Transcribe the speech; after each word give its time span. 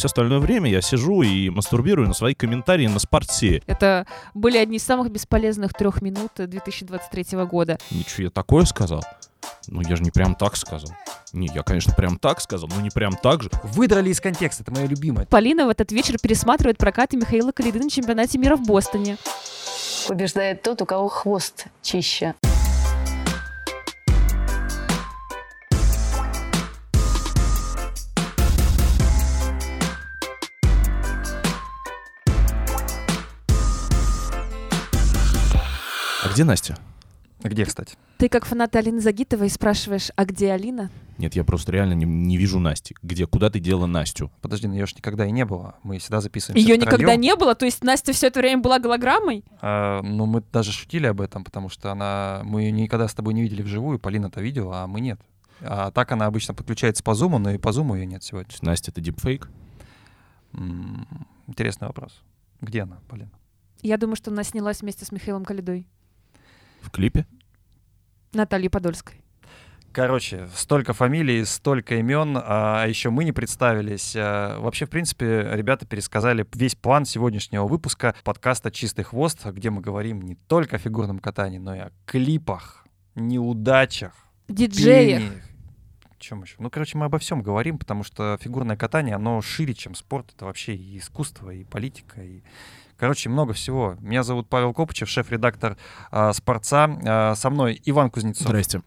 все 0.00 0.06
остальное 0.06 0.38
время 0.38 0.70
я 0.70 0.80
сижу 0.80 1.20
и 1.20 1.50
мастурбирую 1.50 2.08
на 2.08 2.14
свои 2.14 2.32
комментарии 2.32 2.86
на 2.86 2.98
спорте. 2.98 3.62
Это 3.66 4.06
были 4.32 4.56
одни 4.56 4.78
из 4.78 4.82
самых 4.82 5.10
бесполезных 5.10 5.74
трех 5.74 6.00
минут 6.00 6.30
2023 6.36 7.44
года. 7.44 7.78
Ничего 7.90 8.24
я 8.24 8.30
такое 8.30 8.64
сказал? 8.64 9.04
Ну, 9.66 9.82
я 9.82 9.96
же 9.96 10.02
не 10.02 10.10
прям 10.10 10.34
так 10.34 10.56
сказал. 10.56 10.90
Не, 11.34 11.50
я, 11.54 11.62
конечно, 11.62 11.92
прям 11.94 12.18
так 12.18 12.40
сказал, 12.40 12.70
но 12.74 12.80
не 12.80 12.88
прям 12.88 13.12
так 13.12 13.42
же. 13.42 13.50
Выдрали 13.62 14.08
из 14.08 14.22
контекста, 14.22 14.62
это 14.62 14.72
мое 14.72 14.86
любимое. 14.86 15.26
Полина 15.26 15.66
в 15.66 15.68
этот 15.68 15.92
вечер 15.92 16.16
пересматривает 16.18 16.78
прокаты 16.78 17.18
Михаила 17.18 17.52
Калиды 17.52 17.78
на 17.78 17.90
чемпионате 17.90 18.38
мира 18.38 18.56
в 18.56 18.66
Бостоне. 18.66 19.18
Побеждает 20.08 20.62
тот, 20.62 20.80
у 20.80 20.86
кого 20.86 21.08
хвост 21.08 21.66
чище. 21.82 22.34
Где 36.32 36.44
Настя? 36.44 36.76
Где, 37.42 37.64
кстати? 37.64 37.96
Ты 38.18 38.28
как 38.28 38.44
фанат 38.44 38.76
Алины 38.76 39.00
Загитовой 39.00 39.48
спрашиваешь, 39.48 40.10
а 40.14 40.26
где 40.26 40.52
Алина? 40.52 40.90
Нет, 41.16 41.34
я 41.36 41.42
просто 41.44 41.72
реально 41.72 41.94
не, 41.94 42.04
не 42.04 42.36
вижу 42.36 42.58
Насти. 42.58 42.94
Где? 43.02 43.26
Куда 43.26 43.48
ты 43.48 43.60
дела 43.60 43.86
Настю? 43.86 44.30
Подожди, 44.42 44.68
ну 44.68 44.74
ее 44.74 44.84
ж 44.86 44.94
никогда 44.94 45.24
и 45.24 45.30
не 45.30 45.46
было. 45.46 45.76
Мы 45.82 45.98
всегда 45.98 46.20
записываемся 46.20 46.60
Ее 46.60 46.74
втроём. 46.78 46.92
никогда 47.00 47.16
не 47.16 47.34
было, 47.34 47.54
то 47.54 47.64
есть 47.64 47.82
Настя 47.82 48.12
все 48.12 48.26
это 48.26 48.40
время 48.40 48.60
была 48.60 48.78
голограммой? 48.78 49.42
А, 49.62 50.02
ну, 50.02 50.26
мы 50.26 50.42
даже 50.52 50.70
шутили 50.72 51.06
об 51.06 51.20
этом, 51.22 51.44
потому 51.44 51.70
что 51.70 51.90
она... 51.92 52.42
Мы 52.44 52.62
ее 52.64 52.72
никогда 52.72 53.08
с 53.08 53.14
тобой 53.14 53.32
не 53.32 53.40
видели 53.42 53.62
вживую, 53.62 53.98
Полина-то 53.98 54.42
видела, 54.42 54.82
а 54.82 54.86
мы 54.86 55.00
нет. 55.00 55.18
А 55.62 55.90
так 55.90 56.12
она 56.12 56.26
обычно 56.26 56.52
подключается 56.52 57.02
по 57.02 57.14
зуму, 57.14 57.38
но 57.38 57.50
и 57.52 57.58
по 57.58 57.72
зуму 57.72 57.94
ее 57.94 58.04
нет 58.06 58.22
сегодня. 58.22 58.54
Настя— 58.60 58.90
это 58.92 59.00
дипфейк? 59.00 59.48
М, 60.52 61.06
Интересный 61.46 61.88
вопрос. 61.88 62.22
Где 62.60 62.82
она, 62.82 62.98
Полина? 63.08 63.30
Я 63.82 63.96
думаю, 63.96 64.16
что 64.16 64.30
она 64.30 64.44
снялась 64.44 64.82
вместе 64.82 65.04
с 65.06 65.12
Михаилом 65.12 65.44
Калидой. 65.44 65.86
В 66.82 66.90
клипе? 66.90 67.26
Натальей 68.32 68.70
Подольской. 68.70 69.20
Короче, 69.92 70.48
столько 70.54 70.92
фамилий, 70.92 71.44
столько 71.44 71.96
имен, 71.96 72.38
а 72.40 72.86
еще 72.86 73.10
мы 73.10 73.24
не 73.24 73.32
представились. 73.32 74.14
А, 74.16 74.60
Вообще, 74.60 74.86
в 74.86 74.90
принципе, 74.90 75.48
ребята 75.52 75.84
пересказали 75.84 76.46
весь 76.54 76.76
план 76.76 77.04
сегодняшнего 77.04 77.66
выпуска 77.66 78.14
подкаста 78.22 78.70
«Чистый 78.70 79.02
хвост», 79.02 79.44
где 79.46 79.70
мы 79.70 79.80
говорим 79.80 80.22
не 80.22 80.36
только 80.36 80.76
о 80.76 80.78
фигурном 80.78 81.18
катании, 81.18 81.58
но 81.58 81.74
и 81.74 81.78
о 81.80 81.90
клипах, 82.06 82.86
неудачах, 83.16 84.12
Диджеях. 84.46 85.22
пениях. 85.22 85.44
Чем 86.20 86.42
еще? 86.42 86.54
Ну, 86.58 86.70
короче, 86.70 86.96
мы 86.96 87.06
обо 87.06 87.18
всем 87.18 87.42
говорим, 87.42 87.78
потому 87.78 88.04
что 88.04 88.38
фигурное 88.40 88.76
катание, 88.76 89.16
оно 89.16 89.40
шире, 89.40 89.74
чем 89.74 89.94
спорт. 89.96 90.32
Это 90.36 90.44
вообще 90.44 90.76
и 90.76 90.98
искусство, 90.98 91.50
и 91.50 91.64
политика, 91.64 92.22
и... 92.22 92.42
Короче, 93.00 93.30
много 93.30 93.54
всего. 93.54 93.96
Меня 94.00 94.22
зовут 94.22 94.50
Павел 94.50 94.74
Копычев, 94.74 95.08
шеф-редактор 95.08 95.78
а, 96.10 96.34
«Спорца». 96.34 96.98
А, 97.06 97.34
со 97.34 97.48
мной 97.48 97.80
Иван 97.86 98.10
Кузнецов, 98.10 98.48
Здрасте. 98.48 98.82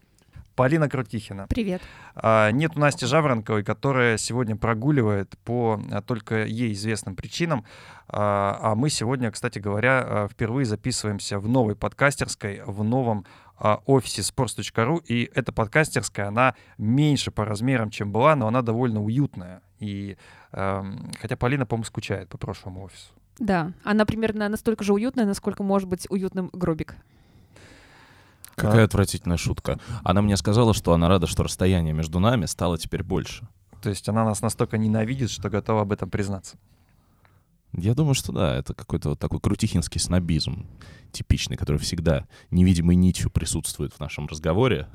Полина 0.54 0.88
Крутихина. 0.88 1.48
Привет. 1.48 1.82
А, 2.14 2.52
Нет 2.52 2.76
у 2.76 2.78
Насти 2.78 3.06
Жаворонковой, 3.06 3.64
которая 3.64 4.16
сегодня 4.16 4.54
прогуливает 4.54 5.36
по 5.44 5.80
только 6.06 6.44
ей 6.44 6.74
известным 6.74 7.16
причинам. 7.16 7.64
А 8.06 8.56
а 8.62 8.74
мы 8.76 8.88
сегодня, 8.88 9.32
кстати 9.32 9.58
говоря, 9.58 10.28
впервые 10.30 10.64
записываемся 10.64 11.40
в 11.40 11.48
новой 11.48 11.74
подкастерской, 11.74 12.62
в 12.64 12.84
новом 12.84 13.26
офисе 13.58 14.22
sports.ru. 14.22 15.02
И 15.08 15.28
эта 15.34 15.50
подкастерская, 15.50 16.28
она 16.28 16.54
меньше 16.78 17.32
по 17.32 17.44
размерам, 17.44 17.90
чем 17.90 18.12
была, 18.12 18.36
но 18.36 18.46
она 18.46 18.62
довольно 18.62 19.02
уютная. 19.02 19.60
И 19.80 20.16
ам, 20.52 21.10
хотя 21.20 21.36
Полина, 21.36 21.66
по-моему, 21.66 21.84
скучает 21.84 22.28
по 22.28 22.38
прошлому 22.38 22.84
офису. 22.84 23.12
Да, 23.38 23.72
она 23.82 24.04
примерно 24.04 24.48
настолько 24.48 24.84
же 24.84 24.92
уютная, 24.92 25.26
насколько 25.26 25.62
может 25.62 25.88
быть 25.88 26.06
уютным 26.08 26.50
гробик. 26.52 26.96
Какая 28.54 28.82
А? 28.82 28.84
отвратительная 28.84 29.36
шутка. 29.36 29.80
Она 30.04 30.22
мне 30.22 30.36
сказала, 30.36 30.74
что 30.74 30.92
она 30.92 31.08
рада, 31.08 31.26
что 31.26 31.42
расстояние 31.42 31.92
между 31.92 32.20
нами 32.20 32.46
стало 32.46 32.78
теперь 32.78 33.02
больше. 33.02 33.48
То 33.82 33.90
есть 33.90 34.08
она 34.08 34.24
нас 34.24 34.40
настолько 34.40 34.78
ненавидит, 34.78 35.30
что 35.30 35.50
готова 35.50 35.82
об 35.82 35.92
этом 35.92 36.08
признаться. 36.08 36.56
Я 37.72 37.94
думаю, 37.94 38.14
что 38.14 38.32
да, 38.32 38.56
это 38.56 38.72
какой-то 38.72 39.10
вот 39.10 39.18
такой 39.18 39.40
крутихинский 39.40 40.00
снобизм 40.00 40.66
типичный, 41.10 41.56
который 41.56 41.78
всегда 41.78 42.26
невидимой 42.50 42.94
нитью 42.94 43.30
присутствует 43.30 43.92
в 43.92 44.00
нашем 44.00 44.26
разговоре. 44.26 44.88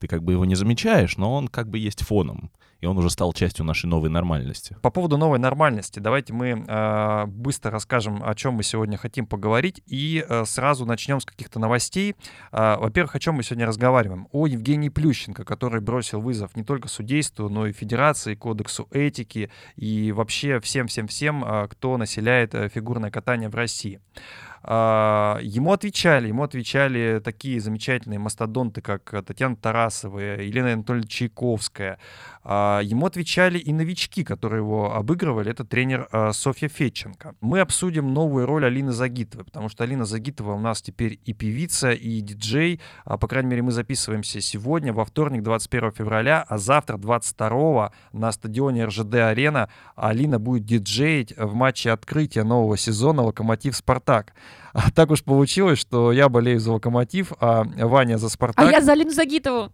Ты 0.00 0.08
как 0.08 0.22
бы 0.22 0.32
его 0.32 0.46
не 0.46 0.54
замечаешь, 0.54 1.18
но 1.18 1.34
он 1.34 1.48
как 1.48 1.68
бы 1.68 1.78
есть 1.78 2.02
фоном, 2.02 2.50
и 2.80 2.86
он 2.86 2.96
уже 2.96 3.10
стал 3.10 3.34
частью 3.34 3.66
нашей 3.66 3.84
новой 3.84 4.08
нормальности. 4.08 4.76
По 4.80 4.90
поводу 4.90 5.18
новой 5.18 5.38
нормальности, 5.38 5.98
давайте 5.98 6.32
мы 6.32 6.64
э, 6.66 7.26
быстро 7.26 7.70
расскажем, 7.70 8.22
о 8.24 8.34
чем 8.34 8.54
мы 8.54 8.62
сегодня 8.62 8.96
хотим 8.96 9.26
поговорить, 9.26 9.82
и 9.86 10.24
э, 10.26 10.44
сразу 10.46 10.86
начнем 10.86 11.20
с 11.20 11.26
каких-то 11.26 11.58
новостей. 11.58 12.16
Э, 12.50 12.76
во-первых, 12.78 13.14
о 13.14 13.20
чем 13.20 13.34
мы 13.34 13.42
сегодня 13.42 13.66
разговариваем? 13.66 14.26
О 14.32 14.46
Евгении 14.46 14.88
Плющенко, 14.88 15.44
который 15.44 15.82
бросил 15.82 16.22
вызов 16.22 16.56
не 16.56 16.64
только 16.64 16.88
судейству, 16.88 17.50
но 17.50 17.66
и 17.66 17.72
Федерации, 17.72 18.34
Кодексу 18.34 18.88
этики 18.90 19.50
и 19.76 20.12
вообще 20.12 20.60
всем-всем-всем, 20.60 21.44
э, 21.44 21.68
кто 21.68 21.98
населяет 21.98 22.54
э, 22.54 22.70
фигурное 22.70 23.10
катание 23.10 23.50
в 23.50 23.54
России. 23.54 24.00
А, 24.16 24.49
Ему 24.62 25.72
отвечали, 25.72 26.28
ему 26.28 26.42
отвечали 26.42 27.20
такие 27.24 27.60
замечательные 27.60 28.18
мастодонты, 28.18 28.82
как 28.82 29.10
Татьяна 29.26 29.56
Тарасова, 29.56 30.18
Елена 30.18 30.74
Анатольевна 30.74 31.08
Чайковская. 31.08 31.98
А, 32.42 32.80
Ему 32.82 33.06
отвечали 33.06 33.58
и 33.58 33.72
новички, 33.72 34.24
которые 34.24 34.60
его 34.60 34.94
обыгрывали. 34.94 35.50
Это 35.50 35.64
тренер 35.64 36.08
а, 36.10 36.32
Софья 36.32 36.68
Фетченко. 36.68 37.34
Мы 37.40 37.60
обсудим 37.60 38.14
новую 38.14 38.46
роль 38.46 38.64
Алины 38.64 38.92
Загитовой, 38.92 39.44
потому 39.44 39.68
что 39.68 39.84
Алина 39.84 40.06
Загитова 40.06 40.54
у 40.54 40.58
нас 40.58 40.80
теперь 40.80 41.20
и 41.24 41.34
певица, 41.34 41.92
и 41.92 42.20
диджей. 42.20 42.80
А, 43.04 43.18
По 43.18 43.28
крайней 43.28 43.50
мере, 43.50 43.62
мы 43.62 43.72
записываемся 43.72 44.40
сегодня, 44.40 44.92
во 44.92 45.04
вторник, 45.04 45.42
21 45.42 45.92
февраля, 45.92 46.44
а 46.48 46.56
завтра, 46.56 46.96
22 46.96 47.92
на 48.12 48.32
стадионе 48.32 48.86
РЖД-арена 48.86 49.68
Алина 49.94 50.38
будет 50.38 50.64
диджеить 50.64 51.36
в 51.36 51.54
матче 51.54 51.90
открытия 51.90 52.42
нового 52.42 52.78
сезона 52.78 53.22
«Локомотив-Спартак». 53.22 54.32
А 54.72 54.90
так 54.90 55.10
уж 55.10 55.22
получилось, 55.22 55.78
что 55.78 56.12
я 56.12 56.28
болею 56.28 56.60
за 56.60 56.72
«Локомотив», 56.72 57.32
а 57.40 57.64
Ваня 57.64 58.18
за 58.18 58.28
«Спартак». 58.28 58.66
А 58.66 58.70
я 58.70 58.80
за 58.80 58.92
Алину 58.92 59.10
Загитову. 59.10 59.72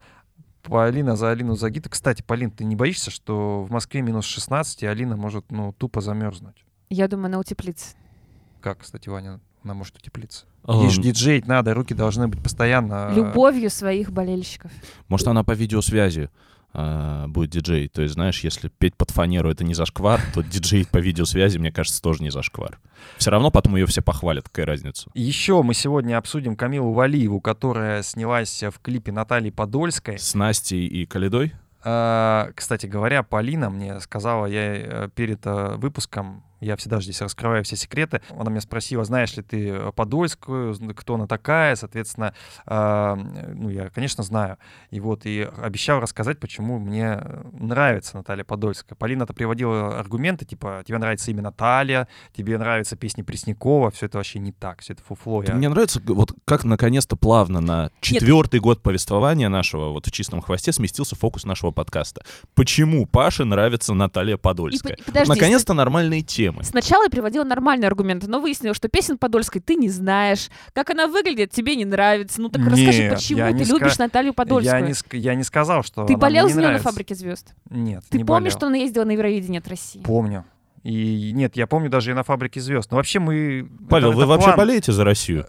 Полина 0.63 1.17
за 1.17 1.31
Алину 1.31 1.55
Загита. 1.55 1.89
Кстати, 1.89 2.23
Полин, 2.23 2.51
ты 2.51 2.65
не 2.65 2.75
боишься, 2.75 3.11
что 3.11 3.63
в 3.63 3.71
Москве 3.71 4.03
минус 4.03 4.25
16, 4.25 4.83
и 4.83 4.87
Алина 4.87 5.17
может, 5.17 5.51
ну, 5.51 5.73
тупо 5.73 6.01
замерзнуть? 6.01 6.65
Я 6.91 7.09
думаю, 7.09 7.27
она 7.27 7.39
утеплится. 7.39 7.95
Как, 8.61 8.81
кстати, 8.81 9.09
Ваня, 9.09 9.41
она 9.63 9.75
может 9.75 9.97
утеплиться? 9.97 10.47
Эм, 10.67 10.81
Ей 10.81 10.91
же 10.91 11.01
диджеить 11.01 11.47
надо, 11.47 11.75
руки 11.75 11.95
должны 11.95 12.27
быть 12.27 12.43
постоянно... 12.43 13.13
Любовью 13.15 13.71
своих 13.71 14.11
болельщиков. 14.11 14.71
Может, 15.09 15.29
она 15.29 15.45
по 15.45 15.53
видеосвязи 15.53 16.31
а, 16.79 17.27
будет 17.27 17.49
диджей. 17.51 17.89
То 17.89 18.03
есть, 18.03 18.15
знаешь, 18.15 18.45
если 18.45 18.69
петь 18.69 18.95
под 18.97 19.11
фанеру— 19.11 19.51
это 19.51 19.65
не 19.65 19.73
зашквар, 19.73 20.21
то 20.35 20.43
диджей 20.43 20.87
по 20.87 20.99
видеосвязи, 20.99 21.57
мне 21.57 21.73
кажется, 21.73 22.03
тоже 22.03 22.23
не 22.23 22.29
зашквар. 22.29 22.79
Все 23.17 23.31
равно 23.31 23.51
потом 23.51 23.77
ее 23.77 23.87
все 23.87 24.03
похвалят, 24.03 24.51
какая 24.51 24.67
разница. 24.67 25.11
Еще 25.15 25.63
мы 25.63 25.73
сегодня 25.73 26.19
обсудим 26.19 26.55
Камилу 26.55 26.93
Валиеву, 26.93 27.41
которая 27.41 28.03
снялась 28.03 28.63
в 28.63 28.79
клипе 28.83 29.11
Натальи 29.11 29.49
Подольской. 29.49 30.19
С 30.19 30.35
Настей 30.35 30.87
и 30.87 31.07
Калидой? 31.07 31.55
А, 31.83 32.51
Кстати 32.55 32.85
говоря, 32.85 33.23
Полина 33.23 33.71
мне 33.71 33.99
сказала, 34.01 34.45
я 34.45 34.77
э, 34.77 35.09
перед 35.15 35.47
э, 35.47 35.77
выпуском, 35.77 36.45
я 36.61 36.77
всегда 36.77 36.99
же 36.99 37.05
здесь 37.05 37.21
раскрываю 37.21 37.65
все 37.65 37.77
секреты, 37.77 38.21
она 38.39 38.51
меня 38.51 38.61
спросила, 38.61 39.05
знаешь 39.05 39.37
ли 39.37 39.43
ты 39.43 39.69
э, 39.71 39.93
Подольскую, 39.95 40.75
кто 40.95 41.15
она 41.15 41.27
такая, 41.27 41.77
соответственно, 41.77 42.35
а, 42.67 43.17
ну, 43.17 43.69
я, 43.69 43.89
конечно, 43.91 44.23
знаю. 44.25 44.57
И 44.91 45.01
вот, 45.01 45.27
и 45.27 45.49
обещал 45.63 46.01
рассказать, 46.01 46.39
почему 46.41 46.79
мне 46.79 47.19
э, 47.21 47.43
нравится 47.53 48.17
Наталья 48.17 48.45
Подольская. 48.45 48.97
Полина-то 48.97 49.35
приводила 49.35 49.99
аргументы, 49.99 50.45
типа, 50.45 50.83
тебе 50.87 50.99
нравится 50.99 51.31
имя 51.31 51.43
Наталья, 51.43 52.09
тебе 52.35 52.59
нравятся 52.59 52.97
песни 52.97 53.23
Преснякова, 53.23 53.91
все 53.91 54.07
это 54.07 54.19
вообще 54.19 54.39
не 54.39 54.53
так, 54.53 54.81
все 54.81 54.93
это 54.95 55.03
фуфло. 55.03 55.43
Я- 55.43 55.55
Мне 55.55 55.69
нравится, 55.69 56.01
вот 56.07 56.33
как 56.45 56.65
наконец-то 56.65 57.17
плавно 57.17 57.61
на 57.61 57.91
четвертый 58.01 58.61
год 58.61 58.83
повествования 58.83 59.49
нашего 59.49 59.91
вот 59.91 60.07
в 60.07 60.11
чистом 60.13 60.41
хвосте 60.41 60.73
сместился 60.73 61.17
фокус 61.17 61.45
нашего 61.45 61.71
подкаста. 61.71 62.23
Почему 62.55 63.07
Паше 63.07 63.45
нравится 63.45 63.95
Наталья 63.95 64.37
Подольская? 64.37 64.95
И 64.95 64.97
по- 64.99 65.05
подожди, 65.07 65.29
Наконец-то 65.29 65.75
нормальные 65.75 66.23
темы. 66.23 66.46
Сначала 66.63 67.05
я 67.05 67.11
приводила 67.11 67.45
нормальные 67.45 67.87
аргументы, 67.89 68.29
но 68.29 68.41
выяснилось, 68.41 68.77
что 68.77 68.89
песен 68.89 69.19
Подольской 69.19 69.61
ты 69.61 69.75
не 69.77 69.89
знаешь. 69.89 70.49
Как 70.73 70.91
она 70.91 71.07
выглядит, 71.07 71.51
тебе 71.51 71.77
не 71.77 71.85
нравится. 71.85 72.41
Ну 72.41 72.49
так 72.49 72.63
расскажи, 72.65 73.03
Нет, 73.05 73.15
почему 73.15 73.39
я 73.39 73.47
ты 73.49 73.53
не 73.55 73.65
любишь 73.65 73.93
ска- 73.93 73.99
Наталью 74.01 74.35
Подольскую? 74.35 74.81
Я 74.81 74.87
не, 74.87 74.93
ск- 74.93 75.17
я 75.17 75.35
не 75.35 75.43
сказал, 75.45 75.83
что 75.83 76.05
Ты 76.07 76.15
она 76.15 76.21
болел 76.21 76.45
мне 76.45 76.55
за 76.55 76.61
не 76.61 76.67
нее 76.67 76.77
на 76.77 76.83
фабрике 76.83 77.15
звезд? 77.15 77.55
Нет, 77.71 78.05
Ты 78.11 78.19
не 78.19 78.25
помнишь, 78.25 78.53
болел. 78.53 78.59
что 78.59 78.67
она 78.69 78.77
ездила 78.77 79.05
на 79.05 79.13
Евровидение 79.13 79.59
от 79.61 79.69
России? 79.69 80.01
Помню. 80.03 80.45
И 80.83 81.33
нет, 81.35 81.57
я 81.57 81.67
помню 81.67 81.91
даже 81.91 82.13
и 82.13 82.15
на 82.15 82.23
фабрике 82.23 82.61
звезд. 82.61 82.91
Но 82.93 82.99
вообще 82.99 83.19
мы... 83.19 83.69
Павел, 83.89 84.09
это- 84.11 84.17
вы 84.17 84.23
это 84.23 84.29
вообще 84.29 84.47
план. 84.47 84.57
болеете 84.57 84.93
за 84.93 85.03
Россию? 85.05 85.47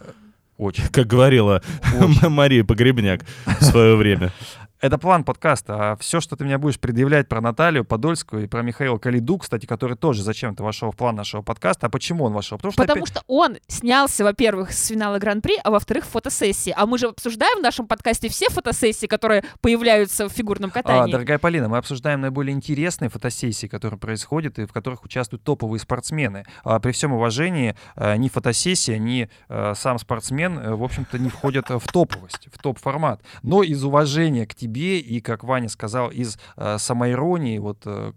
Очень. 0.58 0.88
Как 0.92 1.06
говорила 1.06 1.62
Очень. 2.02 2.30
Мария 2.30 2.64
Погребняк 2.64 3.22
в 3.46 3.64
свое 3.64 3.96
время. 3.96 4.32
Это 4.79 5.00
план 5.00 5.24
подкаста. 5.24 5.91
А 5.94 5.95
все, 5.95 6.21
что 6.21 6.35
ты 6.35 6.44
мне 6.45 6.59
будешь 6.59 6.79
предъявлять 6.79 7.27
про 7.27 7.41
Наталью 7.41 7.83
Подольскую 7.83 8.44
и 8.44 8.47
про 8.47 8.62
Михаила 8.62 9.00
Калиду, 9.00 9.39
кстати, 9.39 9.65
который 9.65 9.97
тоже 9.97 10.21
зачем-то 10.21 10.63
вошел 10.63 10.91
в 10.91 10.95
план 10.95 11.15
нашего 11.15 11.41
подкаста. 11.41 11.88
А 11.88 11.89
почему 11.89 12.25
он 12.25 12.33
вошел? 12.33 12.59
Потому 12.59 12.74
что, 12.74 12.81
Потому 12.83 13.03
опять- 13.03 13.07
что 13.09 13.24
он 13.25 13.57
снялся, 13.68 14.24
во-первых, 14.24 14.71
с 14.71 14.88
финала 14.88 15.18
Гран-при, 15.18 15.56
а 15.63 15.71
во-вторых, 15.71 16.06
фотосессии. 16.06 16.71
А 16.77 16.85
мы 16.85 17.00
же 17.00 17.07
обсуждаем 17.07 17.57
в 17.59 17.63
нашем 17.63 17.88
подкасте 17.88 18.29
все 18.29 18.50
фотосессии, 18.50 19.07
которые 19.07 19.44
появляются 19.62 20.29
в 20.29 20.31
фигурном 20.31 20.69
А, 20.69 20.74
катании. 20.74 21.12
дорогая 21.12 21.39
Полина, 21.39 21.68
мы 21.69 21.77
обсуждаем 21.77 22.21
наиболее 22.21 22.56
интересные 22.56 23.09
фотосессии, 23.09 23.65
которые 23.65 24.00
происходят 24.00 24.59
и 24.59 24.65
в 24.68 24.74
которых 24.74 25.03
участвуют 25.03 25.44
топовые 25.44 25.79
спортсмены. 25.79 26.45
А, 26.63 26.79
при 26.79 26.91
всем 26.91 27.13
уважении, 27.13 27.75
а, 27.95 28.15
ни 28.15 28.29
фотосессия, 28.29 29.00
ни 29.00 29.27
а, 29.50 29.74
сам 29.74 29.97
спортсмен, 29.97 30.59
э, 30.59 30.75
в 30.75 30.83
общем-то, 30.83 31.18
не 31.18 31.29
входят 31.29 31.69
в 31.69 31.81
топовость, 31.91 32.47
в 32.53 32.62
топ-формат. 32.62 33.21
Но 33.41 33.63
из 33.63 33.83
уважения 33.83 34.45
к 34.45 34.53
тебе 34.53 34.67
и, 34.75 35.22
как 35.22 35.44
Ваня 35.44 35.69
сказал, 35.69 36.10
из 36.10 36.38
а, 36.56 36.78
самоиронии, 36.78 37.58
вот 37.58 37.81
э, 37.86 38.14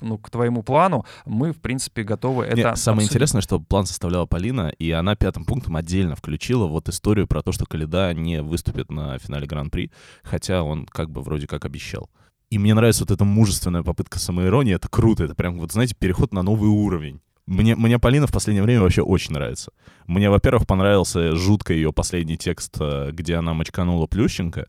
ну, 0.00 0.18
к 0.18 0.30
твоему 0.30 0.62
плану, 0.62 1.04
мы, 1.24 1.52
в 1.52 1.60
принципе, 1.60 2.02
готовы 2.02 2.44
Не, 2.46 2.62
это 2.62 2.76
самое 2.76 2.98
обсудить. 2.98 3.12
интересное, 3.12 3.42
что 3.42 3.60
план 3.60 3.86
составляла 3.86 4.26
Полина, 4.26 4.72
и 4.78 4.90
она 4.90 5.14
пятым 5.16 5.44
пунктом 5.44 5.76
отдельно 5.76 6.16
включила 6.16 6.66
вот 6.66 6.88
историю 6.88 7.26
про 7.26 7.42
то, 7.42 7.52
что 7.52 7.66
Каледа 7.66 8.12
не 8.14 8.42
выступит 8.42 8.90
на 8.90 9.18
финале 9.18 9.46
Гран-при, 9.46 9.90
хотя 10.22 10.62
он 10.62 10.86
как 10.86 11.10
бы 11.10 11.22
вроде 11.22 11.46
как 11.46 11.64
обещал. 11.64 12.10
И 12.50 12.58
мне 12.58 12.74
нравится 12.74 13.04
вот 13.04 13.12
эта 13.12 13.24
мужественная 13.24 13.82
попытка 13.82 14.18
самоиронии, 14.18 14.74
это 14.74 14.88
круто, 14.88 15.24
это 15.24 15.34
прям, 15.34 15.58
вот 15.58 15.72
знаете, 15.72 15.94
переход 15.96 16.32
на 16.32 16.42
новый 16.42 16.68
уровень. 16.68 17.20
Мне, 17.50 17.74
мне 17.74 17.98
Полина 17.98 18.28
в 18.28 18.32
последнее 18.32 18.62
время 18.62 18.82
вообще 18.82 19.02
очень 19.02 19.32
нравится. 19.32 19.72
Мне, 20.06 20.30
во-первых, 20.30 20.68
понравился 20.68 21.34
жутко 21.34 21.72
ее 21.72 21.92
последний 21.92 22.36
текст, 22.36 22.76
э, 22.78 23.10
где 23.10 23.34
она 23.34 23.54
мочканула 23.54 24.06
Плющенко. 24.06 24.68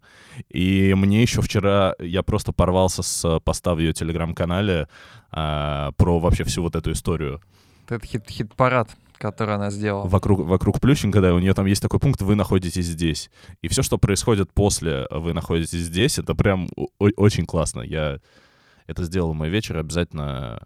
И 0.49 0.91
мне 0.95 1.21
еще 1.21 1.43
вчера, 1.43 1.93
я 1.99 2.23
просто 2.23 2.53
порвался 2.53 3.03
с 3.03 3.39
поста 3.41 3.75
в 3.75 3.79
ее 3.79 3.93
телеграм-канале 3.93 4.87
а, 5.31 5.91
про 5.91 6.17
вообще 6.17 6.43
всю 6.43 6.63
вот 6.63 6.75
эту 6.75 6.93
историю 6.93 7.39
Это 7.87 8.03
хит- 8.03 8.27
хит-парад, 8.27 8.89
который 9.19 9.53
она 9.53 9.69
сделала. 9.69 10.07
вокруг, 10.07 10.39
вокруг 10.39 10.79
Плющенко, 10.79 11.21
да, 11.21 11.35
у 11.35 11.39
нее 11.39 11.53
там 11.53 11.67
есть 11.67 11.83
такой 11.83 11.99
пункт 11.99 12.23
«Вы 12.23 12.33
находитесь 12.33 12.85
здесь». 12.85 13.29
И 13.61 13.67
все, 13.67 13.83
что 13.83 13.99
происходит 13.99 14.51
после 14.51 15.05
«Вы 15.11 15.33
находитесь 15.33 15.81
здесь», 15.81 16.17
это 16.17 16.33
прям 16.33 16.67
очень 16.97 17.45
классно. 17.45 17.81
Я 17.81 18.17
это 18.87 19.03
сделал 19.03 19.35
мой 19.35 19.49
вечер, 19.49 19.77
обязательно... 19.77 20.63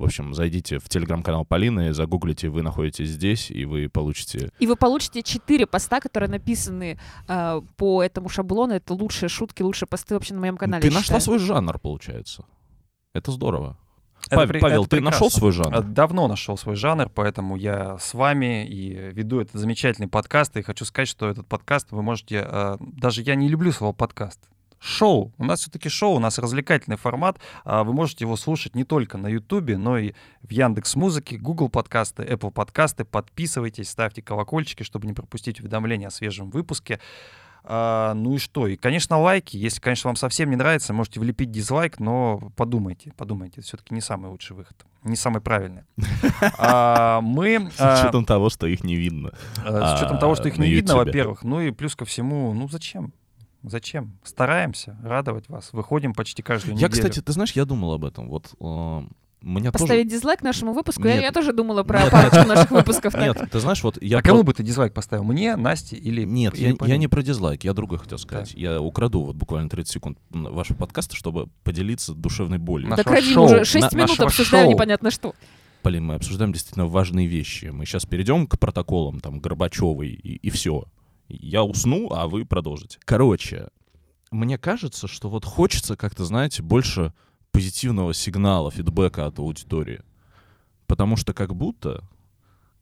В 0.00 0.04
общем, 0.04 0.32
зайдите 0.32 0.78
в 0.78 0.88
телеграм-канал 0.88 1.44
Полины, 1.44 1.92
загуглите 1.92 2.48
«Вы 2.48 2.62
находитесь 2.62 3.10
здесь», 3.10 3.50
и 3.50 3.66
вы 3.66 3.90
получите... 3.90 4.50
И 4.58 4.66
вы 4.66 4.74
получите 4.74 5.22
четыре 5.22 5.66
поста, 5.66 6.00
которые 6.00 6.30
написаны 6.30 6.98
э, 7.28 7.60
по 7.76 8.02
этому 8.02 8.30
шаблону. 8.30 8.72
Это 8.72 8.94
лучшие 8.94 9.28
шутки, 9.28 9.60
лучшие 9.62 9.86
посты 9.86 10.14
вообще 10.14 10.32
на 10.32 10.40
моем 10.40 10.56
канале. 10.56 10.80
Ты 10.80 10.88
нашла 10.88 11.02
считаю. 11.02 11.20
свой 11.20 11.38
жанр, 11.38 11.78
получается. 11.78 12.46
Это 13.12 13.30
здорово. 13.30 13.76
Это 14.28 14.36
Пав- 14.36 14.48
при- 14.48 14.58
Павел, 14.60 14.82
это 14.84 14.96
ты 14.96 15.00
нашел 15.02 15.28
прекрасно. 15.28 15.38
свой 15.38 15.50
А, 15.50 15.52
жанр? 15.52 15.82
Давно 15.92 16.28
нашел 16.28 16.56
свой 16.56 16.76
жанр, 16.76 17.10
поэтому 17.14 17.56
я 17.56 17.98
с 17.98 18.14
вами 18.14 18.66
и 18.66 18.94
веду 19.12 19.40
этот 19.40 19.60
замечательный 19.60 20.08
подкаст. 20.08 20.56
И 20.56 20.62
хочу 20.62 20.86
сказать, 20.86 21.08
что 21.08 21.28
этот 21.28 21.46
подкаст 21.46 21.92
вы 21.92 22.02
можете... 22.02 22.46
э, 22.48 22.76
Даже 22.80 23.20
я 23.20 23.34
не 23.34 23.48
люблю 23.48 23.70
слово 23.70 23.92
подкаст. 23.92 24.40
Шоу. 24.80 25.32
У 25.36 25.44
нас 25.44 25.60
все-таки 25.60 25.90
шоу, 25.90 26.16
у 26.16 26.18
нас 26.18 26.38
развлекательный 26.38 26.96
формат. 26.96 27.38
а 27.64 27.84
Вы 27.84 27.92
можете 27.92 28.24
его 28.24 28.36
слушать 28.36 28.74
не 28.74 28.84
только 28.84 29.18
на 29.18 29.28
Ютубе, 29.28 29.76
но 29.76 29.98
и 29.98 30.14
в 30.42 30.50
Яндекс 30.50 30.96
Музыке, 30.96 31.36
Google 31.36 31.68
подкасты, 31.68 32.22
Apple 32.22 32.50
подкасты. 32.50 33.04
Подписывайтесь, 33.04 33.90
ставьте 33.90 34.22
колокольчики, 34.22 34.82
чтобы 34.82 35.06
не 35.06 35.12
пропустить 35.12 35.60
уведомления 35.60 36.08
о 36.08 36.10
свежем 36.10 36.50
выпуске. 36.50 36.98
А, 37.62 38.14
ну 38.14 38.34
и 38.34 38.38
что? 38.38 38.66
И, 38.66 38.76
конечно, 38.76 39.18
лайки. 39.18 39.58
Если, 39.58 39.80
конечно, 39.82 40.08
вам 40.08 40.16
совсем 40.16 40.48
не 40.48 40.56
нравится, 40.56 40.94
можете 40.94 41.20
влепить 41.20 41.50
дизлайк, 41.50 42.00
но 42.00 42.50
подумайте, 42.56 43.12
подумайте. 43.18 43.56
Это 43.58 43.66
все-таки 43.66 43.94
не 43.94 44.00
самый 44.00 44.30
лучший 44.30 44.56
выход. 44.56 44.76
Не 45.04 45.16
самый 45.16 45.42
правильный. 45.42 45.82
А, 46.56 47.20
Мы... 47.20 47.70
С 47.76 47.80
а, 47.80 48.00
учетом 48.00 48.24
того, 48.24 48.48
что 48.48 48.66
их 48.66 48.82
не 48.82 48.96
видно. 48.96 49.32
С 49.56 49.94
учетом 49.98 50.16
а, 50.16 50.20
того, 50.20 50.34
что 50.36 50.48
их 50.48 50.56
не 50.56 50.70
видно, 50.70 50.96
во-первых. 50.96 51.42
Ну 51.42 51.60
и 51.60 51.70
плюс 51.70 51.94
ко 51.94 52.06
всему, 52.06 52.54
ну 52.54 52.68
зачем? 52.68 53.12
Зачем? 53.62 54.18
Стараемся 54.24 54.96
радовать 55.02 55.48
вас. 55.48 55.72
Выходим 55.72 56.14
почти 56.14 56.42
каждую 56.42 56.72
Я, 56.72 56.86
неделю. 56.88 56.92
кстати, 56.92 57.20
ты 57.20 57.32
знаешь, 57.32 57.52
я 57.52 57.64
думал 57.64 57.92
об 57.92 58.04
этом. 58.04 58.28
Вот 58.28 58.54
э, 58.58 59.02
меня 59.42 59.70
тоже... 59.72 59.84
Поставить 59.84 60.08
дизлайк 60.08 60.42
нашему 60.42 60.72
выпуску? 60.72 61.06
Я, 61.06 61.14
Нет. 61.14 61.22
я 61.22 61.32
тоже 61.32 61.52
думала 61.52 61.82
про 61.82 62.06
парочку 62.10 62.46
наших 62.48 62.70
выпусков. 62.70 63.12
так. 63.12 63.22
Нет, 63.22 63.50
ты 63.50 63.60
знаешь, 63.60 63.82
вот 63.82 64.02
я... 64.02 64.18
а 64.18 64.22
про- 64.22 64.28
кому 64.30 64.42
бы 64.44 64.54
ты 64.54 64.62
дизлайк 64.62 64.94
поставил? 64.94 65.24
Мне, 65.24 65.56
Насте 65.56 65.96
или... 65.96 66.24
Нет, 66.24 66.56
я, 66.56 66.74
я 66.86 66.96
не 66.96 67.08
про 67.08 67.22
дизлайк, 67.22 67.64
я 67.64 67.72
другое 67.74 67.98
хотел 67.98 68.18
сказать. 68.18 68.52
Я 68.54 68.80
украду 68.80 69.22
вот 69.24 69.36
буквально 69.36 69.68
30 69.68 69.92
секунд 69.92 70.18
вашего 70.30 70.76
подкаста, 70.76 71.16
чтобы 71.16 71.48
поделиться 71.62 72.14
душевной 72.14 72.58
болью. 72.58 72.88
На- 72.88 72.96
Так 72.96 73.06
нашего 73.06 73.20
ради 73.22 73.34
шоу, 73.34 73.44
уже 73.44 73.64
6 73.64 73.92
на- 73.92 73.96
минут 73.96 74.20
обсуждаем 74.20 74.64
шоу. 74.66 74.72
непонятно 74.74 75.10
что. 75.10 75.34
Полин, 75.82 76.04
мы 76.04 76.14
обсуждаем 76.14 76.52
действительно 76.52 76.86
важные 76.86 77.26
вещи. 77.26 77.66
Мы 77.66 77.86
сейчас 77.86 78.04
перейдем 78.04 78.46
к 78.46 78.58
протоколам, 78.58 79.20
там, 79.20 79.40
Горбачевой 79.40 80.08
и, 80.08 80.36
и 80.36 80.50
все. 80.50 80.84
Я 81.30 81.62
усну, 81.62 82.10
а 82.12 82.26
вы 82.28 82.44
продолжите. 82.44 82.98
Короче, 83.04 83.68
мне 84.30 84.58
кажется, 84.58 85.08
что 85.08 85.28
вот 85.28 85.44
хочется 85.44 85.96
как-то, 85.96 86.24
знаете, 86.24 86.62
больше 86.62 87.12
позитивного 87.52 88.14
сигнала, 88.14 88.70
фидбэка 88.70 89.26
от 89.26 89.38
аудитории. 89.38 90.02
Потому 90.86 91.16
что 91.16 91.32
как 91.32 91.54
будто 91.54 92.02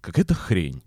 какая-то 0.00 0.35
хрень. 0.35 0.83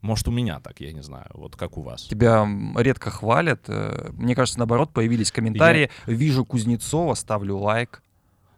Может, 0.00 0.28
у 0.28 0.30
меня 0.30 0.60
так, 0.60 0.80
я 0.80 0.92
не 0.92 1.02
знаю, 1.02 1.28
вот 1.34 1.56
как 1.56 1.76
у 1.76 1.82
вас. 1.82 2.04
Тебя 2.04 2.48
редко 2.76 3.10
хвалят. 3.10 3.64
э, 3.68 4.10
Мне 4.14 4.34
кажется, 4.34 4.58
наоборот, 4.58 4.92
появились 4.92 5.30
комментарии. 5.30 5.90
Вижу 6.06 6.44
Кузнецова, 6.44 7.14
ставлю 7.14 7.58
лайк. 7.58 8.02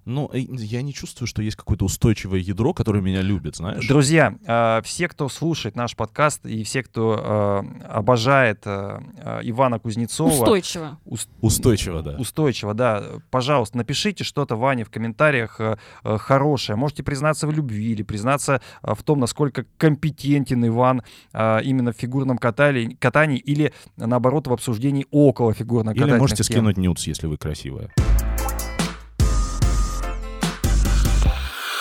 Ну, 0.05 0.29
э, 0.33 0.39
я 0.41 0.83
не 0.83 0.93
чувствую, 0.93 1.29
что 1.29 1.43
есть 1.43 1.57
какое-то 1.57 1.85
устойчивое 1.85 2.41
ядро, 2.41 2.75
которое 2.75 3.01
меня 3.01 3.23
любит, 3.23 3.57
знаешь? 3.57 3.87
Друзья, 3.87 4.35
э, 4.45 4.81
все, 4.85 5.07
кто 5.09 5.29
слушает 5.29 5.77
наш 5.77 5.95
подкаст, 5.95 6.45
и 6.45 6.65
все, 6.65 6.83
кто 6.83 7.63
э, 7.73 7.85
обожает 7.87 8.63
э, 8.65 8.99
Ивана 9.45 9.79
Кузнецова, 9.79 10.31
Устойчиво. 10.31 10.99
ус- 11.05 11.29
Устойчиво, 11.41 12.03
да. 12.03 12.17
устойчиво, 12.19 12.75
да, 12.75 13.05
пожалуйста, 13.31 13.77
напишите 13.77 14.25
что-то 14.25 14.57
Ване 14.57 14.85
в 14.85 14.91
комментариях 14.91 15.61
э, 15.61 15.77
э, 16.03 16.19
хорошее. 16.19 16.77
Можете 16.77 17.05
признаться 17.05 17.47
в 17.47 17.53
любви 17.53 17.93
или 17.93 18.03
признаться 18.03 18.61
в 18.83 19.03
том, 19.05 19.21
насколько 19.21 19.65
компетентен 19.79 20.67
Иван 20.67 21.03
именно 21.33 21.93
в 21.93 21.97
фигурном 21.97 22.39
катании, 22.39 22.97
катании 22.99 23.39
или, 23.39 23.73
наоборот, 23.97 24.47
в 24.47 24.53
обсуждении 24.53 25.07
около 25.11 25.55
фигурного 25.55 25.95
Или 25.95 26.13
можете 26.19 26.43
скинуть 26.43 26.77
нюц, 26.77 27.07
если 27.07 27.27
вы 27.27 27.37
красивая. 27.37 27.91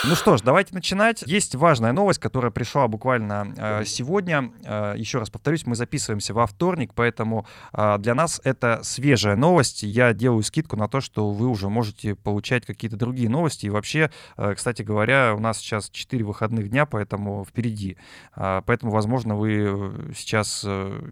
Ну 0.04 0.16
что 0.16 0.36
ж, 0.36 0.42
давайте 0.42 0.74
начинать. 0.74 1.22
Есть 1.28 1.54
важная 1.54 1.92
новость, 1.92 2.20
которая 2.20 2.50
пришла 2.50 2.88
буквально 2.88 3.54
э, 3.56 3.86
сегодня. 3.86 4.52
Э, 4.66 4.96
еще 4.98 5.20
раз 5.20 5.30
повторюсь, 5.30 5.68
мы 5.68 5.76
записываемся 5.76 6.34
во 6.34 6.48
вторник, 6.48 6.94
поэтому 6.96 7.46
э, 7.72 7.98
для 8.00 8.16
нас 8.16 8.42
это 8.44 8.80
свежая 8.82 9.36
новость. 9.36 9.84
Я 9.84 10.14
делаю 10.14 10.42
скидку 10.42 10.76
на 10.76 10.88
то, 10.88 11.02
что 11.02 11.30
вы 11.30 11.48
уже 11.48 11.70
можете 11.70 12.16
получать 12.16 12.66
какие-то 12.66 12.98
другие 12.98 13.30
новости. 13.30 13.68
И 13.68 13.70
вообще, 13.70 14.10
э, 14.38 14.56
кстати 14.56 14.82
говоря, 14.82 15.36
у 15.36 15.40
нас 15.40 15.60
сейчас 15.60 15.88
4 15.92 16.26
выходных 16.26 16.70
дня, 16.70 16.88
поэтому 16.88 17.46
впереди. 17.46 17.96
Э, 18.36 18.64
поэтому, 18.66 18.92
возможно, 18.92 19.36
вы 19.36 19.52
э, 19.54 20.14
сейчас... 20.16 20.64
э, 20.66 21.12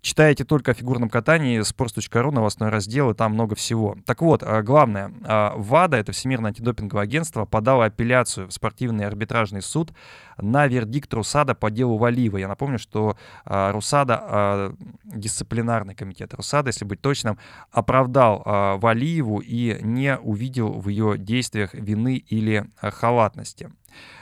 Читаете 0.00 0.44
только 0.44 0.70
о 0.70 0.74
фигурном 0.74 1.08
катании, 1.08 1.60
sports.ru, 1.60 2.30
новостной 2.30 2.68
раздел, 2.68 3.10
и 3.10 3.14
там 3.14 3.32
много 3.32 3.54
всего. 3.54 3.96
Так 4.06 4.22
вот, 4.22 4.42
а, 4.42 4.62
главное, 4.62 5.12
а, 5.24 5.54
ВАДА, 5.56 5.96
это 5.96 6.12
Всемирное 6.12 6.50
антидопинговое 6.50 7.04
агентство, 7.04 7.44
подало 7.44 7.86
апелляцию 7.86 8.48
в 8.48 8.52
спортивный 8.52 9.06
арбитражный 9.06 9.62
суд 9.62 9.92
на 10.36 10.66
вердикт 10.66 11.12
Русада 11.12 11.54
по 11.54 11.70
делу 11.70 11.98
Валиева. 11.98 12.36
Я 12.36 12.48
напомню, 12.48 12.78
что 12.78 13.16
а, 13.44 13.72
Русада, 13.72 14.74
дисциплинарный 15.04 15.94
комитет 15.94 16.34
Русада, 16.34 16.68
если 16.68 16.84
быть 16.84 17.00
точным, 17.00 17.38
оправдал 17.70 18.42
Валиеву 18.78 19.40
и 19.40 19.78
не 19.82 20.16
увидел 20.18 20.72
в 20.72 20.88
ее 20.88 21.18
действиях 21.18 21.74
вины 21.74 22.16
или 22.16 22.66
халатности. 22.80 23.70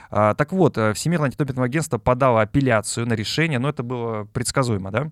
Так 0.09 0.53
вот, 0.53 0.77
э, 0.77 0.93
Всемирное 0.93 1.25
антидопинговое 1.25 1.67
агентство 1.67 1.97
подало 1.97 2.41
апелляцию 2.41 3.05
на 3.07 3.13
решение, 3.13 3.59
но 3.59 3.67
это 3.69 3.83
было 3.83 4.23
предсказуемо, 4.23 4.89
да? 4.89 5.11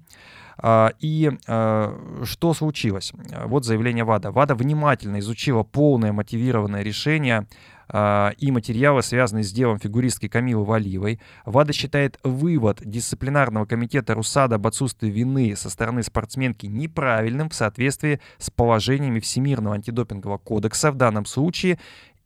А, 0.57 0.91
И 1.00 1.31
э, 1.47 2.21
что 2.24 2.53
случилось? 2.53 3.13
А, 3.31 3.47
Вот 3.47 3.65
заявление 3.65 4.03
ВАДА. 4.03 4.31
ВАДА 4.31 4.55
внимательно 4.55 5.19
изучила 5.19 5.63
полное 5.63 6.12
мотивированное 6.13 6.81
решение 6.81 7.47
а, 7.88 8.33
и 8.38 8.51
материалы, 8.51 9.03
связанные 9.03 9.43
с 9.43 9.51
делом 9.51 9.79
фигуристки 9.79 10.27
Камилы 10.27 10.63
Валиевой. 10.65 11.19
ВАДА 11.45 11.74
считает 11.74 12.19
вывод 12.24 12.79
дисциплинарного 12.83 13.65
комитета 13.65 14.13
РУСАДА 14.13 14.55
об 14.55 14.67
отсутствии 14.67 15.09
вины 15.09 15.55
со 15.55 15.69
стороны 15.69 16.03
спортсменки 16.03 16.65
неправильным 16.65 17.50
в 17.50 17.55
соответствии 17.55 18.19
с 18.38 18.50
положениями 18.50 19.19
Всемирного 19.19 19.75
антидопингового 19.75 20.38
кодекса 20.38 20.91
в 20.91 20.95
данном 20.95 21.25
случае 21.25 21.77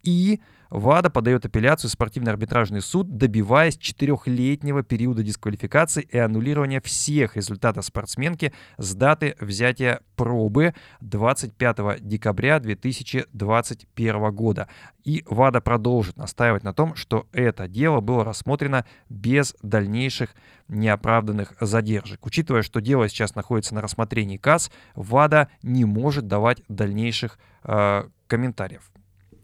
и 0.04 0.40
ВАДА 0.70 1.10
подает 1.10 1.46
апелляцию 1.46 1.90
в 1.90 1.94
спортивный 1.94 2.32
арбитражный 2.32 2.82
суд, 2.82 3.18
добиваясь 3.18 3.78
четырехлетнего 3.78 4.84
периода 4.84 5.24
дисквалификации 5.24 6.04
и 6.04 6.18
аннулирования 6.18 6.80
всех 6.82 7.36
результатов 7.36 7.86
спортсменки 7.86 8.54
с 8.78 8.94
даты 8.94 9.36
взятия 9.40 10.02
пробы 10.16 10.76
25 11.02 12.02
декабря 12.02 12.60
2021 12.60 14.32
года. 14.32 14.68
И 15.04 15.24
ВАДА 15.28 15.62
продолжит 15.62 16.18
настаивать 16.18 16.64
на 16.64 16.74
том, 16.74 16.96
что 16.96 17.28
это 17.32 17.68
дело 17.68 18.00
было 18.00 18.24
рассмотрено 18.24 18.86
без 19.10 19.56
дальнейших 19.64 20.36
неоправданных 20.68 21.54
задержек. 21.60 22.26
Учитывая, 22.26 22.62
что 22.62 22.80
дело 22.80 23.10
сейчас 23.10 23.34
находится 23.34 23.74
на 23.74 23.82
рассмотрении 23.82 24.38
КАС, 24.38 24.72
ВАДА 24.94 25.48
не 25.64 25.86
может 25.86 26.28
давать 26.28 26.62
дальнейших 26.68 27.40
э, 27.64 28.04
комментариев. 28.28 28.92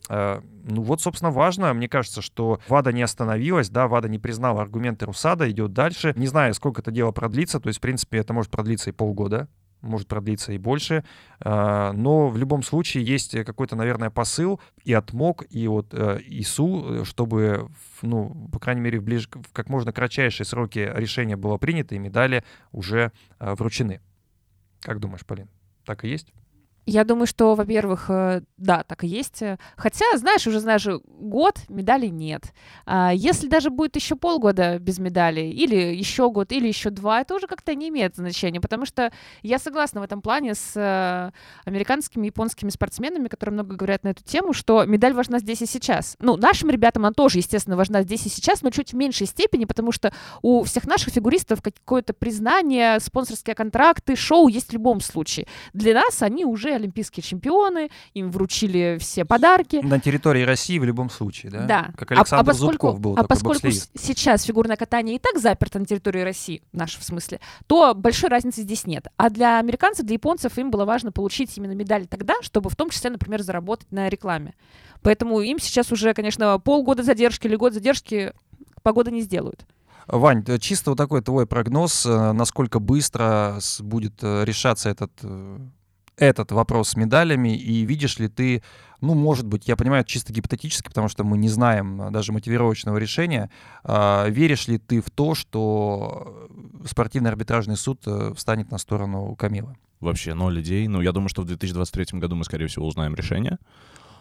Э, 0.10 0.42
ну 0.64 0.82
вот, 0.82 1.02
собственно, 1.02 1.32
важно, 1.32 1.74
мне 1.74 1.90
кажется, 1.90 2.22
что 2.22 2.60
ВАДА 2.68 2.92
не 2.92 3.02
остановилась, 3.02 3.70
да, 3.70 3.88
ВАДА 3.88 4.10
не 4.10 4.20
признала 4.20 4.62
аргументы 4.62 5.06
Русада, 5.06 5.50
идет 5.50 5.74
дальше. 5.74 6.14
Не 6.16 6.28
знаю, 6.28 6.54
сколько 6.54 6.82
это 6.82 6.92
дело 6.92 7.12
продлится, 7.12 7.60
то 7.60 7.68
есть, 7.68 7.80
в 7.80 7.82
принципе, 7.82 8.20
это 8.20 8.34
может 8.34 8.52
продлиться 8.52 8.90
и 8.90 8.94
полгода, 8.94 9.48
может 9.82 10.08
продлиться 10.08 10.52
и 10.54 10.58
больше, 10.58 11.04
э, 11.44 11.92
но 11.94 12.30
в 12.30 12.38
любом 12.38 12.64
случае 12.64 13.04
есть 13.04 13.32
какой-то, 13.46 13.76
наверное, 13.76 14.10
посыл 14.10 14.60
и 14.84 14.94
от 14.94 15.14
МОК, 15.14 15.46
и 15.50 15.68
от 15.68 15.94
э, 15.94 16.20
ИСУ, 16.28 17.06
чтобы, 17.06 17.70
ну, 18.02 18.50
по 18.52 18.60
крайней 18.60 18.82
мере, 18.82 19.00
в, 19.00 19.04
ближ... 19.04 19.30
в 19.32 19.52
как 19.54 19.70
можно 19.70 19.92
кратчайшие 19.92 20.46
сроки 20.46 20.92
решение 20.96 21.36
было 21.36 21.58
принято, 21.58 21.96
и 21.96 22.00
медали 22.00 22.44
уже 22.72 23.12
вручены. 23.40 24.02
Как 24.82 25.00
думаешь, 25.00 25.26
Полин, 25.26 25.50
так 25.84 26.04
и 26.06 26.10
есть? 26.10 26.32
Я 26.86 27.04
думаю, 27.04 27.26
что, 27.26 27.56
во-первых, 27.56 28.06
э, 28.10 28.42
да, 28.58 28.84
так 28.84 29.04
и 29.04 29.08
есть. 29.08 29.42
Хотя, 29.76 30.06
знаешь, 30.18 30.46
уже 30.46 30.60
знаешь, 30.60 30.88
год 31.08 31.60
медалей 31.68 32.10
нет. 32.10 32.54
А 32.86 33.12
если 33.12 33.48
даже 33.48 33.72
будет 33.72 33.96
еще 33.96 34.16
полгода 34.16 34.78
без 34.78 35.00
медалей, 35.00 35.50
или 35.50 35.96
еще 35.96 36.30
год, 36.30 36.52
или 36.52 36.68
еще 36.68 36.92
два, 36.92 37.22
это 37.22 37.34
уже 37.34 37.48
как-то 37.48 37.74
не 37.74 37.90
имеет 37.90 38.16
значения, 38.16 38.62
потому 38.62 38.86
что 38.86 39.12
я 39.42 39.58
согласна 39.58 40.02
в 40.02 40.04
этом 40.04 40.22
плане 40.22 40.54
с 40.54 40.74
э, 40.76 41.32
американскими, 41.66 42.28
японскими 42.28 42.70
спортсменами, 42.70 43.30
которые 43.30 43.54
много 43.54 43.76
говорят 43.76 44.04
на 44.04 44.10
эту 44.10 44.24
тему, 44.24 44.54
что 44.54 44.86
медаль 44.86 45.14
важна 45.14 45.40
здесь 45.40 45.64
и 45.64 45.66
сейчас. 45.66 46.16
Ну, 46.20 46.38
нашим 46.38 46.70
ребятам 46.70 47.06
она 47.06 47.14
тоже, 47.14 47.40
естественно, 47.40 47.78
важна 47.78 48.04
здесь 48.04 48.28
и 48.28 48.30
сейчас, 48.30 48.62
но 48.62 48.70
чуть 48.70 48.94
в 48.94 48.96
меньшей 48.96 49.26
степени, 49.26 49.66
потому 49.66 49.92
что 49.92 50.14
у 50.44 50.64
всех 50.64 50.86
наших 50.86 51.14
фигуристов 51.14 51.64
какое-то 51.64 52.14
признание, 52.14 53.00
спонсорские 53.00 53.56
контракты, 53.56 54.16
шоу 54.16 54.48
есть 54.50 54.70
в 54.70 54.74
любом 54.74 55.02
случае. 55.02 55.48
Для 55.74 55.96
нас 55.96 56.22
они 56.22 56.46
уже 56.46 56.75
олимпийские 56.76 57.24
чемпионы, 57.24 57.90
им 58.14 58.32
вручили 58.32 58.98
все 59.00 59.26
подарки. 59.26 59.78
На 59.78 60.00
территории 60.00 60.44
России 60.44 60.80
в 60.80 60.84
любом 60.84 61.10
случае, 61.10 61.52
да? 61.52 61.66
Да. 61.66 61.92
Как 61.98 62.12
Александр 62.12 62.36
а, 62.36 62.42
а 62.42 62.46
поскольку, 62.46 62.72
Зубков 62.88 63.00
был 63.00 63.14
А 63.14 63.16
такой 63.18 63.28
поскольку 63.28 63.68
боксерист. 63.68 63.92
сейчас 64.00 64.44
фигурное 64.44 64.76
катание 64.76 65.16
и 65.16 65.20
так 65.20 65.40
заперто 65.40 65.80
на 65.80 65.86
территории 65.86 66.22
России, 66.22 66.62
наш 66.72 66.98
в 66.98 67.04
смысле, 67.04 67.40
то 67.68 67.94
большой 67.94 68.30
разницы 68.30 68.62
здесь 68.62 68.86
нет. 68.86 69.08
А 69.18 69.30
для 69.30 69.60
американцев, 69.60 70.06
для 70.06 70.14
японцев 70.14 70.58
им 70.58 70.72
было 70.72 70.86
важно 70.86 71.12
получить 71.12 71.58
именно 71.58 71.74
медаль 71.74 72.08
тогда, 72.08 72.36
чтобы 72.42 72.70
в 72.70 72.76
том 72.76 72.90
числе, 72.90 73.10
например, 73.10 73.42
заработать 73.42 73.92
на 73.92 74.10
рекламе. 74.10 74.56
Поэтому 75.02 75.40
им 75.42 75.60
сейчас 75.60 75.92
уже, 75.92 76.14
конечно, 76.14 76.60
полгода 76.60 77.04
задержки 77.04 77.48
или 77.48 77.56
год 77.56 77.74
задержки 77.74 78.34
погода 78.82 79.12
не 79.12 79.22
сделают. 79.22 79.66
Вань, 80.08 80.44
э, 80.48 80.60
чисто 80.60 80.92
вот 80.92 80.98
такой 80.98 81.22
твой 81.22 81.48
прогноз, 81.48 82.06
э, 82.06 82.32
насколько 82.32 82.80
быстро 82.80 83.60
будет 83.80 84.14
э, 84.22 84.44
решаться 84.46 84.90
этот, 84.90 85.12
этот 86.18 86.52
вопрос 86.52 86.90
с 86.90 86.96
медалями, 86.96 87.56
и 87.56 87.86
видишь 87.86 88.20
ли 88.20 88.28
ты, 88.28 88.64
ну, 89.02 89.14
может 89.14 89.46
быть, 89.46 89.68
я 89.68 89.76
понимаю, 89.76 90.04
чисто 90.04 90.34
гипотетически, 90.34 90.88
потому 90.88 91.08
что 91.08 91.24
мы 91.24 91.38
не 91.38 91.50
знаем 91.50 92.02
э, 92.02 92.12
даже 92.12 92.32
мотивировочного 92.32 92.98
решения, 92.98 93.50
а, 93.84 94.28
веришь 94.30 94.68
ли 94.68 94.78
ты 94.78 95.02
в 95.02 95.10
то, 95.10 95.36
что 95.36 96.50
спортивный 96.86 97.30
арбитражный 97.30 97.78
суд 97.78 98.02
э, 98.06 98.34
встанет 98.36 98.72
на 98.72 98.78
сторону 98.78 99.36
Камила? 99.36 99.76
Вообще 100.00 100.34
ноль 100.34 100.62
идей. 100.62 100.88
Ну, 100.88 101.02
я 101.02 101.12
думаю, 101.12 101.30
что 101.30 101.42
в 101.42 101.46
2023 101.46 102.20
году 102.20 102.36
мы, 102.36 102.44
скорее 102.44 102.68
всего, 102.68 102.88
узнаем 102.88 103.16
решение. 103.16 103.58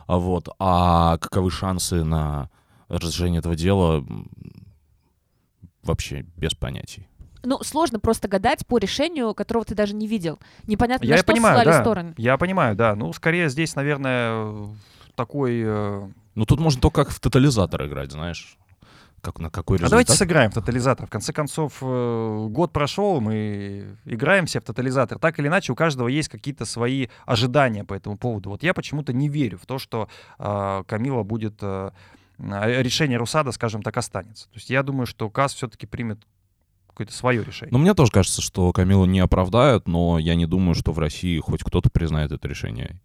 А 0.07 0.19
вот, 0.19 0.49
а 0.59 1.19
каковы 1.19 1.51
шансы 1.51 2.05
на 2.05 2.51
разрешение 2.89 3.39
этого 3.39 3.57
дела, 3.57 4.05
вообще 5.83 6.25
без 6.37 6.55
понятий. 6.55 7.09
Ну, 7.45 7.63
сложно 7.63 8.01
просто 8.01 8.29
гадать 8.29 8.67
по 8.67 8.79
решению, 8.79 9.35
которого 9.35 9.65
ты 9.65 9.75
даже 9.75 9.95
не 9.95 10.07
видел. 10.07 10.39
Непонятно, 10.67 11.05
Я 11.05 11.13
на 11.17 11.19
что 11.19 11.33
понимаю, 11.33 11.65
да. 11.65 11.81
стороны. 11.81 12.15
Я 12.17 12.37
понимаю, 12.39 12.75
да. 12.75 12.95
Ну, 12.95 13.13
скорее 13.13 13.49
здесь, 13.49 13.77
наверное, 13.77 14.69
такой... 15.15 15.63
э, 15.65 16.09
Ну, 16.35 16.47
тут 16.47 16.61
можно 16.61 16.81
только 16.81 17.05
как 17.05 17.13
в 17.15 17.21
тотализатор 17.21 17.87
играть, 17.87 18.13
знаешь. 18.13 18.57
Как, 19.21 19.39
на 19.39 19.49
какой 19.49 19.77
А 19.77 19.79
результат. 19.79 19.91
давайте 19.91 20.13
сыграем 20.13 20.51
в 20.51 20.55
тотализатор. 20.55 21.07
В 21.07 21.11
конце 21.11 21.33
концов, 21.33 21.79
э, 21.81 22.47
год 22.51 22.73
прошел, 22.73 23.21
мы 23.23 23.97
играем 24.05 24.45
все 24.45 24.61
в 24.61 24.65
тотализатор. 24.65 25.19
Так 25.19 25.39
или 25.39 25.47
иначе, 25.49 25.73
у 25.73 25.75
каждого 25.75 26.09
есть 26.09 26.29
какие-то 26.29 26.67
свои 26.67 27.07
ожидания 27.25 27.85
по 27.85 27.95
этому 27.95 28.19
поводу. 28.19 28.51
Вот 28.51 28.63
я 28.63 28.75
почему-то 28.75 29.13
не 29.15 29.29
верю 29.31 29.57
в 29.59 29.65
то, 29.67 29.79
что 29.79 30.09
э, 30.39 30.83
Камила 30.87 31.23
будет... 31.23 31.55
э, 31.63 31.91
э, 32.39 32.83
решение 32.83 33.17
Русада, 33.17 33.53
скажем 33.53 33.83
так, 33.83 33.97
останется. 33.97 34.45
То 34.51 34.57
есть 34.57 34.69
я 34.69 34.83
думаю, 34.83 35.07
что 35.07 35.31
КАС 35.31 35.55
все-таки 35.55 35.87
примет 35.87 36.19
какое-то 36.95 37.13
свое 37.13 37.45
решение. 37.45 37.73
Ну, 37.73 37.79
мне 37.79 37.95
тоже 37.95 38.11
кажется, 38.11 38.41
что 38.41 38.73
Камилу 38.73 39.05
не 39.05 39.21
оправдают, 39.21 39.89
но 39.89 40.19
я 40.19 40.35
не 40.35 40.47
думаю, 40.47 40.75
что 40.75 40.93
в 40.93 40.99
России 40.99 41.39
хоть 41.39 41.63
кто-то 41.63 41.91
признает 41.91 42.33
это 42.33 42.49
решение. 42.49 42.99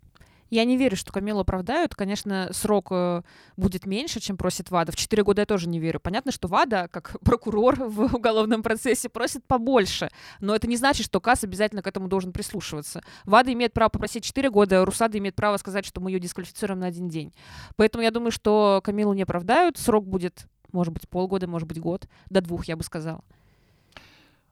Я 0.50 0.66
не 0.66 0.78
верю, 0.78 0.96
что 0.96 1.12
Камилу 1.12 1.42
оправдают. 1.42 1.94
Конечно, 1.94 2.50
срок 2.52 2.88
э, 2.92 3.22
будет 3.56 3.86
меньше, 3.86 4.20
чем 4.20 4.36
просит 4.36 4.72
ВАДА. 4.72 4.92
В 4.92 4.96
4 4.96 5.24
года 5.24 5.44
я 5.44 5.46
тоже 5.46 5.70
не 5.70 5.80
верю. 5.80 6.00
Понятно, 6.00 6.32
что 6.32 6.48
ВАДА, 6.48 6.88
как 6.92 7.18
прокурор 7.24 7.76
в 7.84 8.16
уголовном 8.16 8.64
процессе, 8.64 9.10
просит 9.10 9.46
побольше. 9.46 10.10
Но 10.40 10.56
это 10.56 10.68
не 10.68 10.76
значит, 10.76 11.06
что 11.06 11.22
КАС 11.22 11.44
обязательно 11.44 11.84
к 11.84 11.88
этому 11.88 12.08
должен 12.08 12.32
прислушиваться. 12.32 13.02
ВАДА 13.26 13.54
имеет 13.54 13.74
право 13.74 13.90
попросить 13.90 14.24
4 14.24 14.50
года, 14.50 14.84
Русада 14.86 15.18
имеет 15.20 15.36
право 15.36 15.58
сказать, 15.58 15.86
что 15.86 16.02
мы 16.02 16.12
ее 16.12 16.20
дисквалифицируем 16.20 16.80
на 16.80 16.88
один 16.88 17.10
день. 17.10 17.34
Поэтому 17.76 18.04
я 18.04 18.10
думаю, 18.10 18.32
что 18.32 18.82
Камилу 18.84 19.14
не 19.14 19.24
оправдают. 19.24 19.78
Срок 19.78 20.08
будет, 20.08 20.48
может 20.72 20.94
быть, 20.94 21.08
полгода, 21.08 21.48
может 21.48 21.68
быть, 21.68 21.80
год. 21.80 22.08
До 22.30 22.42
двух, 22.42 22.66
я 22.66 22.76
бы 22.76 22.84
сказала. 22.84 23.24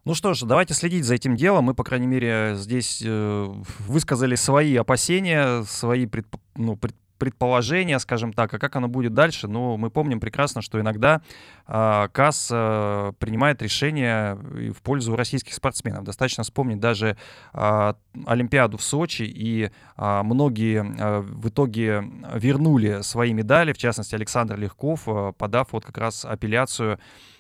Ну 0.07 0.13
что 0.13 0.33
ж, 0.33 0.43
давайте 0.43 0.73
следить 0.73 1.03
за 1.03 1.15
этим 1.15 1.35
делом. 1.35 1.65
Мы, 1.65 1.73
по 1.73 1.83
крайней 1.83 2.07
мере, 2.07 2.53
здесь 2.55 3.03
э, 3.05 3.53
высказали 3.79 4.35
свои 4.35 4.73
опасения, 4.77 5.63
свои 5.63 6.05
предп- 6.05 6.39
ну, 6.55 6.77
пред- 6.77 6.95
предположения, 7.17 7.99
скажем 7.99 8.31
так, 8.31 8.53
а 8.53 8.57
как 8.57 8.77
оно 8.77 8.87
будет 8.87 9.13
дальше. 9.13 9.49
Ну, 9.49 9.75
мы 9.75 9.89
помним 9.89 10.21
прекрасно, 10.21 10.61
что 10.61 10.79
иногда 10.79 11.21
э, 11.67 12.07
КАС 12.13 12.47
э, 12.53 13.11
принимает 13.19 13.61
решения 13.61 14.35
в 14.35 14.81
пользу 14.81 15.13
российских 15.17 15.53
спортсменов. 15.53 16.05
Достаточно 16.05 16.43
вспомнить 16.43 16.79
даже 16.79 17.17
э, 17.53 17.93
Олимпиаду 18.25 18.77
в 18.77 18.83
Сочи, 18.83 19.23
и 19.23 19.71
э, 19.97 20.21
многие 20.23 20.85
э, 20.85 21.19
в 21.19 21.49
итоге 21.49 22.05
вернули 22.33 23.01
свои 23.01 23.33
медали, 23.33 23.73
в 23.73 23.77
частности, 23.77 24.15
Александр 24.15 24.57
Легков, 24.57 25.01
э, 25.07 25.33
подав 25.37 25.73
вот 25.73 25.83
как 25.83 25.97
раз 25.97 26.23
апелляцию 26.23 26.97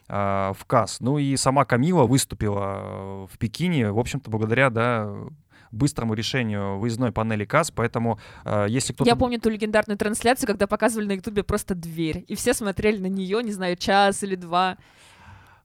а, 0.07 0.53
в 0.53 0.65
КАС. 0.65 0.99
Ну 0.99 1.17
и 1.17 1.35
сама 1.35 1.65
Камила 1.65 2.03
выступила 2.05 2.79
э, 2.81 3.27
в 3.31 3.37
Пекине, 3.37 3.91
в 3.91 3.99
общем-то, 3.99 4.29
благодаря, 4.29 4.69
да, 4.69 5.13
быстрому 5.71 6.13
решению 6.13 6.77
выездной 6.79 7.11
панели 7.11 7.45
КАС, 7.45 7.71
поэтому 7.71 8.19
э, 8.45 8.67
если 8.69 8.93
кто-то... 8.93 9.09
Я 9.09 9.15
помню 9.15 9.39
ту 9.39 9.49
легендарную 9.49 9.97
трансляцию, 9.97 10.47
когда 10.47 10.67
показывали 10.67 11.07
на 11.07 11.11
Ютубе 11.13 11.43
просто 11.43 11.75
дверь. 11.75 12.23
И 12.27 12.35
все 12.35 12.53
смотрели 12.53 12.99
на 12.99 13.07
нее, 13.07 13.43
не 13.43 13.51
знаю, 13.51 13.75
час 13.75 14.23
или 14.23 14.35
два. 14.35 14.77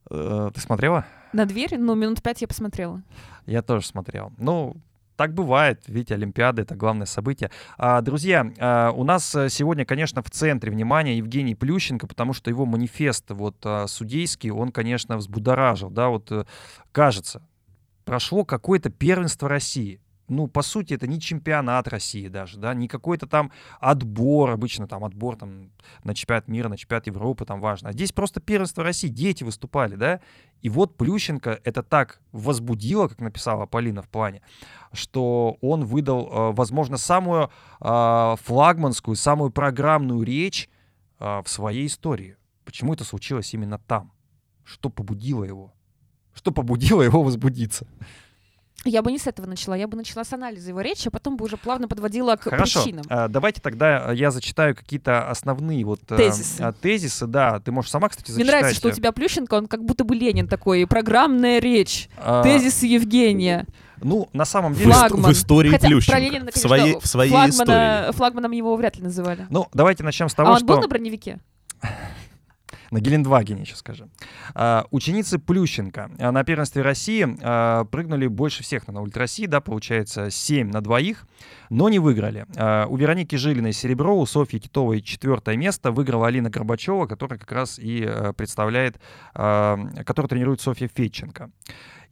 Э, 0.09 0.51
Ты 0.53 0.59
смотрела? 0.59 1.05
На 1.31 1.45
дверь? 1.45 1.77
Ну, 1.77 1.95
минут 1.95 2.21
пять 2.21 2.41
я 2.41 2.47
посмотрела. 2.47 3.01
Я 3.45 3.61
тоже 3.61 3.85
смотрел. 3.85 4.31
Ну, 4.37 4.75
так 5.15 5.33
бывает, 5.33 5.83
видите, 5.87 6.15
Олимпиада— 6.15 6.61
это 6.63 6.75
главное 6.75 7.05
событие. 7.05 7.51
А, 7.77 8.01
друзья, 8.01 8.51
а, 8.59 8.91
у 8.91 9.03
нас 9.03 9.33
э, 9.35 9.49
сегодня, 9.49 9.85
конечно, 9.85 10.23
в 10.23 10.29
центре 10.29 10.71
внимания 10.71 11.17
Евгений 11.17 11.55
Плющенко, 11.55 12.07
потому 12.07 12.33
что 12.33 12.49
его 12.49 12.65
манифест 12.65 13.29
вот 13.29 13.55
а, 13.63 13.87
судейский, 13.87 14.49
он, 14.49 14.71
конечно, 14.71 15.17
взбудоражил, 15.17 15.89
да, 15.89 16.09
вот 16.09 16.31
э, 16.31 16.45
кажется, 16.91 17.41
прошло 18.05 18.43
какое-то 18.43 18.89
первенство 18.89 19.47
России. 19.47 19.99
Ну, 20.29 20.47
по 20.47 20.61
сути, 20.61 20.93
это 20.93 21.05
не 21.05 21.19
чемпионат 21.19 21.87
России 21.89 22.29
даже, 22.29 22.57
да, 22.57 22.73
не 22.73 22.87
какой-то 22.87 23.27
там 23.27 23.51
отбор, 23.81 24.51
обычно 24.51 24.87
там 24.87 25.03
отбор 25.03 25.35
там 25.35 25.71
на 26.05 26.15
чемпионат 26.15 26.47
мира, 26.47 26.69
на 26.69 26.77
чемпионат 26.77 27.07
Европы, 27.07 27.45
там 27.45 27.59
важно. 27.59 27.89
А 27.89 27.91
здесь 27.91 28.13
просто 28.13 28.39
первенство 28.39 28.83
России, 28.85 29.09
дети 29.09 29.43
выступали, 29.43 29.95
да, 29.95 30.21
и 30.61 30.69
вот 30.69 30.95
Плющенко 30.95 31.59
это 31.65 31.83
так 31.83 32.21
возбудило, 32.31 33.09
как 33.09 33.19
написала 33.19 33.65
Полина 33.65 34.01
в 34.01 34.07
плане, 34.07 34.41
что 34.93 35.57
он 35.59 35.83
выдал, 35.83 36.29
э, 36.31 36.51
возможно, 36.53 36.95
самую 36.95 37.51
э, 37.81 38.35
флагманскую, 38.41 39.17
самую 39.17 39.51
программную 39.51 40.23
речь 40.23 40.69
э, 41.19 41.41
в 41.43 41.49
своей 41.49 41.87
истории. 41.87 42.37
Почему 42.63 42.93
это 42.93 43.03
случилось 43.03 43.53
именно 43.53 43.77
там? 43.77 44.13
Что 44.63 44.89
побудило 44.89 45.43
его? 45.43 45.73
Что 46.33 46.51
побудило 46.51 47.01
его 47.01 47.21
возбудиться? 47.21 47.85
Я 48.85 49.01
бы 49.01 49.11
не 49.13 49.17
с 49.17 49.27
этого 49.27 49.45
начала, 49.45 49.75
я 49.75 49.87
бы 49.87 49.95
начала 49.95 50.25
с 50.25 50.33
анализа 50.33 50.69
его 50.69 50.81
речи, 50.81 51.07
а 51.07 51.11
потом 51.11 51.37
бы 51.37 51.45
уже 51.45 51.55
плавно 51.55 51.87
подводила 51.87 52.35
к 52.35 52.43
Хорошо. 52.43 52.81
причинам. 52.83 53.05
А, 53.07 53.29
давайте 53.29 53.61
тогда 53.61 54.11
я 54.11 54.29
зачитаю 54.29 54.75
какие-то 54.75 55.29
основные 55.29 55.85
вот 55.85 56.01
э, 56.09 56.17
Тезисы. 56.17 56.59
а, 56.61 56.73
тезисы. 56.73 57.25
Да, 57.25 57.61
ты 57.61 57.71
можешь 57.71 57.91
сама, 57.91 58.09
кстати, 58.09 58.31
Мне 58.31 58.39
зачитать. 58.43 58.59
нравится, 58.59 58.79
что 58.79 58.89
у 58.89 58.91
тебя 58.91 59.13
Плющенко, 59.13 59.53
он 59.53 59.67
как 59.67 59.85
будто 59.85 60.03
бы 60.03 60.15
Ленин 60.15 60.49
такой, 60.49 60.85
программная 60.85 61.59
речь, 61.59 62.09
А, 62.17 62.43
тезисы 62.43 62.85
Евгения. 62.87 63.65
Ну, 64.01 64.27
на 64.33 64.43
самом 64.43 64.73
В, 64.73 64.79
деле... 64.79 64.91
Флагман. 64.91 65.31
в 65.31 65.33
истории 65.33 65.69
Хотя 65.69 65.87
Плющенко. 65.87 66.11
про 66.11 66.19
Ленина, 66.19 66.51
в 66.51 66.53
конечно, 66.53 66.61
своей, 66.67 66.99
в 66.99 67.07
своей 67.07 67.31
флагмана- 67.31 67.49
истории. 67.51 68.11
Флагманом 68.17 68.51
его 68.51 68.75
вряд 68.75 68.97
ли 68.97 69.03
называли. 69.03 69.47
Ну, 69.49 69.67
давайте 69.73 70.03
начнем 70.03 70.27
с 70.27 70.33
А 70.33 70.37
того, 70.37 70.49
он 70.51 70.57
что... 70.57 70.65
был 70.65 70.81
на 70.81 70.87
броневике? 70.89 71.39
На 72.93 72.99
Гелендвагене, 72.99 73.65
сейчас 73.65 73.79
скажем. 73.79 74.11
А, 74.53 74.85
ученицы 74.91 75.39
Плющенко 75.39 76.11
а, 76.19 76.31
на 76.31 76.43
первенстве 76.43 76.83
России 76.83 77.27
а, 77.41 77.85
прыгнули 77.85 78.27
больше 78.27 78.61
всех 78.61 78.87
на 78.87 79.01
ульт 79.01 79.17
России, 79.17 79.47
да, 79.47 79.61
получается 79.61 80.29
7 80.29 80.69
на 80.69 80.79
двоих, 80.79 81.25
но 81.71 81.89
не 81.89 81.97
выиграли. 81.97 82.45
У 82.87 82.95
Вероники 82.95 83.35
Жилиной 83.35 83.73
серебро, 83.73 84.15
у 84.15 84.23
Софьи 84.27 84.59
Титовой 84.59 85.01
четвертое 85.01 85.57
место, 85.57 85.91
выиграла 85.91 86.27
Алина 86.27 86.51
Горбачева, 86.51 87.07
которая 87.07 87.39
как 87.39 87.51
раз 87.51 87.79
и 87.79 88.05
а, 88.05 88.31
представляет, 88.33 88.99
которая 89.33 90.27
тренирует 90.29 90.61
Софья 90.61 90.87
Федченко. 90.87 91.49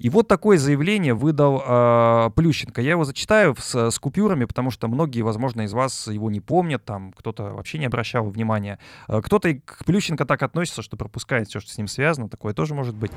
И 0.01 0.09
вот 0.09 0.27
такое 0.27 0.57
заявление 0.57 1.13
выдал 1.13 1.61
э, 1.63 2.31
Плющенко. 2.35 2.81
Я 2.81 2.91
его 2.91 3.03
зачитаю 3.03 3.55
с, 3.59 3.91
с 3.91 3.99
купюрами, 3.99 4.45
потому 4.45 4.71
что 4.71 4.87
многие, 4.87 5.21
возможно, 5.21 5.61
из 5.61 5.73
вас 5.73 6.07
его 6.07 6.31
не 6.31 6.39
помнят, 6.39 6.83
там 6.83 7.13
кто-то 7.13 7.53
вообще 7.53 7.77
не 7.77 7.85
обращал 7.85 8.27
внимания. 8.27 8.79
Э, 9.07 9.21
Кто-то 9.21 9.49
и 9.49 9.59
к 9.59 9.85
Плющенко 9.85 10.25
так 10.25 10.41
относится, 10.41 10.81
что 10.81 10.97
пропускает 10.97 11.49
все, 11.49 11.59
что 11.59 11.71
с 11.71 11.77
ним 11.77 11.87
связано. 11.87 12.29
Такое 12.29 12.55
тоже 12.55 12.73
может 12.73 12.95
быть. 12.95 13.11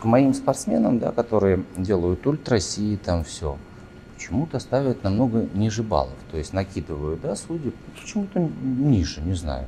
К 0.00 0.04
моим 0.04 0.34
спортсменам, 0.34 1.00
да, 1.00 1.10
которые 1.10 1.64
делают 1.76 2.24
ульт 2.28 2.48
России, 2.48 2.94
там 2.94 3.24
все, 3.24 3.58
почему-то 4.14 4.60
ставят 4.60 5.02
намного 5.02 5.48
ниже 5.52 5.82
баллов. 5.82 6.14
То 6.30 6.36
есть 6.36 6.52
накидывают, 6.52 7.22
да, 7.22 7.34
судьи, 7.34 7.72
почему-то 8.00 8.38
ниже, 8.62 9.20
не 9.20 9.34
знаю. 9.34 9.66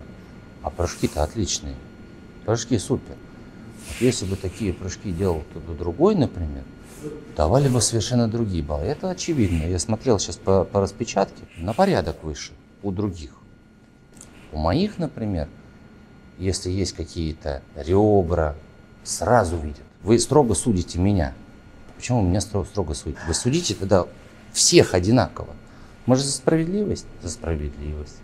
А 0.62 0.70
прыжки-то 0.70 1.24
отличные. 1.24 1.74
Прыжки 2.44 2.78
супер. 2.78 3.16
Если 4.00 4.26
бы 4.26 4.36
такие 4.36 4.72
прыжки 4.72 5.10
делал 5.10 5.42
кто-то 5.50 5.72
другой, 5.72 6.14
например, 6.14 6.64
давали 7.36 7.68
бы 7.68 7.80
совершенно 7.80 8.28
другие 8.28 8.62
баллы. 8.62 8.84
Это 8.84 9.10
очевидно. 9.10 9.64
Я 9.64 9.78
смотрел 9.78 10.18
сейчас 10.18 10.36
по, 10.36 10.64
по 10.64 10.80
распечатке, 10.80 11.42
на 11.56 11.72
порядок 11.72 12.22
выше 12.22 12.52
у 12.82 12.90
других. 12.90 13.30
У 14.52 14.58
моих, 14.58 14.98
например, 14.98 15.48
если 16.38 16.70
есть 16.70 16.92
какие-то 16.92 17.62
ребра, 17.74 18.54
сразу 19.04 19.56
видят. 19.56 19.84
Вы 20.02 20.18
строго 20.18 20.54
судите 20.54 20.98
меня. 20.98 21.34
Почему 21.96 22.22
вы 22.22 22.28
меня 22.28 22.40
строго, 22.40 22.66
строго 22.66 22.94
судите? 22.94 23.20
Вы 23.26 23.34
судите 23.34 23.74
тогда 23.74 24.06
всех 24.52 24.94
одинаково. 24.94 25.54
Мы 26.04 26.16
же 26.16 26.22
за 26.22 26.32
справедливость? 26.32 27.06
За 27.22 27.30
справедливость. 27.30 28.18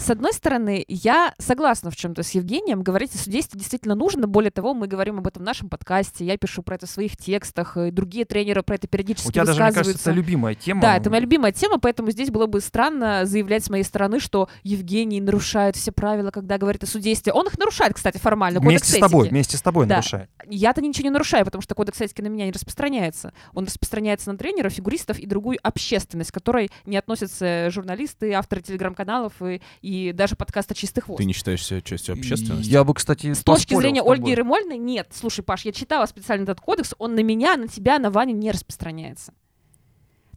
С 0.00 0.08
одной 0.08 0.32
стороны, 0.32 0.84
я 0.88 1.34
согласна 1.38 1.90
в 1.90 1.96
чем-то 1.96 2.22
с 2.22 2.30
Евгением. 2.30 2.82
Говорить 2.82 3.14
о 3.14 3.18
судействе 3.18 3.58
действительно 3.58 3.94
нужно. 3.94 4.26
Более 4.26 4.50
того, 4.50 4.72
мы 4.72 4.86
говорим 4.86 5.18
об 5.18 5.26
этом 5.26 5.42
в 5.42 5.44
нашем 5.44 5.68
подкасте. 5.68 6.24
Я 6.24 6.38
пишу 6.38 6.62
про 6.62 6.76
это 6.76 6.86
в 6.86 6.90
своих 6.90 7.18
текстах. 7.18 7.76
И 7.76 7.90
другие 7.90 8.24
тренеры 8.24 8.62
про 8.62 8.76
это 8.76 8.88
периодически 8.88 9.28
У 9.28 9.32
тебя 9.32 9.44
даже, 9.44 9.62
мне 9.62 9.72
кажется, 9.72 10.10
это 10.10 10.16
любимая 10.16 10.54
тема. 10.54 10.80
Да, 10.80 10.96
это 10.96 11.10
моя 11.10 11.20
любимая 11.20 11.52
тема, 11.52 11.78
поэтому 11.78 12.10
здесь 12.10 12.30
было 12.30 12.46
бы 12.46 12.62
странно 12.62 13.26
заявлять 13.26 13.64
с 13.64 13.68
моей 13.68 13.84
стороны, 13.84 14.20
что 14.20 14.48
Евгений 14.62 15.20
нарушает 15.20 15.76
все 15.76 15.92
правила, 15.92 16.30
когда 16.30 16.56
говорит 16.56 16.82
о 16.82 16.86
судействе. 16.86 17.32
Он 17.34 17.46
их 17.46 17.58
нарушает, 17.58 17.92
кстати, 17.94 18.16
формально. 18.16 18.60
Вместе 18.60 18.86
кодекс 18.86 18.96
с 18.96 19.00
тобой, 19.10 19.24
этики. 19.24 19.32
вместе 19.32 19.56
с 19.58 19.62
тобой 19.62 19.86
Да. 19.86 19.96
нарушает. 19.96 20.30
Я-то 20.48 20.80
ничего 20.80 21.04
не 21.04 21.10
нарушаю, 21.10 21.44
потому 21.44 21.60
что 21.60 21.74
кодекс 21.74 22.00
этики 22.00 22.22
на 22.22 22.28
меня 22.28 22.46
не 22.46 22.52
распространяется. 22.52 23.34
Он 23.52 23.66
распространяется 23.66 24.32
на 24.32 24.38
тренеров, 24.38 24.72
фигуристов 24.72 25.18
и 25.18 25.26
другую 25.26 25.58
общественность, 25.62 26.30
к 26.30 26.34
которой 26.34 26.70
не 26.86 26.96
относятся 26.96 27.68
журналисты, 27.70 28.32
авторы 28.32 28.62
телеграм-каналов 28.62 29.34
и, 29.42 29.49
и 29.82 30.12
даже 30.12 30.36
подкаста 30.36 30.74
«Чистый 30.74 31.00
хвост». 31.00 31.18
Ты 31.18 31.24
не 31.24 31.32
считаешь 31.32 31.64
себя 31.64 31.80
частью 31.80 32.14
общественности? 32.14 32.68
Я 32.68 32.84
бы, 32.84 32.94
кстати, 32.94 33.32
С 33.32 33.42
точки 33.42 33.74
зрения 33.74 34.02
с. 34.02 34.06
Ольги 34.06 34.30
Ермольной, 34.30 34.78
нет. 34.78 35.08
Слушай, 35.12 35.42
Паш, 35.42 35.64
я 35.64 35.72
читала 35.72 36.06
специально 36.06 36.44
этот 36.44 36.60
кодекс, 36.60 36.94
он 36.98 37.14
на 37.14 37.20
меня, 37.22 37.56
на 37.56 37.68
тебя, 37.68 37.98
на 37.98 38.10
Ваню 38.10 38.34
не 38.36 38.50
распространяется. 38.50 39.32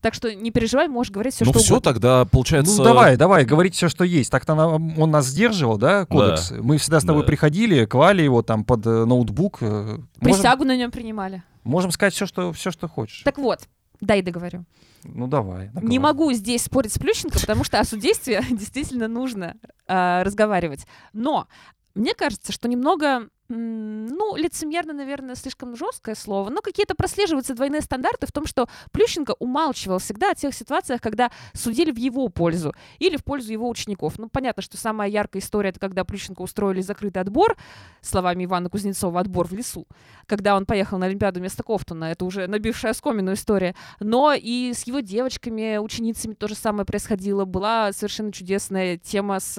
Так 0.01 0.13
что 0.13 0.35
не 0.35 0.51
переживай, 0.51 0.89
можешь 0.89 1.13
говорить 1.13 1.33
все, 1.33 1.45
ну 1.45 1.51
что 1.51 1.59
все, 1.59 1.73
угодно. 1.75 1.93
тогда 1.93 2.25
получается... 2.25 2.77
Ну 2.77 2.83
давай, 2.83 3.15
давай, 3.15 3.45
говорить 3.45 3.73
все, 3.73 3.87
что 3.87 4.03
есть. 4.03 4.29
Так-то 4.31 4.53
он 4.53 5.11
нас 5.11 5.27
сдерживал, 5.27 5.77
да, 5.77 6.05
кодекс? 6.05 6.51
Мы 6.51 6.77
всегда 6.77 6.99
с 6.99 7.05
тобой 7.05 7.21
Да. 7.21 7.27
приходили, 7.27 7.85
клали 7.85 8.21
его 8.21 8.41
там 8.41 8.65
под 8.65 8.85
э, 8.85 9.05
ноутбук. 9.05 9.59
э, 9.61 9.65
Можем, 9.65 10.07
Присягу 10.19 10.65
на 10.65 10.75
нем 10.75 10.91
принимали. 10.91 11.41
можем 11.63 11.91
сказать 11.91 12.13
все, 12.13 12.25
что, 12.25 12.51
все, 12.51 12.69
что 12.71 12.89
хочешь. 12.89 13.21
Так 13.23 13.37
вот, 13.37 13.61
дай 14.03 14.21
договорю. 14.21 14.65
Ну 15.03 15.27
давай. 15.27 15.67
Не 15.67 15.69
договаривай. 15.73 15.99
могу 15.99 16.33
здесь 16.33 16.63
спорить 16.63 16.93
с 16.93 16.99
Плющенко, 16.99 17.39
потому 17.39 17.63
что 17.63 17.79
о 17.79 17.83
судействе 17.83 18.43
действительно 18.49 19.07
нужно 19.07 19.55
а, 19.87 20.23
разговаривать. 20.23 20.85
Но 21.13 21.47
мне 21.95 22.13
кажется, 22.13 22.51
что 22.51 22.67
немного, 22.67 23.29
ну, 23.55 24.35
лицемерно, 24.35 24.93
наверное, 24.93 25.35
слишком 25.35 25.75
жесткое 25.75 26.15
слово, 26.15 26.49
но 26.49 26.61
какие-то 26.61 26.95
прослеживаются 26.95 27.53
двойные 27.53 27.81
стандарты 27.81 28.27
в 28.27 28.31
том, 28.31 28.45
что 28.45 28.67
Плющенко 28.91 29.35
умалчивал 29.39 29.99
всегда 29.99 30.31
о 30.31 30.35
тех 30.35 30.53
ситуациях, 30.53 31.01
когда 31.01 31.31
судили 31.53 31.91
в 31.91 31.97
его 31.97 32.27
пользу 32.29 32.73
или 32.99 33.17
в 33.17 33.23
пользу 33.23 33.51
его 33.51 33.69
учеников. 33.69 34.17
Ну, 34.17 34.29
понятно, 34.29 34.63
что 34.63 34.77
самая 34.77 35.09
яркая 35.09 35.41
история— 35.41 35.69
это 35.71 35.79
когда 35.79 36.03
Плющенко 36.03 36.41
устроили 36.41 36.81
закрытый 36.81 37.21
отбор, 37.21 37.55
словами 38.01 38.45
Ивана 38.45 38.69
Кузнецова, 38.69 39.19
отбор 39.19 39.47
в 39.47 39.53
лесу, 39.53 39.87
когда 40.25 40.55
он 40.55 40.65
поехал 40.65 40.97
на 40.97 41.05
Олимпиаду 41.05 41.39
вместо 41.39 41.63
Кофтона. 41.63 42.05
Это 42.05 42.25
уже 42.25 42.47
набившая 42.47 42.91
оскомину 42.91 43.33
история. 43.33 43.75
Но 43.99 44.33
и 44.33 44.73
с 44.73 44.83
его 44.83 44.99
девочками, 44.99 45.77
ученицами 45.77 46.33
то 46.33 46.47
же 46.47 46.55
самое 46.55 46.85
происходило. 46.85 47.45
Была 47.45 47.91
совершенно 47.93 48.31
чудесная 48.31 48.97
тема 48.97 49.39
с 49.39 49.57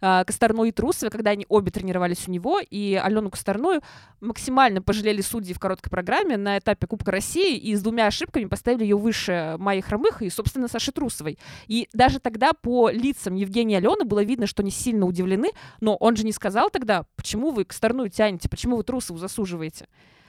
э, 0.00 0.24
Косторной 0.24 0.70
и 0.70 0.72
Трусовой, 0.72 1.10
когда 1.10 1.30
они 1.30 1.46
обе 1.48 1.70
тренировались 1.70 2.28
у 2.28 2.30
него, 2.30 2.60
и 2.60 2.94
Алену 3.22 3.30
Косторную 3.30 3.80
максимально 4.20 4.82
пожалели 4.82 5.20
судьи 5.20 5.54
в 5.54 5.58
короткой 5.58 5.90
программе 5.90 6.36
на 6.36 6.58
этапе 6.58 6.86
Кубка 6.86 7.12
России 7.12 7.56
и 7.56 7.74
с 7.74 7.82
двумя 7.82 8.06
ошибками 8.06 8.46
поставили 8.46 8.82
ее 8.82 8.96
выше 8.96 9.56
Майи 9.58 9.80
Хромых 9.80 10.22
и, 10.22 10.30
собственно, 10.30 10.68
Саши 10.68 10.92
Трусовой. 10.92 11.38
И 11.68 11.88
даже 11.92 12.18
тогда 12.18 12.52
по 12.52 12.90
лицам 12.90 13.34
Евгения 13.34 13.74
и 13.74 13.78
Алены 13.78 14.04
было 14.04 14.22
видно, 14.22 14.46
что 14.46 14.62
они 14.62 14.70
сильно 14.70 15.06
удивлены, 15.06 15.50
но 15.80 15.96
он 15.96 16.16
же 16.16 16.24
не 16.24 16.32
сказал 16.32 16.70
тогда, 16.70 17.04
почему 17.16 17.50
вы 17.50 17.64
Косторную 17.64 18.10
тянете, 18.10 18.48
почему 18.48 18.76
вы 18.76 18.82
Трусову 18.82 19.18
засуживаете. 19.18 19.86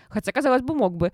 Хотя, 0.10 0.32
казалось 0.32 0.62
бы, 0.62 0.76
мог 0.76 0.96
бы. 0.96 1.12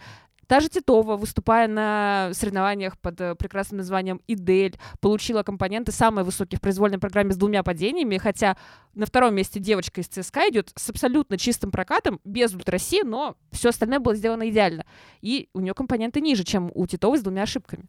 Та 0.49 0.61
же 0.61 0.67
Титова, 0.67 1.15
выступая 1.15 1.67
на 1.67 2.31
соревнованиях 2.33 2.97
под 2.97 3.21
э, 3.21 3.35
прекрасным 3.35 3.77
названием 3.77 4.19
«Идель», 4.25 4.79
получила 4.99 5.43
компоненты 5.43 5.91
самые 5.91 6.25
высокие 6.25 6.57
в 6.57 6.61
произвольной 6.61 6.97
программе 6.97 7.33
с 7.33 7.37
двумя 7.37 7.61
падениями, 7.61 8.17
хотя 8.17 8.57
на 8.95 9.05
втором 9.05 9.35
месте 9.35 9.59
девочка 9.59 10.01
из 10.01 10.07
ЦСКА 10.07 10.49
идет 10.49 10.71
с 10.75 10.89
абсолютно 10.89 11.37
чистым 11.37 11.69
прокатом, 11.69 12.19
без 12.23 12.51
ультраси, 12.55 13.03
но 13.03 13.35
все 13.51 13.69
остальное 13.69 13.99
было 13.99 14.15
сделано 14.15 14.49
идеально. 14.49 14.87
И 15.21 15.49
у 15.53 15.59
нее 15.59 15.75
компоненты 15.75 16.19
ниже, 16.19 16.43
чем 16.43 16.71
у 16.73 16.87
Титовой 16.87 17.19
с 17.19 17.21
двумя 17.21 17.43
ошибками. 17.43 17.83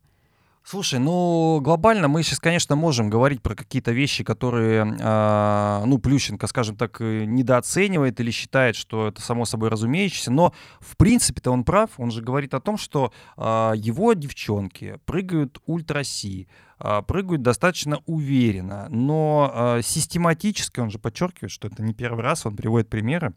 Слушай, 0.62 1.01
ну 1.01 1.59
глобально 1.62 2.07
мы 2.07 2.23
сейчас, 2.23 2.38
конечно, 2.38 2.77
можем 2.77 3.09
говорить 3.09 3.42
про 3.42 3.55
какие-то 3.55 3.92
вещи, 3.92 4.23
которые, 4.23 4.96
а, 5.01 5.83
ну, 5.87 5.99
Плющенко, 5.99 6.46
скажем 6.46 6.77
так, 6.77 7.01
э, 7.01 7.25
недооценивает 7.25 8.20
или 8.20 8.31
считает, 8.31 8.77
что 8.77 9.09
это 9.09 9.23
само 9.23 9.46
собой 9.46 9.70
разумеющееся, 9.70 10.31
но 10.31 10.53
в 10.79 10.96
принципе-то 10.96 11.51
он 11.51 11.64
прав, 11.64 11.90
он 11.96 12.11
же 12.11 12.23
говорит 12.23 12.53
о 12.55 12.61
том, 12.61 12.77
что 12.77 13.12
а, 13.37 13.73
его 13.73 14.12
девчонки 14.12 14.99
прыгают 15.07 15.61
ультраси, 15.66 16.46
а, 16.79 17.03
прыгают 17.03 17.42
достаточно 17.42 18.01
уверенно, 18.07 18.87
но 18.90 19.51
а, 19.53 19.83
систематически, 19.83 20.79
он 20.81 20.90
же 20.90 20.99
подчеркивает, 20.99 21.51
что 21.51 21.68
это 21.68 21.83
не 21.83 21.94
первый 21.94 22.23
раз, 22.23 22.44
он 22.44 22.55
приводит 22.55 22.88
примеры, 22.88 23.33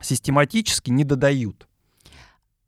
систематически 0.00 0.90
не 0.90 1.04
додают. 1.04 1.68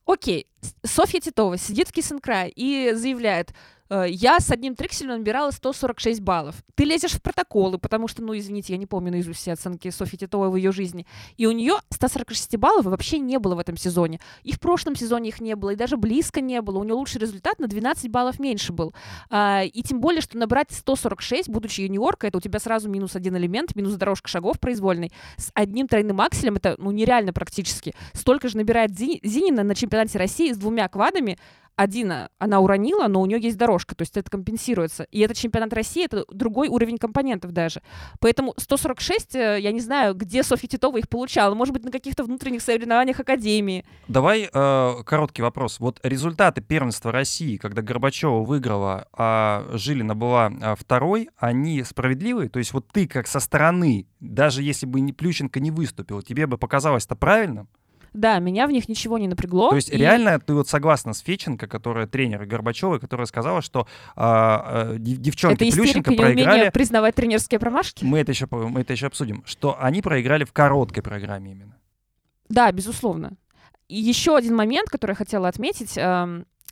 Окей, 0.07 0.47
Софья 0.85 1.21
Титова 1.21 1.57
сидит 1.57 1.89
в 1.89 1.93
Кисенкрае 1.93 2.51
и 2.51 2.93
заявляет, 2.95 3.55
я 4.03 4.41
с 4.41 4.51
одним 4.51 4.75
трикселем 4.75 5.19
набирала 5.19 5.51
146 5.51 6.21
баллов. 6.21 6.57
Ты 6.75 6.85
лезешь 6.85 7.13
в 7.13 7.23
протоколы, 7.23 7.79
потому 7.79 8.09
что, 8.09 8.23
ну, 8.23 8.37
извините, 8.37 8.73
я 8.73 8.79
не 8.79 8.87
помню 8.87 9.13
наизусть 9.13 9.41
все 9.41 9.53
оценки 9.53 9.91
Софьи 9.91 10.19
Титовой 10.19 10.51
в 10.51 10.57
ее 10.57 10.73
жизни. 10.73 11.07
И 11.37 11.47
у 11.47 11.53
нее 11.53 11.77
146 11.91 12.57
баллов 12.57 12.87
вообще 12.87 13.19
не 13.19 13.39
было 13.39 13.55
в 13.55 13.59
этом 13.59 13.77
сезоне. 13.77 14.21
И 14.43 14.53
в 14.53 14.61
прошлом 14.61 14.97
сезоне 14.97 15.29
их 15.29 15.41
не 15.41 15.55
было, 15.55 15.71
и 15.71 15.77
даже 15.77 15.97
близко 15.97 16.41
не 16.41 16.61
было. 16.63 16.79
У 16.79 16.85
нее 16.85 16.95
лучший 16.95 17.21
результат 17.21 17.59
на 17.59 17.67
12 17.67 18.11
баллов 18.11 18.39
меньше 18.39 18.73
был. 18.73 18.95
А, 19.31 19.63
и 19.65 19.83
тем 19.83 20.01
более, 20.01 20.21
что 20.21 20.39
набрать 20.39 20.73
146, 20.73 21.49
будучи 21.49 21.83
юниоркой, 21.83 22.29
это 22.29 22.39
у 22.39 22.41
тебя 22.41 22.59
сразу 22.59 22.89
минус 22.89 23.17
один 23.17 23.37
элемент, 23.37 23.77
минус 23.77 23.95
дорожка 23.95 24.29
шагов 24.29 24.59
произвольной. 24.59 25.13
С 25.37 25.51
одним 25.55 25.89
тройным 25.89 26.21
акселем 26.21 26.57
это, 26.57 26.75
ну, 26.79 26.91
нереально 26.91 27.33
практически. 27.33 27.95
Столько 28.13 28.49
же 28.49 28.57
набирает 28.57 28.99
Зи- 28.99 29.21
Зинина 29.23 29.63
на 29.63 29.75
чемпионате 29.75 30.19
России 30.19 30.53
с 30.53 30.57
двумя 30.57 30.89
квадами, 30.89 31.39
один 31.77 32.13
а, 32.13 32.29
она 32.39 32.61
уронила, 32.61 33.09
но 33.09 33.21
у 33.21 33.27
нее 33.27 33.41
есть 33.41 33.57
дорожка, 33.57 33.95
то 33.95 34.03
есть 34.03 34.17
это 34.17 34.31
компенсируется. 34.31 35.05
И 35.11 35.21
это 35.21 35.35
чемпионат 35.35 35.73
России, 35.73 36.05
это 36.05 36.25
другой 36.33 36.69
уровень 36.69 36.99
компонентов 36.99 37.53
даже. 37.53 37.83
Поэтому 38.21 38.55
146, 38.57 39.35
э, 39.35 39.59
я 39.61 39.73
не 39.73 39.81
знаю, 39.81 40.15
где 40.15 40.43
Софья 40.43 40.69
Титова 40.69 40.99
их 40.99 41.09
получала. 41.09 41.55
Может 41.55 41.75
быть, 41.75 41.85
на 41.85 41.91
каких-то 41.91 42.25
внутренних 42.25 42.63
соревнованиях 42.63 43.19
Академии. 43.21 43.85
Давай 44.09 44.49
э, 44.53 44.95
короткий 45.05 45.43
вопрос. 45.43 45.81
Вот 45.81 46.01
результаты 46.03 46.61
первенства 46.61 47.11
России, 47.11 47.57
когда 47.57 47.83
Горбачева 47.83 48.45
выиграла, 48.45 49.09
а 49.13 49.67
Жилина 49.73 50.15
была 50.15 50.53
а, 50.61 50.75
второй, 50.77 51.31
они 51.37 51.83
справедливые? 51.83 52.49
То 52.49 52.59
есть 52.59 52.73
вот 52.73 52.89
ты 52.93 53.07
как 53.07 53.27
со 53.27 53.41
стороны, 53.41 54.07
даже 54.21 54.63
если 54.63 54.87
бы 54.87 55.01
не 55.01 55.13
Плющенко 55.13 55.61
не 55.61 55.71
выступил, 55.71 56.23
тебе 56.23 56.47
бы 56.47 56.59
показалось 56.59 57.07
это 57.07 57.17
правильным? 57.17 57.69
Да, 58.15 58.39
меня 58.39 58.69
в 58.69 58.71
них 58.71 58.89
ничего 58.89 59.19
не 59.19 59.27
напрягло. 59.27 59.71
То 59.71 59.77
есть 59.77 59.91
и... 59.91 59.97
реально 59.97 60.39
ты 60.39 60.55
вот 60.55 60.69
согласна 60.69 61.13
с 61.15 61.19
Феченко, 61.19 61.67
которая 61.67 62.07
тренер 62.07 62.47
Горбачевой, 62.47 63.01
которая 63.01 63.27
сказала, 63.27 63.61
что 63.61 63.89
а, 64.15 64.93
а, 64.93 64.95
девчонки 64.97 65.65
это 65.65 65.77
Плющенко 65.77 66.13
проиграли... 66.13 66.71
признавать 66.71 67.17
тренерские 67.17 67.59
промашки? 67.59 68.05
Мы 68.05 68.21
это, 68.21 68.31
еще, 68.31 68.47
мы 68.51 68.83
это 68.83 68.93
еще 68.93 69.09
обсудим. 69.09 69.43
Что 69.45 69.77
они 69.81 70.01
проиграли 70.01 70.45
в 70.45 70.53
короткой 70.53 71.03
программе 71.03 71.53
именно. 71.53 71.77
Да, 72.49 72.71
безусловно. 72.71 73.33
И 73.89 73.97
еще 73.97 74.37
один 74.37 74.55
момент, 74.55 74.89
который 74.89 75.13
я 75.13 75.17
хотела 75.17 75.49
отметить. 75.49 75.99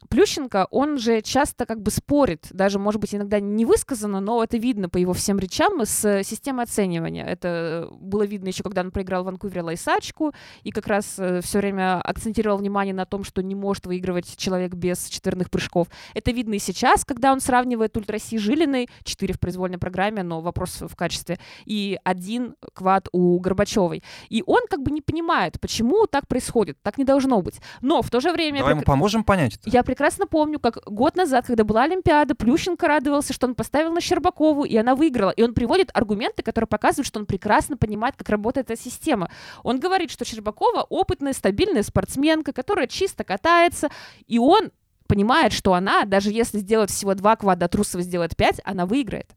Плющенко, 0.08 0.68
он 0.70 0.98
же 0.98 1.22
часто 1.22 1.66
как 1.66 1.80
бы 1.82 1.90
спорит, 1.90 2.48
даже, 2.50 2.78
может 2.78 3.00
быть, 3.00 3.14
иногда 3.14 3.40
не 3.40 3.64
высказано, 3.64 4.20
но 4.20 4.42
это 4.42 4.56
видно 4.56 4.88
по 4.88 4.98
его 4.98 5.12
всем 5.12 5.38
речам 5.38 5.80
с 5.84 6.22
системой 6.24 6.64
оценивания. 6.64 7.24
Это 7.24 7.88
было 7.92 8.24
видно 8.24 8.48
еще, 8.48 8.62
когда 8.62 8.82
он 8.82 8.90
проиграл 8.90 9.22
в 9.22 9.26
Ванкувере 9.26 9.62
Лайсачку, 9.62 10.32
и 10.62 10.70
как 10.70 10.86
раз 10.86 11.18
э, 11.18 11.40
все 11.40 11.58
время 11.58 12.00
акцентировал 12.00 12.58
внимание 12.58 12.94
на 12.94 13.06
том, 13.06 13.24
что 13.24 13.42
не 13.42 13.54
может 13.54 13.86
выигрывать 13.86 14.36
человек 14.36 14.74
без 14.74 15.06
четверных 15.06 15.50
прыжков. 15.50 15.88
Это 16.14 16.30
видно 16.30 16.54
и 16.54 16.58
сейчас, 16.58 17.04
когда 17.04 17.32
он 17.32 17.40
сравнивает 17.40 17.96
Ультра 17.96 18.18
Си 18.18 18.38
Жилиной, 18.38 18.88
4 19.04 19.34
в 19.34 19.40
произвольной 19.40 19.78
программе, 19.78 20.22
но 20.22 20.40
вопрос 20.40 20.80
в 20.80 20.94
качестве, 20.96 21.38
и 21.64 21.98
один 22.04 22.54
квад 22.74 23.08
у 23.12 23.38
Горбачевой. 23.38 24.02
И 24.28 24.42
он 24.46 24.62
как 24.68 24.82
бы 24.82 24.90
не 24.90 25.00
понимает, 25.00 25.60
почему 25.60 26.06
так 26.06 26.28
происходит, 26.28 26.78
так 26.82 26.98
не 26.98 27.04
должно 27.04 27.40
быть. 27.42 27.60
Но 27.80 28.02
в 28.02 28.10
то 28.10 28.20
же 28.20 28.32
время... 28.32 28.58
Давай 28.58 28.74
ему 28.74 28.82
поможем 28.82 29.24
понять 29.24 29.56
это. 29.56 29.70
Я 29.70 29.82
прекрасно 29.92 30.26
помню, 30.26 30.58
как 30.58 30.78
год 30.86 31.16
назад, 31.16 31.44
когда 31.46 31.64
была 31.64 31.82
Олимпиада, 31.82 32.34
Плющенко 32.34 32.88
радовался, 32.88 33.34
что 33.34 33.46
он 33.46 33.54
поставил 33.54 33.92
на 33.92 34.00
Щербакову, 34.00 34.64
и 34.64 34.74
она 34.74 34.94
выиграла. 34.94 35.28
И 35.32 35.42
он 35.42 35.52
приводит 35.52 35.90
аргументы, 35.92 36.42
которые 36.42 36.66
показывают, 36.66 37.06
что 37.06 37.20
он 37.20 37.26
прекрасно 37.26 37.76
понимает, 37.76 38.16
как 38.16 38.30
работает 38.30 38.70
эта 38.70 38.80
система. 38.80 39.30
Он 39.62 39.78
говорит, 39.78 40.10
что 40.10 40.24
Щербакова 40.24 40.86
опытная, 40.88 41.34
стабильная 41.34 41.82
спортсменка, 41.82 42.54
которая 42.54 42.86
чисто 42.86 43.22
катается, 43.22 43.90
и 44.26 44.38
он 44.38 44.70
понимает, 45.06 45.52
что 45.52 45.74
она, 45.74 46.06
даже 46.06 46.30
если 46.30 46.60
сделает 46.60 46.88
всего 46.88 47.14
два 47.14 47.36
квада, 47.36 47.68
Трусова 47.68 48.02
сделает 48.02 48.34
пять, 48.34 48.62
она 48.64 48.86
выиграет. 48.86 49.30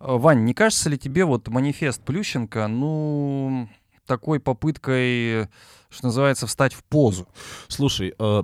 Э, 0.00 0.16
Вань, 0.16 0.44
не 0.44 0.54
кажется 0.54 0.88
ли 0.88 0.96
тебе 0.96 1.26
вот 1.26 1.48
манифест 1.48 2.02
Плющенко, 2.02 2.66
ну, 2.66 3.68
такой 4.06 4.40
попыткой, 4.40 5.48
что 5.90 6.06
называется, 6.06 6.46
встать 6.46 6.72
в 6.72 6.82
позу? 6.82 7.28
Слушай, 7.68 8.14
э, 8.18 8.42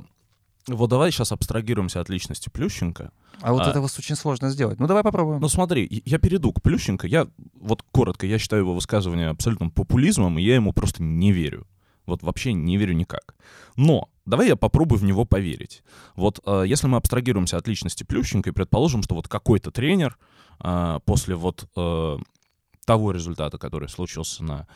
вот 0.74 0.90
давай 0.90 1.10
сейчас 1.10 1.32
абстрагируемся 1.32 2.00
от 2.00 2.08
личности 2.08 2.48
Плющенко. 2.48 3.10
А 3.40 3.52
вот 3.52 3.62
а, 3.62 3.70
это 3.70 3.80
очень 3.80 4.16
сложно 4.16 4.50
сделать. 4.50 4.78
Ну 4.80 4.86
давай 4.86 5.02
попробуем. 5.02 5.40
Ну 5.40 5.48
смотри, 5.48 6.02
я 6.04 6.18
перейду 6.18 6.52
к 6.52 6.62
Плющенко. 6.62 7.06
Я, 7.06 7.26
вот 7.54 7.82
коротко, 7.92 8.26
я 8.26 8.38
считаю 8.38 8.62
его 8.62 8.74
высказывание 8.74 9.28
абсолютным 9.28 9.70
популизмом, 9.70 10.38
и 10.38 10.42
я 10.42 10.54
ему 10.56 10.72
просто 10.72 11.02
не 11.02 11.32
верю. 11.32 11.66
Вот 12.06 12.22
вообще 12.22 12.52
не 12.52 12.76
верю 12.76 12.94
никак. 12.94 13.34
Но 13.76 14.08
давай 14.24 14.48
я 14.48 14.56
попробую 14.56 14.98
в 14.98 15.04
него 15.04 15.24
поверить. 15.24 15.82
Вот 16.16 16.40
э, 16.44 16.64
если 16.66 16.86
мы 16.86 16.96
абстрагируемся 16.96 17.58
от 17.58 17.68
личности 17.68 18.04
Плющенко 18.04 18.50
и 18.50 18.52
предположим, 18.52 19.02
что 19.02 19.14
вот 19.14 19.28
какой-то 19.28 19.70
тренер 19.70 20.18
э, 20.62 21.00
после 21.04 21.34
вот 21.34 21.68
э, 21.76 22.18
того 22.86 23.10
результата, 23.10 23.58
который 23.58 23.88
случился 23.88 24.42
на 24.42 24.66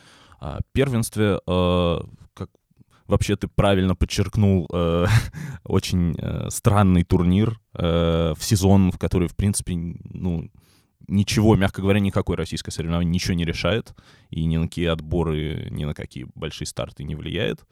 э, 0.41 0.59
первенстве, 0.73 1.39
э, 1.45 1.99
Вообще 3.13 3.35
ты 3.35 3.47
правильно 3.47 3.95
подчеркнул 3.95 4.67
э, 4.73 5.05
очень 5.65 6.15
э, 6.17 6.49
странный 6.49 7.03
турнир 7.03 7.59
э, 7.75 8.33
в 8.35 8.43
сезон, 8.43 8.91
в 8.91 8.97
который, 8.97 9.27
в 9.27 9.35
принципе, 9.35 9.75
ну, 9.75 10.49
ничего, 11.07 11.55
мягко 11.55 11.83
говоря, 11.83 11.99
никакой 11.99 12.37
российское 12.37 12.71
соревнование 12.71 13.13
ничего 13.13 13.35
не 13.35 13.45
решает, 13.45 13.93
и 14.31 14.43
ни 14.45 14.57
на 14.57 14.67
какие 14.67 14.87
отборы, 14.87 15.67
ни 15.69 15.85
на 15.85 15.93
какие 15.93 16.25
большие 16.33 16.65
старты 16.65 17.03
не 17.03 17.13
влияет. 17.13 17.63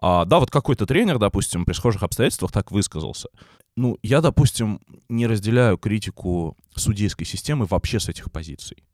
А, 0.00 0.24
да, 0.24 0.38
вот 0.38 0.52
какой-то 0.52 0.86
тренер, 0.86 1.18
допустим, 1.18 1.64
при 1.64 1.72
схожих 1.72 2.04
обстоятельствах 2.04 2.52
так 2.52 2.70
высказался. 2.70 3.30
Ну, 3.76 3.98
я, 4.04 4.20
допустим, 4.20 4.80
не 5.08 5.26
разделяю 5.26 5.76
критику 5.76 6.56
судейской 6.76 7.26
системы 7.26 7.66
вообще 7.66 7.98
с 7.98 8.08
этих 8.08 8.30
позиций. 8.30 8.84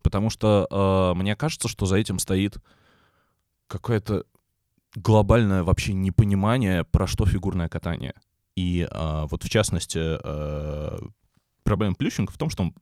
Потому 0.00 0.30
что 0.30 0.66
э, 0.70 1.18
мне 1.18 1.36
кажется, 1.36 1.68
что 1.68 1.84
за 1.84 1.96
этим 1.96 2.18
стоит 2.18 2.56
какая-то 3.66 4.24
глобальное 4.94 5.62
вообще 5.62 5.92
непонимание, 5.92 6.84
про 6.84 7.06
что 7.06 7.26
фигурное 7.26 7.68
катание. 7.68 8.14
И 8.56 8.86
а, 8.90 9.26
вот 9.26 9.42
в 9.42 9.48
частности, 9.48 9.98
а, 9.98 10.98
проблема 11.64 11.94
Плющенко 11.94 12.32
в 12.32 12.38
том, 12.38 12.50
что 12.50 12.64
он 12.64 12.74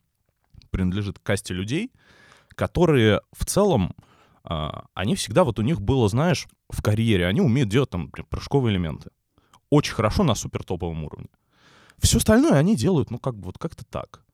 принадлежит 0.71 1.19
касте 1.19 1.55
людей, 1.55 1.93
которые 2.49 3.23
в 3.33 3.47
целом, 3.47 3.95
а, 4.45 4.85
они 4.95 5.15
всегда, 5.15 5.45
вот 5.45 5.59
у 5.59 5.63
них 5.63 5.81
было, 5.81 6.09
знаешь, 6.09 6.47
в 6.69 6.83
карьере, 6.83 7.27
они 7.27 7.41
умеют 7.41 7.71
делать 7.71 7.91
там 7.91 8.11
прыжковые 8.11 8.75
элементы. 8.75 9.11
Очень 9.71 9.95
хорошо 9.95 10.25
на 10.25 10.35
супер 10.35 10.65
топовом 10.65 11.05
уровне. 11.05 11.29
Все 11.99 12.19
остальное 12.19 12.55
они 12.55 12.77
делают, 12.77 13.11
ну, 13.11 13.19
как 13.19 13.37
бы 13.37 13.47
вот 13.47 13.59
как-то 13.59 13.85
так. 13.85 14.25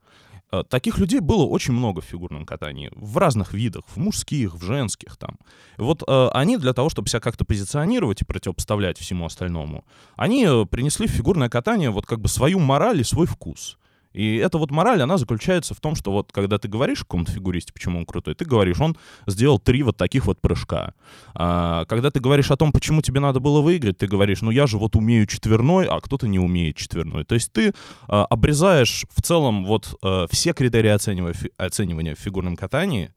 Э, 0.50 0.62
таких 0.68 0.98
людей 0.98 1.20
было 1.20 1.44
очень 1.44 1.74
много 1.74 2.00
в 2.00 2.04
фигурном 2.04 2.46
катании, 2.46 2.90
в 2.94 3.18
разных 3.18 3.52
видах, 3.52 3.84
в 3.86 3.96
мужских, 3.98 4.54
в 4.54 4.64
женских 4.64 5.16
там. 5.16 5.38
вот 5.76 6.02
э, 6.06 6.28
они 6.32 6.56
для 6.56 6.72
того, 6.72 6.88
чтобы 6.88 7.08
себя 7.08 7.20
как-то 7.20 7.44
позиционировать 7.44 8.22
и 8.22 8.24
противопоставлять 8.24 8.98
всему 8.98 9.26
остальному, 9.26 9.84
они 10.16 10.46
э, 10.46 10.64
принесли 10.66 11.06
в 11.06 11.10
фигурное 11.10 11.48
катание 11.48 11.90
вот 11.90 12.06
как 12.06 12.20
бы 12.20 12.28
свою 12.28 12.58
мораль 12.58 13.00
и 13.00 13.04
свой 13.04 13.26
вкус. 13.26 13.78
И 14.12 14.36
эта 14.36 14.58
вот 14.58 14.70
мораль, 14.70 15.02
она 15.02 15.18
заключается 15.18 15.74
в 15.74 15.80
том, 15.80 15.94
что 15.94 16.12
вот 16.12 16.32
когда 16.32 16.58
ты 16.58 16.68
говоришь 16.68 17.00
какому-то 17.00 17.32
фигуристе, 17.32 17.72
почему 17.72 17.98
он 17.98 18.06
крутой, 18.06 18.34
ты 18.34 18.44
говоришь, 18.44 18.80
он 18.80 18.96
сделал 19.26 19.58
три 19.58 19.82
вот 19.82 19.96
таких 19.96 20.26
вот 20.26 20.40
прыжка. 20.40 20.94
А, 21.34 21.84
когда 21.86 22.10
ты 22.10 22.20
говоришь 22.20 22.50
о 22.50 22.56
том, 22.56 22.72
почему 22.72 23.02
тебе 23.02 23.20
надо 23.20 23.40
было 23.40 23.60
выиграть, 23.60 23.98
ты 23.98 24.06
говоришь, 24.06 24.40
ну 24.42 24.50
я 24.50 24.66
же 24.66 24.78
вот 24.78 24.96
умею 24.96 25.26
четверной, 25.26 25.86
а 25.86 26.00
кто-то 26.00 26.26
не 26.26 26.38
умеет 26.38 26.76
четверной. 26.76 27.24
То 27.24 27.34
есть 27.34 27.52
ты 27.52 27.74
а, 28.08 28.24
обрезаешь 28.24 29.04
в 29.14 29.22
целом 29.22 29.64
вот 29.64 29.96
а, 30.02 30.26
все 30.30 30.52
критерии 30.52 30.90
оценивания, 30.90 31.34
оценивания 31.56 32.14
в 32.14 32.18
фигурном 32.18 32.56
катании, 32.56 33.12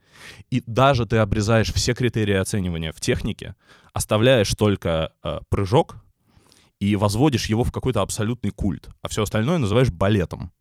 и 0.50 0.62
даже 0.66 1.06
ты 1.06 1.18
обрезаешь 1.18 1.74
все 1.74 1.94
критерии 1.94 2.36
оценивания 2.36 2.92
в 2.92 3.00
технике, 3.00 3.56
оставляешь 3.94 4.54
только 4.56 5.14
а, 5.24 5.42
прыжок, 5.50 5.96
и 6.82 6.96
возводишь 6.96 7.46
его 7.46 7.64
в 7.64 7.72
какой-то 7.72 8.02
абсолютный 8.02 8.50
культ, 8.50 8.90
а 9.04 9.08
все 9.08 9.22
остальное 9.22 9.60
называешь 9.60 9.92
балетом. 9.92 10.52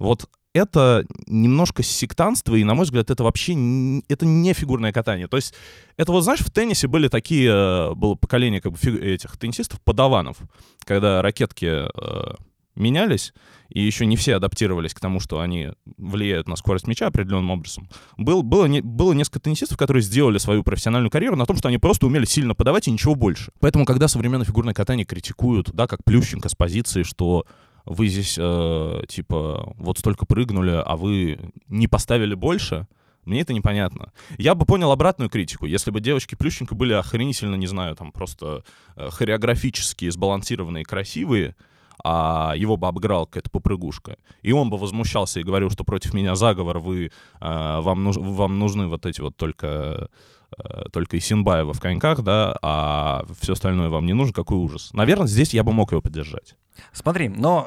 Вот 0.00 0.28
это 0.52 1.06
немножко 1.26 1.84
сектанство, 1.84 2.56
и, 2.56 2.64
на 2.64 2.74
мой 2.74 2.84
взгляд, 2.84 3.10
это 3.10 3.22
вообще 3.22 3.54
не, 3.54 4.02
это 4.08 4.26
не 4.26 4.52
фигурное 4.52 4.92
катание. 4.92 5.28
То 5.28 5.36
есть, 5.36 5.54
это 5.96 6.10
вот, 6.10 6.22
знаешь, 6.22 6.40
в 6.40 6.50
теннисе 6.50 6.88
были 6.88 7.06
такие, 7.06 7.50
э, 7.50 7.94
было 7.94 8.16
поколение 8.16 8.60
как 8.60 8.72
бы 8.72 8.78
фиг, 8.78 9.00
этих 9.00 9.36
теннисистов, 9.36 9.80
подаванов, 9.82 10.38
когда 10.84 11.22
ракетки 11.22 11.66
э, 11.66 12.34
менялись, 12.74 13.32
и 13.68 13.80
еще 13.80 14.06
не 14.06 14.16
все 14.16 14.34
адаптировались 14.34 14.94
к 14.94 15.00
тому, 15.00 15.20
что 15.20 15.38
они 15.38 15.70
влияют 15.96 16.48
на 16.48 16.56
скорость 16.56 16.88
мяча 16.88 17.06
определенным 17.06 17.50
образом. 17.50 17.88
Был, 18.16 18.42
было, 18.42 18.64
не, 18.64 18.80
было 18.80 19.12
несколько 19.12 19.38
теннисистов, 19.38 19.78
которые 19.78 20.02
сделали 20.02 20.38
свою 20.38 20.64
профессиональную 20.64 21.10
карьеру 21.10 21.36
на 21.36 21.46
том, 21.46 21.56
что 21.56 21.68
они 21.68 21.78
просто 21.78 22.06
умели 22.06 22.24
сильно 22.24 22.56
подавать 22.56 22.88
и 22.88 22.90
ничего 22.90 23.14
больше. 23.14 23.52
Поэтому, 23.60 23.84
когда 23.84 24.08
современное 24.08 24.46
фигурное 24.46 24.74
катание 24.74 25.06
критикуют, 25.06 25.70
да, 25.72 25.86
как 25.86 26.02
Плющенко 26.02 26.48
с 26.48 26.56
позиции, 26.56 27.04
что 27.04 27.46
вы 27.84 28.08
здесь, 28.08 28.36
э, 28.38 29.02
типа, 29.08 29.74
вот 29.76 29.98
столько 29.98 30.26
прыгнули, 30.26 30.82
а 30.84 30.96
вы 30.96 31.38
не 31.68 31.88
поставили 31.88 32.34
больше, 32.34 32.86
мне 33.24 33.42
это 33.42 33.52
непонятно. 33.52 34.12
Я 34.38 34.54
бы 34.54 34.64
понял 34.64 34.90
обратную 34.90 35.28
критику, 35.28 35.66
если 35.66 35.90
бы 35.90 36.00
девочки 36.00 36.34
Плющенко 36.34 36.74
были 36.74 36.94
охренительно, 36.94 37.54
не 37.54 37.66
знаю, 37.66 37.94
там 37.94 38.12
просто 38.12 38.64
э, 38.96 39.08
хореографически 39.10 40.08
сбалансированные, 40.08 40.84
красивые, 40.84 41.54
а 42.02 42.54
его 42.56 42.76
бы 42.76 42.88
обыграл 42.88 43.26
какая-то 43.26 43.50
попрыгушка. 43.50 44.16
И 44.42 44.52
он 44.52 44.70
бы 44.70 44.78
возмущался 44.78 45.40
и 45.40 45.42
говорил, 45.42 45.70
что 45.70 45.84
против 45.84 46.14
меня 46.14 46.34
заговор, 46.34 46.78
вы, 46.78 47.06
э, 47.06 47.10
вам, 47.40 48.04
нуж, 48.04 48.16
вам 48.16 48.58
нужны 48.58 48.86
вот 48.86 49.04
эти 49.04 49.20
вот 49.20 49.36
только 49.36 50.08
э, 50.56 50.84
только 50.90 51.18
Исинбаева 51.18 51.74
в 51.74 51.80
коньках, 51.80 52.22
да, 52.22 52.56
а 52.62 53.24
все 53.40 53.52
остальное 53.52 53.90
вам 53.90 54.06
не 54.06 54.14
нужно, 54.14 54.32
какой 54.32 54.56
ужас. 54.56 54.90
Наверное, 54.94 55.26
здесь 55.26 55.52
я 55.52 55.62
бы 55.62 55.72
мог 55.72 55.92
его 55.92 56.00
поддержать. 56.00 56.56
Смотри, 56.92 57.28
но 57.28 57.66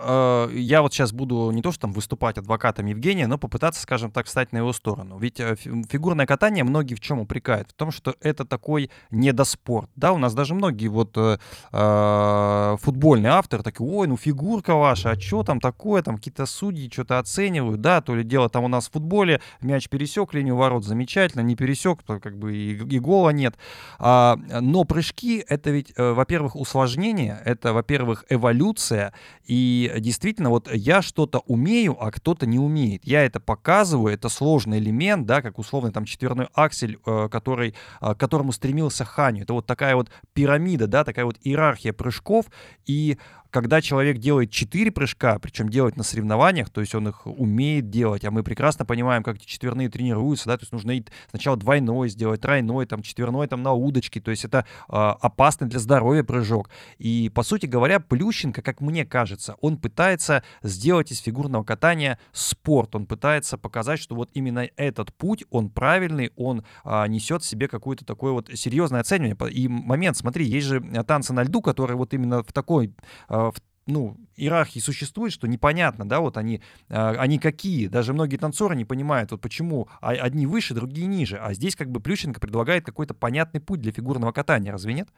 э, 0.52 0.58
я 0.58 0.82
вот 0.82 0.94
сейчас 0.94 1.12
буду 1.12 1.52
не 1.52 1.62
то 1.62 1.72
что 1.72 1.82
там 1.82 1.94
выступать 1.94 2.38
адвокатом 2.38 2.86
Евгения, 2.86 3.28
но 3.28 3.38
попытаться, 3.38 3.82
скажем 3.82 4.12
так, 4.12 4.26
встать 4.26 4.52
на 4.52 4.58
его 4.58 4.74
сторону. 4.74 5.18
Ведь 5.18 5.40
э, 5.40 5.56
фигурное 5.56 6.26
катание 6.26 6.64
многие 6.64 6.96
в 6.96 7.00
чем 7.00 7.20
упрекают? 7.20 7.72
В 7.72 7.74
том, 7.74 7.92
что 7.92 8.16
это 8.22 8.46
такой 8.46 8.90
недоспорт. 9.12 9.90
Да, 9.96 10.14
у 10.14 10.18
нас 10.18 10.34
даже 10.34 10.54
многие 10.54 10.88
вот 10.88 11.18
э, 11.18 11.38
э, 11.72 12.78
футбольные 12.82 13.32
авторы 13.32 13.64
такие, 13.64 13.88
ой, 13.88 14.08
ну 14.08 14.18
фигурка 14.18 14.76
ваша, 14.76 15.12
а 15.12 15.20
что 15.20 15.44
там 15.44 15.60
такое, 15.60 16.02
там 16.02 16.18
какие-то 16.18 16.46
судьи 16.46 16.90
что-то 16.92 17.20
оценивают, 17.20 17.82
да, 17.82 18.02
то 18.02 18.16
ли 18.16 18.24
дело 18.24 18.50
там 18.50 18.64
у 18.64 18.68
нас 18.68 18.88
в 18.88 18.92
футболе, 18.92 19.42
мяч 19.62 19.90
пересек 19.90 20.34
линию 20.34 20.56
ворот, 20.56 20.86
замечательно, 20.86 21.42
не 21.42 21.56
пересек, 21.56 22.04
то 22.04 22.20
как 22.20 22.38
бы 22.38 22.56
и, 22.56 22.76
и 22.76 23.00
гола 23.00 23.32
нет. 23.32 23.56
А, 24.00 24.38
но 24.62 24.84
прыжки 24.84 25.44
это 25.48 25.70
ведь, 25.72 25.94
э, 25.96 26.12
во-первых, 26.14 26.56
усложнение, 26.56 27.42
это, 27.46 27.74
во-первых, 27.74 28.26
эволюция, 28.30 29.03
и 29.46 29.92
действительно, 30.00 30.50
вот 30.50 30.72
я 30.72 31.02
что-то 31.02 31.40
умею, 31.40 31.98
а 32.00 32.12
кто-то 32.12 32.46
не 32.46 32.60
умеет. 32.60 33.06
Я 33.06 33.26
это 33.26 33.40
показываю, 33.40 34.14
это 34.14 34.30
сложный 34.30 34.80
элемент, 34.80 35.26
да, 35.26 35.42
как 35.42 35.60
условный 35.60 35.92
там 35.92 36.06
четверной 36.06 36.48
аксель, 36.54 37.00
э, 37.06 37.30
который, 37.30 37.74
э, 38.02 38.14
к 38.14 38.18
которому 38.18 38.52
стремился 38.52 39.04
Ханю. 39.04 39.44
Это 39.44 39.54
вот 39.54 39.66
такая 39.66 39.96
вот 39.96 40.10
пирамида, 40.34 40.88
да, 40.88 41.04
такая 41.04 41.26
вот 41.26 41.38
иерархия 41.44 41.94
прыжков, 41.94 42.46
и 42.86 43.18
когда 43.54 43.82
человек 43.82 44.18
делает 44.18 44.50
4 44.50 44.92
прыжка, 44.92 45.38
причем 45.38 45.70
делает 45.70 45.96
на 45.96 46.04
соревнованиях, 46.04 46.72
то 46.72 46.82
есть 46.82 46.96
он 46.96 47.10
их 47.10 47.28
умеет 47.28 47.92
делать, 47.92 48.26
а 48.26 48.32
мы 48.32 48.42
прекрасно 48.42 48.84
понимаем, 48.84 49.22
как 49.22 49.36
эти 49.36 49.46
четверные 49.46 49.90
тренируются, 49.90 50.48
да, 50.48 50.58
то 50.58 50.64
есть 50.64 50.74
нужно 50.74 50.96
сначала 51.30 51.56
двойной 51.56 52.10
сделать, 52.10 52.42
тройной, 52.42 52.88
там, 52.88 53.04
четверной 53.04 53.48
там 53.48 53.62
на 53.62 53.74
удочке, 53.74 54.20
то 54.20 54.32
есть 54.32 54.44
это 54.44 54.66
э, 54.90 54.94
опасный 54.94 55.68
для 55.68 55.80
здоровья 55.80 56.24
прыжок. 56.24 56.72
И, 56.98 57.30
по 57.34 57.44
сути 57.44 57.68
говоря, 57.68 58.00
Плющенко, 58.00 58.64
как 58.64 58.82
мне 58.82 59.06
кажется, 59.06 59.56
он 59.62 59.78
пытается 59.78 60.44
сделать 60.64 61.12
из 61.12 61.20
фигурного 61.20 61.64
катания 61.64 62.18
спорт, 62.32 62.96
он 62.96 63.06
пытается 63.06 63.60
показать, 63.60 64.00
что 64.00 64.16
вот 64.16 64.32
именно 64.34 64.68
этот 64.78 65.14
путь, 65.14 65.44
он 65.52 65.70
правильный, 65.70 66.32
он 66.36 66.66
э, 66.84 67.08
несет 67.08 67.44
в 67.44 67.46
себе 67.46 67.68
какое-то 67.68 68.04
такое 68.04 68.32
вот 68.32 68.50
серьезное 68.56 69.02
оценивание. 69.02 69.38
И 69.52 69.68
момент, 69.68 70.18
смотри, 70.18 70.44
есть 70.44 70.66
же 70.66 70.82
танцы 71.06 71.34
на 71.34 71.44
льду, 71.44 71.62
которые 71.62 71.98
вот 71.98 72.16
именно 72.16 72.42
в 72.42 72.52
такой 72.52 72.96
э, 73.30 73.43
в 73.52 73.62
ну, 73.86 74.18
иерархии 74.38 74.80
существует, 74.80 75.34
что 75.34 75.48
непонятно, 75.48 76.08
да, 76.08 76.20
вот 76.22 76.38
они, 76.38 76.62
а, 76.90 77.16
они 77.18 77.38
какие. 77.38 77.88
Даже 77.88 78.14
многие 78.14 78.38
танцоры 78.38 78.76
не 78.76 78.86
понимают, 78.86 79.32
вот 79.32 79.42
почему 79.42 79.90
одни 80.00 80.48
выше, 80.48 80.74
другие 80.74 81.08
ниже. 81.08 81.38
А 81.38 81.54
здесь 81.54 81.76
как 81.76 81.92
бы 81.92 82.00
Плющенко 82.00 82.40
предлагает 82.40 82.86
какой-то 82.86 83.14
понятный 83.14 83.60
путь 83.60 83.82
для 83.82 83.92
фигурного 83.92 84.32
катания, 84.32 84.72
разве 84.72 84.94
нет? 84.94 85.10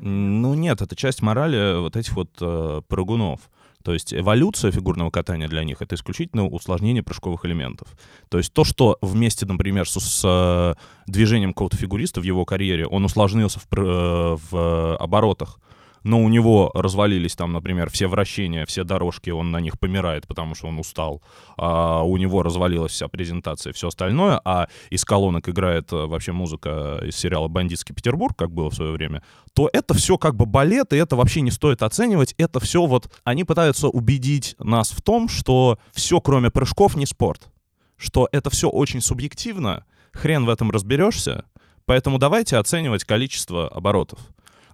Ну 0.00 0.54
нет, 0.54 0.80
это 0.80 0.96
часть 0.96 1.22
морали 1.22 1.78
вот 1.78 1.96
этих 1.96 2.14
вот 2.14 2.30
э, 2.40 2.82
прыгунов. 2.88 3.50
То 3.82 3.94
есть 3.94 4.12
эволюция 4.12 4.70
фигурного 4.70 5.10
катания 5.10 5.48
для 5.48 5.64
них— 5.64 5.78
это 5.80 5.94
исключительно 5.94 6.46
усложнение 6.46 7.02
прыжковых 7.02 7.46
элементов. 7.46 7.88
То 8.28 8.36
есть 8.38 8.52
то, 8.52 8.64
что 8.64 8.98
вместе, 9.00 9.46
например, 9.46 9.88
с, 9.88 9.98
с 9.98 10.22
э, 10.24 10.74
движением 11.06 11.54
какого-то 11.54 11.78
фигуриста 11.78 12.20
в 12.20 12.24
его 12.24 12.44
карьере, 12.44 12.86
он 12.86 13.04
усложнился 13.06 13.58
в, 13.58 13.66
э, 13.72 14.36
в 14.50 14.96
оборотах, 14.96 15.58
но 16.02 16.22
у 16.22 16.28
него 16.28 16.70
развалились 16.74 17.36
там, 17.36 17.52
например, 17.52 17.90
все 17.90 18.06
вращения, 18.06 18.66
все 18.66 18.84
дорожки, 18.84 19.30
он 19.30 19.50
на 19.50 19.60
них 19.60 19.78
помирает, 19.78 20.26
потому 20.26 20.54
что 20.54 20.68
он 20.68 20.78
устал, 20.78 21.22
а 21.56 22.02
у 22.02 22.16
него 22.16 22.42
развалилась 22.42 22.92
вся 22.92 23.08
презентация, 23.08 23.72
все 23.72 23.88
остальное, 23.88 24.40
а 24.44 24.68
из 24.90 25.04
колонок 25.04 25.48
играет 25.48 25.92
э, 25.92 26.06
вообще 26.06 26.32
музыка 26.32 27.00
из 27.02 27.16
сериала 27.16 27.48
«Бандитский 27.48 27.94
Петербург», 27.94 28.36
как 28.36 28.50
было 28.52 28.70
в 28.70 28.74
свое 28.74 28.92
время, 28.92 29.22
то 29.54 29.68
это 29.72 29.94
все 29.94 30.18
как 30.18 30.36
бы 30.36 30.46
балет, 30.46 30.92
и 30.92 30.96
это 30.96 31.16
вообще 31.16 31.40
не 31.40 31.50
стоит 31.50 31.82
оценивать, 31.82 32.34
это 32.38 32.60
все 32.60 32.86
вот, 32.86 33.10
они 33.24 33.44
пытаются 33.44 33.88
убедить 33.88 34.56
нас 34.58 34.90
в 34.90 35.02
том, 35.02 35.28
что 35.28 35.78
все, 35.92 36.20
кроме 36.20 36.50
прыжков, 36.50 36.96
не 36.96 37.06
спорт, 37.06 37.50
что 37.96 38.28
это 38.32 38.50
все 38.50 38.68
очень 38.68 39.00
субъективно, 39.00 39.84
хрен 40.12 40.44
в 40.44 40.48
этом 40.48 40.70
разберешься, 40.70 41.44
поэтому 41.84 42.18
давайте 42.18 42.56
оценивать 42.56 43.04
количество 43.04 43.68
оборотов. 43.68 44.18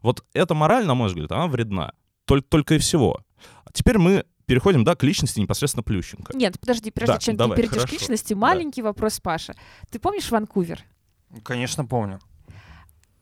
Вот 0.06 0.24
эта 0.34 0.54
мораль, 0.54 0.86
на 0.86 0.94
мой 0.94 1.08
взгляд, 1.08 1.32
она 1.32 1.48
вредна. 1.48 1.92
Только, 2.26 2.46
только 2.48 2.74
и 2.74 2.78
всего. 2.78 3.22
А 3.64 3.72
теперь 3.72 3.98
мы 3.98 4.24
переходим, 4.46 4.84
да, 4.84 4.94
к 4.94 5.02
личности 5.02 5.40
непосредственно 5.40 5.82
Плющенко. 5.82 6.32
Нет, 6.36 6.60
подожди, 6.60 6.92
прежде 6.92 7.14
да, 7.14 7.18
чем 7.18 7.36
давай, 7.36 7.56
ты 7.56 7.62
перейдешь 7.62 7.80
хорошо. 7.80 7.96
к 7.96 8.00
личности, 8.00 8.32
маленький 8.32 8.82
да. 8.82 8.88
вопрос, 8.90 9.18
Паша. 9.18 9.56
Ты 9.90 9.98
помнишь 9.98 10.30
Ванкувер? 10.30 10.84
Конечно, 11.42 11.84
помню. 11.84 12.20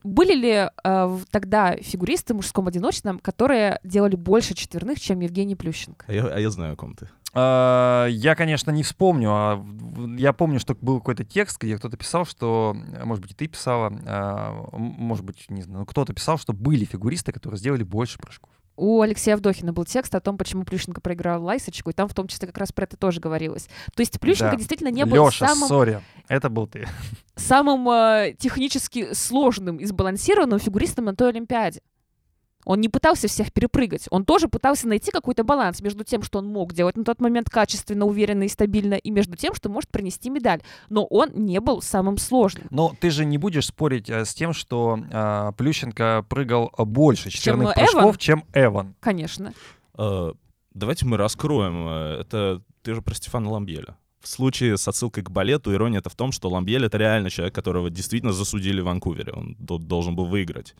Были 0.03 0.35
ли 0.35 0.69
э, 0.85 1.19
тогда 1.31 1.75
фигуристы 1.77 2.35
в 2.35 2.37
мужском 2.37 2.69
одиночном, 2.69 3.19
которые 3.19 3.81
делали 3.83 4.17
больше 4.17 4.53
четверных, 4.53 5.01
чем 5.01 5.21
Евгений 5.21 5.57
Плющенко? 5.57 6.05
А 6.07 6.13
я, 6.13 6.27
а 6.27 6.39
я 6.39 6.51
знаю, 6.51 6.75
о 6.75 6.77
ком 6.77 6.95
ты. 6.95 7.09
А, 7.35 8.07
я, 8.07 8.35
конечно, 8.37 8.71
не 8.71 8.83
вспомню, 8.83 9.31
а 9.31 9.67
я 10.17 10.33
помню, 10.33 10.61
что 10.61 10.77
был 10.81 11.01
какой-то 11.01 11.25
текст, 11.25 11.61
где 11.61 11.77
кто-то 11.77 11.97
писал, 11.97 12.25
что, 12.25 12.77
может 13.05 13.23
быть, 13.23 13.33
и 13.33 13.35
ты 13.35 13.49
писала, 13.49 13.93
а, 14.07 14.69
может 14.73 15.25
быть, 15.25 15.47
не 15.49 15.63
знаю, 15.63 15.85
кто-то 15.85 16.13
писал, 16.13 16.39
что 16.39 16.53
были 16.53 16.85
фигуристы, 16.85 17.33
которые 17.33 17.59
сделали 17.59 17.83
больше 17.83 18.19
прыжков. 18.19 18.51
У 18.77 19.01
Алексея 19.03 19.35
Авдохина 19.35 19.73
был 19.73 19.85
текст 19.85 20.15
о 20.15 20.21
том, 20.21 20.37
почему 20.37 20.65
Плющенко 20.65 21.01
проиграл 21.01 21.45
Лайсочку, 21.45 21.91
и 21.91 21.93
там 21.93 22.09
в 22.09 22.15
том 22.15 22.27
числе 22.27 22.49
как 22.49 22.59
раз 22.59 22.73
про 22.73 22.85
это 22.85 22.97
тоже 22.97 23.21
говорилось. 23.21 23.69
То 23.95 24.01
есть 24.01 24.19
Плющенко 24.19 24.53
да. 24.53 24.57
действительно 24.57 24.89
не 24.89 25.05
был 25.05 25.27
Леша, 25.27 25.49
самым... 25.49 25.69
сори, 25.69 26.01
это 26.29 26.49
был 26.49 26.67
ты. 26.67 26.89
Самым 27.37 27.89
э, 27.89 28.35
технически 28.37 29.13
сложным 29.13 29.77
и 29.77 29.85
сбалансированным 29.85 30.59
фигуристом 30.59 31.05
на 31.05 31.15
той 31.15 31.31
Олимпиаде. 31.31 31.83
Он 32.65 32.81
не 32.81 32.89
пытался 32.89 33.29
всех 33.29 33.53
перепрыгать. 33.53 34.07
Он 34.11 34.25
тоже 34.25 34.49
пытался 34.49 34.89
найти 34.89 35.11
какой-то 35.11 35.45
баланс 35.45 35.81
между 35.81 36.05
тем, 36.05 36.23
что 36.23 36.39
он 36.39 36.47
мог 36.47 36.73
делать 36.73 36.97
на 36.97 37.05
тот 37.05 37.21
момент 37.21 37.51
качественно, 37.51 38.05
уверенно 38.05 38.45
и 38.45 38.49
стабильно, 38.49 38.95
и 38.95 39.11
между 39.11 39.37
тем, 39.37 39.55
что 39.55 39.69
может 39.69 39.91
принести 39.91 40.31
медаль. 40.31 40.63
Но 40.89 41.05
он 41.05 41.31
не 41.35 41.61
был 41.61 41.83
самым 41.83 42.19
сложным. 42.19 42.67
Но 42.71 42.95
ты 42.99 43.11
же 43.11 43.25
не 43.25 43.39
будешь 43.39 43.67
спорить 43.67 44.09
э, 44.09 44.25
с 44.25 44.35
тем, 44.35 44.53
что 44.53 44.99
э, 45.11 45.53
Плющенко 45.57 46.27
прыгал 46.29 46.73
больше 46.79 47.31
четверных 47.31 47.75
чем 47.75 47.85
прыжков, 47.85 48.03
Эван? 48.03 48.19
чем 48.19 48.45
Эван. 48.55 48.95
Конечно. 49.01 49.53
Э, 49.99 50.33
давайте 50.73 51.07
мы 51.07 51.17
раскроем. 51.17 51.87
Э, 51.89 52.21
это 52.21 52.63
ты 52.83 52.95
же 52.95 53.03
про 53.03 53.15
Стефана 53.15 53.51
Ламбеля. 53.51 53.97
В 54.21 54.29
случае 54.29 54.79
с 54.79 54.89
отсылкой 54.89 55.23
к 55.23 55.31
балету 55.31 55.73
ирония 55.75 55.99
это 55.99 56.09
в 56.09 56.15
том, 56.15 56.33
что 56.33 56.49
Ламбель— 56.49 56.85
это 56.87 56.97
реально 56.97 57.29
человек, 57.29 57.55
которого 57.55 57.91
действительно 57.91 58.33
засудили 58.33 58.81
в 58.81 58.85
Ванкувере. 58.85 59.33
Он 59.33 59.55
должен 59.59 60.17
был 60.17 60.25
выиграть. 60.25 60.75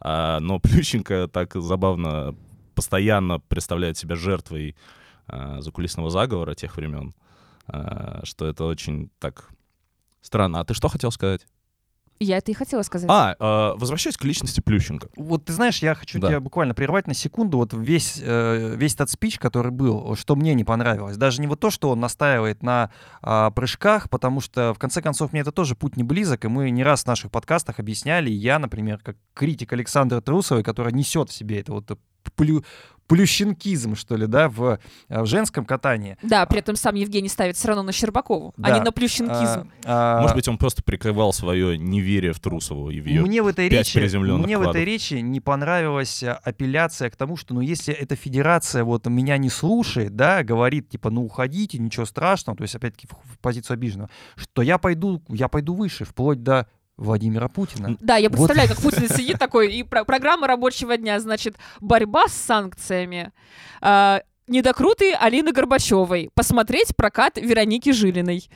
А, 0.00 0.40
но 0.40 0.58
Плющенко 0.60 1.28
так 1.28 1.54
забавно 1.54 2.34
постоянно 2.74 3.40
представляет 3.40 3.96
себя 3.96 4.16
жертвой 4.16 4.76
а, 5.26 5.60
закулисного 5.60 6.10
заговора 6.10 6.54
тех 6.54 6.76
времен, 6.76 7.14
а, 7.66 8.20
что 8.24 8.46
это 8.46 8.64
очень 8.64 9.10
так 9.18 9.48
странно. 10.20 10.60
А 10.60 10.64
ты 10.64 10.74
что 10.74 10.88
хотел 10.88 11.10
сказать? 11.10 11.46
Я 12.18 12.38
это 12.38 12.50
и 12.50 12.54
хотела 12.54 12.82
сказать. 12.82 13.08
А, 13.10 13.36
э, 13.38 13.78
возвращаясь 13.78 14.16
к 14.16 14.24
личности 14.24 14.60
Плющенко. 14.60 15.08
Вот 15.16 15.44
ты 15.44 15.52
знаешь, 15.52 15.78
я 15.78 15.94
хочу 15.94 16.18
да. 16.18 16.28
тебя 16.28 16.40
буквально 16.40 16.74
прервать 16.74 17.06
на 17.06 17.14
секунду. 17.14 17.58
Вот 17.58 17.72
весь, 17.74 18.20
э, 18.22 18.74
весь 18.76 18.94
этот 18.94 19.10
спич, 19.10 19.38
который 19.38 19.70
был, 19.70 20.16
что 20.16 20.36
мне 20.36 20.54
не 20.54 20.64
понравилось. 20.64 21.16
Даже 21.16 21.40
не 21.40 21.46
вот 21.46 21.60
то, 21.60 21.70
что 21.70 21.90
он 21.90 22.00
настаивает 22.00 22.62
на 22.62 22.90
э, 23.22 23.50
прыжках, 23.54 24.08
потому 24.08 24.40
что, 24.40 24.72
в 24.74 24.78
конце 24.78 25.02
концов, 25.02 25.32
мне 25.32 25.42
это 25.42 25.52
тоже 25.52 25.74
путь 25.74 25.96
не 25.96 26.04
близок, 26.04 26.44
и 26.44 26.48
мы 26.48 26.70
не 26.70 26.82
раз 26.82 27.04
в 27.04 27.06
наших 27.06 27.30
подкастах 27.30 27.78
объясняли, 27.78 28.30
я, 28.30 28.58
например, 28.58 28.98
как 29.02 29.16
критик 29.34 29.72
Александра 29.72 30.20
Трусовой, 30.20 30.62
которая 30.62 30.94
несет 30.94 31.30
в 31.30 31.32
себе 31.32 31.60
это 31.60 31.72
вот 31.72 31.98
плю, 32.34 32.64
плющенкизм, 33.06 33.94
что 33.94 34.16
ли, 34.16 34.26
да, 34.26 34.48
в, 34.48 34.78
э, 35.08 35.22
в 35.22 35.26
женском 35.26 35.64
катании. 35.64 36.16
Да, 36.22 36.44
при 36.46 36.58
этом 36.58 36.76
сам 36.76 36.94
Евгений 36.94 37.28
ставит 37.28 37.56
все 37.56 37.68
равно 37.68 37.82
на 37.82 37.92
Щербакову, 37.92 38.54
да. 38.56 38.68
а 38.68 38.78
не 38.78 38.84
на 38.84 38.92
плющенкизм. 38.92 39.70
А, 39.84 40.18
а... 40.18 40.20
Может 40.22 40.36
быть, 40.36 40.48
он 40.48 40.58
просто 40.58 40.82
прикрывал 40.82 41.32
свое 41.32 41.78
неверие 41.78 42.32
в 42.32 42.40
Трусову 42.40 42.90
и 42.90 43.00
в 43.00 43.06
ее 43.06 43.22
мне 43.22 43.42
в 43.42 43.46
этой 43.46 43.68
речи, 43.68 43.98
Мне 43.98 44.56
вкладов. 44.56 44.66
в 44.66 44.70
этой 44.70 44.84
речи 44.84 45.14
не 45.14 45.40
понравилась 45.40 46.22
апелляция 46.22 47.10
к 47.10 47.16
тому, 47.16 47.36
что, 47.36 47.54
ну, 47.54 47.60
если 47.60 47.92
эта 47.92 48.16
федерация 48.16 48.84
вот 48.84 49.06
меня 49.06 49.36
не 49.36 49.50
слушает, 49.50 50.16
да, 50.16 50.42
говорит, 50.42 50.88
типа, 50.88 51.10
ну, 51.10 51.24
уходите, 51.24 51.78
ничего 51.78 52.06
страшного, 52.06 52.56
то 52.56 52.62
есть, 52.62 52.74
опять-таки, 52.74 53.08
в, 53.08 53.34
в 53.34 53.38
позицию 53.38 53.74
обиженного, 53.74 54.10
что 54.36 54.62
я 54.62 54.78
пойду, 54.78 55.22
я 55.28 55.48
пойду 55.48 55.74
выше, 55.74 56.04
вплоть 56.04 56.42
до 56.42 56.66
Владимира 56.96 57.48
Путина. 57.48 57.96
Да, 58.00 58.16
я 58.16 58.30
представляю, 58.30 58.68
вот. 58.68 58.76
как 58.76 58.84
Путин 58.84 59.08
сидит 59.08 59.38
такой, 59.38 59.72
и 59.72 59.82
про 59.82 60.04
программа 60.04 60.46
рабочего 60.46 60.96
дня, 60.96 61.20
значит, 61.20 61.56
борьба 61.80 62.28
с 62.28 62.32
санкциями. 62.32 63.32
Э, 63.82 64.20
недокруты 64.46 65.12
Алины 65.14 65.52
Горбачевой. 65.52 66.30
Посмотреть 66.34 66.96
прокат 66.96 67.36
Вероники 67.36 67.92
Жилиной. 67.92 68.48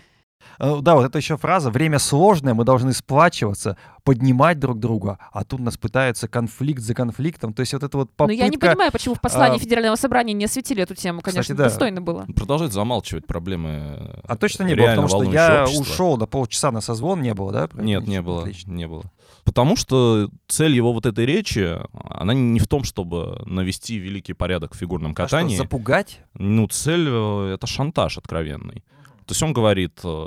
Э, 0.58 0.78
Да, 0.80 0.94
вот 0.94 1.04
это 1.06 1.18
еще 1.18 1.36
фраза. 1.36 1.70
Время 1.70 1.98
сложное, 1.98 2.54
мы 2.54 2.64
должны 2.64 2.92
сплачиваться, 2.92 3.76
поднимать 4.04 4.58
друг 4.58 4.78
друга. 4.78 5.18
А 5.32 5.44
тут 5.44 5.60
нас 5.60 5.76
пытаются 5.76 6.28
конфликт 6.28 6.80
за 6.82 6.94
конфликтом. 6.94 7.52
То 7.52 7.60
есть 7.60 7.72
вот 7.72 7.82
это 7.82 7.96
вот 7.98 8.08
Но 8.08 8.14
попытка... 8.16 8.44
я 8.44 8.48
не 8.48 8.58
понимаю, 8.58 8.90
почему 8.92 9.14
в 9.14 9.20
послании 9.20 9.56
а, 9.58 9.60
Федерального 9.60 9.96
собрания 9.96 10.32
не 10.32 10.44
осветили 10.44 10.82
эту 10.82 10.94
тему. 10.94 11.20
Кстати, 11.20 11.34
Конечно, 11.36 11.54
да. 11.56 11.64
достойно 11.64 12.00
было. 12.02 12.26
Продолжает 12.34 12.72
замалчивать 12.72 13.26
проблемы 13.26 14.20
А 14.26 14.36
точно 14.36 14.64
не 14.64 14.74
было, 14.74 14.86
потому 14.86 15.08
что 15.08 15.22
я 15.24 15.62
общества. 15.64 15.82
ушел 15.82 16.16
на 16.16 16.26
полчаса 16.26 16.70
на 16.70 16.80
созвон, 16.80 17.22
не 17.22 17.34
было, 17.34 17.52
да? 17.52 17.68
Нет, 17.74 18.06
не 18.06 18.22
было, 18.22 18.40
Отлично. 18.42 18.72
не 18.72 18.86
было. 18.88 19.04
Потому 19.44 19.76
что 19.76 20.28
цель 20.48 20.74
его 20.74 20.92
вот 20.92 21.06
этой 21.06 21.24
речи, 21.26 21.78
она 22.10 22.34
не 22.34 22.60
в 22.60 22.68
том, 22.68 22.84
чтобы 22.84 23.42
навести 23.46 23.96
великий 23.98 24.32
порядок 24.34 24.74
в 24.74 24.76
фигурном 24.76 25.12
А 25.12 25.14
что, 25.14 25.22
катании. 25.24 25.56
запугать? 25.56 26.20
Ну, 26.34 26.66
цель 26.68 27.06
э,— 27.08 27.52
это 27.54 27.66
шантаж 27.66 28.18
откровенный. 28.18 28.84
То 29.30 29.32
есть 29.32 29.44
он 29.44 29.52
говорит, 29.52 30.00
э, 30.02 30.26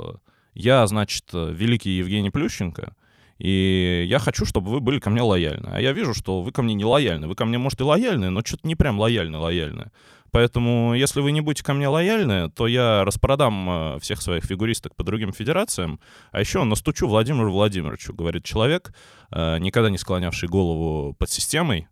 я, 0.54 0.86
значит, 0.86 1.24
э, 1.34 1.52
великий 1.52 1.90
Евгений 1.90 2.30
Плющенко, 2.30 2.96
и 3.36 4.06
я 4.08 4.18
хочу, 4.18 4.46
чтобы 4.46 4.70
вы 4.70 4.80
были 4.80 4.98
ко 4.98 5.10
мне 5.10 5.20
лояльны. 5.20 5.68
А 5.74 5.78
я 5.78 5.92
вижу, 5.92 6.14
что 6.14 6.40
вы 6.40 6.52
ко 6.52 6.62
мне 6.62 6.72
не 6.72 6.86
лояльны. 6.86 7.26
Вы 7.26 7.34
ко 7.34 7.44
мне, 7.44 7.58
может, 7.58 7.78
и 7.80 7.82
лояльны, 7.82 8.30
но 8.30 8.40
что-то 8.42 8.66
не 8.66 8.76
прям 8.76 8.98
лояльны-лояльны. 8.98 9.90
Поэтому, 10.30 10.94
если 10.94 11.20
вы 11.20 11.32
не 11.32 11.42
будете 11.42 11.62
ко 11.62 11.74
мне 11.74 11.86
лояльны, 11.86 12.50
то 12.50 12.66
я 12.66 13.04
распродам 13.04 13.68
э, 13.68 13.98
всех 14.00 14.22
своих 14.22 14.44
фигуристок 14.44 14.94
по 14.96 15.04
другим 15.04 15.34
федерациям, 15.34 16.00
а 16.32 16.40
еще 16.40 16.64
настучу 16.64 17.06
Владимиру 17.06 17.52
Владимировичу, 17.52 18.14
говорит 18.14 18.44
человек, 18.46 18.94
никогда 19.30 19.90
не 19.90 19.98
склонявший 19.98 20.48
голову 20.48 21.12
под 21.12 21.28
системой, 21.28 21.88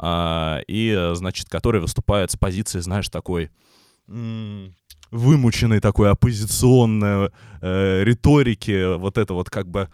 и, 0.00 1.10
значит, 1.14 1.48
который 1.48 1.80
выступает 1.80 2.30
с 2.30 2.36
позиции, 2.36 2.78
знаешь, 2.78 3.08
такой 3.08 3.50
вымученной 5.12 5.80
такой 5.80 6.10
оппозиционной 6.10 7.30
э, 7.60 8.02
риторики, 8.02 8.96
вот 8.96 9.18
это 9.18 9.34
вот 9.34 9.50
как 9.50 9.68
бы 9.68 9.88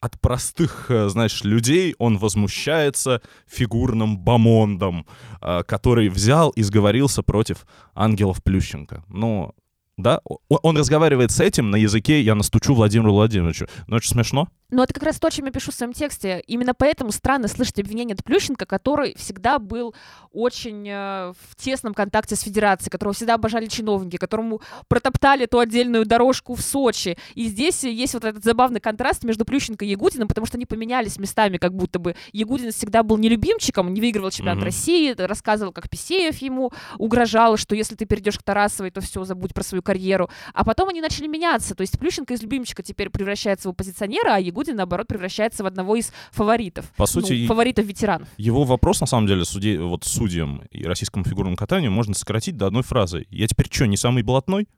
от 0.00 0.20
простых, 0.20 0.90
э, 0.90 1.08
знаешь, 1.08 1.44
людей 1.44 1.94
он 1.98 2.18
возмущается 2.18 3.22
фигурным 3.46 4.18
бомондом, 4.18 5.06
э, 5.40 5.62
который 5.62 6.08
взял 6.08 6.50
и 6.50 6.62
сговорился 6.62 7.22
против 7.22 7.66
ангелов 7.94 8.42
Плющенко. 8.42 9.04
Ну, 9.08 9.54
да, 9.96 10.20
он 10.48 10.76
разговаривает 10.76 11.30
с 11.30 11.40
этим 11.40 11.70
на 11.70 11.76
языке 11.76 12.20
«я 12.20 12.34
настучу 12.34 12.74
Владимиру 12.74 13.12
Владимировичу». 13.12 13.66
Ну, 13.86 13.96
это 13.96 14.06
смешно. 14.06 14.48
Но 14.70 14.82
это 14.82 14.92
как 14.92 15.02
раз 15.02 15.18
то, 15.18 15.28
о 15.28 15.30
чем 15.30 15.46
я 15.46 15.50
пишу 15.50 15.70
в 15.70 15.74
своем 15.74 15.94
тексте. 15.94 16.42
Именно 16.46 16.74
поэтому 16.74 17.10
странно 17.10 17.48
слышать 17.48 17.78
обвинение 17.78 18.14
от 18.14 18.22
Плющенко, 18.22 18.66
который 18.66 19.14
всегда 19.16 19.58
был 19.58 19.94
очень 20.30 20.86
э, 20.86 21.32
в 21.32 21.56
тесном 21.56 21.94
контакте 21.94 22.36
с 22.36 22.42
Федерацией, 22.42 22.90
которого 22.90 23.14
всегда 23.14 23.34
обожали 23.34 23.66
чиновники, 23.66 24.18
которому 24.18 24.60
протоптали 24.88 25.46
ту 25.46 25.58
отдельную 25.58 26.04
дорожку 26.04 26.54
в 26.54 26.60
Сочи. 26.60 27.16
И 27.34 27.46
здесь 27.46 27.82
есть 27.84 28.12
вот 28.12 28.24
этот 28.24 28.44
забавный 28.44 28.80
контраст 28.80 29.24
между 29.24 29.46
Плющенко 29.46 29.86
и 29.86 29.88
Ягудиным, 29.88 30.28
потому 30.28 30.46
что 30.46 30.58
они 30.58 30.66
поменялись 30.66 31.18
местами, 31.18 31.56
как 31.56 31.74
будто 31.74 31.98
бы 31.98 32.14
Ягудин 32.32 32.70
всегда 32.70 33.02
был 33.02 33.16
нелюбимчиком, 33.16 33.94
не 33.94 34.00
выигрывал 34.02 34.30
чемпионат 34.30 34.58
Мгм. 34.58 34.64
России, 34.66 35.14
рассказывал, 35.16 35.72
как 35.72 35.88
Писеев 35.88 36.36
ему 36.42 36.72
угрожал, 36.98 37.56
что 37.56 37.74
если 37.74 37.94
ты 37.94 38.04
перейдешь 38.04 38.38
к 38.38 38.42
Тарасовой, 38.42 38.90
то 38.90 39.00
все, 39.00 39.24
забудь 39.24 39.54
про 39.54 39.62
свою 39.62 39.82
карьеру. 39.82 40.28
А 40.52 40.62
потом 40.64 40.90
они 40.90 41.00
начали 41.00 41.26
меняться. 41.26 41.74
То 41.74 41.80
есть 41.80 41.98
Плющенко 41.98 42.34
из 42.34 42.42
любимчика 42.42 42.82
теперь 42.82 43.08
превращается 43.08 43.68
в 43.68 43.70
оппозиционера, 43.70 44.34
а 44.34 44.38
Ягудин, 44.38 44.57
наоборот, 44.66 45.06
превращается 45.08 45.62
в 45.62 45.66
одного 45.66 45.96
из 45.96 46.12
фаворитов. 46.32 46.86
По 46.96 47.02
Ну, 47.02 47.06
сути, 47.06 47.32
и- 47.32 47.46
фаворитов-ветеранов. 47.46 48.28
Его 48.36 48.64
вопрос, 48.64 49.00
на 49.00 49.06
самом 49.06 49.26
деле, 49.26 49.44
суде, 49.44 49.80
вот 49.80 50.04
судьям 50.04 50.62
и 50.70 50.84
российскому 50.84 51.24
фигурному 51.24 51.56
катанию 51.56 51.90
можно 51.90 52.14
сократить 52.14 52.56
до 52.56 52.66
одной 52.66 52.82
фразы. 52.82 53.26
«Я 53.30 53.46
теперь 53.46 53.68
что, 53.70 53.86
не 53.86 53.96
самый 53.96 54.22
блатной?» 54.22 54.68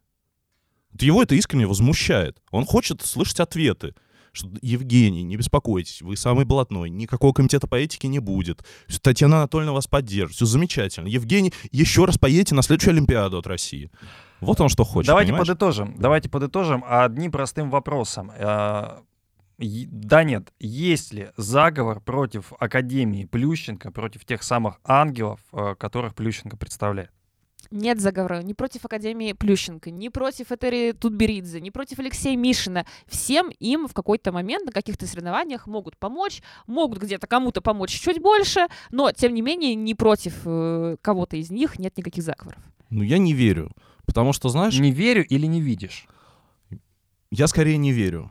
Вот 0.93 1.03
Его 1.03 1.23
это 1.23 1.35
искренне 1.37 1.67
возмущает. 1.67 2.43
Он 2.51 2.65
хочет 2.65 3.01
слышать 3.03 3.39
ответы. 3.41 3.95
Что, 4.33 4.49
Евгений, 4.63 5.25
не 5.25 5.37
беспокойтесь, 5.37 6.03
вы 6.03 6.17
самый 6.17 6.45
блатной, 6.45 6.89
никакого 6.89 7.33
комитета 7.33 7.67
по 7.67 7.75
этике 7.75 8.07
не 8.07 8.21
будет. 8.21 8.65
Татьяна 9.03 9.39
Анатольевна 9.39 9.73
вас 9.73 9.89
поддержит, 9.89 10.37
все 10.37 10.47
замечательно. 10.47 11.09
Евгений, 11.09 11.53
еще 11.73 12.05
раз 12.05 12.17
поедете 12.17 12.55
на 12.55 12.63
следующую 12.63 12.93
Олимпиаду 12.93 13.39
от 13.39 13.47
России. 13.49 13.91
Вот 14.41 14.61
он 14.61 14.69
что 14.69 14.85
хочет, 14.85 15.09
Давайте 15.09 15.33
понимаешь? 15.33 15.49
подытожим. 15.49 15.97
Давайте 15.99 16.29
подытожим 16.29 16.85
одним 16.87 17.33
простым 17.33 17.71
вопросом. 17.71 18.31
Да, 19.61 20.25
нет. 20.25 20.53
Есть 20.59 21.13
ли 21.13 21.31
заговор 21.37 22.01
против 22.01 22.53
Академии 22.59 23.27
Плющенко, 23.27 23.93
против 23.93 24.25
тех 24.25 24.43
самых 24.43 24.81
ангелов, 24.85 25.41
э, 25.53 25.75
которых 25.79 26.15
Плющенко 26.15 26.57
представляет? 26.57 27.11
Нет 27.71 28.01
заговора 28.01 28.43
ни 28.43 28.53
против 28.53 28.85
Академии 28.85 29.33
Плющенко, 29.33 29.91
ни 29.91 30.09
против 30.09 30.51
Этери 30.51 30.93
Тутберидзе, 30.93 31.61
ни 31.61 31.71
против 31.71 31.99
Алексея 31.99 32.37
Мишина. 32.37 32.85
Всем 33.07 33.51
им 33.61 33.87
в 33.87 33.93
какой-то 33.93 34.33
момент 34.33 34.67
на 34.67 34.73
каких-то 34.73 35.07
соревнованиях 35.07 35.67
могут 35.67 35.97
помочь, 35.97 36.43
могут 36.67 36.99
где-то 36.99 37.27
кому-то 37.27 37.61
помочь 37.61 37.91
чуть 37.91 38.21
больше, 38.21 38.67
но, 38.91 39.13
тем 39.13 39.35
не 39.35 39.43
менее, 39.43 39.75
ни 39.75 39.93
против 39.93 40.41
э, 40.47 40.97
кого-то 41.01 41.37
из 41.37 41.51
них 41.51 41.79
нет 41.79 41.97
никаких 41.97 42.25
заговоров. 42.25 42.61
Ну, 42.89 43.03
я 43.03 43.19
не 43.19 43.35
верю. 43.35 43.71
Потому 44.07 44.33
что, 44.33 44.49
знаешь, 44.49 44.77
Не 44.77 44.91
верю 44.91 45.25
или 45.25 45.47
не 45.47 45.61
видишь? 45.61 46.07
я 47.31 47.47
скорее 47.47 47.77
не 47.77 47.93
верю. 47.93 48.31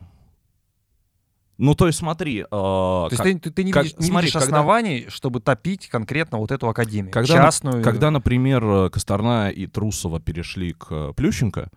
Ну, 1.62 1.76
то 1.76 1.88
есть 1.88 2.00
смотри... 2.00 2.40
э, 2.40 2.46
То 2.50 3.10
как- 3.12 3.22
ты, 3.24 3.38
ты- 3.38 3.52
ты 3.52 3.64
не 3.66 3.72
как- 3.74 3.84
видишь, 3.84 4.00
не 4.00 4.06
смотри, 4.08 4.28
видишь 4.28 4.34
когда- 4.42 4.46
оснований, 4.58 5.06
чтобы 5.10 5.42
топить 5.42 5.88
конкретно 5.90 6.38
вот 6.38 6.52
эту 6.52 6.70
академию, 6.70 7.12
Когда 7.12 7.34
частную. 7.36 7.84
Когда, 7.84 8.12
например, 8.12 8.64
э, 8.64 8.90
Косторная 8.90 9.50
и 9.50 9.68
Трусова 9.68 10.22
перешли 10.22 10.72
к 10.72 10.88
э, 10.90 11.14
Плющенко, 11.16 11.70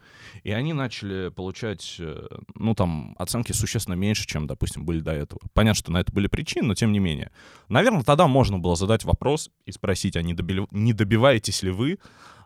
и 0.44 0.52
они 0.52 0.72
начали 0.72 1.30
получать, 1.30 1.96
э, 1.98 2.26
ну, 2.54 2.74
там, 2.76 3.16
оценки 3.18 3.50
существенно 3.50 3.94
меньше, 3.94 4.24
чем, 4.26 4.46
допустим, 4.46 4.84
были 4.84 5.00
до 5.00 5.10
этого. 5.12 5.40
Понятно, 5.52 5.78
что 5.78 5.90
на 5.92 5.98
это 5.98 6.12
были 6.12 6.28
причины, 6.28 6.68
но 6.68 6.74
тем 6.74 6.92
не 6.92 7.00
менее. 7.00 7.32
Наверное, 7.68 8.02
тогда 8.04 8.28
можно 8.28 8.58
было 8.60 8.76
задать 8.76 9.04
вопрос 9.04 9.50
и 9.66 9.72
спросить, 9.72 10.16
а 10.16 10.22
не, 10.22 10.32
добили- 10.32 10.68
не 10.70 10.92
добиваетесь 10.92 11.62
ли 11.64 11.70
вы 11.72 11.98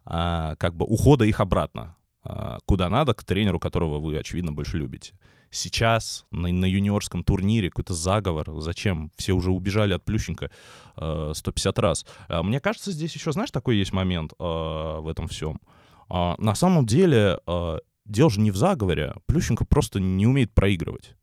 а, 0.06 0.54
как 0.56 0.74
бы 0.74 0.86
ухода 0.86 1.24
их 1.26 1.40
обратно, 1.40 1.96
куда 2.66 2.88
надо, 2.88 3.14
к 3.14 3.24
тренеру, 3.24 3.58
которого 3.58 3.98
вы, 3.98 4.18
очевидно, 4.18 4.52
больше 4.52 4.78
любите. 4.78 5.14
Сейчас 5.50 6.26
на, 6.30 6.48
на 6.48 6.66
юниорском 6.66 7.24
турнире 7.24 7.70
какой-то 7.70 7.94
заговор. 7.94 8.60
Зачем? 8.60 9.10
Все 9.16 9.32
уже 9.32 9.50
убежали 9.50 9.94
от 9.94 10.04
Плющенко 10.04 10.50
э, 10.96 11.32
150 11.34 11.78
раз. 11.78 12.06
А 12.28 12.42
Мне 12.42 12.60
кажется, 12.60 12.92
здесь 12.92 13.14
еще, 13.14 13.32
знаешь, 13.32 13.50
такой 13.50 13.76
есть 13.76 13.92
момент 13.92 14.32
э, 14.32 14.42
в 14.42 15.08
этом 15.08 15.28
всем. 15.28 15.60
А, 16.08 16.34
на 16.38 16.54
самом 16.54 16.84
деле, 16.86 17.38
э, 17.46 17.78
дело 18.04 18.30
же 18.30 18.40
не 18.40 18.50
в 18.50 18.56
заговоре. 18.56 19.14
Плющенко 19.26 19.64
просто 19.64 20.00
не 20.00 20.26
умеет 20.26 20.52
проигрывать. 20.52 21.14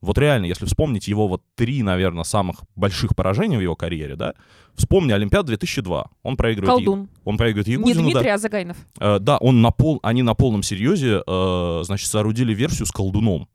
Вот 0.00 0.18
реально, 0.18 0.46
если 0.46 0.66
вспомнить 0.66 1.08
его 1.08 1.26
вот 1.26 1.42
три, 1.54 1.82
наверное, 1.82 2.24
самых 2.24 2.60
больших 2.74 3.16
поражения 3.16 3.58
в 3.58 3.62
его 3.62 3.74
карьере, 3.76 4.14
да, 4.14 4.34
вспомни 4.74 5.12
Олимпиаду 5.12 5.48
2002. 5.48 6.10
Он 6.22 6.36
проигрывает, 6.36 6.84
Колдун. 6.84 7.08
он 7.24 7.36
проигрывает 7.36 7.66
Не 7.66 7.74
Ягудину, 7.74 8.02
да. 8.02 8.10
Дмитрий, 8.12 8.30
а 8.30 8.38
Загайнов. 8.38 8.76
Э, 9.00 9.18
да, 9.18 9.38
он 9.38 9.62
на 9.62 9.70
пол, 9.70 10.00
они 10.02 10.22
на 10.22 10.34
полном 10.34 10.62
серьезе, 10.62 11.22
э, 11.26 11.80
значит, 11.84 12.08
соорудили 12.08 12.54
версию 12.54 12.86
с 12.86 12.92
колдуном. 12.92 13.48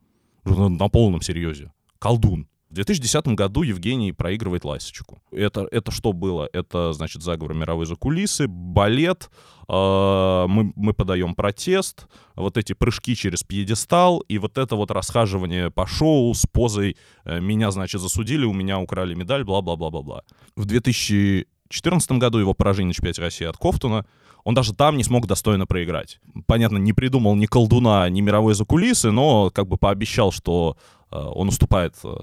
На, 0.44 0.70
на 0.70 0.90
полном 0.90 1.22
серьезе. 1.22 1.72
Колдун. 2.00 2.48
В 2.72 2.76
2010 2.76 3.28
году 3.36 3.64
Евгений 3.64 4.14
проигрывает 4.14 4.64
Ласичку. 4.64 5.22
Это, 5.30 5.68
это 5.72 5.92
что 5.92 6.14
было? 6.14 6.48
Это, 6.54 6.94
значит, 6.94 7.22
заговор 7.22 7.54
мировой 7.54 7.86
закулисы, 7.86 8.48
балет, 8.48 9.30
э, 9.68 10.46
мы, 10.48 10.72
мы 10.78 10.94
подаем 10.94 11.36
протест, 11.36 12.08
вот 12.34 12.56
эти 12.56 12.72
прыжки 12.72 13.14
через 13.14 13.44
пьедестал 13.44 14.22
и 14.22 14.38
вот 14.38 14.58
это 14.58 14.78
вот 14.78 14.90
расхаживание 14.90 15.70
по 15.70 15.86
шоу 15.86 16.34
с 16.34 16.46
позой 16.46 16.96
э, 17.26 17.42
«меня, 17.42 17.72
значит, 17.72 18.00
засудили, 18.00 18.46
у 18.46 18.54
меня 18.54 18.80
украли 18.80 19.16
медаль», 19.16 19.44
бла-бла-бла-бла-бла. 19.44 20.22
В 20.56 20.64
2014 20.64 22.12
году 22.14 22.38
его 22.38 22.54
поражение 22.54 22.88
на 22.88 22.94
чемпионате 22.94 23.22
России 23.22 23.46
от 23.48 23.58
Кофтуна 23.58 24.06
он 24.46 24.54
даже 24.54 24.74
там 24.74 24.96
не 24.96 25.04
смог 25.04 25.28
достойно 25.28 25.66
проиграть. 25.66 26.22
Понятно, 26.48 26.78
не 26.78 26.94
придумал 26.94 27.36
ни 27.36 27.48
колдуна, 27.48 28.10
ни 28.10 28.22
мировой 28.22 28.54
закулисы, 28.54 29.12
но 29.12 29.50
как 29.50 29.68
бы 29.68 29.76
пообещал, 29.76 30.32
что 30.32 30.78
э, 31.12 31.18
он 31.18 31.50
уступает 31.50 31.96
э, 32.06 32.16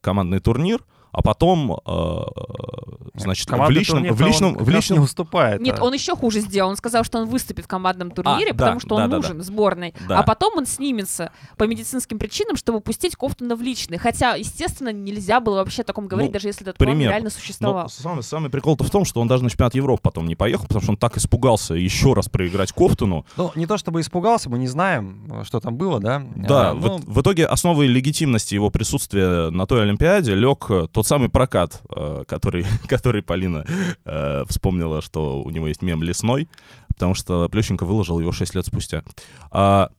командный 0.00 0.40
турнир, 0.40 0.82
а 1.12 1.22
потом, 1.22 1.80
э, 1.84 2.18
значит, 3.14 3.50
в 3.50 3.70
личном, 3.70 3.98
турнир-то 3.98 4.14
в 4.14 4.26
личном, 4.26 4.54
в 4.56 4.68
личном, 4.68 4.98
не 4.98 5.04
уступает. 5.04 5.60
Нет, 5.60 5.78
а. 5.78 5.84
он 5.84 5.92
еще 5.94 6.14
хуже 6.16 6.40
сделал. 6.40 6.70
Он 6.70 6.76
сказал, 6.76 7.04
что 7.04 7.18
он 7.18 7.26
выступит 7.28 7.64
в 7.64 7.68
командном 7.68 8.10
турнире, 8.10 8.50
А, 8.50 8.54
да, 8.54 8.64
потому 8.64 8.80
что 8.80 8.94
он 8.96 9.02
да, 9.02 9.08
да, 9.08 9.16
нужен 9.16 9.42
сборной. 9.42 9.94
Да. 10.08 10.18
А 10.20 10.22
потом 10.22 10.54
он 10.56 10.66
снимется 10.66 11.32
по 11.56 11.64
медицинским 11.64 12.18
причинам, 12.18 12.56
чтобы 12.56 12.80
пустить 12.80 13.16
Кофтуна 13.16 13.56
в 13.56 13.62
личный. 13.62 13.98
Хотя, 13.98 14.34
естественно, 14.34 14.92
нельзя 14.92 15.40
было 15.40 15.56
вообще 15.56 15.82
о 15.82 15.84
таком 15.84 16.06
говорить, 16.06 16.30
Ну, 16.30 16.34
даже 16.34 16.48
если 16.48 16.62
этот 16.62 16.76
план 16.76 16.90
пример. 16.90 17.10
реально 17.10 17.24
Но 17.24 17.30
существовал. 17.30 17.88
самый, 17.88 18.22
самый 18.22 18.50
прикол-то 18.50 18.84
в 18.84 18.90
том, 18.90 19.04
что 19.04 19.20
он 19.20 19.28
даже 19.28 19.42
на 19.44 19.50
чемпионат 19.50 19.74
Европы 19.74 20.00
потом 20.02 20.26
не 20.26 20.36
поехал, 20.36 20.64
потому 20.66 20.82
что 20.82 20.92
он 20.92 20.96
так 20.96 21.16
испугался 21.16 21.74
еще 21.74 22.12
раз 22.14 22.28
проиграть 22.28 22.72
Кофтуну. 22.72 23.24
Ну, 23.36 23.50
не 23.54 23.66
то 23.66 23.76
чтобы 23.78 24.00
испугался, 24.00 24.50
мы 24.50 24.58
не 24.58 24.66
знаем, 24.68 25.24
э, 25.30 25.44
что 25.44 25.60
там 25.60 25.76
было, 25.76 26.00
да? 26.00 26.22
Да, 26.36 26.70
А, 26.70 26.74
в, 26.74 26.80
ну, 26.86 26.98
в 26.98 27.20
итоге 27.20 27.46
основой 27.46 27.86
легитимности 27.86 28.54
его 28.54 28.70
присутствия 28.70 29.50
на 29.50 29.66
той 29.66 29.82
Олимпиаде 29.82 30.34
лег 30.34 30.66
э, 30.70 30.86
тот 30.98 31.06
самый 31.06 31.28
прокат, 31.28 31.80
э, 31.94 32.24
который, 32.26 32.66
который 32.88 33.22
Полина 33.22 33.64
э, 34.04 34.44
вспомнила, 34.48 35.00
что 35.00 35.40
у 35.40 35.50
него 35.50 35.68
есть 35.68 35.80
мем 35.80 36.02
лесной, 36.02 36.48
потому 36.88 37.14
что 37.14 37.48
Плющенко 37.48 37.84
выложил 37.86 38.18
его 38.18 38.32
6 38.32 38.56
лет 38.56 38.66
спустя. 38.66 39.04
А, 39.52 39.90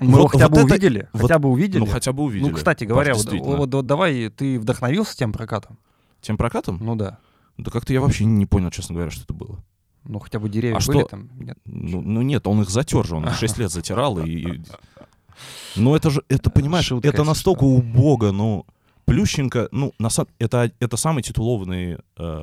Мы 0.00 0.12
его 0.12 0.22
Вот- 0.22 0.32
хотя 0.32 0.48
вот 0.48 0.54
бы 0.54 0.60
это- 0.60 0.66
увидели, 0.72 1.08
вот- 1.12 1.22
хотя 1.22 1.38
бы 1.38 1.50
увидели. 1.50 1.80
Ну, 1.80 1.84
хотя 1.86 2.12
бы 2.14 2.22
увидели. 2.22 2.48
Ну, 2.48 2.56
кстати 2.56 2.84
говоря, 2.84 3.12
вот, 3.12 3.30
вот- 3.30 3.74
вот 3.74 3.86
давай, 3.86 4.30
ты 4.30 4.58
вдохновился 4.58 5.14
тем 5.14 5.30
прокатом? 5.34 5.78
Тем 6.22 6.38
прокатом? 6.38 6.78
Ну 6.80 6.96
да. 6.96 7.18
Да 7.58 7.70
как-то 7.70 7.92
я 7.92 8.00
вообще 8.00 8.24
не 8.24 8.46
понял, 8.46 8.70
честно 8.70 8.94
говоря, 8.94 9.10
что 9.10 9.24
это 9.24 9.34
было. 9.34 9.62
Ну, 10.04 10.20
хотя 10.20 10.38
бы 10.38 10.48
деревья 10.48 10.76
А 10.76 10.86
были 10.86 11.00
что- 11.00 11.08
там? 11.08 11.28
Нет. 11.38 11.58
Ну, 11.66 12.00
ну 12.00 12.22
нет, 12.22 12.46
он 12.46 12.62
их 12.62 12.70
затер 12.70 13.04
же, 13.06 13.16
он 13.16 13.26
их 13.26 13.36
6 13.36 13.58
лет 13.58 13.70
затирал. 13.70 14.18
И... 14.20 14.30
и- 14.30 14.62
Ну 15.76 15.94
это 15.94 16.08
же, 16.08 16.22
это, 16.28 16.48
понимаешь, 16.48 16.86
Шутка, 16.86 17.08
это 17.08 17.24
настолько 17.24 17.64
убого, 17.64 18.32
ну... 18.32 18.64
Плющенко, 19.08 19.68
ну, 19.72 19.92
на 19.98 20.10
сам- 20.10 20.26
это, 20.38 20.70
это 20.80 20.96
самый 20.96 21.22
титулованный 21.22 21.94
э, 21.94 21.98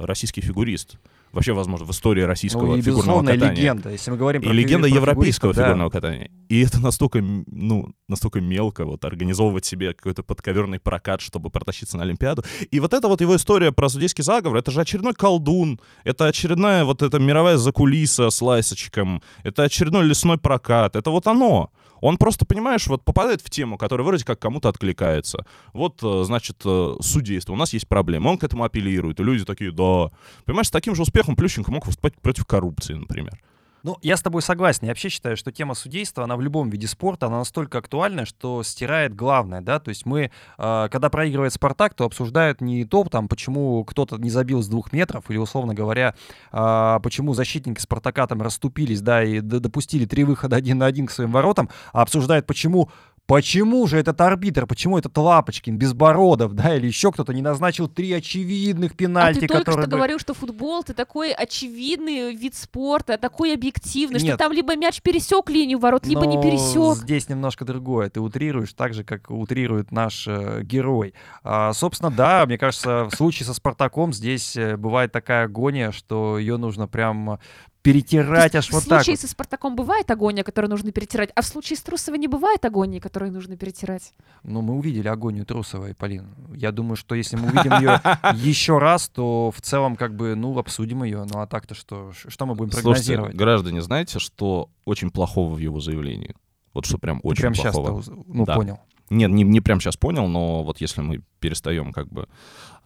российский 0.05 0.41
фигурист. 0.41 0.97
Вообще, 1.35 1.51
возможно, 1.51 1.85
в 1.85 1.91
истории 1.91 2.21
российского 2.21 2.67
Ну 2.67 2.77
и, 2.77 2.81
фигурного 2.81 3.21
катания. 3.21 3.51
легенда. 3.51 3.91
Если 3.91 4.09
мы 4.09 4.17
говорим 4.17 4.41
И 4.41 4.45
про 4.45 4.53
легенда 4.53 4.87
фи- 4.87 4.93
про 4.93 5.01
европейского 5.01 5.53
да. 5.53 5.63
фигурного 5.65 5.89
катания. 5.89 6.31
И 6.47 6.61
это 6.61 6.79
настолько, 6.79 7.21
ну, 7.21 7.93
настолько 8.07 8.39
мелко, 8.39 8.85
вот, 8.85 9.03
организовывать 9.03 9.65
себе 9.65 9.93
какой-то 9.93 10.23
подковерный 10.23 10.79
прокат, 10.79 11.19
чтобы 11.19 11.49
протащиться 11.49 11.97
на 11.97 12.03
Олимпиаду. 12.03 12.45
И 12.71 12.79
вот 12.79 12.93
эта 12.93 13.09
вот 13.09 13.19
его 13.19 13.35
история 13.35 13.73
про 13.73 13.89
судейский 13.89 14.23
заговор, 14.23 14.57
это 14.57 14.71
же 14.71 14.79
очередной 14.79 15.13
колдун, 15.13 15.79
это 16.05 16.27
очередная 16.27 16.85
вот 16.85 17.01
эта 17.01 17.19
мировая 17.19 17.57
закулиса 17.57 18.29
с 18.29 18.41
лайсочком, 18.41 19.21
это 19.43 19.63
очередной 19.63 20.05
лесной 20.05 20.37
прокат, 20.37 20.95
это 20.95 21.09
вот 21.11 21.27
оно. 21.27 21.69
Он 22.01 22.17
просто, 22.17 22.45
понимаешь, 22.45 22.85
вот 22.85 23.03
попадает 23.03 23.41
в 23.41 23.49
тему, 23.49 23.77
которая 23.79 24.05
вроде 24.05 24.23
как 24.23 24.37
кому-то 24.37 24.69
откликается. 24.69 25.43
Вот, 25.73 26.03
э, 26.03 26.23
значит, 26.25 26.57
э, 26.63 26.95
судейство, 27.01 27.53
у 27.53 27.55
нас 27.55 27.73
есть 27.73 27.87
проблема. 27.87 28.27
Он 28.29 28.37
к 28.37 28.43
этому 28.43 28.63
апеллирует, 28.63 29.19
и 29.19 29.23
люди 29.23 29.43
такие, 29.43 29.71
да. 29.71 30.11
Понимаешь, 30.43 30.67
с 30.67 30.71
таким 30.71 30.93
же 30.93 31.01
успехом 31.01 31.24
Плющенко 31.33 31.71
мог 31.71 31.85
выступать 31.87 32.13
против 32.21 32.45
коррупции, 32.45 32.93
например. 32.93 33.39
Ну, 33.85 33.99
я 34.01 34.17
с 34.17 34.21
тобой 34.23 34.41
согласен. 34.41 34.79
Я 34.81 34.89
вообще 34.89 35.09
считаю, 35.09 35.37
что 35.37 35.51
тема 35.51 35.75
судейства, 35.75 36.23
она 36.23 36.35
в 36.37 36.41
любом 36.41 36.71
виде 36.71 36.87
спорта, 36.87 37.27
она 37.27 37.37
настолько 37.37 37.77
актуальна, 37.77 38.25
что 38.25 38.63
стирает 38.63 39.15
главное, 39.15 39.61
да, 39.61 39.79
то 39.79 39.89
есть 39.89 40.07
мы, 40.07 40.31
э, 40.57 40.87
когда 40.91 41.11
проигрывает 41.11 41.53
«Спартак», 41.53 41.93
то 41.93 42.05
обсуждают 42.05 42.61
не 42.61 42.83
то, 42.85 43.03
там, 43.03 43.27
почему 43.27 43.85
кто-то 43.85 44.17
не 44.17 44.31
забил 44.31 44.63
с 44.63 44.67
двух 44.67 44.91
метров, 44.91 45.29
или, 45.29 45.37
условно 45.37 45.75
говоря, 45.75 46.15
э, 46.51 46.99
почему 47.03 47.35
защитники 47.35 47.79
«Спартака» 47.79 48.25
там 48.25 48.41
расступились, 48.41 49.01
да, 49.01 49.23
и 49.23 49.39
допустили 49.39 50.05
три 50.05 50.23
выхода 50.23 50.55
один 50.55 50.79
на 50.79 50.87
один 50.87 51.05
к 51.05 51.11
своим 51.11 51.31
воротам, 51.31 51.69
а 51.93 52.01
обсуждают, 52.01 52.47
почему 52.47 52.89
Почему 53.27 53.87
же 53.87 53.97
этот 53.97 54.21
арбитр, 54.21 54.67
почему 54.67 54.99
этот 54.99 55.17
Лапочкин, 55.17 55.77
Безбородов, 55.77 56.53
да, 56.53 56.75
или 56.75 56.85
еще 56.85 57.11
кто-то 57.11 57.33
не 57.33 57.41
назначил 57.41 57.87
три 57.87 58.13
очевидных 58.13 58.91
А 58.91 58.95
пенальти, 58.95 59.39
ты 59.39 59.47
только 59.47 59.63
которые... 59.65 59.83
что 59.83 59.89
бы- 59.89 59.97
говорил, 59.97 60.19
что 60.19 60.33
футбол 60.35 60.81
это 60.81 60.93
такой 60.93 61.33
очевидный 61.33 62.35
вид 62.35 62.53
спорта, 62.53 63.17
такой 63.17 63.55
объективный, 63.55 64.19
что 64.19 64.27
Нет. 64.27 64.37
там 64.37 64.51
либо 64.51 64.75
мяч 64.75 65.01
пересек 65.01 65.49
линию 65.49 65.79
ворот, 65.79 66.05
либо 66.05 66.27
не 66.27 66.37
Но 66.37 66.43
пересек. 66.43 66.97
Здесь 66.97 67.27
немножко 67.27 67.65
другое. 67.65 68.11
Ты 68.11 68.19
утрируешь 68.19 68.73
так 68.73 68.93
же, 68.93 69.03
как 69.03 69.31
утрирует 69.31 69.91
наш 69.91 70.27
э, 70.27 70.61
герой. 70.61 71.15
А, 71.43 71.73
собственно, 71.73 72.11
да, 72.11 72.45
мне 72.45 72.59
кажется, 72.59 73.05
в 73.05 73.15
случае 73.15 73.47
со 73.47 73.55
Спартаком 73.55 74.13
здесь 74.13 74.55
э, 74.55 74.77
бывает 74.77 75.11
такая 75.11 75.45
агония, 75.45 75.91
что 75.91 76.37
ее 76.37 76.57
нужно 76.57 76.87
прям 76.87 77.39
перетирать 77.85 78.55
аж 78.55 78.69
в 78.69 78.73
вот 78.73 78.85
так. 78.85 79.03
случае 79.03 79.13
вот. 79.13 79.21
со 79.21 79.27
Спартаком 79.27 79.75
бывает 79.75 80.09
агония, 80.09 80.43
которую 80.43 80.71
нужно 80.71 80.91
перетирать, 80.91 81.29
а 81.35 81.41
в 81.43 81.45
случае 81.45 81.77
с 81.77 81.81
Трусовой 81.81 82.17
не 82.17 82.27
бывает 82.27 82.65
агонии, 82.65 82.99
которую 82.99 83.31
нужно 83.31 83.57
перетирать. 83.57 84.13
Ну, 84.43 84.61
мы 84.61 84.73
увидели 84.73 85.07
агонию 85.07 85.45
Трусовой, 85.45 85.93
Полин. 85.93 86.33
Я 86.55 86.71
думаю, 86.71 86.95
что 86.95 87.13
если 87.13 87.35
мы 87.35 87.49
увидим 87.49 87.73
ее 87.73 88.01
еще 88.33 88.79
раз, 88.79 89.07
то 89.07 89.51
в 89.55 89.61
целом, 89.61 89.97
как 89.97 90.15
бы, 90.15 90.33
ну, 90.33 90.57
обсудим 90.57 91.03
ее. 91.03 91.25
Ну, 91.31 91.39
а 91.39 91.45
так-то 91.45 91.75
что? 91.75 92.11
Что 92.27 92.47
мы 92.47 92.55
будем 92.55 92.71
Слушайте, 92.71 93.13
прогнозировать? 93.13 93.35
граждане, 93.35 93.81
знаете, 93.83 94.17
что 94.17 94.69
очень 94.85 95.11
плохого 95.11 95.53
в 95.53 95.59
его 95.59 95.79
заявлении? 95.79 96.35
Вот 96.73 96.87
что 96.87 96.97
прям 96.97 97.19
очень 97.21 97.41
прям 97.41 97.53
сейчас 97.53 97.75
плохого. 97.75 98.03
ну, 98.25 98.45
Да. 98.45 98.55
понял. 98.55 98.79
Нет, 99.11 99.29
не, 99.29 99.43
не 99.43 99.61
прям 99.61 99.79
сейчас 99.79 99.95
понял, 99.95 100.27
но 100.27 100.63
вот 100.63 100.81
если 100.81 101.01
мы 101.01 101.21
перестаем 101.39 101.93
как 101.93 102.07
бы 102.07 102.27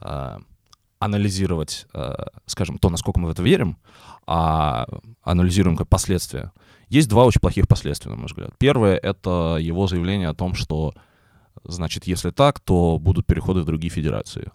а, 0.02 0.40
анализировать, 1.00 1.88
а, 1.94 2.28
скажем, 2.46 2.78
то, 2.78 2.90
насколько 2.90 3.20
мы 3.20 3.30
в 3.30 3.32
это 3.32 3.42
верим, 3.42 3.78
а 4.28 4.86
анализируем 5.24 5.78
как 5.78 5.88
последствия, 5.88 6.52
есть 6.90 7.10
два 7.10 7.26
очень 7.26 7.42
плохих 7.42 7.68
последствия, 7.68 8.12
на 8.12 8.18
мой 8.18 8.28
взгляд. 8.28 8.52
Первое— 8.58 8.98
это 9.04 9.58
его 9.60 9.88
заявление 9.88 10.28
о 10.28 10.34
том, 10.34 10.56
что, 10.56 10.94
значит, 11.64 12.06
если 12.06 12.32
так, 12.32 12.60
то 12.60 13.00
будут 13.00 13.26
переходы 13.26 13.62
в 13.62 13.66
другие 13.66 13.92
федерации. 13.92 14.52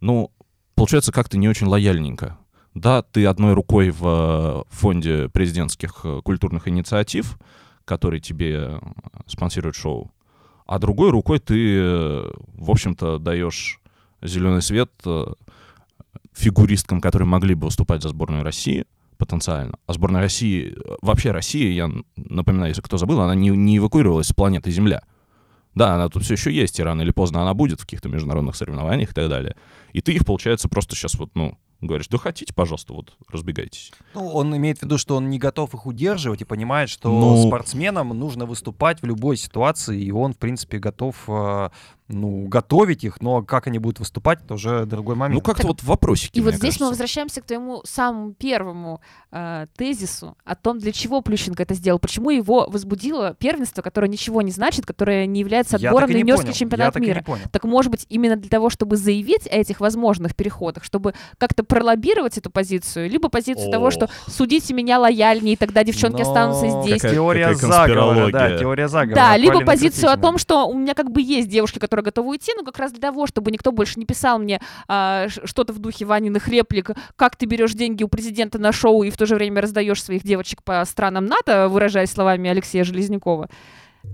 Ну, 0.00 0.30
получается 0.74 1.12
как-то 1.12 1.38
не 1.38 1.48
очень 1.48 1.66
лояльненько. 1.66 2.38
Да, 2.74 3.02
ты 3.02 3.26
одной 3.26 3.52
рукой 3.52 3.90
в 3.90 4.06
э, 4.06 4.62
фонде 4.70 5.28
президентских 5.28 6.00
э, 6.04 6.20
культурных 6.24 6.68
инициатив, 6.68 7.38
который 7.84 8.18
тебе 8.20 8.54
э, 8.54 8.80
спонсирует 9.26 9.74
шоу, 9.74 10.10
а 10.66 10.78
другой 10.78 11.10
рукой 11.10 11.38
ты, 11.38 11.76
э, 11.78 12.32
в 12.54 12.70
общем-то, 12.70 13.18
даешь 13.18 13.80
зеленый 14.22 14.62
свет 14.62 14.90
э, 15.04 15.26
фигуристкам, 16.32 17.00
которые 17.00 17.28
могли 17.28 17.54
бы 17.54 17.66
выступать 17.66 18.02
за 18.02 18.08
сборную 18.08 18.42
России 18.44 18.84
потенциально. 19.18 19.76
А 19.86 19.92
сборная 19.92 20.20
России, 20.20 20.74
э, 20.76 20.96
вообще 21.00 21.30
Россия, 21.30 21.70
я 21.72 21.90
напоминаю, 22.16 22.70
если 22.70 22.82
кто 22.82 22.96
забыл, 22.98 23.20
она 23.20 23.34
не, 23.34 23.50
не 23.50 23.78
эвакуировалась 23.78 24.26
с 24.28 24.32
планеты 24.32 24.70
Земля. 24.70 25.02
Да, 25.74 25.94
она 25.94 26.08
тут 26.08 26.24
все 26.24 26.34
еще 26.34 26.52
есть, 26.52 26.78
и 26.78 26.82
рано 26.82 27.02
или 27.02 27.12
поздно 27.12 27.40
она 27.42 27.54
будет 27.54 27.80
в 27.80 27.84
каких-то 27.84 28.08
международных 28.08 28.56
соревнованиях 28.56 29.10
и 29.10 29.14
так 29.14 29.28
далее. 29.28 29.56
И 29.92 30.00
ты 30.00 30.12
их, 30.12 30.24
получается, 30.26 30.68
просто 30.68 30.94
сейчас 30.96 31.14
вот, 31.14 31.30
ну, 31.34 31.56
говоришь, 31.80 32.08
да 32.08 32.18
хотите, 32.18 32.52
пожалуйста, 32.52 32.92
вот 32.92 33.14
разбегайтесь. 33.30 33.90
Ну, 34.14 34.28
он 34.28 34.54
имеет 34.56 34.78
в 34.78 34.82
виду, 34.82 34.98
что 34.98 35.16
он 35.16 35.30
не 35.30 35.38
готов 35.38 35.72
их 35.74 35.86
удерживать 35.86 36.42
и 36.42 36.44
понимает, 36.44 36.90
что 36.90 37.08
Ну- 37.08 37.46
спортсменам 37.48 38.08
нужно 38.10 38.44
выступать 38.46 39.00
в 39.02 39.06
любой 39.06 39.36
ситуации, 39.36 40.00
и 40.02 40.10
он, 40.12 40.34
в 40.34 40.38
принципе, 40.38 40.78
готов 40.78 41.16
э, 41.28 41.70
ну, 42.08 42.46
готовить 42.46 43.04
их, 43.04 43.20
но 43.20 43.42
как 43.42 43.66
они 43.66 43.78
будут 43.78 44.00
выступать, 44.00 44.40
это 44.44 44.54
уже 44.54 44.84
другой 44.86 45.14
момент. 45.14 45.34
Ну, 45.34 45.40
как-то 45.40 45.66
вот 45.68 45.82
вопросики, 45.82 46.38
И 46.38 46.42
вот 46.42 46.54
здесь 46.54 46.78
мы 46.80 46.88
возвращаемся 46.88 47.40
к 47.40 47.44
твоему 47.44 47.80
самому 47.84 48.34
первому 48.34 49.00
э, 49.30 49.66
тезису 49.76 50.36
о 50.44 50.54
том, 50.54 50.78
для 50.78 50.92
чего 50.92 51.22
Плющенко 51.22 51.62
это 51.62 51.74
сделал, 51.74 51.98
почему 51.98 52.30
его 52.30 52.66
возбудило 52.68 53.34
первенство, 53.38 53.82
которое 53.82 54.08
ничего 54.08 54.42
не 54.42 54.50
значит, 54.50 54.84
которое 54.84 55.26
не 55.26 55.40
является 55.40 55.76
отбором 55.76 56.10
на 56.10 56.16
юниорский 56.16 56.52
чемпионат 56.52 56.94
так 56.94 57.02
и 57.02 57.06
не 57.06 57.12
мира. 57.12 57.22
понял. 57.22 57.44
Так 57.50 57.64
может 57.64 57.90
быть 57.90 58.06
именно 58.08 58.36
для 58.36 58.50
того, 58.50 58.68
чтобы 58.68 58.96
заявить 58.96 59.46
о 59.46 59.56
этих 59.56 59.80
возможных 59.80 60.36
переходах, 60.36 60.84
чтобы 60.84 61.14
как-то 61.38 61.64
пролоббировать 61.64 62.36
эту 62.36 62.50
позицию, 62.50 63.08
либо 63.08 63.28
позицию 63.28 63.70
того, 63.70 63.90
что 63.90 64.10
судите 64.26 64.74
меня 64.74 64.98
лояльнее, 64.98 65.54
и 65.54 65.56
тогда 65.56 65.84
девчонки 65.84 66.22
Но 66.22 66.28
останутся 66.28 66.82
здесь. 66.82 67.00
Какая- 67.00 67.14
теория 67.14 67.54
какая 67.54 67.86
заговора, 67.86 68.30
да, 68.30 68.58
теория 68.58 68.88
заговора. 68.88 69.14
Да, 69.14 69.36
либо 69.36 69.60
позицию 69.64 70.12
о 70.12 70.16
том, 70.16 70.38
что 70.38 70.66
у 70.68 70.74
меня 70.76 70.94
как 70.94 71.10
бы 71.10 71.22
есть 71.22 71.48
девушки, 71.48 71.78
которые 71.78 72.01
готовы 72.02 72.30
уйти, 72.30 72.52
но 72.56 72.64
как 72.64 72.78
раз 72.78 72.92
для 72.92 73.00
того, 73.00 73.26
чтобы 73.26 73.50
никто 73.50 73.72
больше 73.72 73.98
не 73.98 74.06
писал 74.06 74.38
мне 74.38 74.60
а, 74.88 75.28
что-то 75.28 75.72
в 75.72 75.78
духе 75.78 76.04
Ваниных 76.04 76.48
реплик, 76.48 76.90
как 77.16 77.36
ты 77.36 77.46
берешь 77.46 77.72
деньги 77.72 78.02
у 78.04 78.08
президента 78.08 78.58
на 78.58 78.72
шоу 78.72 79.02
и 79.02 79.10
в 79.10 79.16
то 79.16 79.26
же 79.26 79.34
время 79.34 79.62
раздаешь 79.62 80.02
своих 80.02 80.22
девочек 80.22 80.62
по 80.62 80.84
странам 80.84 81.26
НАТО, 81.26 81.68
выражаясь 81.68 82.10
словами 82.10 82.50
Алексея 82.50 82.84
Железнякова. 82.84 83.48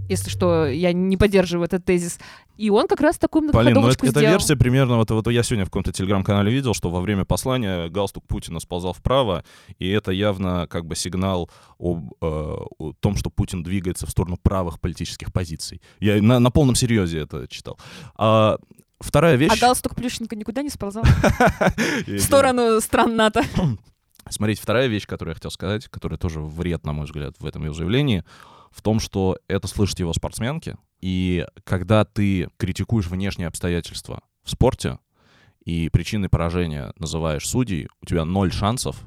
Если 0.08 0.30
что, 0.30 0.66
я 0.66 0.92
не 0.92 1.16
поддерживаю 1.16 1.66
этот 1.66 1.84
тезис. 1.84 2.18
И 2.58 2.70
он 2.70 2.88
как 2.88 3.00
раз 3.00 3.18
такую 3.18 3.52
Полин, 3.52 3.74
ну 3.74 3.88
это, 3.88 4.06
сделал. 4.08 4.32
версия 4.32 4.56
примерно, 4.56 4.96
вот, 4.96 5.10
вот 5.12 5.28
я 5.28 5.44
сегодня 5.44 5.64
в 5.64 5.68
каком-то 5.68 5.92
телеграм-канале 5.92 6.52
видел, 6.52 6.74
что 6.74 6.90
во 6.90 7.00
время 7.00 7.24
послания 7.24 7.88
галстук 7.88 8.26
Путина 8.26 8.58
сползал 8.58 8.92
вправо, 8.92 9.44
и 9.78 9.88
это 9.88 10.10
явно 10.10 10.66
как 10.68 10.84
бы 10.84 10.96
сигнал 10.96 11.48
об, 11.78 12.12
э, 12.20 12.26
о 12.26 12.92
том, 12.98 13.16
что 13.16 13.30
Путин 13.30 13.62
двигается 13.62 14.06
в 14.06 14.10
сторону 14.10 14.36
правых 14.42 14.80
политических 14.80 15.32
позиций. 15.32 15.80
Я 16.00 16.20
на, 16.20 16.40
на 16.40 16.50
полном 16.50 16.74
серьезе 16.74 17.20
это 17.20 17.46
читал. 17.46 17.78
А, 18.16 18.58
вторая 18.98 19.36
вещь... 19.36 19.52
А 19.52 19.56
галстук 19.56 19.94
Плющенко 19.94 20.34
никуда 20.34 20.62
не 20.62 20.70
сползал? 20.70 21.04
В 22.06 22.18
сторону 22.18 22.80
стран 22.80 23.14
НАТО. 23.14 23.44
Смотрите, 24.30 24.60
вторая 24.60 24.88
вещь, 24.88 25.06
которую 25.06 25.30
я 25.30 25.34
хотел 25.36 25.52
сказать, 25.52 25.86
которая 25.88 26.18
тоже 26.18 26.40
вред, 26.40 26.84
на 26.84 26.92
мой 26.92 27.06
взгляд, 27.06 27.34
в 27.38 27.46
этом 27.46 27.64
его 27.64 27.72
заявлении, 27.74 28.24
в 28.70 28.82
том, 28.82 29.00
что 29.00 29.38
это 29.48 29.66
слышат 29.66 29.98
его 30.00 30.12
спортсменки, 30.12 30.76
и 31.00 31.46
когда 31.64 32.04
ты 32.04 32.48
критикуешь 32.56 33.06
внешние 33.06 33.48
обстоятельства 33.48 34.22
в 34.42 34.50
спорте 34.50 34.98
и 35.64 35.88
причиной 35.90 36.28
поражения 36.28 36.92
называешь 36.98 37.46
судей, 37.48 37.88
у 38.00 38.06
тебя 38.06 38.24
ноль 38.24 38.52
шансов 38.52 39.06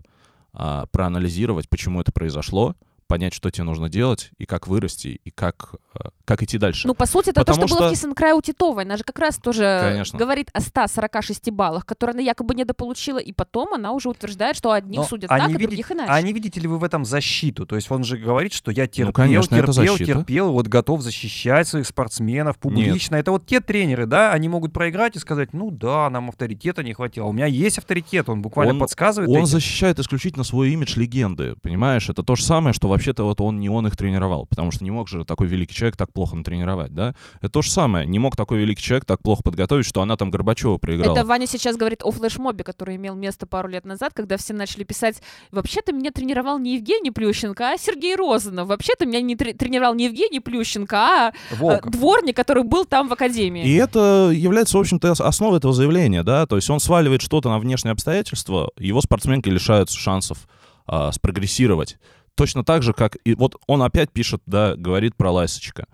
а, 0.53 0.85
проанализировать, 0.87 1.69
почему 1.69 2.01
это 2.01 2.11
произошло, 2.11 2.75
понять, 3.11 3.33
что 3.33 3.51
тебе 3.51 3.65
нужно 3.65 3.89
делать, 3.89 4.31
и 4.37 4.45
как 4.45 4.67
вырасти, 4.67 5.19
и 5.23 5.29
как, 5.31 5.75
а, 5.93 6.09
как 6.25 6.41
идти 6.43 6.57
дальше. 6.57 6.87
Ну, 6.87 6.93
по 6.93 7.05
сути, 7.05 7.29
это 7.29 7.41
то, 7.43 7.51
Потому 7.51 7.67
что, 7.67 7.77
было 7.77 7.87
в 7.89 7.89
что- 7.95 7.95
Кисенкрае 8.07 8.33
у 8.33 8.41
Титовой. 8.41 8.85
Она 8.85 8.95
же 8.97 9.03
как 9.03 9.19
раз 9.19 9.37
тоже 9.37 9.79
Конечно. 9.83 10.17
говорит 10.17 10.49
о 10.53 10.61
146 10.61 11.51
баллах, 11.51 11.85
которые 11.85 12.13
она 12.13 12.21
якобы 12.23 12.55
недополучила, 12.55 13.17
и 13.17 13.33
потом 13.33 13.73
она 13.73 13.91
уже 13.91 14.07
утверждает, 14.09 14.55
что 14.55 14.71
одних 14.71 14.99
Но 14.99 15.03
судят 15.03 15.29
а 15.29 15.37
так, 15.37 15.47
не 15.49 15.55
а 15.55 15.57
видите- 15.57 15.67
других 15.67 15.91
иначе. 15.91 16.11
А 16.11 16.21
не 16.21 16.31
видите 16.33 16.59
ли 16.61 16.67
вы 16.67 16.77
в 16.77 16.83
этом 16.83 17.03
защиту? 17.03 17.65
То 17.65 17.75
есть 17.75 17.91
он 17.91 18.03
же 18.05 18.17
говорит, 18.17 18.53
что 18.53 18.71
я 18.71 18.87
терпел, 18.87 19.11
конечно, 19.13 19.55
это 19.55 19.73
терпел, 19.73 19.97
терпел, 19.97 20.51
вот 20.53 20.67
готов 20.67 21.01
защищать 21.01 21.67
своих 21.67 21.85
спортсменов 21.87 22.57
публично. 22.59 23.15
Это 23.17 23.31
вот 23.31 23.45
те 23.45 23.59
тренеры, 23.59 24.05
да, 24.05 24.31
они 24.31 24.47
могут 24.47 24.71
проиграть 24.71 25.15
и 25.15 25.19
сказать, 25.19 25.51
ну 25.53 25.69
да, 25.71 26.09
нам 26.09 26.29
авторитета 26.29 26.83
не 26.83 26.93
хватило. 26.93 27.25
У 27.25 27.33
меня 27.33 27.47
есть 27.47 27.77
авторитет, 27.77 28.29
он 28.29 28.41
буквально 28.41 28.73
Он- 28.73 28.79
подсказывает 28.79 29.29
Он 29.29 29.37
этим. 29.37 29.45
защищает 29.47 29.99
исключительно 29.99 30.43
свой 30.43 30.69
имидж 30.71 30.97
легенды, 30.97 31.55
понимаешь? 31.61 32.09
Это 32.09 32.23
то 32.23 32.35
же 32.35 32.43
самое, 32.43 32.73
что 32.73 32.87
вообще 32.87 33.00
вообще-то 33.01 33.23
вот 33.23 33.41
он 33.41 33.59
не 33.59 33.67
он 33.67 33.87
их 33.87 33.97
тренировал, 33.97 34.45
потому 34.45 34.69
что 34.71 34.83
не 34.83 34.91
мог 34.91 35.07
же 35.07 35.25
такой 35.25 35.47
великий 35.47 35.73
человек 35.73 35.97
так 35.97 36.13
плохо 36.13 36.35
натренировать, 36.35 36.93
да? 36.93 37.15
Это 37.39 37.49
то 37.49 37.61
же 37.63 37.71
самое. 37.71 38.05
Не 38.05 38.19
мог 38.19 38.35
такой 38.35 38.59
великий 38.59 38.83
человек 38.83 39.05
так 39.05 39.21
плохо 39.23 39.41
подготовить, 39.41 39.87
что 39.87 40.03
она 40.03 40.17
там 40.17 40.29
Горбачева 40.29 40.77
проиграла. 40.77 41.15
Это 41.17 41.25
Ваня 41.25 41.47
сейчас 41.47 41.77
говорит 41.77 42.03
о 42.03 42.11
флешмобе, 42.11 42.63
который 42.63 42.97
имел 42.97 43.15
место 43.15 43.47
пару 43.47 43.69
лет 43.69 43.85
назад, 43.85 44.13
когда 44.13 44.37
все 44.37 44.53
начали 44.53 44.83
писать, 44.83 45.21
вообще-то 45.51 45.93
меня 45.93 46.11
тренировал 46.11 46.59
не 46.59 46.75
Евгений 46.75 47.09
Плющенко, 47.09 47.71
а 47.71 47.77
Сергей 47.79 48.15
Розанов. 48.15 48.67
Вообще-то 48.67 49.07
меня 49.07 49.21
не 49.21 49.35
тре- 49.35 49.53
тренировал 49.53 49.95
не 49.95 50.05
Евгений 50.05 50.39
Плющенко, 50.39 50.95
а 50.97 51.31
э, 51.31 51.55
Волков. 51.55 51.91
дворник, 51.91 52.35
который 52.35 52.63
был 52.63 52.85
там 52.85 53.07
в 53.07 53.13
академии. 53.13 53.63
И 53.65 53.73
это 53.75 54.29
является, 54.31 54.77
в 54.77 54.81
общем-то, 54.81 55.11
ос- 55.11 55.21
основой 55.21 55.57
этого 55.57 55.73
заявления, 55.73 56.21
да, 56.21 56.45
то 56.45 56.55
есть 56.55 56.69
он 56.69 56.79
сваливает 56.79 57.23
что-то 57.23 57.49
на 57.49 57.57
внешние 57.57 57.93
обстоятельства, 57.93 58.69
его 58.77 59.01
спортсменки 59.01 59.49
лишаются 59.49 59.97
шансов 59.97 60.47
а, 60.85 61.11
спрогрессировать. 61.11 61.97
Точно 62.35 62.63
так 62.63 62.83
же, 62.83 62.93
как 62.93 63.17
и 63.23 63.35
вот 63.35 63.55
он 63.67 63.83
опять 63.83 64.11
пишет, 64.11 64.41
да, 64.45 64.75
говорит 64.75 65.15
про 65.15 65.31
Лайсочка. 65.31 65.87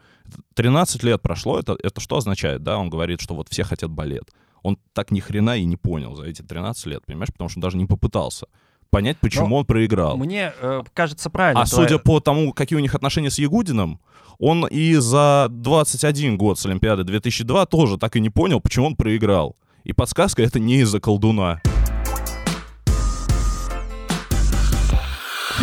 13 0.55 1.03
лет 1.03 1.21
прошло, 1.21 1.59
это, 1.59 1.77
это 1.81 2.01
что 2.01 2.17
означает, 2.17 2.63
да? 2.63 2.77
Он 2.77 2.89
говорит, 2.89 3.21
что 3.21 3.33
вот 3.33 3.49
все 3.49 3.63
хотят 3.63 3.89
балет. 3.89 4.29
Он 4.61 4.77
так 4.93 5.11
ни 5.11 5.19
хрена 5.19 5.57
и 5.57 5.65
не 5.65 5.77
понял 5.77 6.15
за 6.15 6.25
эти 6.25 6.41
13 6.41 6.85
лет, 6.87 7.05
понимаешь, 7.05 7.31
потому 7.31 7.49
что 7.49 7.59
он 7.59 7.61
даже 7.61 7.77
не 7.77 7.85
попытался 7.85 8.47
понять, 8.89 9.17
почему 9.19 9.47
Но 9.47 9.55
он 9.57 9.65
проиграл. 9.65 10.17
Мне 10.17 10.53
э, 10.59 10.81
кажется 10.93 11.29
правильно. 11.29 11.61
А 11.61 11.65
твоя- 11.65 11.87
судя 11.87 11.99
по 11.99 12.19
тому, 12.19 12.53
какие 12.53 12.77
у 12.77 12.81
них 12.81 12.95
отношения 12.95 13.29
с 13.29 13.39
Ягудиным, 13.39 13.99
он 14.39 14.65
и 14.67 14.95
за 14.95 15.47
21 15.49 16.37
год 16.37 16.59
с 16.59 16.65
Олимпиады 16.65 17.03
2002 17.03 17.65
тоже 17.65 17.97
так 17.97 18.15
и 18.15 18.19
не 18.19 18.29
понял, 18.29 18.61
почему 18.61 18.87
он 18.87 18.95
проиграл. 18.95 19.55
И 19.83 19.93
подсказка 19.93 20.43
это 20.43 20.59
не 20.59 20.81
из-за 20.81 20.99
колдуна. 20.99 21.61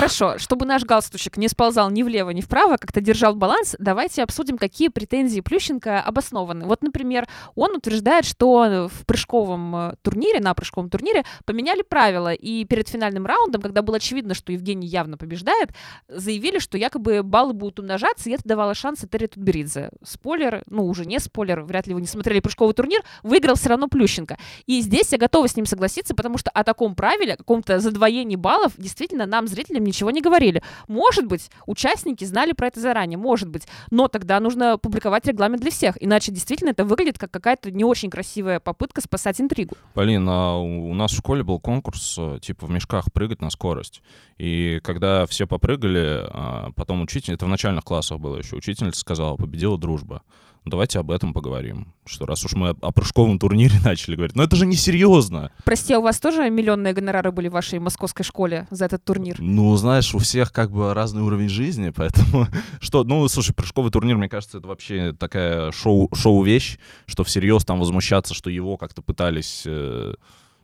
Хорошо, 0.04 0.36
чтобы 0.36 0.66
наш 0.66 0.84
галстучек 0.84 1.38
не 1.38 1.48
сползал 1.48 1.88
ни 1.88 2.02
влево, 2.02 2.28
ни 2.28 2.42
вправо, 2.42 2.76
как-то 2.76 3.00
держал 3.00 3.34
баланс, 3.34 3.74
давайте 3.78 4.22
обсудим, 4.22 4.58
какие 4.58 4.88
претензии 4.88 5.40
Плющенко 5.40 5.98
обоснованы. 6.02 6.66
Вот, 6.66 6.82
например, 6.82 7.26
он 7.54 7.76
утверждает, 7.76 8.26
что 8.26 8.90
в 8.92 9.06
прыжковом 9.06 9.74
э, 9.74 9.94
турнире, 10.02 10.40
на 10.40 10.52
прыжковом 10.52 10.90
турнире 10.90 11.24
поменяли 11.46 11.80
правила, 11.80 12.34
и 12.34 12.66
перед 12.66 12.86
финальным 12.86 13.24
раундом, 13.24 13.62
когда 13.62 13.80
было 13.80 13.96
очевидно, 13.96 14.34
что 14.34 14.52
Евгений 14.52 14.86
явно 14.86 15.16
побеждает, 15.16 15.70
заявили, 16.06 16.58
что 16.58 16.76
якобы 16.76 17.22
баллы 17.22 17.54
будут 17.54 17.80
умножаться, 17.80 18.28
и 18.28 18.34
это 18.34 18.42
давало 18.44 18.74
шансы 18.74 19.08
Терри 19.08 19.28
Тутберидзе. 19.28 19.88
Спойлер, 20.02 20.64
ну 20.66 20.86
уже 20.86 21.06
не 21.06 21.18
спойлер, 21.18 21.62
вряд 21.62 21.86
ли 21.86 21.94
вы 21.94 22.02
не 22.02 22.06
смотрели 22.06 22.40
прыжковый 22.40 22.74
турнир, 22.74 23.00
выиграл 23.22 23.54
все 23.54 23.70
равно 23.70 23.88
Плющенко. 23.88 24.36
И 24.66 24.82
здесь 24.82 25.12
я 25.12 25.16
готова 25.16 25.48
с 25.48 25.56
ним 25.56 25.64
согласиться, 25.64 26.14
потому 26.14 26.36
что 26.36 26.50
о 26.50 26.62
таком 26.62 26.94
правиле, 26.94 27.32
о 27.32 27.36
каком-то 27.38 27.78
задвоении 27.78 28.36
баллов, 28.36 28.74
действительно 28.76 29.24
нам, 29.24 29.46
зрителям, 29.46 29.93
ничего 29.94 30.10
не 30.10 30.20
говорили. 30.20 30.62
Может 30.88 31.26
быть, 31.26 31.50
участники 31.66 32.24
знали 32.24 32.52
про 32.52 32.66
это 32.66 32.80
заранее, 32.80 33.16
может 33.16 33.48
быть, 33.48 33.66
но 33.90 34.08
тогда 34.08 34.40
нужно 34.40 34.76
публиковать 34.76 35.26
регламент 35.26 35.62
для 35.62 35.70
всех, 35.70 35.96
иначе 36.00 36.32
действительно 36.32 36.70
это 36.70 36.84
выглядит 36.84 37.18
как 37.18 37.30
какая-то 37.30 37.70
не 37.70 37.84
очень 37.84 38.10
красивая 38.10 38.60
попытка 38.60 39.00
спасать 39.00 39.40
интригу. 39.40 39.76
Полин, 39.94 40.26
а 40.28 40.56
у 40.56 40.94
нас 40.94 41.12
в 41.12 41.16
школе 41.16 41.42
был 41.42 41.60
конкурс, 41.60 42.16
э, 42.18 42.38
типа 42.42 42.66
в 42.66 42.70
мешках 42.70 43.12
прыгать 43.12 43.40
на 43.40 43.50
скорость. 43.50 44.02
И 44.38 44.80
когда 44.82 45.26
все 45.26 45.46
попрыгали, 45.46 46.26
а, 46.28 46.70
потом 46.74 47.02
учитель, 47.02 47.34
это 47.34 47.46
в 47.46 47.48
начальных 47.48 47.84
классах 47.84 48.18
было 48.18 48.36
еще, 48.36 48.56
учительница 48.56 49.00
сказала, 49.00 49.36
победила 49.36 49.78
дружба. 49.78 50.22
Давайте 50.64 50.98
об 50.98 51.10
этом 51.10 51.34
поговорим. 51.34 51.92
Что 52.06 52.24
раз 52.24 52.44
уж 52.44 52.54
мы 52.54 52.70
о, 52.70 52.90
прыжковом 52.90 53.38
турнире 53.38 53.74
начали 53.84 54.16
говорить. 54.16 54.34
Но 54.34 54.42
это 54.42 54.56
же 54.56 54.64
не 54.64 54.76
серьезно. 54.76 55.52
Прости, 55.64 55.92
а 55.92 55.98
у 55.98 56.02
вас 56.02 56.18
тоже 56.18 56.48
миллионные 56.48 56.94
гонорары 56.94 57.32
были 57.32 57.48
в 57.48 57.52
вашей 57.52 57.78
московской 57.78 58.24
школе 58.24 58.66
за 58.70 58.86
этот 58.86 59.04
турнир? 59.04 59.36
Ну, 59.38 59.76
знаешь, 59.76 60.14
у 60.14 60.18
всех 60.18 60.52
как 60.52 60.70
бы 60.70 60.94
разный 60.94 61.22
уровень 61.22 61.50
жизни, 61.50 61.90
поэтому 61.94 62.48
что, 62.80 63.04
ну, 63.04 63.26
слушай, 63.28 63.54
прыжковый 63.54 63.90
турнир, 63.90 64.16
мне 64.16 64.28
кажется, 64.28 64.58
это 64.58 64.68
вообще 64.68 65.12
такая 65.12 65.70
шоу, 65.72 66.08
шоу-вещь, 66.14 66.78
что 67.06 67.24
всерьез 67.24 67.64
там 67.64 67.78
возмущаться, 67.78 68.32
что 68.34 68.48
его 68.48 68.76
как-то 68.78 69.02
пытались... 69.02 69.64
э, 69.66 70.14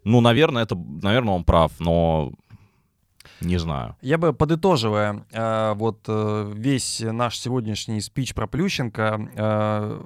ну, 0.05 0.23
наверное, 0.23 0.63
это, 0.63 0.77
наверное, 0.77 1.35
он 1.35 1.45
прав, 1.45 1.73
но 1.79 2.33
не 3.41 3.59
знаю. 3.59 3.97
Я 4.03 4.19
бы, 4.19 4.33
подытоживая 4.33 5.25
э, 5.33 5.73
вот 5.75 6.01
э, 6.09 6.53
весь 6.55 7.01
наш 7.01 7.39
сегодняшний 7.39 8.01
спич 8.01 8.35
про 8.35 8.47
Плющенко, 8.47 9.31
э, 9.35 10.03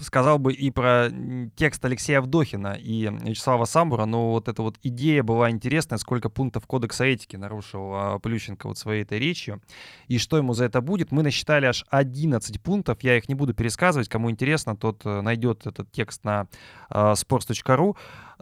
сказал 0.00 0.38
бы 0.38 0.54
и 0.54 0.70
про 0.70 1.10
текст 1.56 1.84
Алексея 1.84 2.22
Вдохина 2.22 2.72
и 2.72 3.10
Вячеслава 3.22 3.66
Самбура, 3.66 4.06
но 4.06 4.30
вот 4.30 4.48
эта 4.48 4.62
вот 4.62 4.78
идея 4.82 5.22
была 5.22 5.50
интересная, 5.50 5.98
сколько 5.98 6.30
пунктов 6.30 6.66
кодекса 6.66 7.04
этики 7.04 7.36
нарушил 7.36 8.18
Плющенко 8.22 8.68
вот 8.68 8.78
своей 8.78 9.02
этой 9.02 9.18
речью, 9.18 9.60
и 10.08 10.16
что 10.16 10.38
ему 10.38 10.54
за 10.54 10.64
это 10.64 10.80
будет. 10.80 11.12
Мы 11.12 11.22
насчитали 11.22 11.66
аж 11.66 11.84
11 11.90 12.62
пунктов, 12.62 13.02
я 13.02 13.18
их 13.18 13.28
не 13.28 13.34
буду 13.34 13.52
пересказывать, 13.52 14.08
кому 14.08 14.30
интересно, 14.30 14.74
тот 14.74 15.04
найдет 15.04 15.66
этот 15.66 15.92
текст 15.92 16.24
на 16.24 16.46
sports.ru, 16.90 17.94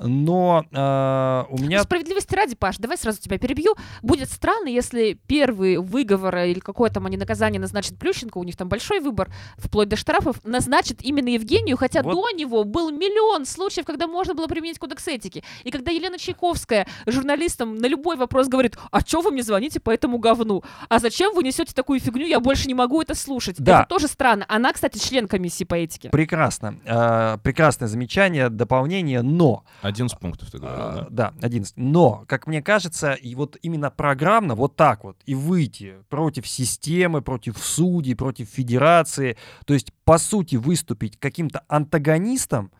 но 0.02 0.64
э, 0.70 1.44
у 1.50 1.58
меня... 1.58 1.82
Справедливости 1.82 2.34
ради, 2.34 2.54
Паш, 2.54 2.78
давай 2.78 2.96
сразу 2.96 3.20
тебя 3.20 3.38
перебью. 3.38 3.74
Будет 4.02 4.30
странно, 4.30 4.68
если 4.68 5.18
первый 5.26 5.78
выговор 5.78 6.36
или 6.38 6.60
какое 6.60 6.90
там 6.90 7.06
они 7.06 7.16
наказание 7.16 7.60
назначат 7.60 7.98
Плющенко, 7.98 8.38
у 8.38 8.44
них 8.44 8.56
там 8.56 8.68
большой 8.68 9.00
выбор, 9.00 9.30
вплоть 9.56 9.88
до 9.88 9.96
штрафов, 9.96 10.44
назначит 10.44 11.02
именно 11.02 11.28
Евгению, 11.28 11.76
хотя 11.76 12.02
Вот. 12.02 12.14
до 12.14 12.30
него 12.30 12.64
был 12.64 12.90
миллион 12.90 13.46
случаев, 13.46 13.86
когда 13.86 14.06
можно 14.06 14.34
было 14.34 14.46
применить 14.46 14.78
кодекс 14.78 15.06
этики. 15.08 15.42
И 15.64 15.70
когда 15.70 15.90
Елена 15.90 16.18
Чайковская 16.18 16.86
журналистам 17.06 17.76
на 17.76 17.86
любой 17.86 18.16
вопрос 18.16 18.48
говорит, 18.48 18.76
а 18.90 19.00
что 19.00 19.20
вы 19.20 19.30
мне 19.30 19.42
звоните 19.42 19.80
по 19.80 19.90
этому 19.90 20.18
говну? 20.18 20.62
А 20.88 20.98
зачем 20.98 21.34
вы 21.34 21.42
несете 21.42 21.74
такую 21.74 22.00
фигню? 22.00 22.26
Я 22.26 22.40
больше 22.40 22.68
не 22.68 22.74
могу 22.74 23.00
это 23.02 23.14
слушать. 23.14 23.56
Да. 23.58 23.80
Это 23.80 23.88
тоже 23.88 24.08
странно. 24.08 24.44
Она, 24.48 24.72
кстати, 24.72 24.98
член 24.98 25.28
комиссии 25.28 25.64
по 25.64 25.74
этике. 25.74 26.10
Прекрасно. 26.10 26.78
Э, 26.84 27.38
прекрасное 27.42 27.88
замечание, 27.88 28.48
дополнение, 28.48 29.22
но... 29.22 29.64
11 29.88 30.18
пунктов 30.18 30.50
ты 30.50 30.58
говорил, 30.58 30.80
А, 30.80 31.06
да? 31.10 31.32
Да, 31.32 31.46
11. 31.46 31.76
Но, 31.76 32.24
как 32.28 32.46
мне 32.46 32.62
кажется, 32.62 33.12
и 33.12 33.34
вот 33.34 33.56
именно 33.62 33.90
программно 33.90 34.54
вот 34.54 34.76
так 34.76 35.04
вот 35.04 35.16
и 35.26 35.34
выйти 35.34 35.96
против 36.08 36.46
системы, 36.46 37.22
против 37.22 37.58
судей, 37.58 38.14
против 38.14 38.48
федерации, 38.48 39.36
то 39.66 39.74
есть, 39.74 39.92
по 40.04 40.18
сути, 40.18 40.56
выступить 40.56 41.18
каким-то 41.18 41.64
антагонистом, 41.68 42.70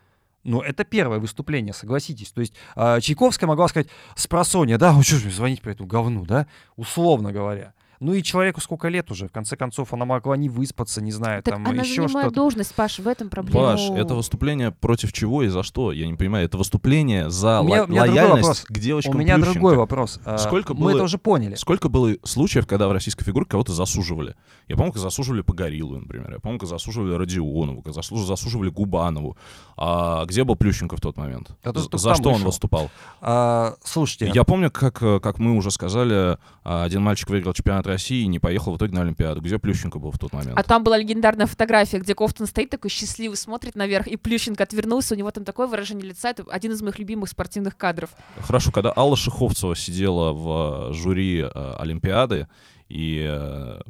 ну, 0.44 0.60
это 0.60 0.84
первое 0.84 1.18
выступление, 1.18 1.74
согласитесь. 1.74 2.30
То 2.30 2.40
есть 2.40 2.54
а, 2.74 3.00
Чайковская 3.00 3.48
могла 3.48 3.68
сказать 3.68 3.88
с 4.14 4.26
просонья, 4.26 4.78
да, 4.78 4.92
ну 4.92 5.02
что 5.02 5.16
же 5.16 5.26
мне 5.26 5.34
звонить 5.34 5.60
по 5.62 5.68
этому 5.68 5.88
говну, 5.88 6.24
да, 6.24 6.46
условно 6.76 7.32
говоря. 7.32 7.74
Ну 8.00 8.12
и 8.12 8.22
человеку 8.22 8.60
сколько 8.60 8.88
лет 8.88 9.10
уже, 9.10 9.26
в 9.28 9.32
конце 9.32 9.56
концов, 9.56 9.92
она 9.92 10.04
могла 10.04 10.36
не 10.36 10.48
выспаться, 10.48 11.00
не 11.02 11.10
знаю, 11.10 11.42
Так 11.42 11.54
там 11.54 11.66
она 11.66 11.82
еще 11.82 11.94
занимает 12.06 12.10
что-то. 12.26 12.34
должность, 12.34 12.74
Паш, 12.74 12.98
в 13.00 13.08
этом 13.08 13.28
проблема. 13.28 13.72
Паш, 13.72 13.90
это 13.90 14.14
выступление 14.14 14.70
против 14.70 15.12
чего 15.12 15.42
и 15.42 15.48
за 15.48 15.62
что? 15.62 15.90
Я 15.92 16.06
не 16.06 16.14
понимаю. 16.14 16.44
Это 16.46 16.56
выступление 16.58 17.28
за 17.30 17.60
У 17.60 17.64
меня- 17.64 17.82
ло- 17.82 17.84
у 17.86 17.88
меня 17.88 18.00
лояльность 18.02 18.64
к 18.66 18.78
девочкам 18.78 19.16
У 19.16 19.18
меня 19.18 19.34
Плющенко. 19.34 19.52
другой 19.54 19.76
вопрос. 19.76 20.20
А, 20.24 20.38
Сколько 20.38 20.74
Мы 20.74 20.80
было- 20.80 20.90
это 20.90 21.02
уже 21.04 21.18
поняли. 21.18 21.54
Сколько 21.56 21.88
было 21.88 22.14
случаев, 22.24 22.66
когда 22.66 22.86
в 22.88 22.92
российской 22.92 23.24
фигуре 23.24 23.46
кого-то 23.46 23.72
засуживали? 23.72 24.36
Я 24.68 24.76
помню, 24.76 24.92
как 24.92 25.02
засуживали 25.02 25.40
Погорилу, 25.42 25.98
например. 25.98 26.30
Я 26.32 26.38
помню, 26.38 26.58
как 26.60 26.68
засуживали 26.68 27.14
Родионову, 27.14 27.82
как 27.82 27.94
засуживали 27.94 28.70
Губанову. 28.70 29.36
А 29.76 30.24
где 30.26 30.44
был 30.44 30.56
Плющенко 30.56 30.96
в 30.96 31.00
тот 31.00 31.16
момент? 31.16 31.50
За- 31.64 31.98
За 31.98 32.14
что 32.14 32.28
он 32.28 32.34
вышел. 32.34 32.46
выступал? 32.46 32.90
А, 33.20 33.74
слушайте, 33.82 34.30
Я 34.34 34.44
помню, 34.44 34.70
как, 34.70 34.94
как 34.98 35.38
мы 35.38 35.56
уже 35.56 35.70
сказали, 35.70 36.38
один 36.68 37.02
мальчик 37.02 37.30
выиграл 37.30 37.54
чемпионат 37.54 37.86
России 37.86 38.22
и 38.22 38.26
не 38.26 38.38
поехал 38.38 38.72
в 38.72 38.76
итоге 38.76 38.94
на 38.94 39.02
Олимпиаду. 39.02 39.40
Где 39.40 39.58
Плющенко 39.58 39.98
был 39.98 40.10
в 40.10 40.18
тот 40.18 40.32
момент? 40.32 40.58
А 40.58 40.62
там 40.62 40.84
была 40.84 40.98
легендарная 40.98 41.46
фотография, 41.46 41.98
где 41.98 42.14
Кофтон 42.14 42.46
стоит 42.46 42.70
такой 42.70 42.90
счастливый, 42.90 43.36
смотрит 43.36 43.74
наверх, 43.74 44.06
и 44.06 44.16
Плющенко 44.16 44.62
отвернулся, 44.62 45.14
у 45.14 45.18
него 45.18 45.30
там 45.30 45.44
такое 45.44 45.66
выражение 45.66 46.06
лица, 46.06 46.30
это 46.30 46.44
один 46.50 46.72
из 46.72 46.82
моих 46.82 46.98
любимых 46.98 47.30
спортивных 47.30 47.76
кадров. 47.76 48.10
Хорошо, 48.40 48.70
когда 48.70 48.92
Алла 48.94 49.16
Шиховцева 49.16 49.74
сидела 49.76 50.32
в 50.32 50.90
э, 50.90 50.92
жюри 50.92 51.40
э, 51.40 51.74
Олимпиады 51.78 52.48
и, 52.88 53.26
э, 53.28 53.80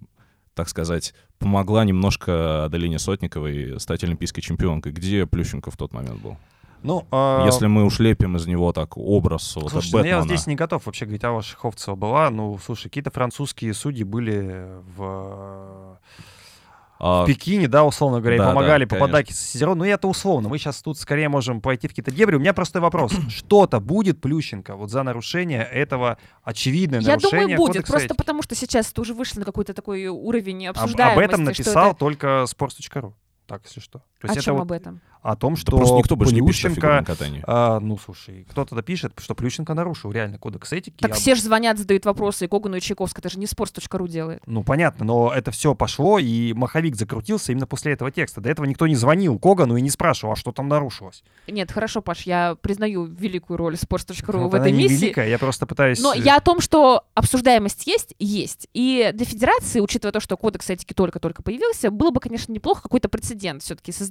так 0.55 0.69
сказать, 0.69 1.15
помогла 1.39 1.85
немножко 1.85 2.67
Аделине 2.67 2.99
Сотниковой 2.99 3.81
стать 3.81 4.05
олимпийской 4.05 4.41
чемпионкой, 4.41 4.93
где 4.93 5.27
Плющенко 5.27 5.71
в 5.71 5.77
тот 5.77 5.93
момент 5.93 6.21
был? 6.21 6.37
Ну, 6.83 7.07
а, 7.11 7.45
Если 7.47 7.67
мы 7.67 7.85
уж 7.85 7.99
лепим 7.99 8.37
из 8.37 8.47
него 8.47 8.73
так 8.73 8.97
образ 8.97 9.57
вот 9.57 9.71
слушайте, 9.71 9.97
ну, 9.97 9.99
я 9.99 10.03
Бэтмена. 10.05 10.19
вот 10.21 10.27
здесь 10.29 10.47
не 10.47 10.55
готов 10.55 10.87
вообще 10.87 11.05
говорить, 11.05 11.25
Алла 11.25 11.43
Шиховцева 11.43 11.95
была. 11.95 12.31
Ну, 12.31 12.59
слушай, 12.65 12.85
какие-то 12.85 13.11
французские 13.11 13.75
судьи 13.75 14.05
были 14.05 14.67
в, 14.97 15.99
А, 17.01 17.23
в 17.23 17.27
Пекине, 17.27 17.69
да, 17.69 17.85
условно 17.85 18.19
говоря, 18.21 18.39
да, 18.39 18.45
да, 18.47 18.51
помогали 18.51 18.85
конечно. 18.85 19.07
попадать 19.07 19.31
с 19.31 19.39
Сизерон. 19.39 19.79
Ну, 19.79 19.85
и 19.85 19.89
это 19.89 20.09
условно. 20.09 20.49
Мы 20.49 20.59
сейчас 20.59 20.83
тут 20.83 20.99
скорее 20.99 21.29
можем 21.29 21.61
пойти 21.61 21.87
в 21.87 21.91
какие-то 21.91 22.11
дебри. 22.11 22.35
У 22.37 22.41
меня 22.41 22.53
простой 22.53 22.83
вопрос. 22.83 23.13
Что-то 23.29 23.79
будет 23.81 24.21
Плющенко 24.21 24.75
вот 24.75 24.91
за 24.91 25.03
нарушение 25.05 25.63
этого 25.63 26.19
очевидное 26.43 27.01
Я 27.01 27.15
нарушение 27.15 27.41
думаю, 27.43 27.57
будет, 27.59 27.69
кодекса 27.75 27.93
просто 27.93 28.07
этики? 28.07 28.17
потому 28.17 28.43
что 28.43 28.55
сейчас 28.57 28.91
это 28.91 29.01
уже 29.01 29.15
вышло 29.15 29.39
на 29.41 29.45
какой-то 29.47 29.75
такой 29.75 30.07
уровень 30.09 30.67
Об, 30.67 30.77
обсуждаемости. 30.77 31.19
об 31.19 31.25
этом 31.25 31.41
что 31.43 31.63
написал 31.63 31.91
это- 31.91 31.99
только 32.01 32.27
sports.ru. 32.49 33.13
Так, 33.47 33.63
если 33.65 33.81
что. 33.81 34.03
То 34.21 34.27
О 34.27 34.31
есть 34.31 34.37
это 34.39 34.45
чем 34.47 34.55
вот 34.57 34.63
об 34.63 34.73
этом? 34.73 35.01
о 35.21 35.35
том, 35.37 35.55
Да 35.55 35.61
что 35.61 35.77
просто 35.77 35.97
никто 35.97 36.17
больше 36.17 36.33
не 36.35 36.47
пишет 36.47 36.67
о 36.67 36.69
Плющенко... 36.81 37.05
катании. 37.05 37.43
а, 37.47 37.81
ну, 37.81 37.99
слушай, 37.99 38.47
кто-то 38.49 38.81
пишет, 38.83 39.13
что 39.19 39.35
Плющенко 39.35 39.75
нарушил 39.75 40.13
реально 40.13 40.39
кодекс 40.39 40.73
этики. 40.73 40.95
Так 41.01 41.11
а- 41.11 41.15
все 41.15 41.35
же 41.35 41.43
звонят, 41.43 41.77
задают 41.77 42.05
вопросы, 42.07 42.45
и 42.45 42.49
Когану 42.49 42.77
и 42.77 42.81
Чайковскому. 42.81 43.21
Это 43.23 43.29
же 43.35 43.39
не 43.39 43.47
sports.ru 43.47 44.09
делает. 44.09 44.41
Ну, 44.47 44.63
понятно, 44.63 45.05
но 45.05 45.33
это 45.35 45.51
все 45.51 45.75
пошло, 45.75 46.19
и 46.21 46.53
маховик 46.53 46.95
закрутился 46.97 47.51
именно 47.53 47.67
после 47.67 47.93
этого 47.93 48.11
текста. 48.13 48.41
До 48.41 48.49
этого 48.49 48.65
никто 48.65 48.87
не 48.87 48.95
звонил 48.95 49.39
Когану 49.41 49.77
и 49.77 49.83
не 49.83 49.91
спрашивал, 49.91 50.33
а 50.35 50.37
что 50.37 50.53
там 50.53 50.69
нарушилось. 50.69 51.25
Нет, 51.49 51.73
хорошо, 51.73 52.01
Паш, 52.01 52.23
я 52.23 52.55
признаю 52.55 53.05
великую 53.05 53.57
роль 53.57 53.75
sports.ru 53.75 54.43
Вот 54.45 54.53
в 54.53 54.55
она 54.55 54.65
этой 54.67 54.73
не 54.73 54.85
миссии. 54.85 55.05
великая, 55.07 55.29
я 55.29 55.39
просто 55.39 55.67
пытаюсь... 55.67 56.01
Но 56.01 56.15
э, 56.15 56.19
я 56.19 56.37
о 56.37 56.41
том, 56.41 56.61
что 56.61 57.05
обсуждаемость 57.15 57.87
есть, 57.89 58.15
есть. 58.21 58.69
И 58.73 59.11
для 59.13 59.27
федерации, 59.27 59.81
учитывая 59.81 60.13
то, 60.13 60.21
что 60.21 60.37
кодекс 60.37 60.71
этики 60.71 60.95
только-только 60.95 61.43
появился, 61.43 61.91
было 61.91 62.11
бы, 62.13 62.21
конечно, 62.21 62.53
неплохо 62.53 62.83
какой-то 62.83 63.09
прецедент 63.09 63.63
все-таки 63.63 63.91
создать 63.91 64.08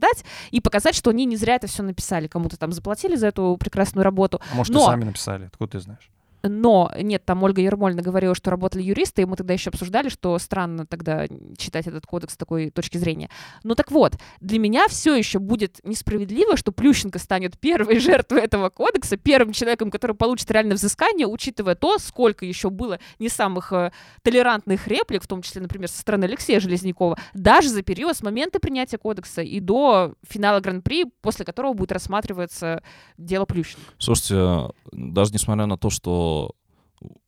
и 0.52 0.60
показать, 0.62 0.96
что 0.96 1.10
они 1.10 1.26
не 1.26 1.36
зря 1.38 1.56
это 1.56 1.68
все 1.68 1.84
написали, 1.84 2.28
кому-то 2.28 2.58
там 2.58 2.72
заплатили 2.72 3.16
за 3.16 3.28
эту 3.28 3.58
прекрасную 3.60 4.04
работу. 4.04 4.40
А 4.52 4.56
может, 4.56 4.74
но- 4.74 4.82
и 4.84 4.86
сами 4.86 5.04
написали, 5.06 5.46
откуда 5.46 5.72
ты 5.74 5.80
знаешь? 5.80 6.10
Но 6.44 6.92
нет, 7.00 7.26
там 7.26 7.44
Ольга 7.44 7.62
Ермольна 7.62 8.02
говорила, 8.02 8.36
что 8.36 8.52
работали 8.52 8.84
юристы, 8.84 9.24
и 9.24 9.26
мы 9.26 9.36
тогда 9.36 9.54
еще 9.54 9.70
обсуждали, 9.70 10.10
что 10.10 10.38
странно 10.40 10.86
тогда 10.86 11.28
читать 11.58 11.88
этот 11.88 12.06
кодекс 12.06 12.34
с 12.34 12.38
такой 12.38 12.70
точки 12.70 12.98
зрения. 12.98 13.30
Ну 13.64 13.76
так 13.76 13.92
вот, 13.92 14.18
для 14.40 14.60
меня 14.60 14.88
все 14.88 15.16
еще 15.16 15.40
будет 15.40 15.80
несправедливо, 15.84 16.58
что 16.58 16.72
Плющенко 16.72 17.20
станет 17.20 17.60
первой 17.60 18.00
жертвой 18.00 18.42
этого 18.42 18.70
кодекса, 18.70 19.18
первым 19.18 19.54
человеком, 19.54 19.92
который 19.92 20.16
получит 20.16 20.50
реальное 20.52 20.76
взыскание, 20.76 21.28
учитывая 21.28 21.76
то, 21.76 21.98
сколько 21.98 22.46
еще 22.46 22.70
было 22.70 23.00
не 23.20 23.30
самых 23.30 23.74
э, 23.74 23.92
толерантных 24.22 24.88
реплик, 24.88 25.24
в 25.24 25.28
том 25.28 25.42
числе, 25.42 25.62
например, 25.62 25.90
со 25.90 26.00
стороны 26.00 26.26
Алексея 26.26 26.60
Железнякова, 26.60 27.18
даже 27.34 27.70
за 27.70 27.82
период 27.82 28.16
с 28.16 28.22
момента 28.22 28.60
принятия 28.60 28.98
кодекса 28.98 29.42
и 29.42 29.60
до 29.60 30.14
финала 30.28 30.60
Гран-при, 30.60 31.06
после 31.22 31.46
которого 31.46 31.74
будет 31.74 31.92
рассматриваться 31.92 32.84
дело 33.18 33.46
Плющенко. 33.46 33.82
Слушайте, 33.98 34.74
даже 34.92 35.34
несмотря 35.34 35.66
на 35.66 35.78
то, 35.78 35.90
что 35.90 36.37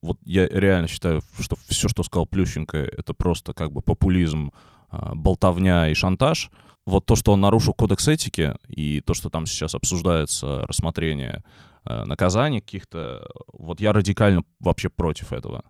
вот 0.01 0.17
я 0.25 0.47
реально 0.47 0.87
считаю, 0.87 1.21
что 1.39 1.55
все, 1.67 1.87
что 1.87 2.03
сказал 2.03 2.25
Плющенко, 2.25 2.77
это 2.77 3.13
просто 3.13 3.53
как 3.53 3.71
бы 3.71 3.81
популизм, 3.81 4.51
а, 4.89 5.13
болтовня 5.15 5.89
и 5.89 5.93
шантаж. 5.93 6.49
Вот 6.85 7.05
то, 7.05 7.15
что 7.15 7.33
он 7.33 7.41
нарушил 7.41 7.73
кодекс 7.73 8.07
этики, 8.07 8.55
и 8.67 9.01
то, 9.01 9.13
что 9.13 9.29
там 9.29 9.45
сейчас 9.45 9.75
обсуждается 9.75 10.65
рассмотрение 10.65 11.43
э, 11.85 12.03
наказаний 12.05 12.61
каких-то, 12.61 13.27
вот 13.53 13.79
я 13.79 13.93
радикально 13.93 14.43
вообще 14.59 14.89
против 14.89 15.31
этого. 15.31 15.63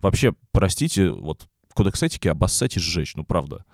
Вообще, 0.00 0.34
простите, 0.52 1.10
вот 1.10 1.48
кодекс 1.74 2.02
этики 2.04 2.28
обоссать 2.28 2.76
и 2.76 2.80
сжечь, 2.80 3.16
ну 3.16 3.24
правда. 3.24 3.64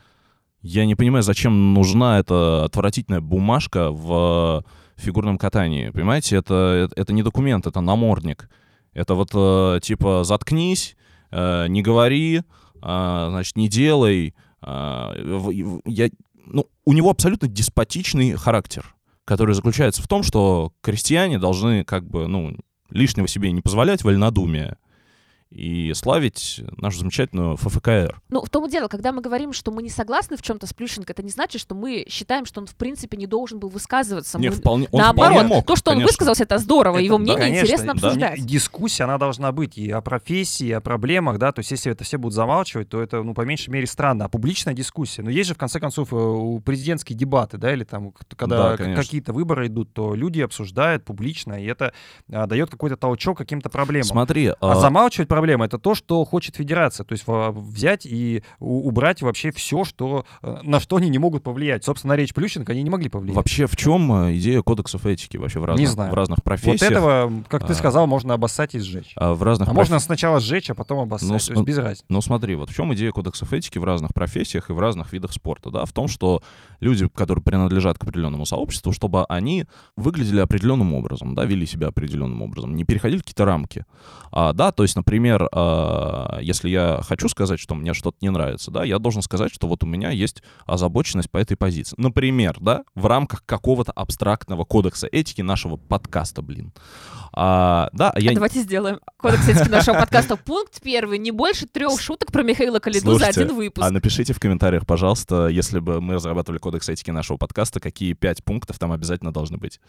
Я 0.62 0.86
не 0.86 0.94
понимаю, 0.94 1.22
зачем 1.22 1.74
нужна 1.74 2.18
эта 2.18 2.64
отвратительная 2.64 3.20
бумажка 3.20 3.90
в 3.90 4.64
фигурном 4.96 5.36
катании. 5.36 5.90
Понимаете, 5.90 6.36
это, 6.36 6.88
это 6.96 7.12
не 7.12 7.22
документ, 7.22 7.66
это 7.66 7.80
намордник. 7.80 8.48
Это 8.98 9.14
вот 9.14 9.30
э, 9.32 9.78
типа 9.80 10.24
заткнись, 10.24 10.96
э, 11.30 11.68
не 11.68 11.82
говори, 11.82 12.38
э, 12.38 12.42
значит, 12.82 13.56
не 13.56 13.68
делай. 13.68 14.34
я, 14.60 16.08
ну, 16.46 16.66
у 16.84 16.92
него 16.92 17.10
абсолютно 17.10 17.46
деспотичный 17.46 18.32
характер, 18.32 18.96
который 19.24 19.54
заключается 19.54 20.02
в 20.02 20.08
том, 20.08 20.24
что 20.24 20.72
крестьяне 20.80 21.38
должны 21.38 21.84
как 21.84 22.08
бы, 22.08 22.26
ну, 22.26 22.56
лишнего 22.90 23.28
себе 23.28 23.52
не 23.52 23.60
позволять, 23.60 24.02
вольнодумие, 24.02 24.78
и 25.50 25.92
славить 25.94 26.60
нашу 26.76 26.98
замечательную 26.98 27.56
ФФКР. 27.56 28.20
Ну, 28.28 28.42
в 28.44 28.50
том 28.50 28.66
и 28.66 28.70
дело, 28.70 28.88
когда 28.88 29.12
мы 29.12 29.22
говорим, 29.22 29.52
что 29.52 29.70
мы 29.70 29.82
не 29.82 29.88
согласны 29.88 30.36
в 30.36 30.42
чем-то 30.42 30.66
с 30.66 30.74
Плющенко, 30.74 31.12
это 31.12 31.22
не 31.22 31.30
значит, 31.30 31.60
что 31.60 31.74
мы 31.74 32.04
считаем, 32.08 32.44
что 32.44 32.60
он 32.60 32.66
в 32.66 32.74
принципе 32.74 33.16
не 33.16 33.26
должен 33.26 33.58
был 33.58 33.68
высказываться. 33.70 34.38
Не, 34.38 34.50
Мы- 34.50 34.56
вполне, 34.56 34.88
он 34.92 35.00
Наоборот, 35.00 35.32
вполне 35.36 35.54
мог, 35.54 35.66
то, 35.66 35.76
что 35.76 35.90
он 35.90 35.96
конечно. 35.96 36.08
высказался, 36.12 36.42
это 36.42 36.58
здорово, 36.58 36.96
Это 36.96 37.04
его 37.04 37.16
да, 37.16 37.22
мнение 37.22 37.40
конечно, 37.40 37.64
интересно 37.64 37.86
да. 37.86 37.92
обсуждать. 37.92 38.46
Дискуссия, 38.46 39.04
она 39.04 39.16
должна 39.18 39.52
быть 39.52 39.78
и 39.78 39.90
о 39.90 40.00
профессии, 40.02 40.66
и 40.66 40.72
о 40.72 40.80
проблемах, 40.82 41.38
да, 41.38 41.52
то 41.52 41.60
есть 41.60 41.70
если 41.70 41.92
это 41.92 42.04
все 42.04 42.18
будут 42.18 42.34
замалчивать, 42.34 42.88
то 42.90 43.00
это, 43.00 43.22
ну, 43.22 43.32
по 43.32 43.42
меньшей 43.42 43.70
мере, 43.70 43.86
странно. 43.86 44.26
А 44.26 44.28
публичная 44.28 44.74
дискуссия, 44.74 45.22
но 45.22 45.30
есть 45.30 45.48
же, 45.48 45.54
в 45.54 45.58
конце 45.58 45.80
концов, 45.80 46.12
э, 46.12 46.16
у 46.16 46.60
президентские 46.60 47.16
дебаты, 47.16 47.56
да, 47.56 47.72
или 47.72 47.84
там, 47.84 48.12
когда 48.36 48.76
Да, 48.76 48.94
какие-то 48.94 49.32
выборы 49.32 49.68
идут, 49.68 49.92
то 49.94 50.14
люди 50.14 50.40
обсуждают 50.40 51.04
публично, 51.04 51.54
и 51.54 51.64
это 51.66 51.92
а, 52.30 52.46
дает 52.46 52.70
какой-то 52.70 52.96
толчок 52.96 53.38
каким-то 53.38 53.70
проблемам. 53.70 54.06
Смотри, 54.06 54.48
А 54.48 54.56
а, 54.60 54.74
замалчивать 54.74 55.28
проблемы 55.38 55.66
это 55.66 55.78
то, 55.78 55.94
что 55.94 56.24
хочет 56.24 56.56
федерация, 56.56 57.04
то 57.04 57.12
есть 57.12 57.24
взять 57.26 58.06
и 58.06 58.42
убрать 58.58 59.22
вообще 59.22 59.52
все, 59.52 59.84
что 59.84 60.26
э, 60.42 60.58
на 60.62 60.80
что 60.80 60.96
они 60.96 61.08
не 61.08 61.18
могут 61.18 61.44
повлиять. 61.44 61.84
Собственно, 61.84 62.14
на 62.14 62.16
речь 62.16 62.34
Плющенко 62.34 62.72
они 62.72 62.82
не 62.82 62.90
могли 62.90 63.08
повлиять. 63.08 63.36
вообще 63.36 63.66
в 63.66 63.76
чем 63.76 64.12
э, 64.12 64.36
идея 64.36 64.62
кодексов 64.62 65.06
этики 65.06 65.36
вообще 65.36 65.60
в 65.60 65.64
разных, 65.64 65.88
знаю. 65.88 66.10
в 66.10 66.14
разных 66.14 66.38
вот 66.38 66.44
профессиях? 66.44 66.90
этого, 66.90 67.32
как 67.48 67.66
ты 67.66 67.72
а, 67.72 67.76
сказал, 67.76 68.06
можно 68.08 68.34
обоссать 68.34 68.74
и 68.74 68.80
сжечь. 68.80 69.12
а, 69.16 69.34
в 69.34 69.42
разных 69.42 69.68
А 69.68 69.70
проф- 69.70 69.78
можно 69.78 69.98
сначала 70.00 70.40
сжечь, 70.40 70.70
а 70.70 70.74
потом 70.74 70.98
обоссать. 71.00 71.28
Ну, 71.28 71.38
то 71.38 71.52
есть 71.52 71.62
без 71.62 71.78
разницы. 71.78 72.04
Ну 72.08 72.20
смотри, 72.20 72.56
вот 72.56 72.70
в 72.70 72.74
чем 72.74 72.92
идея 72.94 73.12
кодексов 73.12 73.52
этики 73.52 73.78
в 73.78 73.84
разных 73.84 74.12
профессиях 74.12 74.70
и 74.70 74.72
в 74.72 74.80
разных 74.80 75.12
видах 75.12 75.32
спорта, 75.32 75.70
да, 75.70 75.84
в 75.84 75.92
том, 75.92 76.08
что 76.08 76.42
люди, 76.80 77.08
которые 77.08 77.44
принадлежат 77.44 77.98
к 77.98 78.02
определенному 78.02 78.44
сообществу, 78.44 78.92
чтобы 78.92 79.24
они 79.26 79.66
выглядели 79.96 80.40
определенным 80.40 80.94
образом, 80.94 81.34
да, 81.34 81.44
вели 81.44 81.64
себя 81.66 81.88
определенным 81.88 82.42
образом, 82.42 82.74
не 82.74 82.84
переходили 82.84 83.20
какие-то 83.20 83.44
рамки, 83.44 83.84
а, 84.32 84.52
да, 84.52 84.72
то 84.72 84.82
есть, 84.82 84.96
например, 84.96 85.27
а, 85.36 86.38
если 86.40 86.68
я 86.68 87.00
хочу 87.02 87.28
сказать, 87.28 87.60
что 87.60 87.74
мне 87.74 87.94
что-то 87.94 88.16
не 88.20 88.30
нравится, 88.30 88.70
да, 88.70 88.84
я 88.84 88.98
должен 88.98 89.22
сказать, 89.22 89.52
что 89.52 89.66
вот 89.66 89.84
у 89.84 89.86
меня 89.86 90.10
есть 90.10 90.42
озабоченность 90.66 91.30
по 91.30 91.38
этой 91.38 91.56
позиции, 91.56 91.94
например, 91.98 92.56
да, 92.60 92.84
в 92.94 93.06
рамках 93.06 93.44
какого-то 93.44 93.92
абстрактного 93.92 94.64
кодекса 94.64 95.08
этики 95.10 95.42
нашего 95.42 95.76
подкаста, 95.76 96.42
блин, 96.42 96.72
а, 97.32 97.88
да, 97.92 98.10
а 98.10 98.20
я 98.20 98.32
А 98.32 98.34
Давайте 98.34 98.60
сделаем 98.60 99.00
кодекс 99.16 99.48
этики 99.48 99.68
нашего 99.68 99.96
подкаста. 99.96 100.36
Пункт 100.36 100.80
первый. 100.82 101.18
Не 101.18 101.30
больше 101.30 101.66
трех 101.66 102.00
шуток 102.00 102.32
про 102.32 102.42
Михаила 102.42 102.78
Калиду 102.78 103.18
за 103.18 103.26
один 103.26 103.54
выпуск. 103.54 103.86
А 103.86 103.90
напишите 103.90 104.32
в 104.32 104.40
комментариях, 104.40 104.86
пожалуйста, 104.86 105.48
если 105.48 105.78
бы 105.78 106.00
мы 106.00 106.14
разрабатывали 106.14 106.58
кодекс 106.58 106.88
этики 106.88 107.10
нашего 107.10 107.36
подкаста, 107.36 107.80
какие 107.80 108.14
пять 108.14 108.42
пунктов 108.44 108.78
там 108.78 108.92
обязательно 108.92 109.32
должны 109.32 109.58
быть. 109.58 109.80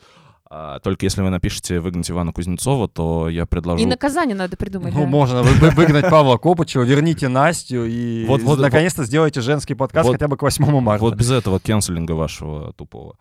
А, 0.51 0.79
только 0.79 1.05
если 1.05 1.21
вы 1.21 1.29
напишите 1.29 1.79
«выгнать 1.79 2.09
Ивана 2.09 2.33
Кузнецова», 2.33 2.87
то 2.87 3.29
я 3.29 3.45
предложу... 3.45 3.83
И 3.83 3.85
наказание 3.85 4.35
надо 4.35 4.57
придумать. 4.57 4.93
Ну, 4.95 5.01
да. 5.01 5.05
можно 5.07 5.43
вы- 5.43 5.53
вы- 5.53 5.69
выгнать 5.69 6.09
Павла 6.09 6.37
Копычева, 6.37 6.81
верните 6.83 7.27
Настю 7.27 7.85
и 7.85 8.25
Вот- 8.25 8.41
вот- 8.41 8.59
наконец-то 8.59 9.03
сделайте 9.05 9.41
женский 9.41 9.75
подкаст 9.75 10.07
Вот- 10.07 10.13
хотя 10.13 10.27
бы 10.27 10.37
к 10.37 10.41
8 10.41 10.79
марта. 10.81 11.03
Вот 11.05 11.13
без 11.15 11.29
этого 11.29 11.59
кенселинга 11.59 12.13
вашего 12.13 12.73
тупого. 12.73 13.15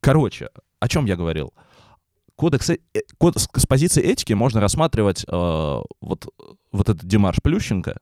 Короче, 0.00 0.50
о 0.78 0.88
чем 0.88 1.06
я 1.06 1.16
говорил? 1.16 1.54
Кодекс, 2.36 2.68
э- 2.68 2.78
э, 2.92 2.98
код- 3.16 3.38
с, 3.38 3.48
с 3.56 3.64
позиции 3.66 4.02
этики 4.02 4.34
можно 4.34 4.60
рассматривать 4.60 5.24
э, 5.26 5.30
вот, 5.32 6.26
вот 6.70 6.88
этот 6.90 7.06
Димаш 7.06 7.36
Плющенко, 7.42 7.96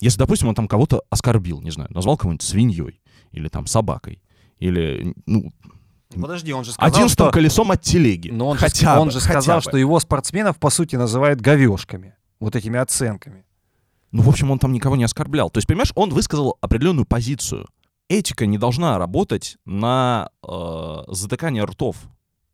если, 0.00 0.18
допустим, 0.18 0.48
он 0.48 0.54
там 0.54 0.66
кого-то 0.66 1.02
оскорбил, 1.10 1.60
не 1.60 1.70
знаю, 1.72 1.90
назвал 1.92 2.16
кого-нибудь 2.16 2.42
свиньей 2.42 3.02
или 3.32 3.48
там 3.48 3.66
собакой, 3.66 4.22
или, 4.58 5.14
ну, 5.26 5.50
Подожди, 6.14 6.52
он 6.52 6.64
же 6.64 6.72
сказал, 6.72 6.88
одиннадцатым 6.88 7.26
что... 7.26 7.32
колесом 7.32 7.70
от 7.70 7.82
телеги. 7.82 8.30
Но 8.30 8.48
он, 8.48 8.56
хотя 8.56 8.94
же, 8.94 9.00
он 9.00 9.08
бы, 9.08 9.12
же 9.12 9.20
хотя 9.20 9.40
сказал, 9.40 9.58
бы. 9.58 9.62
что 9.62 9.76
его 9.76 9.98
спортсменов, 10.00 10.58
по 10.58 10.70
сути, 10.70 10.96
называют 10.96 11.40
говешками. 11.40 12.14
Вот 12.38 12.54
этими 12.54 12.78
оценками. 12.78 13.44
Ну, 14.12 14.22
в 14.22 14.28
общем, 14.28 14.50
он 14.50 14.58
там 14.58 14.72
никого 14.72 14.96
не 14.96 15.04
оскорблял. 15.04 15.50
То 15.50 15.58
есть, 15.58 15.66
понимаешь, 15.66 15.92
он 15.94 16.10
высказал 16.10 16.56
определенную 16.60 17.06
позицию. 17.06 17.66
Этика 18.08 18.46
не 18.46 18.56
должна 18.56 18.98
работать 18.98 19.56
на 19.64 20.30
э, 20.46 21.02
затыкание 21.08 21.64
ртов. 21.64 21.96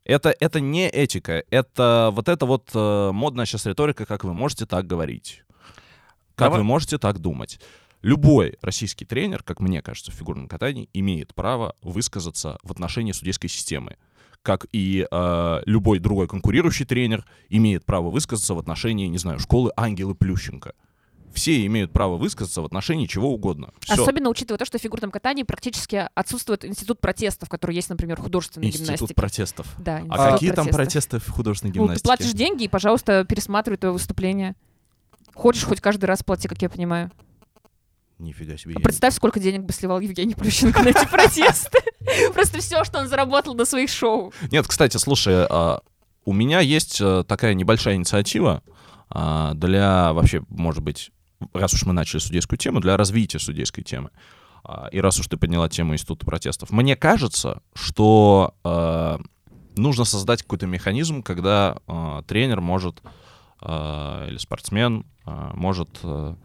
Это, 0.05 0.35
это 0.41 0.61
не 0.61 0.89
этика, 0.89 1.45
это 1.51 2.11
вот 2.13 2.29
эта 2.29 2.47
вот 2.47 2.71
э, 2.75 3.11
модная 3.13 3.45
сейчас 3.45 3.67
риторика, 3.67 4.05
как 4.05 4.25
вы 4.25 4.35
можете 4.35 4.67
так 4.67 4.87
говорить, 4.87 5.45
как 6.35 6.47
Давай- 6.47 6.59
вы 6.59 6.65
можете 6.65 6.99
так 6.99 7.21
думать. 7.21 7.61
Любой 8.03 8.57
российский 8.63 9.05
тренер, 9.05 9.43
как 9.43 9.61
мне 9.61 9.81
кажется, 9.81 10.11
в 10.11 10.15
фигурном 10.15 10.49
катании, 10.49 10.89
имеет 10.93 11.35
право 11.35 11.77
высказаться 11.83 12.59
в 12.63 12.71
отношении 12.73 13.13
судейской 13.13 13.49
системы. 13.49 13.97
Как 14.43 14.67
и 14.73 15.07
э, 15.09 15.61
любой 15.67 16.01
другой 16.01 16.27
конкурирующий 16.27 16.85
тренер 16.85 17.25
имеет 17.49 17.85
право 17.85 18.11
высказаться 18.11 18.55
в 18.55 18.59
отношении, 18.59 19.07
не 19.07 19.19
знаю, 19.19 19.39
школы 19.39 19.71
Ангелы 19.77 20.17
Плющенко. 20.17 20.73
Все 21.33 21.65
имеют 21.65 21.93
право 21.93 22.17
высказаться 22.17 22.61
в 22.61 22.65
отношении 22.67 23.07
чего 23.07 23.33
угодно. 23.33 23.73
Всё. 23.81 24.03
Особенно 24.03 24.29
учитывая 24.29 24.59
то, 24.59 24.65
что 24.67 24.79
в 24.79 24.83
фигурном 24.83 25.11
катании 25.13 25.45
практически 25.45 26.09
отсутствует 26.15 26.65
институт 26.65 27.01
протестов, 27.01 27.49
который 27.49 27.75
есть, 27.77 27.89
например, 27.89 28.19
в 28.19 28.25
художественной 28.25 28.67
Институт 28.67 28.87
гимнастике. 28.89 29.15
протестов. 29.15 29.67
Да, 29.79 29.99
А 29.99 30.01
институт 30.01 30.33
какие 30.33 30.51
там 30.51 30.67
протестов. 30.67 30.77
протесты 30.77 31.19
в 31.21 31.29
художественной 31.31 31.71
Ну, 31.71 31.75
ты 31.75 31.79
гимнастике? 31.85 32.05
платишь 32.05 32.33
деньги, 32.33 32.65
и, 32.65 32.69
пожалуйста, 32.69 33.25
пересматривай 33.25 33.79
твое 33.79 33.93
выступление. 33.93 34.57
Хочешь, 35.35 35.65
хоть 35.65 35.81
каждый 35.81 36.05
раз 36.07 36.23
плати, 36.25 36.49
как 36.49 36.61
я 36.61 36.69
понимаю. 36.69 37.11
Нифига 38.23 38.57
себе. 38.57 38.75
А 38.77 38.81
Представь, 38.81 39.15
сколько 39.15 39.41
денег 39.41 39.63
бы 39.63 39.73
сливал 39.73 39.99
Евгений 39.99 40.35
Плющенко 40.35 40.83
на 40.83 40.89
эти 40.89 41.07
протесты. 41.07 41.79
Просто 42.33 42.61
все, 42.61 42.85
что 42.85 43.01
он 43.01 43.09
заработал 43.09 43.55
на 43.55 43.65
своих 43.65 43.91
шоу. 43.91 44.33
Нет, 44.51 44.67
кстати, 44.67 44.97
слушай, 44.97 45.45
а, 45.49 45.81
у 46.25 46.33
меня 46.33 46.61
есть 46.61 47.01
э, 47.01 47.25
такая 47.27 47.55
небольшая 47.55 47.97
инициатива 47.97 48.63
а, 49.11 49.55
для 49.55 50.13
вообще, 50.13 50.43
может 50.49 50.85
быть, 50.85 51.11
раз 51.53 51.75
уж 51.75 51.85
мы 51.85 51.93
начали 51.93 52.21
судейскую 52.21 52.59
тему, 52.59 52.81
для 52.81 52.97
развития 52.97 53.41
судейской 53.41 53.83
темы. 53.83 54.11
А, 54.65 54.89
И 54.93 55.01
раз 55.01 55.19
уж 55.19 55.27
ты 55.27 55.37
подняла 55.37 55.69
тему 55.69 55.95
института 55.95 56.25
протестов, 56.25 56.71
мне 56.71 56.95
кажется, 56.95 57.61
что 57.75 58.55
э, 58.63 59.19
нужно 59.77 60.05
создать 60.05 60.43
какой-то 60.43 60.69
механизм, 60.69 61.25
когда 61.25 61.77
э, 61.89 62.23
тренер 62.29 62.61
может 62.61 63.03
э, 63.61 64.27
или 64.29 64.39
спортсмен 64.39 65.07
э, 65.27 65.51
может 65.55 65.99
э, 66.05 66.37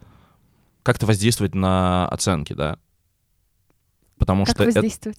как-то 0.88 1.04
воздействовать 1.04 1.54
на 1.54 2.08
оценки, 2.08 2.54
да. 2.54 2.78
Потому 4.18 4.46
Как 4.46 4.54
что 4.56 4.64
это, 4.64 4.72
воздействовать? 4.80 5.18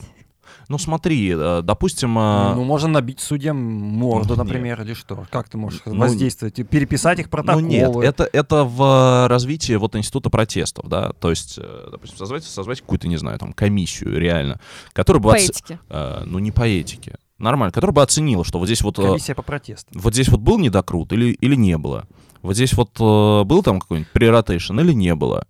ну 0.67 0.79
смотри, 0.79 1.31
э, 1.31 1.61
допустим, 1.63 2.17
э, 2.17 2.53
Ну, 2.55 2.63
можно 2.63 2.89
набить 2.89 3.19
судьям 3.19 3.55
морду, 3.57 4.29
Нет. 4.35 4.39
например, 4.39 4.81
или 4.81 4.93
что? 4.95 5.25
Как 5.29 5.47
ты 5.47 5.57
можешь 5.59 5.81
Ну, 5.85 5.95
воздействовать? 5.95 6.57
И 6.57 6.63
Переписать 6.63 7.19
их 7.19 7.27
Ну 7.27 7.29
протоколы? 7.29 7.61
нет, 7.67 7.95
это, 7.97 8.27
это 8.33 8.63
в 8.63 9.27
развитии 9.29 9.73
вот 9.73 9.95
института 9.95 10.31
протестов, 10.31 10.87
да, 10.89 11.13
то 11.13 11.29
есть, 11.29 11.59
э, 11.61 11.87
допустим, 11.91 12.17
созвать, 12.17 12.43
созвать 12.43 12.81
какую-то, 12.81 13.07
не 13.07 13.17
знаю, 13.17 13.37
там, 13.37 13.53
комиссию 13.53 14.19
реально, 14.19 14.59
которая 14.93 15.21
бы, 15.21 15.29
По 15.29 15.35
оц- 15.37 15.49
этике. 15.51 15.79
э, 15.87 16.23
ну 16.25 16.39
не 16.39 16.51
по 16.51 16.63
этике, 16.67 17.19
нормально, 17.37 17.71
которая 17.71 17.93
бы 17.93 18.01
оценила, 18.01 18.43
что 18.43 18.57
вот 18.57 18.65
здесь 18.65 18.81
вот, 18.81 18.97
э, 18.97 19.03
Комиссия 19.03 19.35
по 19.35 19.43
протесту. 19.43 19.87
вот 19.97 20.13
здесь 20.13 20.29
вот 20.29 20.39
был 20.41 20.57
недокрут 20.57 21.13
или, 21.13 21.27
или 21.33 21.53
не 21.55 21.77
было, 21.77 22.05
вот 22.41 22.55
здесь 22.55 22.73
вот 22.73 22.89
э, 22.99 23.43
был 23.45 23.63
там 23.63 23.79
какой-нибудь 23.79 24.11
преротейшн 24.11 24.77
или 24.79 24.91
не 24.93 25.13
было, 25.15 25.45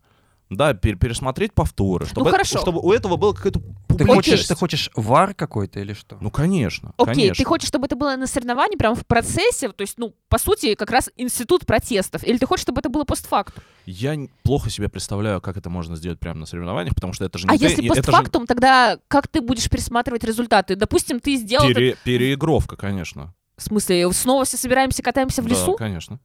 да, 0.50 0.72
пер- 0.72 0.96
пересмотреть 0.98 1.54
повторы, 1.54 2.06
чтобы, 2.06 2.22
это- 2.22 2.32
хорошо. 2.32 2.60
чтобы 2.60 2.80
у 2.82 2.92
этого 2.92 3.18
было 3.18 3.34
какая-то 3.34 3.62
Ты 3.98 4.06
хочешь, 4.06 4.46
ты 4.46 4.56
хочешь 4.56 4.90
вар 4.96 5.34
какой-то 5.34 5.80
или 5.80 5.94
что? 5.94 6.18
Ну, 6.22 6.32
конечно, 6.32 6.94
Окей, 6.98 7.14
конечно. 7.16 7.36
ты 7.44 7.48
хочешь, 7.48 7.68
чтобы 7.68 7.86
это 7.86 7.96
было 7.96 8.16
на 8.16 8.28
соревновании, 8.28 8.78
прямо 8.78 8.96
в 8.96 9.06
процессе, 9.06 9.70
то 9.70 9.82
есть, 9.82 9.98
ну, 9.98 10.16
по 10.30 10.38
сути, 10.38 10.76
как 10.76 10.90
раз 10.92 11.10
институт 11.18 11.66
протестов, 11.66 12.24
или 12.24 12.38
ты 12.38 12.46
хочешь, 12.46 12.64
чтобы 12.64 12.80
это 12.80 12.90
было 12.90 13.04
постфактум? 13.04 13.64
Я 13.86 14.18
плохо 14.44 14.70
себе 14.70 14.88
представляю, 14.90 15.42
как 15.42 15.58
это 15.58 15.70
можно 15.70 15.96
сделать 15.96 16.20
прямо 16.20 16.40
на 16.42 16.46
соревнованиях, 16.46 16.96
потому 16.96 17.14
что 17.14 17.26
это 17.26 17.38
же 17.38 17.48
не 17.48 17.56
А 17.56 17.58
ты- 17.58 17.64
если 17.66 17.86
это 17.86 17.96
же 17.96 18.02
постфактум, 18.04 18.48
тогда 18.48 18.98
как 19.08 19.28
ты 19.28 19.42
будешь 19.42 19.70
пересматривать 19.70 20.24
результаты? 20.24 20.76
Допустим, 20.76 21.20
ты 21.20 21.36
сделал... 21.36 21.68
пере- 21.68 21.96
переигровка, 22.04 22.76
конечно. 22.76 23.34
В 23.58 23.64
смысле, 23.64 24.12
снова 24.14 24.46
все 24.46 24.56
собираемся, 24.58 25.04
катаемся 25.04 25.42
в 25.42 25.46
Да, 25.46 25.52
лесу? 25.52 25.76
конечно. 25.76 26.20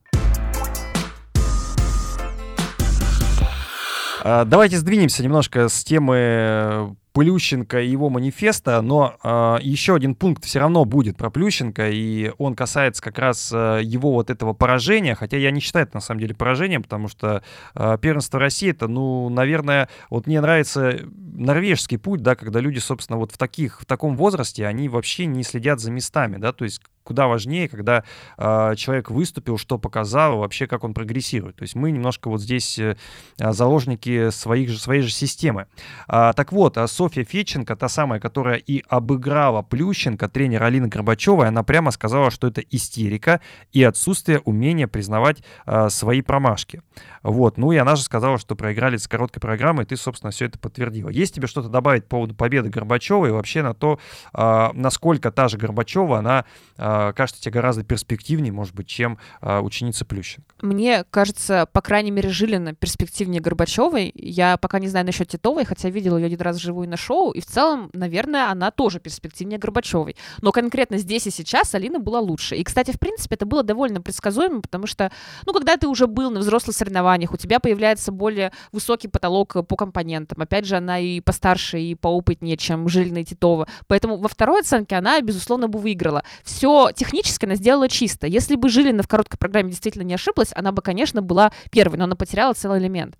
Давайте 4.25 4.79
сдвинемся 4.79 5.23
немножко 5.23 5.69
с 5.69 5.85
темы 5.85 6.17
э, 6.17 6.95
Плющенко 7.15 7.81
и 7.81 7.89
его 7.89 8.11
манифеста, 8.11 8.83
но 8.83 9.15
а, 9.23 9.59
еще 9.63 9.95
один 9.95 10.17
пункт 10.17 10.45
все 10.45 10.59
равно 10.59 10.85
будет 10.85 11.17
про 11.17 11.31
Плющенко, 11.31 11.89
и 11.91 12.33
он 12.39 12.57
касается 12.57 13.01
как 13.01 13.21
раз 13.21 13.53
а, 13.55 13.79
его 13.79 14.11
вот 14.11 14.31
этого 14.31 14.53
поражения, 14.53 15.15
хотя 15.15 15.37
я 15.37 15.53
не 15.53 15.61
считаю 15.61 15.87
это 15.87 15.99
на 15.99 16.01
самом 16.01 16.19
деле 16.19 16.35
поражением, 16.35 16.83
потому 16.83 17.07
что 17.07 17.45
а, 17.75 17.99
первенство 17.99 18.41
России 18.41 18.71
это, 18.71 18.89
ну, 18.89 19.29
наверное, 19.29 19.89
вот 20.11 20.27
мне 20.27 20.41
нравится 20.41 21.03
норвежский 21.15 21.99
путь, 21.99 22.21
да, 22.21 22.35
когда 22.35 22.59
люди, 22.59 22.81
собственно, 22.81 23.17
вот 23.17 23.31
в 23.31 23.39
таких, 23.39 23.81
в 23.81 23.87
таком 23.87 24.17
возрасте, 24.17 24.67
они 24.67 24.89
вообще 24.89 25.27
не 25.27 25.45
следят 25.45 25.79
за 25.79 25.93
местами, 25.93 26.39
да, 26.39 26.53
то 26.53 26.65
есть 26.65 26.81
куда 27.05 27.29
важнее, 27.29 27.69
когда 27.69 28.03
а, 28.37 28.75
человек 28.75 29.11
выступил, 29.11 29.59
что 29.59 29.79
показал, 29.79 30.39
вообще 30.39 30.67
как 30.67 30.85
он 30.85 30.95
прогрессирует. 30.95 31.57
То 31.57 31.63
есть 31.63 31.75
мы 31.75 31.93
немножко 31.93 32.29
вот 32.29 32.41
здесь 32.41 32.79
э, 32.79 32.97
а, 33.39 33.53
заложники 33.53 34.31
своих 34.31 34.71
же, 34.71 34.81
своей 34.81 35.03
же 35.03 35.11
системы. 35.11 35.67
А, 36.09 36.33
так 36.33 36.53
вот, 36.53 36.79
а 36.79 36.87
Софья 36.89 37.25
Федченко, 37.25 37.77
та 37.77 37.89
самая, 37.89 38.21
которая 38.21 38.57
и 38.57 38.83
обыграла 38.89 39.63
Плющенко, 39.63 40.29
тренер 40.29 40.63
Алины 40.63 40.89
Горбачевой, 40.89 41.49
она 41.49 41.63
прямо 41.63 41.91
сказала, 41.91 42.31
что 42.31 42.47
это 42.47 42.63
истерика 42.63 43.41
и 43.73 43.83
отсутствие 43.85 44.41
умения 44.41 44.89
признавать 44.89 45.43
а, 45.67 45.91
свои 45.91 46.23
промашки. 46.23 46.83
Вот. 47.25 47.57
Ну 47.57 47.73
и 47.73 47.77
она 47.77 47.97
же 47.97 48.03
сказала, 48.03 48.39
что 48.39 48.55
проиграли 48.55 48.99
с 48.99 49.09
короткой 49.09 49.41
программой, 49.41 49.85
и 49.85 49.87
ты, 49.87 49.97
собственно, 49.97 50.31
все 50.31 50.45
это 50.45 50.59
подтвердила. 50.59 51.09
Есть 51.09 51.35
тебе 51.35 51.47
что-то 51.47 51.69
добавить 51.69 52.05
по 52.05 52.17
поводу 52.17 52.35
победы 52.35 52.69
Горбачевой 52.69 53.31
и 53.31 53.33
вообще 53.33 53.63
на 53.63 53.75
то, 53.75 53.99
а, 54.33 54.71
насколько 54.75 55.33
та 55.33 55.49
же 55.49 55.57
Горбачева, 55.57 56.19
она 56.19 56.45
а, 56.77 57.13
кажется 57.15 57.43
тебе 57.43 57.53
гораздо 57.53 57.83
перспективнее, 57.83 58.53
может 58.53 58.75
быть, 58.75 58.87
чем 58.87 59.19
а, 59.41 59.63
ученица 59.63 60.05
Плющенко? 60.05 60.55
Мне 60.61 61.05
кажется, 61.11 61.67
по 61.73 61.81
крайней 61.81 62.11
мере, 62.11 62.29
Жилина 62.29 62.75
перспективнее 62.75 63.41
Горбачевой. 63.41 64.13
Я 64.15 64.59
пока 64.59 64.79
не 64.79 64.89
знаю 64.89 65.07
насчет 65.07 65.29
Титовой, 65.29 65.65
хотя 65.65 65.89
видела 65.89 66.19
ее 66.19 66.27
один 66.27 66.41
раз 66.41 66.57
вживую 66.57 66.89
на 66.89 66.99
шоу, 66.99 67.33
и 67.33 67.41
в 67.41 67.47
целом, 67.47 67.91
наверное, 67.95 68.51
она 68.51 68.71
тоже 68.71 69.01
перспективнее 69.01 69.59
Горбачевой. 69.59 70.17
Но 70.43 70.53
конкретно 70.53 70.99
здесь 70.99 71.27
и 71.27 71.31
сейчас 71.31 71.75
Алина 71.75 71.99
была 71.99 72.21
лучше. 72.21 72.57
И, 72.57 72.65
кстати, 72.65 72.91
в 72.91 72.99
принципе, 72.99 73.37
это 73.37 73.47
было 73.47 73.63
довольно 73.63 74.03
предсказуемо, 74.03 74.61
потому 74.61 74.87
что, 74.87 75.11
ну, 75.47 75.55
когда 75.55 75.79
ты 75.79 75.89
уже 75.89 76.07
был 76.07 76.31
на 76.31 76.41
взрослых 76.41 76.77
соревнованиях, 76.77 77.14
у 77.33 77.37
тебя 77.37 77.61
появляется 77.61 78.13
более 78.13 78.53
высокий 78.73 79.09
потолок 79.09 79.57
по 79.67 79.77
компонентам. 79.77 80.43
Опять 80.43 80.67
же, 80.67 80.77
она 80.77 80.99
и 80.99 81.21
постарше, 81.21 81.81
и 81.81 81.95
поопытнее, 81.95 82.57
чем 82.57 82.89
Жилина 82.89 83.19
и 83.19 83.25
Титова. 83.25 83.69
Поэтому 83.87 84.17
во 84.17 84.29
второй 84.29 84.61
оценке 84.61 84.97
она, 84.97 85.21
безусловно, 85.21 85.69
бы 85.69 85.79
выиграла. 85.79 86.25
Все 86.43 86.91
технически 86.95 87.45
она 87.45 87.55
сделала 87.55 87.89
чисто. 87.89 88.27
Если 88.27 88.57
бы 88.57 88.69
Жилина 88.69 89.03
в 89.03 89.09
короткой 89.09 89.39
программе 89.39 89.71
действительно 89.71 90.03
не 90.03 90.15
ошиблась, 90.15 90.53
она 90.55 90.73
бы, 90.73 90.83
конечно, 90.83 91.23
была 91.23 91.53
первой, 91.71 91.99
но 91.99 92.05
она 92.05 92.17
потеряла 92.17 92.55
целый 92.55 92.81
элемент. 92.81 93.17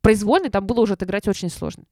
Произвольный 0.00 0.50
там 0.50 0.66
было 0.66 0.80
уже 0.80 0.94
отыграть 0.94 1.28
очень 1.28 1.50
сложно. 1.50 1.84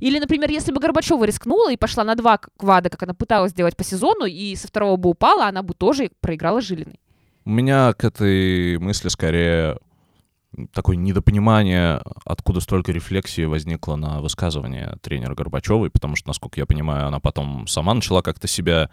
Или, 0.00 0.18
например, 0.18 0.50
если 0.50 0.72
бы 0.72 0.80
Горбачева 0.80 1.24
рискнула 1.24 1.70
и 1.72 1.76
пошла 1.76 2.04
на 2.04 2.14
два 2.14 2.38
квада, 2.38 2.90
как 2.90 3.02
она 3.04 3.14
пыталась 3.14 3.52
сделать 3.52 3.76
по 3.76 3.84
сезону, 3.84 4.24
и 4.24 4.56
со 4.56 4.68
второго 4.68 4.96
бы 4.96 5.10
упала, 5.10 5.46
она 5.46 5.62
бы 5.62 5.74
тоже 5.74 6.10
проиграла 6.20 6.60
Жилиной. 6.60 7.00
У 7.44 7.50
меня 7.50 7.92
к 7.92 8.04
этой 8.04 8.78
мысли 8.78 9.08
скорее 9.08 9.78
такое 10.72 10.96
недопонимание, 10.96 12.00
откуда 12.24 12.60
столько 12.60 12.92
рефлексии 12.92 13.44
возникло 13.44 13.96
на 13.96 14.20
высказывание 14.20 14.96
тренера 15.02 15.34
Горбачевой, 15.34 15.90
потому 15.90 16.16
что, 16.16 16.28
насколько 16.28 16.60
я 16.60 16.66
понимаю, 16.66 17.06
она 17.06 17.20
потом 17.20 17.66
сама 17.66 17.94
начала 17.94 18.22
как-то 18.22 18.46
себя 18.46 18.90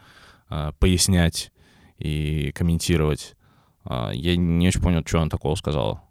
а, 0.49 0.73
пояснять 0.73 1.51
и 1.97 2.51
комментировать. 2.53 3.35
А, 3.83 4.11
я 4.11 4.35
не 4.35 4.67
очень 4.67 4.81
понял, 4.81 5.03
что 5.05 5.19
она 5.19 5.29
такого 5.29 5.55
сказала. 5.55 6.03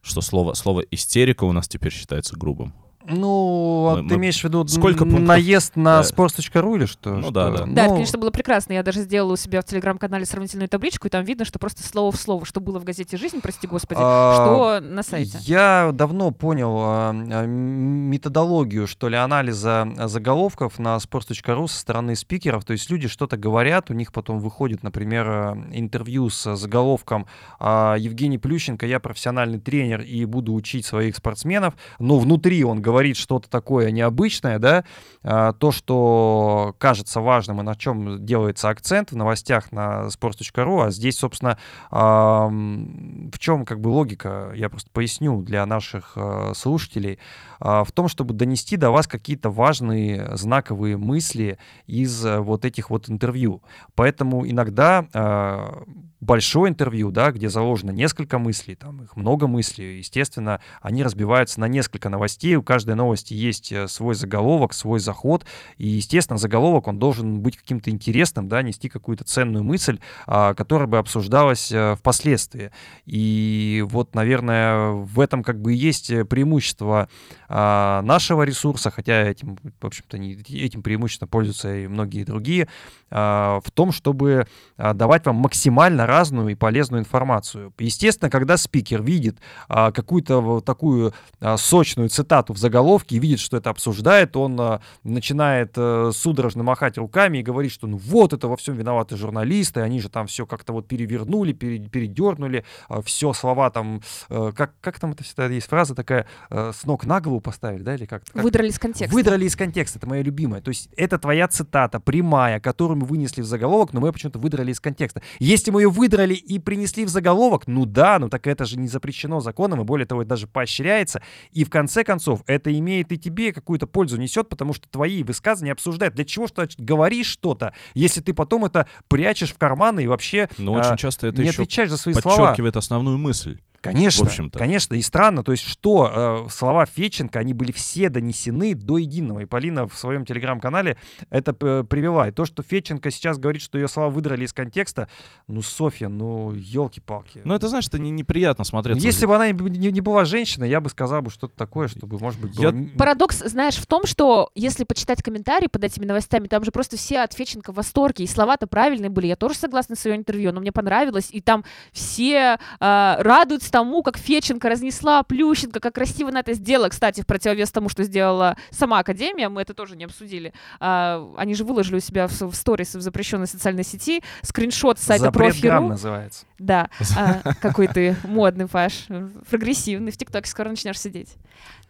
Что 0.00 0.20
слово, 0.20 0.54
слово 0.54 0.80
«истерика» 0.90 1.44
у 1.44 1.52
нас 1.52 1.68
теперь 1.68 1.92
считается 1.92 2.36
грубым. 2.36 2.74
Ну, 3.08 3.88
а 3.90 3.96
Мы- 4.02 4.08
ты 4.08 4.14
мы- 4.14 4.20
имеешь 4.20 4.40
в 4.40 4.44
виду 4.44 4.66
сколько 4.68 5.04
пунктов? 5.04 5.20
наезд 5.26 5.76
на 5.76 6.02
Да. 6.02 6.08
sports.ru 6.08 6.76
или 6.76 6.84
что? 6.86 7.14
Ну 7.14 7.22
Что? 7.22 7.30
да, 7.30 7.50
да. 7.50 7.56
Да, 7.66 7.82
это, 7.82 7.88
Ну, 7.88 7.94
конечно, 7.94 8.18
было 8.18 8.30
прекрасно. 8.30 8.74
Я 8.74 8.82
даже 8.82 9.00
сделала 9.00 9.32
у 9.32 9.36
себя 9.36 9.62
в 9.62 9.64
телеграм-канале 9.64 10.24
сравнительную 10.26 10.68
табличку, 10.68 11.06
и 11.06 11.10
там 11.10 11.24
видно, 11.24 11.44
что 11.44 11.58
просто 11.58 11.82
слово 11.82 12.12
в 12.12 12.16
слово, 12.16 12.44
что 12.44 12.60
было 12.60 12.78
в 12.78 12.84
газете 12.84 13.16
«Жизнь», 13.16 13.40
прости 13.40 13.66
господи, 13.66 14.00
А, 14.02 14.34
что 14.34 14.86
на 14.86 15.02
сайте. 15.02 15.38
Я 15.40 15.90
давно 15.94 16.30
понял 16.30 16.76
а, 16.80 17.10
а, 17.10 17.46
методологию, 17.46 18.86
что 18.86 19.08
ли, 19.08 19.16
анализа 19.16 19.88
заголовков 20.06 20.78
на 20.78 20.96
sports.ru 20.96 21.66
со 21.68 21.78
стороны 21.78 22.14
спикеров. 22.14 22.64
То 22.64 22.72
есть 22.74 22.90
люди 22.90 23.08
что-то 23.08 23.36
говорят, 23.36 23.90
у 23.90 23.94
них 23.94 24.12
потом 24.12 24.38
выходит, 24.40 24.82
например, 24.82 25.26
а, 25.28 25.58
интервью 25.72 26.28
с 26.30 26.54
заголовком 26.56 27.26
а, 27.58 27.96
«Евгений 27.96 28.38
Плющенко, 28.38 28.86
я 28.86 29.00
профессиональный 29.00 29.58
тренер 29.58 30.02
и 30.02 30.24
буду 30.24 30.52
учить 30.54 30.84
своих 30.86 31.16
спортсменов», 31.16 31.74
но 31.98 32.18
внутри 32.18 32.64
он 32.64 32.80
говорит 32.82 32.97
что-то 33.16 33.48
такое 33.48 33.90
необычное, 33.90 34.58
да, 34.58 34.84
а, 35.22 35.52
то, 35.52 35.72
что 35.72 36.74
кажется 36.78 37.20
важным 37.20 37.60
и 37.60 37.64
на 37.64 37.74
чем 37.76 38.24
делается 38.24 38.68
акцент 38.68 39.12
в 39.12 39.16
новостях 39.16 39.72
на 39.72 40.06
sports.ru, 40.08 40.86
а 40.86 40.90
здесь, 40.90 41.18
собственно, 41.18 41.58
в 41.90 43.38
чем 43.38 43.64
как 43.64 43.80
бы 43.80 43.88
логика, 43.88 44.52
я 44.54 44.68
просто 44.68 44.90
поясню 44.92 45.42
для 45.42 45.64
наших 45.66 46.12
э, 46.16 46.52
слушателей, 46.54 47.18
в 47.60 47.92
том, 47.92 48.08
чтобы 48.08 48.34
донести 48.34 48.76
до 48.76 48.90
вас 48.90 49.06
какие-то 49.06 49.50
важные 49.50 50.36
знаковые 50.36 50.96
мысли 50.96 51.58
из 51.86 52.24
э, 52.24 52.38
вот 52.38 52.64
этих 52.64 52.90
вот 52.90 53.08
интервью. 53.08 53.62
Поэтому 53.94 54.48
иногда 54.48 55.06
а, 55.12 55.84
большое 56.20 56.70
интервью, 56.70 57.10
да, 57.10 57.30
где 57.30 57.48
заложено 57.48 57.90
несколько 57.90 58.38
мыслей, 58.38 58.74
там 58.74 59.02
их 59.02 59.16
много 59.16 59.46
мыслей, 59.46 59.98
естественно, 59.98 60.60
они 60.80 61.02
разбиваются 61.02 61.60
на 61.60 61.68
несколько 61.68 62.08
новостей, 62.08 62.56
у 62.56 62.62
каждой 62.62 62.96
новости 62.96 63.34
есть 63.34 63.70
э, 63.72 63.86
свой 63.88 64.14
заголовок, 64.14 64.72
свой 64.72 64.98
заход, 64.98 65.44
и, 65.76 65.86
естественно, 65.86 66.38
заголовок, 66.38 66.88
он 66.88 66.98
должен 66.98 67.40
быть 67.40 67.56
каким-то 67.56 67.90
интересным, 67.90 68.48
да, 68.48 68.62
нести 68.62 68.88
какую-то 68.88 69.24
ценную 69.24 69.62
мысль, 69.62 70.00
а, 70.26 70.54
которая 70.54 70.88
бы 70.88 70.98
обсуждалась 70.98 71.70
э, 71.70 71.94
впоследствии. 71.96 72.72
И 73.06 73.84
вот, 73.88 74.14
наверное, 74.14 74.90
в 74.90 75.20
этом 75.20 75.42
как 75.42 75.60
бы 75.60 75.74
и 75.74 75.76
есть 75.76 76.10
э, 76.10 76.24
преимущество 76.24 77.08
а, 77.48 78.02
нашего 78.02 78.42
ресурса, 78.42 78.90
хотя 78.90 79.22
этим, 79.22 79.56
в 79.80 79.86
общем-то, 79.86 80.16
этим 80.16 80.82
преимущественно 80.82 81.28
пользуются 81.28 81.74
и 81.74 81.86
многие 81.86 82.24
другие, 82.24 82.68
а, 83.10 83.60
в 83.64 83.70
том, 83.70 83.92
чтобы 83.92 84.46
а, 84.76 84.94
давать 84.94 85.26
вам 85.26 85.36
максимально 85.36 86.06
разную 86.06 86.48
и 86.48 86.54
полезную 86.54 87.00
информацию. 87.00 87.72
Естественно, 87.78 88.30
когда 88.30 88.56
спикер 88.56 89.02
видит 89.02 89.38
какую-то 89.68 90.40
вот 90.40 90.64
такую 90.64 91.14
сочную 91.56 92.08
цитату 92.08 92.52
в 92.52 92.58
заголовке 92.58 93.16
и 93.16 93.18
видит, 93.18 93.40
что 93.40 93.56
это 93.56 93.70
обсуждает, 93.70 94.36
он 94.36 94.80
начинает 95.04 95.72
а, 95.76 96.10
судорожно 96.12 96.62
махать 96.62 96.98
руками 96.98 97.38
и 97.38 97.42
говорит, 97.42 97.72
что 97.72 97.86
ну 97.86 97.96
вот 97.96 98.32
это 98.32 98.48
во 98.48 98.56
всем 98.56 98.76
виноваты 98.76 99.16
журналисты, 99.16 99.80
они 99.80 100.00
же 100.00 100.08
там 100.08 100.26
все 100.26 100.46
как-то 100.46 100.72
вот 100.72 100.86
перевернули, 100.88 101.52
пере, 101.52 101.78
передернули, 101.80 102.64
все 103.04 103.32
слова 103.32 103.70
там, 103.70 104.02
а, 104.28 104.52
как, 104.52 104.72
как 104.80 105.00
там 105.00 105.12
это 105.12 105.24
всегда 105.24 105.46
есть 105.46 105.68
фраза 105.68 105.94
такая, 105.94 106.26
а, 106.50 106.72
с 106.72 106.84
ног 106.84 107.04
на 107.06 107.20
голову 107.20 107.37
поставили, 107.40 107.82
да, 107.82 107.94
или 107.94 108.06
как? 108.06 108.24
как? 108.24 108.42
Выдрали 108.42 108.68
из 108.68 108.78
контекста. 108.78 109.14
Выдрали 109.14 109.44
из 109.44 109.56
контекста, 109.56 109.98
это 109.98 110.06
моя 110.06 110.22
любимая. 110.22 110.60
То 110.60 110.70
есть 110.70 110.88
это 110.96 111.18
твоя 111.18 111.48
цитата, 111.48 112.00
прямая, 112.00 112.60
которую 112.60 112.98
мы 112.98 113.06
вынесли 113.06 113.42
в 113.42 113.46
заголовок, 113.46 113.92
но 113.92 114.00
мы 114.00 114.08
ее 114.08 114.12
почему-то 114.12 114.38
выдрали 114.38 114.72
из 114.72 114.80
контекста. 114.80 115.22
Если 115.38 115.70
мы 115.70 115.82
ее 115.82 115.90
выдрали 115.90 116.34
и 116.34 116.58
принесли 116.58 117.04
в 117.04 117.08
заголовок, 117.08 117.66
ну 117.66 117.86
да, 117.86 118.18
ну 118.18 118.28
так 118.28 118.46
это 118.46 118.64
же 118.64 118.78
не 118.78 118.88
запрещено 118.88 119.40
законом, 119.40 119.80
и 119.80 119.84
более 119.84 120.06
того, 120.06 120.22
это 120.22 120.30
даже 120.30 120.46
поощряется. 120.46 121.22
И 121.52 121.64
в 121.64 121.70
конце 121.70 122.04
концов, 122.04 122.42
это 122.46 122.76
имеет 122.76 123.12
и 123.12 123.18
тебе 123.18 123.52
какую-то 123.52 123.86
пользу 123.86 124.16
несет, 124.16 124.48
потому 124.48 124.72
что 124.72 124.88
твои 124.88 125.22
высказывания 125.22 125.72
обсуждают. 125.72 126.14
Для 126.14 126.24
чего 126.24 126.46
что 126.46 126.66
говоришь 126.78 127.26
что-то, 127.26 127.74
если 127.94 128.20
ты 128.20 128.34
потом 128.34 128.64
это 128.64 128.86
прячешь 129.08 129.52
в 129.52 129.58
карман 129.58 129.98
и 130.00 130.06
вообще 130.06 130.48
Но 130.58 130.74
а, 130.74 130.80
очень 130.80 130.96
часто 130.96 131.28
это 131.28 131.42
не 131.42 131.48
еще 131.48 131.62
отвечаешь 131.62 131.90
за 131.90 131.96
свои 131.96 132.14
слова. 132.14 132.36
подчеркивает 132.36 132.76
основную 132.76 133.18
мысль. 133.18 133.58
Конечно, 133.80 134.24
в 134.24 134.28
общем-то. 134.28 134.58
конечно, 134.58 134.94
и 134.94 135.02
странно, 135.02 135.44
то 135.44 135.52
есть 135.52 135.64
что 135.64 136.44
э, 136.46 136.50
слова 136.50 136.84
Феченко, 136.84 137.38
они 137.38 137.54
были 137.54 137.70
все 137.70 138.08
донесены 138.08 138.74
до 138.74 138.98
единого, 138.98 139.40
и 139.40 139.44
Полина 139.44 139.86
в 139.86 139.96
своем 139.96 140.24
телеграм-канале 140.24 140.96
это 141.30 141.54
э, 141.60 141.84
привела. 141.88 142.28
И 142.28 142.32
то, 142.32 142.44
что 142.44 142.62
Феченко 142.62 143.10
сейчас 143.12 143.38
говорит, 143.38 143.62
что 143.62 143.78
ее 143.78 143.86
слова 143.86 144.10
выдрали 144.10 144.44
из 144.44 144.52
контекста, 144.52 145.08
ну, 145.46 145.62
Софья, 145.62 146.08
ну, 146.08 146.52
елки-палки. 146.52 147.40
Ну, 147.44 147.54
это, 147.54 147.68
знаешь, 147.68 147.86
это 147.86 147.98
не, 148.00 148.10
неприятно 148.10 148.64
смотреться. 148.64 149.04
Если 149.06 149.26
бы 149.26 149.36
она 149.36 149.50
не, 149.52 149.78
не- 149.78 149.92
не 149.92 150.00
была 150.00 150.24
женщиной, 150.24 150.68
я 150.68 150.80
бы 150.80 150.90
сказал 150.90 151.22
бы 151.22 151.30
что-то 151.30 151.56
такое, 151.56 151.86
чтобы, 151.86 152.18
может 152.18 152.40
быть, 152.40 152.56
было... 152.56 152.72
Я- 152.72 152.88
Парадокс, 152.98 153.38
знаешь, 153.44 153.76
в 153.76 153.86
том, 153.86 154.06
что 154.06 154.50
если 154.56 154.82
почитать 154.84 155.22
комментарии 155.22 155.68
под 155.68 155.84
этими 155.84 156.04
новостями, 156.04 156.48
там 156.48 156.64
же 156.64 156.72
просто 156.72 156.96
все 156.96 157.20
от 157.20 157.32
Феченко 157.32 157.72
в 157.72 157.76
восторге, 157.76 158.24
и 158.24 158.26
слова-то 158.26 158.66
правильные 158.66 159.10
были. 159.10 159.28
Я 159.28 159.36
тоже 159.36 159.54
согласна 159.54 159.94
с 159.94 160.04
ее 160.04 160.16
интервью, 160.16 160.52
но 160.52 160.60
мне 160.60 160.72
понравилось, 160.72 161.28
и 161.30 161.40
там 161.40 161.64
все 161.92 162.58
а, 162.80 163.16
радуются 163.22 163.67
тому, 163.70 164.02
как 164.02 164.18
Феченко 164.18 164.68
разнесла 164.68 165.22
Плющенко, 165.22 165.80
как 165.80 165.94
красиво 165.94 166.30
она 166.30 166.40
это 166.40 166.54
сделала. 166.54 166.88
Кстати, 166.88 167.22
в 167.22 167.26
противовес 167.26 167.70
тому, 167.70 167.88
что 167.88 168.04
сделала 168.04 168.56
сама 168.70 168.98
Академия, 168.98 169.48
мы 169.48 169.62
это 169.62 169.74
тоже 169.74 169.96
не 169.96 170.04
обсудили. 170.04 170.52
А, 170.80 171.32
они 171.36 171.54
же 171.54 171.64
выложили 171.64 171.96
у 171.96 172.00
себя 172.00 172.26
в, 172.28 172.40
в 172.40 172.54
сторис 172.54 172.94
в 172.94 173.00
запрещенной 173.00 173.46
социальной 173.46 173.84
сети 173.84 174.22
скриншот 174.42 174.98
с 174.98 175.02
сайта 175.02 175.24
Запрет 175.24 175.60
грамм 175.60 175.88
Профи.ру. 175.88 175.88
называется. 175.88 176.46
Да, 176.58 176.90
а, 177.16 177.54
какой 177.60 177.88
ты 177.88 178.16
модный, 178.24 178.66
Паш, 178.66 179.06
прогрессивный, 179.50 180.12
в 180.12 180.16
ТикТоке 180.16 180.48
скоро 180.50 180.68
начнешь 180.68 181.00
сидеть. 181.00 181.34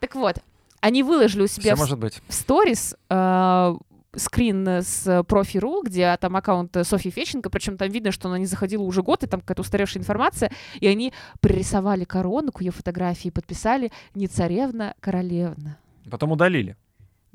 Так 0.00 0.14
вот, 0.14 0.36
они 0.80 1.02
выложили 1.02 1.42
у 1.42 1.46
Все 1.46 1.60
себя 1.60 1.74
в, 1.74 1.78
может 1.78 1.98
быть. 1.98 2.22
в 2.28 2.34
сторис 2.34 2.94
а, 3.08 3.76
скрин 4.16 4.66
с 4.66 5.22
профи.ру, 5.24 5.82
где 5.82 6.16
там 6.16 6.36
аккаунт 6.36 6.76
Софьи 6.82 7.10
Феченко, 7.10 7.50
причем 7.50 7.76
там 7.76 7.90
видно, 7.90 8.10
что 8.12 8.28
она 8.28 8.38
не 8.38 8.46
заходила 8.46 8.82
уже 8.82 9.02
год, 9.02 9.22
и 9.22 9.26
там 9.26 9.40
какая-то 9.40 9.62
устаревшая 9.62 10.02
информация, 10.02 10.50
и 10.80 10.86
они 10.86 11.12
пририсовали 11.40 12.04
корону 12.04 12.52
к 12.52 12.60
ее 12.62 12.70
фотографии 12.70 13.28
и 13.28 13.32
подписали 13.32 13.90
«Не 14.14 14.26
царевна, 14.26 14.94
королевна». 15.00 15.76
Потом 16.10 16.32
удалили. 16.32 16.76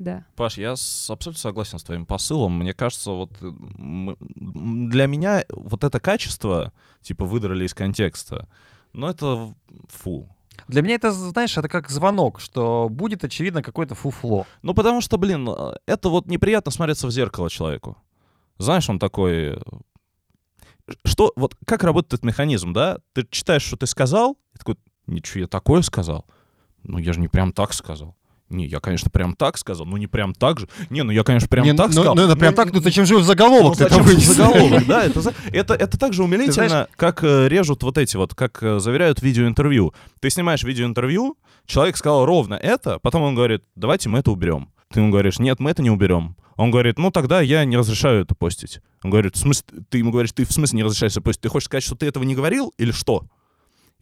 Да. 0.00 0.24
Паш, 0.34 0.58
я 0.58 0.74
с- 0.74 1.08
абсолютно 1.08 1.40
согласен 1.40 1.78
с 1.78 1.84
твоим 1.84 2.04
посылом. 2.04 2.58
Мне 2.58 2.74
кажется, 2.74 3.12
вот 3.12 3.30
э, 3.40 3.46
м- 3.46 4.10
м, 4.10 4.90
для 4.90 5.06
меня 5.06 5.44
вот 5.50 5.84
это 5.84 6.00
качество, 6.00 6.72
типа, 7.00 7.24
выдрали 7.24 7.64
из 7.64 7.74
контекста, 7.74 8.48
ну 8.92 9.06
это 9.06 9.54
фу. 9.88 10.28
Для 10.68 10.82
меня 10.82 10.94
это, 10.94 11.12
знаешь, 11.12 11.56
это 11.56 11.68
как 11.68 11.90
звонок, 11.90 12.40
что 12.40 12.88
будет, 12.90 13.24
очевидно, 13.24 13.62
какое-то 13.62 13.94
фуфло. 13.94 14.46
Ну 14.62 14.74
потому 14.74 15.00
что, 15.00 15.18
блин, 15.18 15.48
э, 15.48 15.74
это 15.86 16.08
вот 16.08 16.26
неприятно 16.26 16.70
смотреться 16.72 17.06
в 17.06 17.10
зеркало 17.10 17.50
человеку. 17.50 17.96
Знаешь, 18.58 18.88
он 18.88 18.98
такой... 18.98 19.56
э, 19.56 19.56
Что, 21.04 21.32
вот 21.36 21.56
как 21.66 21.82
работает 21.84 22.14
этот 22.14 22.24
механизм, 22.24 22.72
да? 22.72 22.98
Ты 23.12 23.26
читаешь, 23.30 23.62
что 23.62 23.76
ты 23.76 23.86
сказал, 23.86 24.38
и 24.54 24.58
такой, 24.58 24.76
ничего, 25.06 25.40
я 25.42 25.46
такое 25.48 25.82
сказал. 25.82 26.24
Ну, 26.82 26.98
я 26.98 27.12
же 27.12 27.20
не 27.20 27.28
прям 27.28 27.52
так 27.52 27.72
сказал. 27.72 28.16
Не, 28.50 28.66
я, 28.66 28.78
конечно, 28.80 29.10
прям 29.10 29.34
так 29.34 29.56
сказал, 29.56 29.86
ну 29.86 29.96
не 29.96 30.06
прям 30.06 30.34
так 30.34 30.60
же. 30.60 30.68
Не, 30.90 31.02
ну 31.02 31.10
я, 31.12 31.24
конечно, 31.24 31.48
прям 31.48 31.64
Не, 31.64 31.72
так 31.72 31.88
ну, 31.88 31.92
сказал. 31.94 32.14
ну, 32.14 32.22
это 32.22 32.36
прям 32.36 32.52
Ну, 32.52 32.56
так, 32.56 32.72
ну 32.72 32.80
зачем 32.80 33.06
же 33.06 33.16
в 33.16 33.22
заголовок 33.24 33.78
Ну, 33.78 33.88
зачем 33.88 34.04
же 34.04 34.10
вынес? 34.10 34.24
заголовок, 34.24 34.86
да, 34.86 35.04
это, 35.04 35.34
это, 35.50 35.74
это 35.74 35.98
так 35.98 36.12
же 36.12 36.22
умилительно, 36.22 36.68
знаешь- 36.68 36.88
как 36.96 37.24
э, 37.24 37.48
режут 37.48 37.82
вот 37.82 37.96
эти 37.98 38.16
вот, 38.16 38.34
как 38.34 38.62
э, 38.62 38.78
заверяют 38.80 39.22
видеоинтервью. 39.22 39.94
Ты 40.20 40.28
снимаешь 40.30 40.62
видеоинтервью, 40.62 41.36
человек 41.66 41.96
сказал 41.96 42.26
ровно 42.26 42.54
это, 42.54 42.98
потом 43.00 43.22
он 43.22 43.34
говорит, 43.34 43.62
давайте 43.76 44.08
мы 44.08 44.18
это 44.18 44.30
уберем. 44.30 44.68
Ты 44.92 45.00
ему 45.00 45.10
говоришь, 45.10 45.38
нет, 45.38 45.58
мы 45.58 45.70
это 45.70 45.82
не 45.82 45.90
уберем. 45.90 46.36
Он 46.56 46.70
говорит, 46.70 46.98
ну 46.98 47.10
тогда 47.10 47.40
я 47.40 47.64
не 47.64 47.76
разрешаю 47.76 48.22
это 48.22 48.34
постить. 48.34 48.78
Он 49.02 49.10
говорит, 49.10 49.34
в 49.34 49.38
смысле, 49.38 49.64
ты 49.88 49.98
ему 49.98 50.12
говоришь, 50.12 50.32
ты 50.32 50.44
в 50.44 50.52
смысле 50.52 50.76
не 50.76 50.82
разрешаешь 50.84 51.12
это 51.12 51.22
постить? 51.22 51.40
Ты 51.42 51.48
хочешь 51.48 51.66
сказать, 51.66 51.82
что 51.82 51.96
ты 51.96 52.06
этого 52.06 52.22
не 52.24 52.34
говорил 52.36 52.72
или 52.78 52.92
что? 52.92 53.24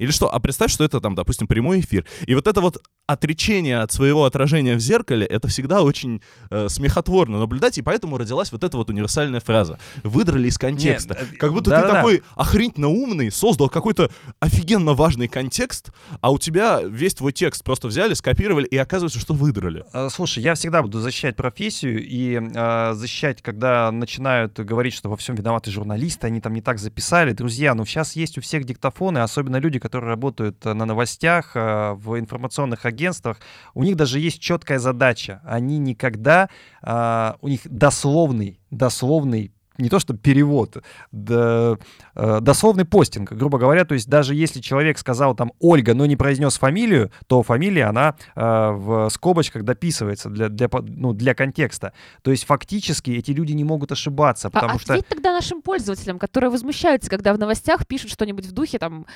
Или 0.03 0.11
что? 0.11 0.35
А 0.35 0.41
представь, 0.41 0.73
что 0.73 0.83
это 0.83 1.01
там, 1.01 1.15
допустим, 1.15 1.47
прямой 1.47 1.79
эфир. 1.79 2.05
И 2.27 2.35
вот 2.35 2.49
это 2.49 2.61
вот 2.61 2.83
отречение 3.07 3.79
от 3.79 3.93
своего 3.93 4.25
отражения 4.25 4.75
в 4.75 4.81
зеркале, 4.81 5.25
это 5.25 5.47
всегда 5.47 5.83
очень 5.83 6.23
э, 6.51 6.69
смехотворно 6.69 7.39
наблюдать, 7.39 7.79
и 7.79 7.83
поэтому 7.83 8.19
родилась 8.19 8.51
вот 8.51 8.65
эта 8.65 8.77
вот 8.77 8.91
универсальная 8.91 9.39
фраза. 9.39 9.79
Выдрали 10.03 10.49
из 10.49 10.59
контекста. 10.59 11.15
Нет, 11.15 11.29
э, 11.35 11.37
как 11.37 11.53
будто 11.53 11.65
ты 11.65 11.71
да-да-да. 11.71 11.95
такой 11.95 12.23
охренительно 12.35 12.89
умный, 12.89 13.31
создал 13.31 13.69
какой-то 13.69 14.11
офигенно 14.41 14.95
важный 14.95 15.29
контекст, 15.29 15.91
а 16.21 16.33
у 16.33 16.39
тебя 16.39 16.81
весь 16.83 17.15
твой 17.15 17.33
текст 17.33 17.63
просто 17.63 17.87
взяли, 17.87 18.15
скопировали, 18.15 18.67
и 18.67 18.77
оказывается, 18.77 19.21
что 19.21 19.35
выдрали. 19.35 19.85
Э, 19.93 20.09
Слушай, 20.11 20.43
я 20.43 20.55
всегда 20.55 20.83
буду 20.83 20.99
защищать 20.99 21.37
профессию 21.37 22.05
и 22.05 22.41
э, 22.41 22.95
защищать, 22.95 23.41
когда 23.41 23.93
начинают 23.93 24.59
говорить, 24.59 24.95
что 24.95 25.09
во 25.09 25.17
всем 25.17 25.37
виноваты 25.37 25.71
журналисты, 25.71 26.27
они 26.27 26.41
там 26.41 26.55
не 26.55 26.63
так 26.63 26.79
записали. 26.79 27.33
Друзья, 27.33 27.75
ну 27.75 27.85
сейчас 27.85 28.17
есть 28.17 28.39
у 28.39 28.41
всех 28.41 28.65
диктофоны, 28.65 29.19
особенно 29.19 29.59
люди, 29.59 29.79
которые 29.79 29.92
работают 30.01 30.65
э, 30.67 30.73
на 30.73 30.85
новостях, 30.85 31.53
э, 31.55 31.93
в 31.93 32.19
информационных 32.19 32.87
агентствах. 32.87 33.39
У 33.75 33.85
них 33.85 33.97
даже 33.97 34.19
есть 34.19 34.41
четкая 34.41 34.79
задача. 34.79 35.41
Они 35.45 35.79
никогда, 35.79 36.49
э, 36.83 37.33
у 37.41 37.49
них 37.49 37.61
дословный, 37.65 38.61
дословный 38.71 39.53
не 39.83 39.89
то 39.89 39.99
что 39.99 40.15
перевод, 40.15 40.83
да, 41.11 41.77
э, 42.15 42.39
дословный 42.41 42.85
постинг, 42.85 43.33
грубо 43.33 43.59
говоря, 43.59 43.85
то 43.85 43.95
есть 43.95 44.09
даже 44.09 44.35
если 44.35 44.61
человек 44.61 44.99
сказал 44.99 45.35
там 45.35 45.53
Ольга, 45.59 45.95
но 45.95 46.07
не 46.07 46.17
произнес 46.17 46.57
фамилию, 46.57 47.11
то 47.27 47.43
фамилия, 47.43 47.85
она 47.85 48.15
э, 48.35 48.71
в 48.71 49.11
скобочках 49.11 49.65
дописывается 49.65 50.31
для, 50.31 50.49
для, 50.49 50.69
ну, 50.83 51.13
для 51.13 51.35
контекста. 51.35 51.93
То 52.23 52.31
есть 52.31 52.45
фактически 52.45 53.11
эти 53.11 53.33
люди 53.33 53.53
не 53.53 53.65
могут 53.65 53.93
ошибаться, 53.93 54.51
потому 54.51 54.77
а 54.77 54.79
что... 54.79 54.95
ответь 54.95 55.09
тогда 55.09 55.33
нашим 55.33 55.63
пользователям, 55.63 56.19
которые 56.19 56.51
возмущаются, 56.51 57.11
когда 57.11 57.35
в 57.35 57.39
новостях 57.39 57.87
пишут 57.87 58.11
что-нибудь 58.11 58.47
в 58.47 58.53
духе, 58.53 58.79
там, 58.79 59.07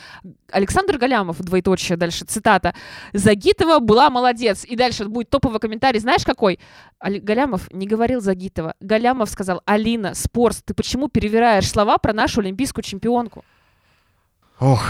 Александр 0.51 0.99
Галямов, 0.99 1.41
двоеточие, 1.41 1.97
дальше 1.97 2.25
цитата, 2.25 2.75
Загитова 3.13 3.79
была 3.79 4.11
молодец, 4.11 4.65
и 4.65 4.75
дальше 4.77 5.05
будет 5.05 5.31
топовый 5.31 5.61
комментарий, 5.61 6.01
знаешь 6.01 6.25
какой? 6.25 6.59
Галямов 7.01 7.73
не 7.73 7.87
говорил 7.87 8.21
Загитова, 8.21 8.75
Галямов 8.81 9.31
сказал, 9.31 9.63
Алина, 9.65 10.15
спорт, 10.57 10.67
ты 10.67 10.75
почему 10.75 11.09
перевираешь 11.09 11.69
слова 11.69 11.99
про 11.99 12.13
нашу 12.13 12.41
олимпийскую 12.41 12.83
чемпионку? 12.83 13.45
Ох. 14.59 14.85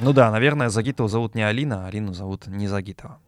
Ну 0.00 0.12
да, 0.12 0.30
наверное, 0.30 0.68
Загитова 0.68 1.08
зовут 1.08 1.34
не 1.34 1.42
Алина, 1.42 1.84
а 1.84 1.88
Алину 1.88 2.12
зовут 2.12 2.46
не 2.46 2.68
Загитова. 2.68 3.18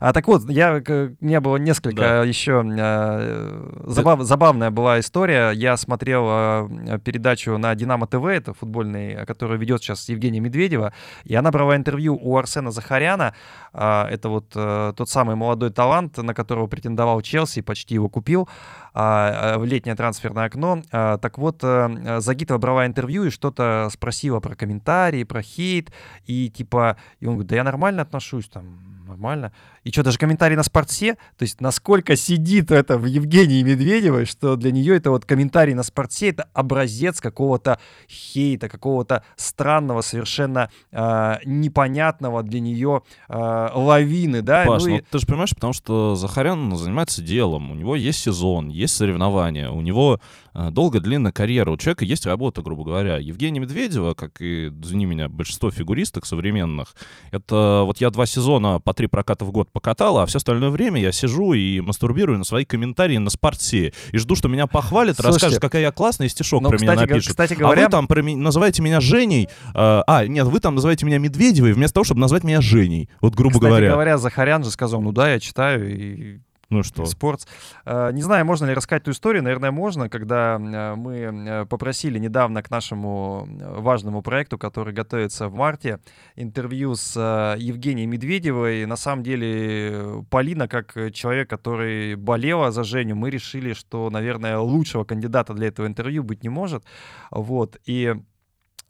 А 0.00 0.12
так 0.14 0.26
вот, 0.26 0.48
я, 0.48 0.80
к- 0.80 1.12
у 1.20 1.24
меня 1.24 1.40
было 1.42 1.56
несколько 1.58 2.00
Да. 2.00 2.24
еще 2.24 2.64
э, 2.66 3.70
забав- 3.84 4.22
забавная 4.22 4.70
была 4.70 4.98
история. 5.00 5.50
Я 5.50 5.76
смотрел 5.76 6.24
э, 6.28 6.98
передачу 7.04 7.58
на 7.58 7.74
Динамо 7.74 8.06
ТВ, 8.06 8.24
это 8.24 8.54
футбольный, 8.54 9.12
э, 9.12 9.26
которую 9.26 9.58
ведет 9.60 9.82
сейчас 9.82 10.08
Евгения 10.08 10.40
Медведева, 10.40 10.92
и 11.24 11.34
она 11.34 11.50
брала 11.50 11.76
интервью 11.76 12.18
у 12.20 12.36
Арсена 12.38 12.70
Захаряна. 12.70 13.34
А, 13.74 14.08
это 14.10 14.30
вот 14.30 14.46
э, 14.54 14.92
тот 14.96 15.10
самый 15.10 15.36
молодой 15.36 15.70
талант, 15.70 16.16
на 16.16 16.32
которого 16.32 16.66
претендовал 16.68 17.20
Челси, 17.20 17.60
почти 17.60 17.94
его 17.94 18.08
купил 18.08 18.48
а, 18.94 19.54
а, 19.56 19.58
в 19.58 19.64
летнее 19.66 19.94
трансферное 19.94 20.46
окно. 20.46 20.82
А, 20.90 21.18
так 21.18 21.36
вот, 21.36 21.58
э, 21.62 22.20
Загитова 22.20 22.56
брала 22.58 22.86
интервью 22.86 23.24
и 23.24 23.30
что-то 23.30 23.88
спросила 23.92 24.40
про 24.40 24.54
комментарии, 24.54 25.24
про 25.24 25.42
хейт, 25.42 25.92
и 26.24 26.48
типа, 26.48 26.96
и 27.20 27.26
он 27.26 27.34
говорит, 27.34 27.50
да 27.50 27.56
я 27.56 27.64
нормально 27.64 28.00
отношусь, 28.02 28.48
там, 28.48 28.64
нормально. 29.06 29.52
И 29.84 29.90
что, 29.90 30.02
даже 30.02 30.18
комментарий 30.18 30.56
на 30.56 30.62
спорте, 30.62 31.14
то 31.38 31.42
есть 31.42 31.60
насколько 31.60 32.16
сидит 32.16 32.70
это 32.70 32.98
в 32.98 33.06
Евгении 33.06 33.62
Медведевой, 33.62 34.24
что 34.24 34.56
для 34.56 34.70
нее 34.72 34.96
это 34.96 35.10
вот 35.10 35.24
комментарий 35.24 35.74
на 35.74 35.82
спорте, 35.82 36.28
это 36.30 36.48
образец 36.52 37.20
какого-то 37.20 37.78
хейта, 38.08 38.68
какого-то 38.68 39.22
странного, 39.36 40.00
совершенно 40.02 40.70
э, 40.92 41.34
непонятного 41.44 42.42
для 42.42 42.60
нее 42.60 43.02
э, 43.28 43.68
лавины, 43.74 44.42
да? 44.42 44.64
Паш, 44.66 44.82
ну, 44.84 44.88
ну, 44.90 44.96
и- 44.96 45.02
ты 45.10 45.18
же 45.18 45.26
понимаешь, 45.26 45.54
потому 45.54 45.72
что 45.72 46.16
Захарян 46.16 46.74
занимается 46.76 47.22
делом, 47.22 47.70
у 47.70 47.74
него 47.74 47.96
есть 47.96 48.20
сезон, 48.20 48.68
есть 48.68 48.94
соревнования, 48.96 49.70
у 49.70 49.80
него 49.80 50.20
э, 50.54 50.70
долгая 50.70 51.00
длинная 51.02 51.32
карьера, 51.32 51.70
у 51.70 51.76
человека 51.76 52.04
есть 52.04 52.26
работа, 52.26 52.62
грубо 52.62 52.84
говоря. 52.84 53.18
Евгения 53.18 53.60
Медведева, 53.60 54.14
как 54.14 54.40
и, 54.40 54.68
извини 54.68 55.06
меня, 55.06 55.28
большинство 55.28 55.70
фигуристок 55.70 56.26
современных, 56.26 56.94
это 57.30 57.82
вот 57.84 57.98
я 58.00 58.10
два 58.10 58.26
сезона 58.26 58.80
по 58.80 58.94
три 58.96 59.06
проката 59.06 59.44
в 59.44 59.52
год 59.52 59.70
покатал, 59.70 60.18
а 60.18 60.26
все 60.26 60.38
остальное 60.38 60.70
время 60.70 61.00
я 61.00 61.12
сижу 61.12 61.52
и 61.52 61.80
мастурбирую 61.80 62.38
на 62.38 62.44
свои 62.44 62.64
комментарии 62.64 63.18
на 63.18 63.30
спорте 63.30 63.92
и 64.10 64.18
жду, 64.18 64.34
что 64.34 64.48
меня 64.48 64.66
похвалят, 64.66 65.16
Слушайте, 65.16 65.34
расскажут, 65.34 65.60
какая 65.60 65.82
я 65.82 65.92
классная, 65.92 66.26
и 66.26 66.30
стишок 66.30 66.62
ну, 66.62 66.70
про 66.70 66.78
меня 66.78 66.92
кстати, 66.92 67.08
го- 67.08 67.14
напишут. 67.14 67.30
кстати 67.30 67.52
А 67.52 67.56
говоря, 67.56 67.84
вы 67.84 67.90
там 67.90 68.08
про 68.08 68.22
ми- 68.22 68.34
называете 68.36 68.82
меня 68.82 69.00
Женей. 69.00 69.44
э, 69.44 69.48
а, 69.74 70.26
нет, 70.26 70.46
вы 70.46 70.58
там 70.60 70.74
называете 70.74 71.06
меня 71.06 71.18
Медведевой, 71.18 71.72
вместо 71.72 71.94
того, 71.94 72.04
чтобы 72.04 72.20
назвать 72.20 72.42
меня 72.42 72.60
Женей. 72.60 73.08
Вот, 73.20 73.34
грубо 73.34 73.54
кстати 73.54 73.68
говоря. 73.68 73.90
говоря, 73.92 74.18
Захарян 74.18 74.64
же 74.64 74.70
сказал, 74.70 75.00
ну 75.02 75.12
да, 75.12 75.30
я 75.30 75.38
читаю, 75.40 75.94
и 75.94 76.38
Ну 76.68 76.82
что? 76.82 77.04
Спортс. 77.04 77.46
Э, 77.84 78.10
Не 78.12 78.22
знаю, 78.22 78.44
можно 78.44 78.66
ли 78.66 78.74
рассказать 78.74 79.02
эту 79.02 79.12
историю. 79.12 79.42
Наверное, 79.44 79.70
можно, 79.70 80.08
когда 80.08 80.56
э, 80.56 80.94
мы 80.96 81.14
э, 81.16 81.66
попросили 81.66 82.18
недавно 82.18 82.62
к 82.62 82.70
нашему 82.70 83.46
важному 83.60 84.22
проекту, 84.22 84.58
который 84.58 84.92
готовится 84.92 85.48
в 85.48 85.54
марте, 85.54 86.00
интервью 86.34 86.96
с 86.96 87.16
Евгенией 87.58 88.06
Медведевой. 88.06 88.84
На 88.86 88.96
самом 88.96 89.22
деле, 89.22 90.24
Полина, 90.28 90.66
как 90.66 90.94
человек, 91.12 91.48
который 91.48 92.16
болела 92.16 92.72
за 92.72 92.82
Женю, 92.82 93.14
мы 93.14 93.30
решили, 93.30 93.72
что, 93.72 94.10
наверное, 94.10 94.58
лучшего 94.58 95.04
кандидата 95.04 95.54
для 95.54 95.68
этого 95.68 95.86
интервью 95.86 96.24
быть 96.24 96.42
не 96.42 96.48
может. 96.48 96.84
Вот. 97.30 97.76
И 97.86 98.14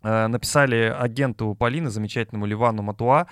написали 0.02 0.94
агенту 0.96 1.54
Полины, 1.54 1.90
замечательному 1.90 2.46
Ливану 2.46 2.82
Матуа. 2.82 3.26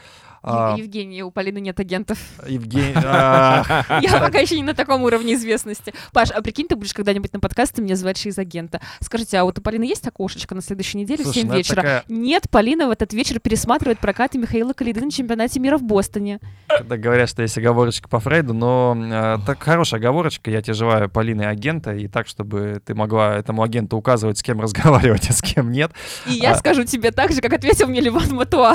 А, 0.46 0.72
Ев- 0.72 0.84
Евгений, 0.84 1.22
у 1.22 1.30
Полины 1.30 1.58
нет 1.58 1.80
агентов. 1.80 2.18
Евгений... 2.46 2.92
Я 2.94 4.20
пока 4.20 4.38
еще 4.38 4.56
не 4.56 4.62
на 4.62 4.74
таком 4.74 5.02
уровне 5.02 5.34
известности. 5.34 5.94
Паш, 6.12 6.30
а 6.30 6.42
прикинь, 6.42 6.68
ты 6.68 6.76
будешь 6.76 6.92
когда-нибудь 6.92 7.32
на 7.32 7.40
подкасте 7.40 7.80
меня 7.80 7.96
звать 7.96 8.24
из 8.26 8.38
агента. 8.38 8.80
Скажите, 9.00 9.38
а 9.38 9.44
вот 9.44 9.58
у 9.58 9.62
Полины 9.62 9.84
есть 9.84 10.06
окошечко 10.06 10.54
на 10.54 10.60
следующей 10.62 10.98
неделе 10.98 11.22
в 11.22 11.26
Слушай, 11.26 11.40
7 11.40 11.48
ну 11.48 11.56
вечера? 11.56 12.04
Нет, 12.08 12.48
Полина 12.50 12.88
в 12.88 12.90
этот 12.90 13.12
вечер 13.12 13.40
пересматривает 13.40 13.98
прокаты 13.98 14.38
Михаила 14.38 14.72
Калиды 14.72 15.00
на 15.00 15.10
чемпионате 15.10 15.60
мира 15.60 15.78
в 15.78 15.82
Бостоне. 15.82 16.40
когда 16.68 16.96
говорят, 16.96 17.28
что 17.28 17.42
есть 17.42 17.56
оговорочка 17.56 18.08
по 18.08 18.20
Фрейду, 18.20 18.52
но 18.54 18.96
э, 18.96 19.38
так 19.46 19.62
хорошая 19.62 20.00
оговорочка. 20.00 20.50
Я 20.50 20.60
тебе 20.60 20.74
желаю 20.74 21.08
Полины 21.08 21.42
агента, 21.42 21.94
и 21.94 22.06
так, 22.08 22.26
чтобы 22.26 22.82
ты 22.84 22.94
могла 22.94 23.34
этому 23.36 23.62
агенту 23.62 23.96
указывать, 23.96 24.38
с 24.38 24.42
кем 24.42 24.60
разговаривать, 24.60 25.30
а 25.30 25.32
с 25.32 25.40
кем 25.40 25.70
нет. 25.72 25.90
И 26.26 26.32
я 26.32 26.52
А- 26.52 26.56
скажу 26.56 26.84
тебе 26.84 27.10
так 27.10 27.32
же, 27.32 27.40
как 27.40 27.52
ответил 27.52 27.88
мне 27.88 28.00
Ливан 28.00 28.34
Матуа. 28.34 28.74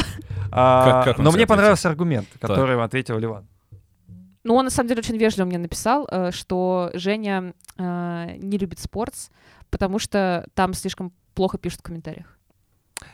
А, 0.52 1.14
но 1.18 1.32
мне 1.32 1.44
ответил? 1.44 1.59
Понравился 1.60 1.90
аргумент, 1.90 2.28
который 2.40 2.82
ответил 2.84 3.20
Ливан. 3.20 3.48
Ну, 4.44 4.56
он 4.56 4.66
на 4.66 4.72
самом 4.72 4.88
деле 4.88 5.00
очень 5.00 5.18
вежливо 5.18 5.46
мне 5.46 5.58
написал, 5.58 6.08
э, 6.10 6.32
что 6.32 6.92
Женя 6.94 7.54
э, 7.78 8.38
не 8.38 8.58
любит 8.58 8.80
спортс, 8.80 9.30
потому 9.70 10.00
что 10.00 10.48
там 10.54 10.74
слишком 10.74 11.12
плохо 11.36 11.58
пишут 11.58 11.82
в 11.82 11.84
комментариях. 11.84 12.39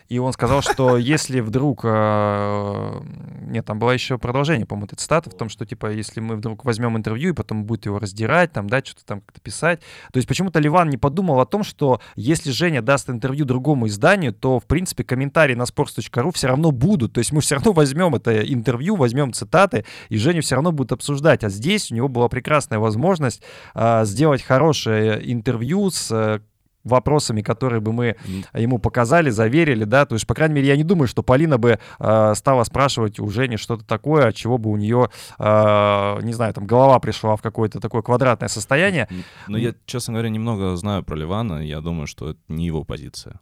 И 0.08 0.18
он 0.18 0.32
сказал, 0.32 0.62
что 0.62 0.96
если 0.96 1.40
вдруг... 1.40 1.80
э, 1.84 3.00
Нет, 3.42 3.64
там 3.64 3.78
было 3.78 3.90
еще 3.90 4.18
продолжение, 4.18 4.66
по-моему, 4.66 4.86
этой 4.86 4.96
цитаты, 4.96 5.30
в 5.30 5.34
том, 5.34 5.48
что, 5.48 5.66
типа, 5.66 5.90
если 5.92 6.20
мы 6.20 6.36
вдруг 6.36 6.64
возьмем 6.64 6.96
интервью 6.96 7.30
и 7.30 7.34
потом 7.34 7.64
будет 7.64 7.86
его 7.86 7.98
раздирать, 7.98 8.52
там, 8.52 8.68
да, 8.68 8.78
что-то 8.78 9.04
там 9.04 9.20
как-то 9.20 9.40
писать. 9.40 9.80
То 10.12 10.18
есть 10.18 10.28
почему-то 10.28 10.60
Ливан 10.60 10.88
не 10.88 10.96
подумал 10.96 11.40
о 11.40 11.46
том, 11.46 11.62
что 11.64 12.00
если 12.14 12.50
Женя 12.50 12.82
даст 12.82 13.10
интервью 13.10 13.44
другому 13.44 13.86
изданию, 13.88 14.32
то, 14.32 14.60
в 14.60 14.66
принципе, 14.66 15.04
комментарии 15.04 15.54
на 15.54 15.62
sports.ru 15.62 16.32
все 16.32 16.48
равно 16.48 16.70
будут. 16.70 17.12
То 17.12 17.18
есть 17.18 17.32
мы 17.32 17.40
все 17.40 17.56
равно 17.56 17.72
возьмем 17.72 18.14
это 18.14 18.40
интервью, 18.40 18.96
возьмем 18.96 19.32
цитаты, 19.32 19.84
и 20.08 20.16
Женя 20.16 20.40
все 20.40 20.54
равно 20.56 20.72
будет 20.72 20.92
обсуждать. 20.92 21.44
А 21.44 21.48
здесь 21.48 21.90
у 21.90 21.94
него 21.94 22.08
была 22.08 22.28
прекрасная 22.28 22.78
возможность 22.78 23.42
а, 23.74 24.04
сделать 24.04 24.42
хорошее 24.42 25.32
интервью 25.32 25.90
с 25.90 26.10
э, 26.10 26.40
вопросами, 26.86 27.42
которые 27.42 27.80
бы 27.80 27.92
мы 27.92 28.16
ему 28.54 28.78
показали, 28.78 29.30
заверили, 29.30 29.84
да, 29.84 30.06
то 30.06 30.14
есть, 30.14 30.26
по 30.26 30.34
крайней 30.34 30.54
мере, 30.54 30.68
я 30.68 30.76
не 30.76 30.84
думаю, 30.84 31.08
что 31.08 31.22
Полина 31.22 31.58
бы 31.58 31.78
э, 31.98 32.34
стала 32.34 32.64
спрашивать 32.64 33.20
у 33.20 33.28
Жени 33.28 33.56
что-то 33.56 33.84
такое, 33.84 34.28
от 34.28 34.34
чего 34.34 34.58
бы 34.58 34.70
у 34.70 34.76
нее, 34.76 35.10
э, 35.38 36.18
не 36.22 36.32
знаю, 36.32 36.54
там, 36.54 36.66
голова 36.66 36.98
пришла 36.98 37.36
в 37.36 37.42
какое-то 37.42 37.80
такое 37.80 38.02
квадратное 38.02 38.48
состояние. 38.48 39.08
Но 39.48 39.58
я, 39.58 39.74
честно 39.86 40.14
говоря, 40.14 40.28
немного 40.30 40.76
знаю 40.76 41.02
про 41.02 41.16
Ливана. 41.16 41.64
Я 41.64 41.80
думаю, 41.80 42.06
что 42.06 42.30
это 42.30 42.40
не 42.48 42.66
его 42.66 42.84
позиция. 42.84 43.40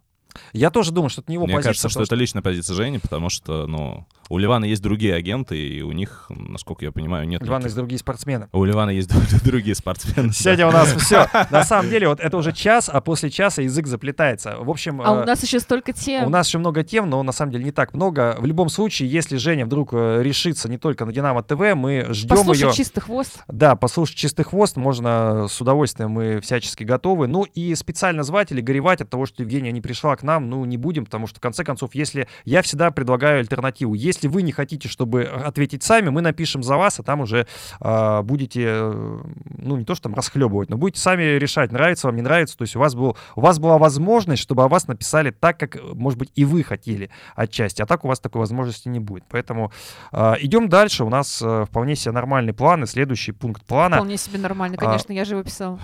Я 0.53 0.69
тоже 0.71 0.91
думаю, 0.91 1.09
что 1.09 1.21
это 1.21 1.31
не 1.31 1.35
его 1.35 1.45
Мне 1.45 1.55
позиция. 1.55 1.69
кажется, 1.69 1.89
что 1.89 1.99
потому 1.99 2.05
это 2.05 2.15
личная 2.15 2.41
позиция 2.41 2.73
Жени, 2.75 2.99
потому 2.99 3.29
что, 3.29 3.67
ну, 3.67 4.05
у 4.29 4.37
Ливана 4.37 4.65
есть 4.65 4.81
другие 4.81 5.13
агенты, 5.13 5.57
и 5.57 5.81
у 5.81 5.91
них, 5.91 6.25
насколько 6.29 6.83
я 6.85 6.91
понимаю, 6.91 7.27
нет... 7.27 7.41
Иван 7.41 7.49
никаких- 7.59 7.65
есть 7.65 7.75
другие 7.75 7.99
спортсмены. 7.99 8.47
У 8.51 8.63
Ливана 8.63 8.89
есть 8.89 9.09
другие 9.43 9.75
спортсмены. 9.75 10.31
Сегодня 10.33 10.67
у 10.67 10.71
нас 10.71 10.91
все. 10.97 11.27
На 11.51 11.63
самом 11.63 11.89
деле, 11.89 12.07
вот 12.09 12.19
это 12.19 12.35
уже 12.37 12.51
час, 12.51 12.89
а 12.91 13.01
после 13.01 13.29
часа 13.29 13.61
язык 13.61 13.87
заплетается. 13.87 14.57
В 14.59 14.69
общем, 14.69 15.01
А 15.01 15.05
э, 15.19 15.21
у 15.21 15.25
нас 15.25 15.43
еще 15.43 15.59
столько 15.59 15.93
тем. 15.93 16.25
У 16.25 16.29
нас 16.29 16.47
еще 16.47 16.57
много 16.57 16.83
тем, 16.83 17.09
но 17.09 17.21
на 17.23 17.31
самом 17.31 17.51
деле 17.51 17.65
не 17.65 17.71
так 17.71 17.93
много. 17.93 18.35
В 18.39 18.45
любом 18.45 18.69
случае, 18.69 19.09
если 19.09 19.37
Женя 19.37 19.65
вдруг 19.65 19.89
э, 19.93 20.21
решится 20.23 20.69
не 20.69 20.77
только 20.77 21.05
на 21.05 21.13
Динамо 21.13 21.43
ТВ, 21.43 21.75
мы 21.75 22.07
ждем 22.09 22.29
Послушай 22.37 22.67
ее. 22.69 22.73
чистый 22.73 23.01
хвост. 23.01 23.43
Да, 23.47 23.75
послушать 23.75 24.15
чистый 24.17 24.43
хвост 24.43 24.75
можно 24.75 25.47
с 25.47 25.61
удовольствием, 25.61 26.09
мы 26.11 26.41
всячески 26.41 26.83
готовы. 26.83 27.27
Ну 27.27 27.43
и 27.43 27.75
специально 27.75 28.23
звать 28.23 28.51
или 28.51 28.61
горевать 28.61 29.01
от 29.01 29.09
того, 29.09 29.25
что 29.27 29.43
Евгения 29.43 29.71
не 29.71 29.81
пришла 29.81 30.15
к 30.15 30.23
нам, 30.25 30.49
ну 30.49 30.65
не 30.65 30.77
будем, 30.77 31.05
потому 31.05 31.27
что 31.27 31.37
в 31.37 31.41
конце 31.41 31.63
концов, 31.63 31.95
если 31.95 32.27
я 32.43 32.61
всегда 32.61 32.91
предлагаю 32.91 33.39
альтернативу, 33.39 33.93
если 33.93 34.27
вы 34.27 34.41
не 34.41 34.51
хотите, 34.51 34.89
чтобы 34.89 35.23
ответить 35.23 35.83
сами, 35.83 36.09
мы 36.09 36.21
напишем 36.21 36.63
за 36.63 36.77
вас, 36.77 36.99
а 36.99 37.03
там 37.03 37.21
уже 37.21 37.47
а, 37.79 38.21
будете, 38.23 38.63
э, 38.65 39.21
ну 39.57 39.77
не 39.77 39.85
то 39.85 39.95
что 39.95 40.03
там 40.03 40.15
расхлебывать, 40.15 40.69
но 40.69 40.77
будете 40.77 40.99
сами 40.99 41.23
решать, 41.37 41.71
нравится 41.71 42.07
вам, 42.07 42.15
не 42.15 42.21
нравится. 42.21 42.57
То 42.57 42.63
есть 42.63 42.75
у 42.75 42.79
вас 42.79 42.95
был, 42.95 43.17
у 43.35 43.41
вас 43.41 43.59
была 43.59 43.77
возможность, 43.77 44.41
чтобы 44.41 44.63
о 44.63 44.67
вас 44.67 44.87
написали 44.87 45.31
так, 45.31 45.59
как, 45.59 45.77
может 45.93 46.19
быть, 46.19 46.31
и 46.35 46.45
вы 46.45 46.63
хотели 46.63 47.09
отчасти, 47.35 47.81
а 47.81 47.85
так 47.85 48.05
у 48.05 48.07
вас 48.07 48.19
такой 48.19 48.39
возможности 48.39 48.89
не 48.89 48.99
будет. 48.99 49.23
Поэтому 49.29 49.71
а, 50.11 50.35
идем 50.39 50.69
дальше. 50.69 51.03
У 51.03 51.09
нас 51.09 51.41
э, 51.41 51.65
вполне 51.65 51.95
себе 51.95 52.11
нормальный 52.11 52.53
план 52.53 52.83
и 52.83 52.87
следующий 52.87 53.31
пункт 53.31 53.63
плана. 53.65 53.97
Вполне 53.97 54.17
себе 54.17 54.39
нормально, 54.39 54.77
А, 54.79 54.85
конечно, 54.85 55.13
я 55.13 55.25
же 55.25 55.35
его 55.35 55.43
писал. 55.43 55.79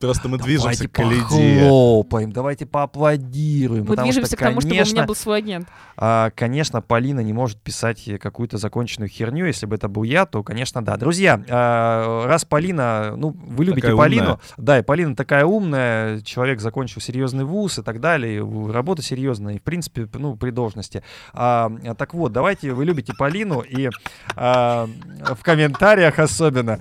Просто 0.00 0.28
мы 0.28 0.38
движемся 0.38 0.88
к 0.88 0.98
лиде. 0.98 1.62
похлопаем, 1.62 2.32
давайте 2.32 2.66
поаплодируем. 2.66 3.82
Мы 3.82 3.88
потому 3.88 4.06
движемся 4.06 4.28
что, 4.28 4.36
к 4.36 4.40
тому, 4.40 4.60
чтобы 4.60 4.74
у 4.74 4.84
меня 4.84 5.04
был 5.04 5.14
свой 5.14 5.38
агент. 5.38 5.68
а, 5.96 6.30
конечно, 6.30 6.80
Полина 6.80 7.20
не 7.20 7.32
может 7.32 7.60
писать 7.60 8.08
какую-то 8.20 8.58
законченную 8.58 9.08
херню. 9.08 9.46
Если 9.46 9.66
бы 9.66 9.76
это 9.76 9.88
был 9.88 10.02
я, 10.02 10.26
то, 10.26 10.42
конечно, 10.42 10.82
да. 10.84 10.96
Друзья, 10.96 11.42
а, 11.48 12.26
раз 12.26 12.44
Полина, 12.44 13.14
ну, 13.16 13.30
вы 13.30 13.64
любите 13.64 13.94
Полину, 13.94 14.40
да, 14.56 14.78
и 14.78 14.82
Полина 14.82 15.16
такая 15.16 15.44
умная, 15.44 16.20
человек 16.20 16.60
закончил 16.60 17.00
серьезный 17.00 17.44
вуз 17.44 17.78
и 17.78 17.82
так 17.82 18.00
далее, 18.00 18.42
работа 18.70 19.02
серьезная, 19.02 19.54
и, 19.54 19.58
в 19.58 19.62
принципе, 19.62 20.08
ну, 20.14 20.36
при 20.36 20.50
должности. 20.50 21.02
А, 21.32 21.70
так 21.98 22.14
вот, 22.14 22.32
давайте, 22.32 22.72
вы 22.72 22.84
любите 22.84 23.12
Полину, 23.18 23.60
и 23.60 23.90
в 24.34 25.38
комментариях 25.42 26.18
особенно, 26.18 26.78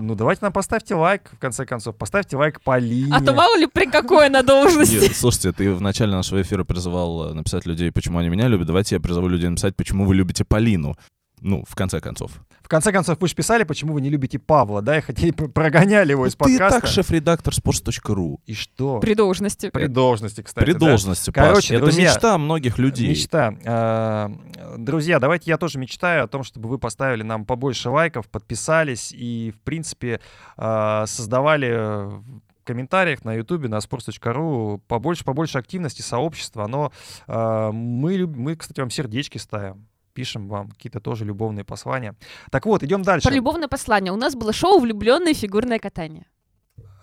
ну, 0.00 0.14
давайте 0.14 0.40
нам 0.42 0.52
поставьте 0.52 0.94
лайк, 0.94 1.30
в 1.32 1.38
конце 1.38 1.64
концов, 1.66 1.96
поставьте 1.96 2.36
лайк 2.36 2.60
Полине. 2.60 3.12
А 3.14 3.20
то 3.20 3.32
мало 3.32 3.56
ли 3.56 3.66
при 3.66 3.86
какой 3.86 4.26
она 4.26 4.42
должности. 4.42 4.96
Нет, 4.96 5.16
слушайте, 5.16 5.52
ты 5.52 5.72
в 5.72 5.80
начале 5.80 6.12
нашего 6.12 6.42
эфира 6.42 6.64
призывал 6.64 7.30
э, 7.30 7.34
написать 7.34 7.66
людей, 7.66 7.92
почему 7.92 8.18
они 8.18 8.28
меня 8.28 8.48
любят. 8.48 8.66
Давайте 8.66 8.96
я 8.96 9.00
призову 9.00 9.28
людей 9.28 9.48
написать, 9.48 9.76
почему 9.76 10.06
вы 10.06 10.14
любите 10.14 10.44
Полину. 10.44 10.96
Ну, 11.40 11.64
в 11.68 11.74
конце 11.74 12.00
концов. 12.00 12.32
В 12.62 12.68
конце 12.68 12.92
концов, 12.92 13.18
вы 13.20 13.26
же 13.26 13.34
писали, 13.34 13.64
почему 13.64 13.94
вы 13.94 14.00
не 14.00 14.10
любите 14.10 14.38
Павла, 14.38 14.80
да, 14.80 14.98
и 14.98 15.00
хотели, 15.00 15.32
пр- 15.32 15.48
прогоняли 15.48 16.12
его 16.12 16.26
из 16.26 16.32
Ты 16.32 16.38
подкаста. 16.38 16.80
так 16.80 16.88
шеф-редактор 16.88 17.52
sports.ru. 17.52 18.38
И 18.46 18.54
что? 18.54 19.00
При 19.00 19.14
должности. 19.14 19.70
При 19.70 19.86
должности, 19.86 20.42
кстати. 20.42 20.64
При 20.64 20.72
да. 20.74 20.78
должности, 20.78 21.30
Паш. 21.30 21.48
Короче, 21.48 21.74
Это 21.74 21.84
друзья, 21.86 22.12
мечта 22.12 22.38
многих 22.38 22.78
людей. 22.78 23.08
Мечта. 23.08 23.54
А, 23.66 24.30
Друзья, 24.78 25.18
давайте 25.18 25.50
я 25.50 25.58
тоже 25.58 25.78
мечтаю 25.80 26.24
о 26.24 26.28
том, 26.28 26.44
чтобы 26.44 26.68
вы 26.68 26.78
поставили 26.78 27.22
нам 27.24 27.44
побольше 27.44 27.90
лайков, 27.90 28.28
подписались 28.28 29.10
и, 29.12 29.52
в 29.56 29.60
принципе, 29.62 30.20
а, 30.56 31.06
создавали 31.06 31.72
в 31.74 32.22
комментариях 32.64 33.24
на 33.24 33.34
ютубе, 33.34 33.68
на 33.68 33.78
sports.ru 33.78 34.80
побольше, 34.86 35.24
побольше 35.24 35.58
активности, 35.58 36.02
сообщества. 36.02 36.64
Оно, 36.64 36.92
а, 37.26 37.72
мы, 37.72 38.26
мы, 38.28 38.54
кстати, 38.54 38.78
вам 38.80 38.90
сердечки 38.90 39.38
ставим. 39.38 39.86
Пишем 40.12 40.48
вам 40.48 40.70
какие-то 40.70 41.00
тоже 41.00 41.24
любовные 41.24 41.64
послания. 41.64 42.14
Так 42.50 42.66
вот, 42.66 42.82
идем 42.82 43.02
дальше. 43.02 43.28
Про 43.28 43.34
любовное 43.34 43.68
послание. 43.68 44.12
У 44.12 44.16
нас 44.16 44.34
было 44.34 44.52
шоу 44.52 44.80
«Влюбленное 44.80 45.34
фигурное 45.34 45.78
катание». 45.78 46.26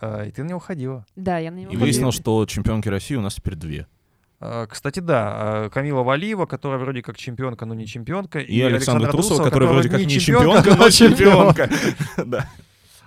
А, 0.01 0.23
и 0.25 0.31
ты 0.31 0.43
на 0.43 0.49
него 0.49 0.59
ходила. 0.59 1.05
Да, 1.15 1.37
я 1.37 1.49
на 1.51 1.55
него 1.55 1.63
И 1.65 1.67
ходила. 1.67 1.81
выяснилось, 1.83 2.15
что 2.15 2.45
чемпионки 2.45 2.87
России 2.89 3.15
у 3.15 3.21
нас 3.21 3.35
теперь 3.35 3.55
две. 3.55 3.87
А, 4.39 4.67
Кстати, 4.67 4.99
да, 4.99 5.33
а, 5.65 5.69
Камила 5.69 6.03
Валиева, 6.03 6.45
которая 6.45 6.79
вроде 6.79 7.01
как 7.01 7.17
чемпионка, 7.17 7.65
но 7.65 7.73
не 7.73 7.87
чемпионка. 7.87 8.39
И, 8.39 8.61
Александра 8.61 9.09
Трусова, 9.09 9.37
Трусова, 9.37 9.43
которая 9.45 9.69
вроде 9.69 9.89
как 9.89 10.01
не 10.01 10.19
чемпионка, 10.19 10.63
чемпионка, 10.69 10.83
но 10.83 10.89
чемпионка. 10.89 11.69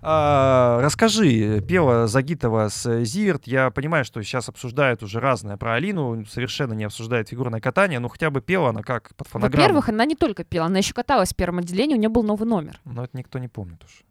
А, 0.02 0.80
расскажи, 0.80 1.60
пела 1.60 2.06
Загитова 2.06 2.68
с 2.68 3.04
Зиверт. 3.04 3.46
Я 3.46 3.70
понимаю, 3.70 4.04
что 4.04 4.22
сейчас 4.22 4.48
обсуждают 4.48 5.02
уже 5.02 5.20
разное 5.20 5.56
про 5.56 5.74
Алину, 5.74 6.24
совершенно 6.26 6.72
не 6.72 6.84
обсуждают 6.84 7.28
фигурное 7.28 7.60
катание, 7.60 7.98
но 7.98 8.08
хотя 8.08 8.30
бы 8.30 8.40
пела 8.40 8.70
она 8.70 8.82
как 8.82 9.14
под 9.16 9.28
фонограмму. 9.28 9.62
Во-первых, 9.62 9.88
она 9.88 10.04
не 10.04 10.16
только 10.16 10.44
пела, 10.44 10.66
она 10.66 10.78
еще 10.78 10.94
каталась 10.94 11.32
в 11.32 11.36
первом 11.36 11.58
отделении, 11.58 11.94
у 11.94 11.98
нее 11.98 12.08
был 12.08 12.22
новый 12.22 12.48
номер. 12.48 12.80
Но 12.84 13.04
это 13.04 13.16
никто 13.16 13.38
не 13.38 13.48
помнит 13.48 13.84
уж. 13.84 14.02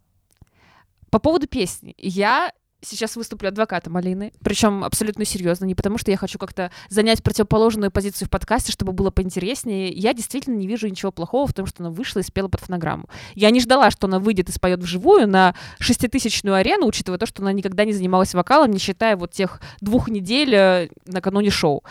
По 1.09 1.19
поводу 1.19 1.47
песни. 1.47 1.95
Я 1.97 2.51
сейчас 2.82 3.15
выступлю 3.15 3.49
адвокатом 3.49 3.97
Алины, 3.97 4.32
причем 4.41 4.84
абсолютно 4.84 5.25
серьезно, 5.25 5.65
не 5.65 5.75
потому 5.75 5.97
что 5.97 6.11
я 6.11 6.17
хочу 6.17 6.39
как-то 6.39 6.71
занять 6.89 7.23
противоположную 7.23 7.91
позицию 7.91 8.27
в 8.27 8.32
подкасте, 8.32 8.71
чтобы 8.71 8.93
было 8.93 9.11
поинтереснее. 9.11 9.89
Я 9.89 10.13
действительно 10.13 10.55
не 10.55 10.67
вижу 10.67 10.88
ничего 10.88 11.11
плохого 11.11 11.47
в 11.47 11.53
том, 11.53 11.65
что 11.65 11.84
она 11.84 11.91
вышла 11.91 12.19
и 12.19 12.23
спела 12.23 12.47
под 12.47 12.61
фонограмму. 12.61 13.09
Я 13.36 13.49
не 13.51 13.59
ждала, 13.59 13.91
что 13.91 14.07
она 14.07 14.19
выйдет 14.19 14.49
и 14.49 14.51
споет 14.51 14.80
вживую 14.80 15.27
на 15.27 15.55
шеститысячную 15.80 16.55
арену, 16.55 16.88
учитывая 16.88 17.19
то, 17.19 17.25
что 17.25 17.41
она 17.41 17.51
никогда 17.51 17.86
не 17.86 17.93
занималась 17.93 18.34
вокалом, 18.34 18.71
не 18.71 18.80
считая 18.80 19.17
вот 19.17 19.32
тех 19.32 19.61
двух 19.82 20.09
недель 20.09 20.53
э, 20.53 20.89
накануне 21.05 21.49
шоу. 21.49 21.84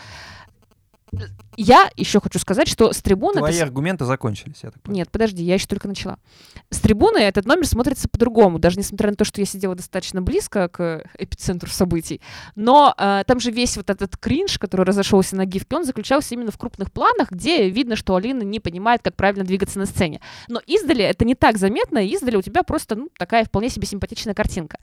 Я 1.57 1.89
еще 1.97 2.21
хочу 2.21 2.39
сказать, 2.39 2.69
что 2.69 2.93
с 2.93 3.01
трибуны... 3.01 3.39
Твои 3.39 3.55
это 3.55 3.63
аргументы 3.63 4.05
закончились, 4.05 4.59
я 4.63 4.71
так 4.71 4.81
понимаю. 4.81 4.99
Нет, 4.99 5.11
подожди, 5.11 5.43
я 5.43 5.55
еще 5.55 5.67
только 5.67 5.89
начала. 5.89 6.17
С 6.69 6.79
трибуны 6.79 7.17
этот 7.17 7.45
номер 7.45 7.67
смотрится 7.67 8.07
по-другому, 8.07 8.59
даже 8.59 8.77
несмотря 8.77 9.09
на 9.09 9.17
то, 9.17 9.25
что 9.25 9.41
я 9.41 9.45
сидела 9.45 9.75
достаточно 9.75 10.21
близко 10.21 10.69
к 10.69 11.03
эпицентру 11.17 11.69
событий. 11.69 12.21
Но 12.55 12.93
э, 12.97 13.23
там 13.27 13.41
же 13.41 13.51
весь 13.51 13.75
вот 13.75 13.89
этот 13.89 14.15
кринж, 14.15 14.57
который 14.57 14.85
разошелся 14.85 15.35
на 15.35 15.45
гифке, 15.45 15.75
он 15.75 15.83
заключался 15.83 16.33
именно 16.33 16.51
в 16.51 16.57
крупных 16.57 16.93
планах, 16.93 17.29
где 17.29 17.69
видно, 17.69 17.97
что 17.97 18.15
Алина 18.15 18.43
не 18.43 18.61
понимает, 18.61 19.01
как 19.03 19.17
правильно 19.17 19.43
двигаться 19.43 19.79
на 19.79 19.85
сцене. 19.85 20.21
Но 20.47 20.61
издали 20.65 21.03
это 21.03 21.25
не 21.25 21.35
так 21.35 21.57
заметно, 21.57 21.97
издали 22.07 22.37
у 22.37 22.41
тебя 22.41 22.63
просто 22.63 22.95
ну, 22.95 23.09
такая 23.17 23.43
вполне 23.43 23.67
себе 23.67 23.85
симпатичная 23.85 24.33
картинка. 24.33 24.77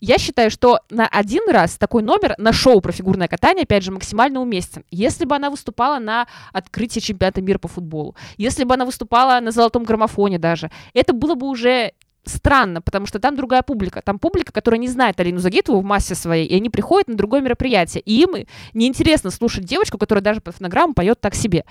Я 0.00 0.18
считаю, 0.18 0.50
что 0.50 0.80
на 0.90 1.08
один 1.08 1.48
раз 1.48 1.78
такой 1.78 2.02
номер 2.02 2.34
на 2.36 2.52
шоу 2.52 2.82
про 2.82 2.92
фигурное 2.92 3.28
катание, 3.28 3.62
опять 3.62 3.82
же, 3.82 3.92
максимально 3.92 4.40
уместен. 4.40 4.84
Если 4.90 5.24
бы 5.24 5.34
она 5.34 5.48
выступала 5.48 5.67
на 5.76 6.26
открытии 6.52 7.00
чемпионата 7.00 7.42
мира 7.42 7.58
по 7.58 7.68
футболу, 7.68 8.14
если 8.36 8.64
бы 8.64 8.74
она 8.74 8.84
выступала 8.84 9.40
на 9.40 9.50
золотом 9.50 9.84
граммофоне 9.84 10.38
даже, 10.38 10.70
это 10.94 11.12
было 11.12 11.34
бы 11.34 11.48
уже 11.48 11.92
странно, 12.24 12.82
потому 12.82 13.06
что 13.06 13.18
там 13.18 13.36
другая 13.36 13.62
публика. 13.62 14.02
Там 14.02 14.18
публика, 14.18 14.52
которая 14.52 14.78
не 14.78 14.88
знает 14.88 15.18
Алину 15.18 15.38
Загитову 15.38 15.80
в 15.80 15.84
массе 15.84 16.14
своей, 16.14 16.46
и 16.46 16.54
они 16.54 16.70
приходят 16.70 17.08
на 17.08 17.14
другое 17.14 17.40
мероприятие. 17.40 18.02
И 18.02 18.22
им 18.22 18.46
неинтересно 18.74 19.30
слушать 19.30 19.64
девочку, 19.64 19.98
которая 19.98 20.22
даже 20.22 20.40
под 20.40 20.56
фонограмму 20.56 20.94
поет 20.94 21.20
так 21.20 21.34
себе. 21.34 21.64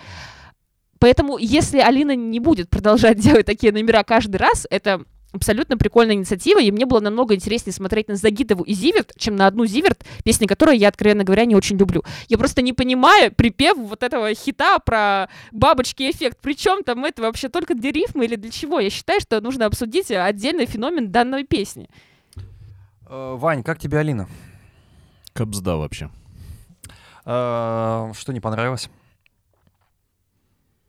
Поэтому, 1.00 1.38
если 1.38 1.80
Алина 1.80 2.16
не 2.16 2.40
будет 2.40 2.70
продолжать 2.70 3.20
делать 3.20 3.46
такие 3.46 3.72
номера 3.72 4.04
каждый 4.04 4.38
раз, 4.38 4.66
это 4.70 5.04
абсолютно 5.38 5.78
прикольная 5.78 6.16
инициатива, 6.16 6.60
и 6.62 6.70
мне 6.72 6.86
было 6.86 7.00
намного 7.00 7.34
интереснее 7.34 7.74
смотреть 7.74 8.08
на 8.10 8.16
Загитову 8.16 8.64
и 8.64 8.74
Зиверт, 8.74 9.14
чем 9.18 9.36
на 9.36 9.48
одну 9.48 9.66
Зиверт, 9.66 10.06
песни 10.24 10.46
которой 10.46 10.78
я, 10.78 10.90
откровенно 10.90 11.24
говоря, 11.24 11.46
не 11.46 11.56
очень 11.56 11.78
люблю. 11.78 12.04
Я 12.28 12.38
просто 12.38 12.62
не 12.62 12.74
понимаю 12.74 13.32
припев 13.34 13.78
вот 13.78 14.04
этого 14.04 14.34
хита 14.34 14.80
про 14.80 15.30
бабочки 15.52 16.10
эффект. 16.12 16.40
Причем 16.42 16.84
там 16.84 17.06
это 17.06 17.22
вообще 17.22 17.50
только 17.50 17.74
для 17.74 17.92
рифмы 17.92 18.26
или 18.26 18.36
для 18.36 18.52
чего? 18.52 18.80
Я 18.80 18.90
считаю, 18.90 19.22
что 19.22 19.40
нужно 19.42 19.66
обсудить 19.66 20.12
отдельный 20.12 20.66
феномен 20.66 21.12
данной 21.12 21.44
песни. 21.46 21.90
Э, 23.08 23.36
Вань, 23.38 23.64
как 23.64 23.80
тебе 23.80 24.00
Алина? 24.00 24.28
Кобзда 25.34 25.78
вообще. 25.78 26.10
Э, 27.26 28.12
Что 28.14 28.34
не 28.34 28.40
понравилось? 28.40 28.90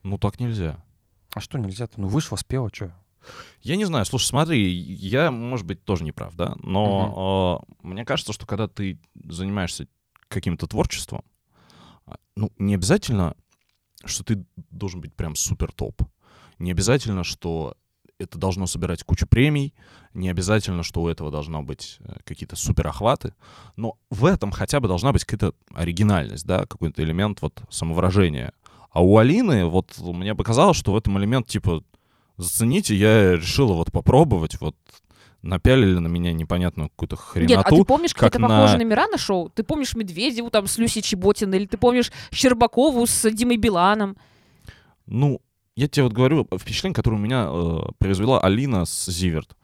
Ну 0.03 0.17
так 0.17 0.39
нельзя. 0.39 0.77
А 1.33 1.41
что 1.41 1.57
нельзя-то? 1.57 1.99
Ну 2.01 2.07
вышла, 2.07 2.35
спела, 2.35 2.69
что? 2.73 2.91
Я 3.61 3.75
не 3.75 3.85
знаю, 3.85 4.05
слушай, 4.05 4.25
смотри, 4.25 4.69
я, 4.71 5.31
может 5.31 5.65
быть, 5.65 5.83
тоже 5.83 6.03
не 6.03 6.11
прав, 6.11 6.35
да, 6.35 6.55
но 6.61 7.65
э, 7.69 7.73
мне 7.87 8.05
кажется, 8.05 8.33
что 8.33 8.45
когда 8.45 8.67
ты 8.67 8.99
занимаешься 9.15 9.87
каким-то 10.27 10.67
творчеством, 10.67 11.23
а, 12.05 12.17
ну, 12.35 12.51
не 12.57 12.75
обязательно, 12.75 13.35
что 14.05 14.23
ты 14.23 14.45
должен 14.71 15.01
быть 15.01 15.13
прям 15.13 15.35
супер 15.35 15.71
топ. 15.71 16.01
Не 16.57 16.71
обязательно, 16.71 17.23
что 17.23 17.75
это 18.19 18.37
должно 18.37 18.67
собирать 18.67 19.03
кучу 19.03 19.25
премий, 19.25 19.73
не 20.13 20.29
обязательно, 20.29 20.83
что 20.83 21.01
у 21.01 21.07
этого 21.07 21.31
должно 21.31 21.63
быть 21.63 21.97
э, 21.99 22.17
какие-то 22.25 22.55
супер 22.55 22.87
охваты, 22.87 23.33
но 23.75 23.97
в 24.09 24.25
этом 24.25 24.51
хотя 24.51 24.79
бы 24.79 24.87
должна 24.87 25.13
быть 25.13 25.25
какая-то 25.25 25.55
оригинальность, 25.73 26.45
да, 26.45 26.65
какой-то 26.65 27.03
элемент 27.03 27.41
вот 27.41 27.61
самовыражения. 27.69 28.53
А 28.91 29.01
у 29.01 29.17
Алины 29.17 29.65
вот 29.65 29.97
мне 29.99 30.35
показалось, 30.35 30.77
что 30.77 30.91
в 30.91 30.97
этом 30.97 31.17
элемент 31.17 31.47
типа 31.47 31.83
зацените, 32.39 32.95
я 32.95 33.35
решила 33.35 33.73
вот 33.73 33.91
попробовать, 33.91 34.59
вот 34.59 34.75
напялили 35.41 35.99
на 35.99 36.07
меня 36.07 36.33
непонятную 36.33 36.89
какую-то 36.89 37.15
хреноту. 37.15 37.53
Нет, 37.53 37.65
а 37.65 37.69
ты 37.69 37.83
помнишь 37.85 38.13
как 38.13 38.31
какие-то 38.31 38.39
на- 38.39 38.47
похожие 38.47 38.79
номера 38.79 39.07
на 39.07 39.17
шоу? 39.17 39.49
Ты 39.49 39.63
помнишь 39.63 39.93
Медведеву 39.95 40.49
там 40.49 40.67
с 40.67 40.77
Люси 40.77 41.01
Чеботиной, 41.01 41.59
или 41.59 41.65
ты 41.65 41.77
помнишь 41.77 42.11
Щербакову 42.31 43.05
с 43.05 43.29
Димой 43.31 43.57
Биланом? 43.57 44.17
Ну, 45.05 45.41
я 45.75 45.87
тебе 45.87 46.03
вот 46.03 46.13
говорю, 46.13 46.47
впечатление, 46.59 46.95
которое 46.95 47.17
у 47.17 47.19
меня 47.19 47.47
э, 47.49 47.79
произвела 47.99 48.41
Алина 48.41 48.85
с 48.85 49.05
Зиверт. 49.05 49.55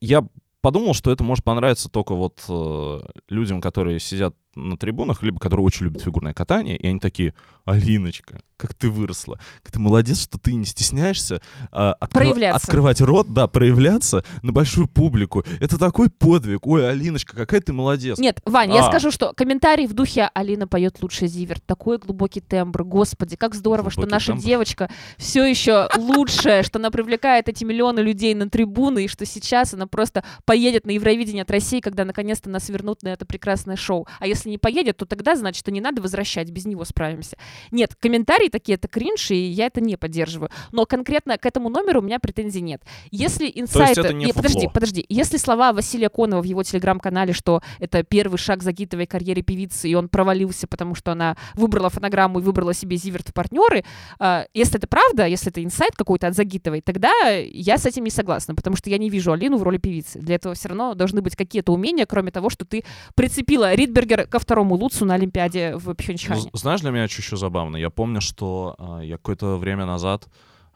Я 0.00 0.26
подумал, 0.60 0.94
что 0.94 1.10
это 1.10 1.24
может 1.24 1.44
понравиться 1.44 1.88
только 1.88 2.14
вот 2.14 2.42
э, 2.48 3.00
людям, 3.28 3.60
которые 3.60 3.98
сидят 4.00 4.34
на 4.56 4.76
трибунах, 4.76 5.22
либо 5.22 5.38
которые 5.38 5.64
очень 5.66 5.84
любят 5.86 6.02
фигурное 6.02 6.34
катание, 6.34 6.76
и 6.76 6.86
они 6.86 6.98
такие, 7.00 7.34
Алиночка, 7.64 8.40
как 8.56 8.74
ты 8.74 8.88
выросла, 8.88 9.38
как 9.62 9.72
ты 9.72 9.78
молодец, 9.78 10.20
что 10.20 10.38
ты 10.38 10.54
не 10.54 10.64
стесняешься 10.64 11.40
а, 11.72 11.94
откры- 12.00 12.08
Проявляться. 12.12 12.66
открывать 12.66 13.00
рот, 13.00 13.32
да, 13.32 13.46
проявляться 13.48 14.24
на 14.42 14.52
большую 14.52 14.86
публику. 14.86 15.44
Это 15.60 15.78
такой 15.78 16.08
подвиг. 16.10 16.66
Ой, 16.66 16.88
Алиночка, 16.88 17.36
какая 17.36 17.60
ты 17.60 17.72
молодец. 17.72 18.18
Нет, 18.18 18.40
Вань, 18.44 18.72
я 18.72 18.84
А. 18.86 18.88
скажу, 18.88 19.10
что 19.10 19.32
комментарий 19.34 19.86
в 19.86 19.92
духе 19.94 20.30
«Алина 20.34 20.68
поет 20.68 21.02
лучше 21.02 21.26
Зиверт». 21.26 21.64
Такой 21.66 21.98
глубокий 21.98 22.40
тембр. 22.40 22.84
Господи, 22.84 23.36
как 23.36 23.54
здорово, 23.54 23.90
что 23.90 24.02
Глубокий 24.02 24.14
наша 24.14 24.26
тембр. 24.32 24.44
девочка 24.44 24.90
все 25.18 25.44
еще 25.44 25.88
лучшая, 25.96 26.62
что 26.62 26.78
она 26.78 26.90
привлекает 26.90 27.48
эти 27.48 27.64
миллионы 27.64 28.00
людей 28.00 28.34
на 28.34 28.48
трибуны, 28.48 29.04
и 29.06 29.08
что 29.08 29.26
сейчас 29.26 29.74
она 29.74 29.86
просто 29.86 30.22
поедет 30.44 30.86
на 30.86 30.90
Евровидение 30.92 31.42
от 31.42 31.50
России, 31.50 31.80
когда 31.80 32.04
наконец-то 32.04 32.48
нас 32.50 32.68
вернут 32.68 33.02
на 33.02 33.08
это 33.08 33.26
прекрасное 33.26 33.76
шоу. 33.76 34.06
А 34.20 34.26
если 34.26 34.43
не 34.48 34.58
поедет, 34.58 34.96
то 34.96 35.06
тогда, 35.06 35.36
значит, 35.36 35.60
что 35.60 35.70
не 35.70 35.80
надо 35.80 36.02
возвращать, 36.02 36.50
без 36.50 36.66
него 36.66 36.84
справимся. 36.84 37.36
Нет, 37.70 37.94
комментарии 37.94 38.48
такие, 38.48 38.74
это 38.76 38.88
кринж, 38.88 39.30
и 39.30 39.36
я 39.36 39.66
это 39.66 39.80
не 39.80 39.96
поддерживаю. 39.96 40.50
Но 40.72 40.86
конкретно 40.86 41.38
к 41.38 41.46
этому 41.46 41.68
номеру 41.68 42.00
у 42.00 42.02
меня 42.02 42.18
претензий 42.18 42.60
нет. 42.60 42.82
Если 43.10 43.50
инсайты... 43.54 44.00
это 44.00 44.12
не 44.12 44.32
подожди, 44.32 44.60
фуфло? 44.60 44.70
подожди. 44.70 45.06
Если 45.08 45.36
слова 45.36 45.72
Василия 45.72 46.08
Конова 46.08 46.42
в 46.42 46.44
его 46.44 46.62
телеграм-канале, 46.62 47.32
что 47.32 47.62
это 47.78 48.02
первый 48.02 48.38
шаг 48.38 48.62
Загитовой 48.62 49.06
карьере 49.06 49.42
певицы, 49.42 49.88
и 49.88 49.94
он 49.94 50.08
провалился, 50.08 50.66
потому 50.66 50.94
что 50.94 51.12
она 51.12 51.36
выбрала 51.54 51.90
фонограмму 51.90 52.40
и 52.40 52.42
выбрала 52.42 52.74
себе 52.74 52.96
Зиверт 52.96 53.28
в 53.28 53.32
партнеры, 53.32 53.84
а, 54.18 54.46
если 54.54 54.78
это 54.78 54.86
правда, 54.86 55.26
если 55.26 55.50
это 55.50 55.62
инсайт 55.62 55.94
какой-то 55.96 56.26
от 56.26 56.34
Загитовой, 56.34 56.80
тогда 56.80 57.12
я 57.28 57.78
с 57.78 57.86
этим 57.86 58.04
не 58.04 58.10
согласна, 58.10 58.54
потому 58.54 58.76
что 58.76 58.90
я 58.90 58.98
не 58.98 59.10
вижу 59.10 59.32
Алину 59.32 59.56
в 59.58 59.62
роли 59.62 59.78
певицы. 59.78 60.20
Для 60.20 60.36
этого 60.36 60.54
все 60.54 60.68
равно 60.68 60.94
должны 60.94 61.22
быть 61.22 61.36
какие-то 61.36 61.72
умения, 61.72 62.06
кроме 62.06 62.30
того, 62.30 62.50
что 62.50 62.64
ты 62.64 62.84
прицепила 63.14 63.74
Ридбергер 63.74 64.26
ко 64.34 64.40
второму 64.40 64.74
Луцу 64.74 65.04
на 65.04 65.14
Олимпиаде 65.14 65.76
в 65.76 65.94
Пхенчхане. 65.94 66.50
знаешь, 66.52 66.80
для 66.80 66.90
меня 66.90 67.06
что 67.06 67.22
еще 67.22 67.36
забавно? 67.36 67.76
Я 67.76 67.90
помню, 67.90 68.20
что 68.20 68.74
а, 68.78 69.00
я 69.00 69.16
какое-то 69.16 69.58
время 69.58 69.86
назад, 69.86 70.26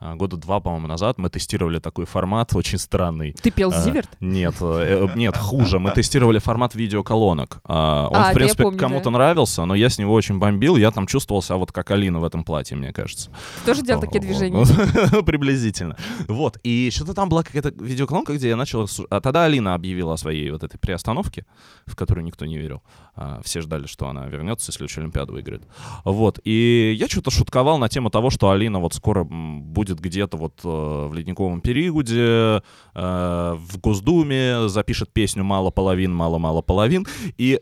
года 0.00 0.36
два, 0.36 0.60
по-моему, 0.60 0.86
назад, 0.86 1.18
мы 1.18 1.28
тестировали 1.28 1.78
такой 1.78 2.04
формат 2.06 2.54
очень 2.54 2.78
странный. 2.78 3.32
Ты 3.42 3.50
пел 3.50 3.72
А, 3.74 3.80
Зиверт? 3.80 4.08
Нет, 4.20 4.54
э, 4.60 5.06
э, 5.06 5.16
нет, 5.16 5.36
хуже. 5.36 5.78
Мы 5.78 5.90
тестировали 5.90 6.38
формат 6.38 6.74
видеоколонок. 6.74 7.60
А, 7.64 8.08
Он, 8.08 8.16
А, 8.16 8.30
в 8.30 8.34
принципе, 8.34 8.70
кому-то 8.72 9.10
нравился, 9.10 9.64
но 9.64 9.74
я 9.74 9.88
с 9.90 9.98
него 9.98 10.14
очень 10.14 10.38
бомбил. 10.38 10.76
Я 10.76 10.90
там 10.90 11.06
чувствовал 11.06 11.42
себя 11.42 11.56
вот 11.56 11.72
как 11.72 11.90
Алина 11.90 12.20
в 12.20 12.24
этом 12.24 12.44
платье, 12.44 12.76
мне 12.76 12.92
кажется. 12.92 13.30
Ты 13.60 13.66
тоже 13.72 13.82
делал 13.82 14.00
такие 14.00 14.20
движения? 14.20 14.64
Приблизительно. 15.22 15.96
Вот. 16.28 16.58
И 16.62 16.90
что-то 16.92 17.14
там 17.14 17.28
была 17.28 17.42
какая-то 17.42 17.70
видеоколонка, 17.82 18.34
где 18.34 18.48
я 18.48 18.56
начал... 18.56 18.88
А 19.10 19.20
тогда 19.20 19.44
Алина 19.44 19.74
объявила 19.74 20.14
о 20.14 20.16
своей 20.16 20.50
вот 20.50 20.62
этой 20.62 20.78
приостановке, 20.78 21.44
в 21.86 21.96
которую 21.96 22.24
никто 22.24 22.46
не 22.46 22.56
верил. 22.58 22.82
А, 23.14 23.40
Все 23.44 23.60
ждали, 23.60 23.86
что 23.86 24.08
она 24.08 24.26
вернется, 24.26 24.70
если 24.70 24.78
следующую 24.78 25.02
Олимпиаду 25.02 25.32
выиграет. 25.32 25.62
Вот. 26.04 26.38
И 26.44 26.94
я 26.98 27.08
что-то 27.08 27.30
шутковал 27.30 27.78
на 27.78 27.88
тему 27.88 28.10
того, 28.10 28.30
что 28.30 28.50
Алина 28.50 28.78
вот 28.78 28.94
скоро 28.94 29.24
м, 29.24 29.62
будет 29.88 30.00
где-то 30.00 30.36
вот 30.36 30.60
э, 30.64 30.68
в 30.68 31.12
ледниковом 31.14 31.60
периоде, 31.60 32.62
э, 32.94 33.56
в 33.56 33.78
Госдуме, 33.80 34.68
запишет 34.68 35.12
песню 35.12 35.44
«Мало 35.44 35.70
половин, 35.70 36.14
мало-мало 36.14 36.62
половин». 36.62 37.06
И 37.36 37.60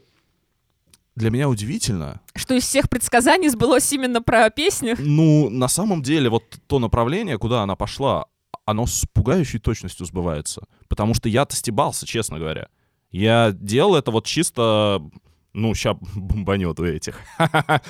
для 1.15 1.31
меня 1.31 1.49
удивительно, 1.49 2.21
Что 2.35 2.55
из 2.55 2.65
всех 2.65 2.91
предсказаний 2.91 3.49
сбылось 3.49 3.91
именно 3.93 4.21
про 4.21 4.51
песню? 4.51 4.97
ну, 4.99 5.49
на 5.49 5.69
самом 5.69 6.03
деле, 6.03 6.29
вот 6.29 6.45
то 6.67 6.79
направление, 6.79 7.39
куда 7.39 7.63
она 7.63 7.75
пошла, 7.77 8.27
оно 8.67 8.87
с 8.87 9.07
пугающей 9.13 9.59
точностью 9.59 10.05
сбывается. 10.07 10.63
Потому 10.89 11.15
что 11.15 11.29
я-то 11.29 11.57
стебался, 11.57 12.07
честно 12.07 12.39
говоря. 12.39 12.69
Я 13.11 13.53
делал 13.53 13.95
это 13.95 14.11
вот 14.11 14.27
чисто, 14.27 15.01
ну, 15.55 15.75
ща 15.75 15.97
бомбанет 16.15 16.79
у 16.81 16.85
этих. 16.85 17.21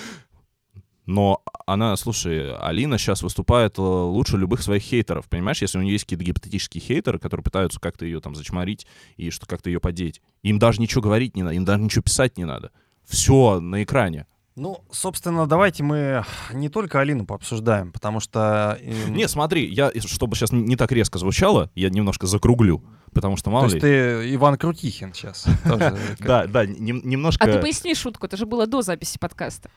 Но 1.07 1.43
она, 1.67 1.97
слушай, 1.97 2.53
Алина 2.57 2.99
сейчас 2.99 3.23
выступает 3.23 3.79
э, 3.79 3.83
лучше 3.83 4.37
любых 4.37 4.61
своих 4.63 4.83
хейтеров, 4.83 5.29
понимаешь? 5.29 5.63
Если 5.63 5.79
у 5.79 5.83
нее 5.83 5.93
есть 5.93 6.05
какие-то 6.05 6.25
гипотетические 6.25 6.83
хейтеры, 6.83 7.19
которые 7.21 7.45
пытаются 7.45 7.79
как-то 7.81 8.05
ее 8.05 8.21
там 8.21 8.35
зачморить 8.35 8.87
и 9.17 9.31
что 9.31 9.47
как-то 9.47 9.71
ее 9.71 9.79
подеть, 9.79 10.21
им 10.43 10.59
даже 10.59 10.81
ничего 10.81 11.03
говорить 11.03 11.37
не 11.37 11.43
надо, 11.45 11.55
им 11.55 11.65
даже 11.65 11.81
ничего 11.83 12.03
писать 12.03 12.37
не 12.37 12.45
надо. 12.45 12.73
Все 13.05 13.61
на 13.61 13.85
экране. 13.85 14.27
Ну, 14.57 14.81
собственно, 14.91 15.47
давайте 15.47 15.83
мы 15.83 16.25
не 16.53 16.71
только 16.71 16.99
Алину 16.99 17.27
пообсуждаем, 17.27 17.93
потому 17.93 18.21
что... 18.21 18.79
э, 18.81 19.09
Не, 19.11 19.29
смотри, 19.29 19.67
я, 19.67 19.93
чтобы 20.07 20.35
сейчас 20.35 20.51
не 20.51 20.77
так 20.77 20.91
резко 20.93 21.19
звучало, 21.19 21.71
я 21.75 21.91
немножко 21.91 22.27
закруглю, 22.27 22.83
потому 23.13 23.37
что 23.37 23.45
То 23.45 23.51
мало 23.51 23.65
есть 23.65 23.75
ли... 23.75 23.81
ты 23.81 24.35
Иван 24.35 24.57
Крутихин 24.57 25.13
сейчас. 25.13 25.47
Да, 26.19 26.47
да, 26.47 26.65
нем- 26.65 27.03
немножко... 27.05 27.45
А 27.45 27.53
ты 27.53 27.61
поясни 27.61 27.95
шутку, 27.95 28.27
это 28.27 28.39
же 28.39 28.47
было 28.47 28.67
до 28.67 28.81
записи 28.81 29.19
подкаста. 29.19 29.71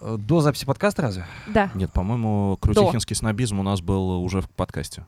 До 0.00 0.40
записи 0.40 0.64
подкаста 0.66 1.02
разве? 1.02 1.26
Да, 1.46 1.70
Нет, 1.74 1.92
по-моему, 1.92 2.58
крутихинский 2.60 3.16
снобизм 3.16 3.60
у 3.60 3.62
нас 3.62 3.80
был 3.80 4.22
уже 4.22 4.40
в 4.40 4.50
подкасте. 4.50 5.06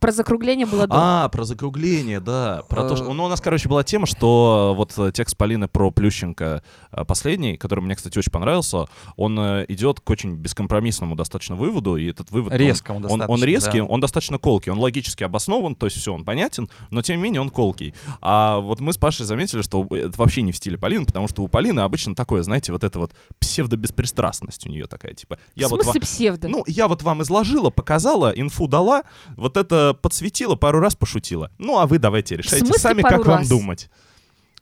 Про 0.00 0.12
закругление 0.12 0.66
было 0.66 0.86
до. 0.86 0.94
А, 0.96 1.28
про 1.28 1.44
закругление, 1.44 2.20
да. 2.20 2.62
Про 2.68 2.88
то, 2.88 2.94
Э. 2.94 2.96
что... 2.96 3.12
Ну, 3.12 3.24
у 3.24 3.28
нас, 3.28 3.40
короче, 3.40 3.68
была 3.68 3.84
тема, 3.84 4.06
что 4.06 4.74
вот 4.76 4.92
э, 4.98 5.12
текст 5.12 5.36
Полины 5.36 5.68
про 5.68 5.90
Плющенко 5.90 6.62
э, 6.92 7.04
последний, 7.04 7.56
который 7.56 7.80
мне, 7.80 7.94
кстати, 7.94 8.18
очень 8.18 8.32
понравился, 8.32 8.86
он 9.16 9.38
э, 9.38 9.66
идет 9.68 10.00
к 10.00 10.08
очень 10.10 10.34
бескомпромиссному 10.36 11.14
достаточно 11.16 11.54
выводу, 11.54 11.96
и 11.96 12.06
этот 12.10 12.30
вывод... 12.30 12.52
он- 12.52 12.58
Резкому 12.58 12.96
Он, 12.98 13.02
достаточно. 13.02 13.32
он 13.34 13.44
резкий, 13.44 13.78
да. 13.80 13.84
он 13.84 14.00
достаточно 14.00 14.38
колкий, 14.38 14.72
он 14.72 14.78
логически 14.78 15.22
обоснован, 15.22 15.74
то 15.74 15.86
есть 15.86 15.98
все, 15.98 16.12
он 16.14 16.24
понятен, 16.24 16.68
но 16.90 17.02
тем 17.02 17.16
не 17.18 17.22
менее 17.22 17.40
он 17.42 17.50
колкий. 17.50 17.94
А 18.22 18.58
вот 18.58 18.80
мы 18.80 18.92
с 18.92 18.96
Пашей 18.98 19.26
заметили, 19.26 19.62
что 19.62 19.86
это 19.90 20.12
вообще 20.16 20.42
не 20.42 20.52
в 20.52 20.56
стиле 20.56 20.78
Полины, 20.78 21.04
потому 21.04 21.28
что 21.28 21.42
у 21.42 21.48
Полины 21.48 21.80
обычно 21.80 22.14
такое, 22.14 22.42
знаете, 22.42 22.72
вот 22.72 22.84
это 22.84 22.98
вот 22.98 23.12
псевдобеспристрастность 23.38 24.66
у 24.66 24.70
нее 24.70 24.86
такая, 24.86 25.14
типа... 25.14 25.38
Я 25.54 25.68
в 25.68 25.70
вот 25.70 25.82
смысле 25.82 26.00
ва- 26.00 26.04
псевдо? 26.04 26.48
ну, 26.48 26.64
я 26.66 26.88
вот 26.88 27.02
вам 27.02 27.22
изложила, 27.22 27.70
показала, 27.70 28.30
инфу 28.34 28.66
дала, 28.66 29.02
вот 29.36 29.56
это 29.56 29.89
подсветила, 29.94 30.56
пару 30.56 30.80
раз 30.80 30.96
пошутила. 30.96 31.50
Ну, 31.58 31.78
а 31.78 31.86
вы 31.86 31.98
давайте 31.98 32.36
решайте 32.36 32.72
сами, 32.74 33.02
как 33.02 33.24
вам 33.24 33.38
раз? 33.38 33.48
думать. 33.48 33.90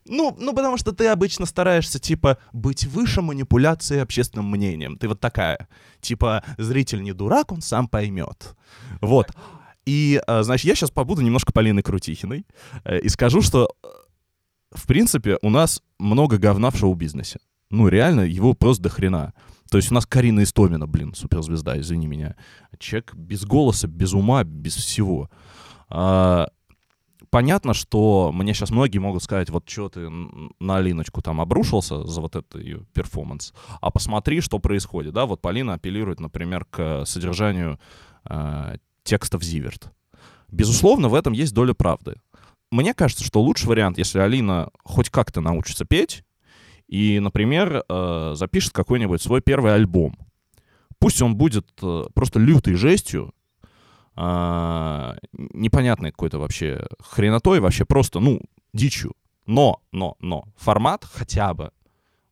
Ну, 0.08 0.34
ну, 0.38 0.54
потому 0.54 0.76
что 0.78 0.92
ты 0.92 1.06
обычно 1.08 1.46
стараешься, 1.46 1.98
типа, 1.98 2.38
быть 2.52 2.84
выше 2.86 3.20
манипуляции 3.20 3.98
общественным 3.98 4.50
мнением. 4.50 4.96
Ты 4.96 5.08
вот 5.08 5.20
такая. 5.20 5.68
Типа, 6.00 6.42
зритель 6.56 7.02
не 7.02 7.12
дурак, 7.12 7.52
он 7.52 7.60
сам 7.60 7.88
поймет. 7.88 8.56
Вот. 9.00 9.30
И, 9.86 10.20
э, 10.26 10.42
значит, 10.42 10.66
я 10.66 10.74
сейчас 10.74 10.90
побуду 10.90 11.22
немножко 11.22 11.52
Полиной 11.52 11.82
Крутихиной 11.82 12.46
э, 12.84 13.00
и 13.00 13.08
скажу, 13.08 13.42
что, 13.42 13.70
э, 13.82 13.86
в 14.72 14.86
принципе, 14.86 15.38
у 15.42 15.50
нас 15.50 15.82
много 15.98 16.38
говна 16.38 16.70
в 16.70 16.76
шоу-бизнесе. 16.76 17.38
Ну, 17.70 17.88
реально, 17.88 18.22
его 18.22 18.54
просто 18.54 18.84
до 18.84 18.88
хрена. 18.88 19.34
То 19.70 19.76
есть 19.76 19.90
у 19.90 19.94
нас 19.94 20.06
Карина 20.06 20.42
Истомина, 20.42 20.86
блин, 20.86 21.14
суперзвезда, 21.14 21.78
извини 21.80 22.06
меня. 22.06 22.36
Человек 22.78 23.14
без 23.14 23.44
голоса, 23.44 23.86
без 23.86 24.14
ума, 24.14 24.44
без 24.44 24.74
всего. 24.76 25.30
А, 25.90 26.48
понятно, 27.30 27.74
что 27.74 28.30
мне 28.32 28.54
сейчас 28.54 28.70
многие 28.70 28.98
могут 28.98 29.22
сказать, 29.22 29.50
вот 29.50 29.68
что 29.68 29.88
ты 29.88 30.08
на 30.60 30.76
Алиночку 30.76 31.20
там 31.22 31.40
обрушился 31.40 32.04
за 32.04 32.20
вот 32.20 32.36
это 32.36 32.58
ее 32.58 32.84
перформанс, 32.94 33.52
а 33.80 33.90
посмотри, 33.90 34.40
что 34.40 34.58
происходит, 34.58 35.12
да, 35.12 35.26
вот 35.26 35.40
Полина 35.40 35.74
апеллирует, 35.74 36.20
например, 36.20 36.64
к 36.64 37.04
содержанию 37.04 37.78
а, 38.24 38.76
текстов 39.02 39.42
Зиверт. 39.42 39.92
Безусловно, 40.50 41.08
в 41.08 41.14
этом 41.14 41.34
есть 41.34 41.52
доля 41.52 41.74
правды. 41.74 42.16
Мне 42.70 42.94
кажется, 42.94 43.24
что 43.24 43.42
лучший 43.42 43.66
вариант, 43.66 43.98
если 43.98 44.18
Алина 44.18 44.70
хоть 44.84 45.10
как-то 45.10 45.40
научится 45.40 45.84
петь 45.84 46.24
и, 46.88 47.20
например, 47.20 47.84
э, 47.88 48.32
запишет 48.34 48.72
какой-нибудь 48.72 49.22
свой 49.22 49.40
первый 49.40 49.74
альбом. 49.74 50.16
Пусть 50.98 51.22
он 51.22 51.36
будет 51.36 51.68
э, 51.82 52.04
просто 52.14 52.40
лютой 52.40 52.74
жестью, 52.74 53.32
а, 54.20 55.16
непонятной 55.32 56.10
какой-то 56.10 56.40
вообще 56.40 56.84
хренотой, 56.98 57.60
вообще 57.60 57.84
просто, 57.84 58.18
ну, 58.18 58.40
дичью. 58.72 59.14
Но, 59.46 59.80
но, 59.92 60.16
но 60.18 60.44
формат 60.56 61.04
хотя 61.04 61.54
бы 61.54 61.70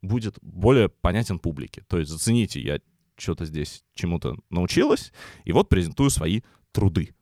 будет 0.02 0.36
более 0.42 0.88
понятен 0.88 1.38
публике. 1.38 1.84
То 1.86 1.98
есть 1.98 2.10
зацените, 2.10 2.60
я 2.60 2.80
что-то 3.16 3.44
здесь 3.44 3.84
чему-то 3.94 4.36
научилась, 4.50 5.12
и 5.44 5.52
вот 5.52 5.68
презентую 5.68 6.10
свои 6.10 6.40
труды. 6.72 7.14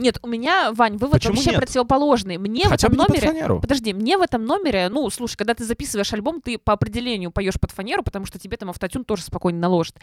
Нет, 0.00 0.18
у 0.22 0.28
меня, 0.28 0.72
Вань, 0.72 0.96
вывод 0.96 1.12
Почему 1.12 1.34
вообще 1.34 1.50
нет? 1.50 1.60
противоположный. 1.60 2.38
Мне 2.38 2.64
Хотя 2.64 2.88
в 2.88 2.92
этом 2.92 3.04
под 3.04 3.08
номере... 3.08 3.26
фанеру. 3.26 3.60
Подожди, 3.60 3.92
мне 3.92 4.16
в 4.16 4.22
этом 4.22 4.46
номере, 4.46 4.88
ну, 4.88 5.08
слушай, 5.10 5.36
когда 5.36 5.52
ты 5.52 5.64
записываешь 5.64 6.10
альбом, 6.14 6.40
ты 6.40 6.56
по 6.56 6.72
определению 6.72 7.30
поешь 7.30 7.60
под 7.60 7.70
фанеру, 7.70 8.02
потому 8.02 8.24
что 8.24 8.38
тебе 8.38 8.56
там 8.56 8.70
автотюн 8.70 9.04
тоже 9.04 9.22
спокойно 9.22 9.58
наложит. 9.58 9.96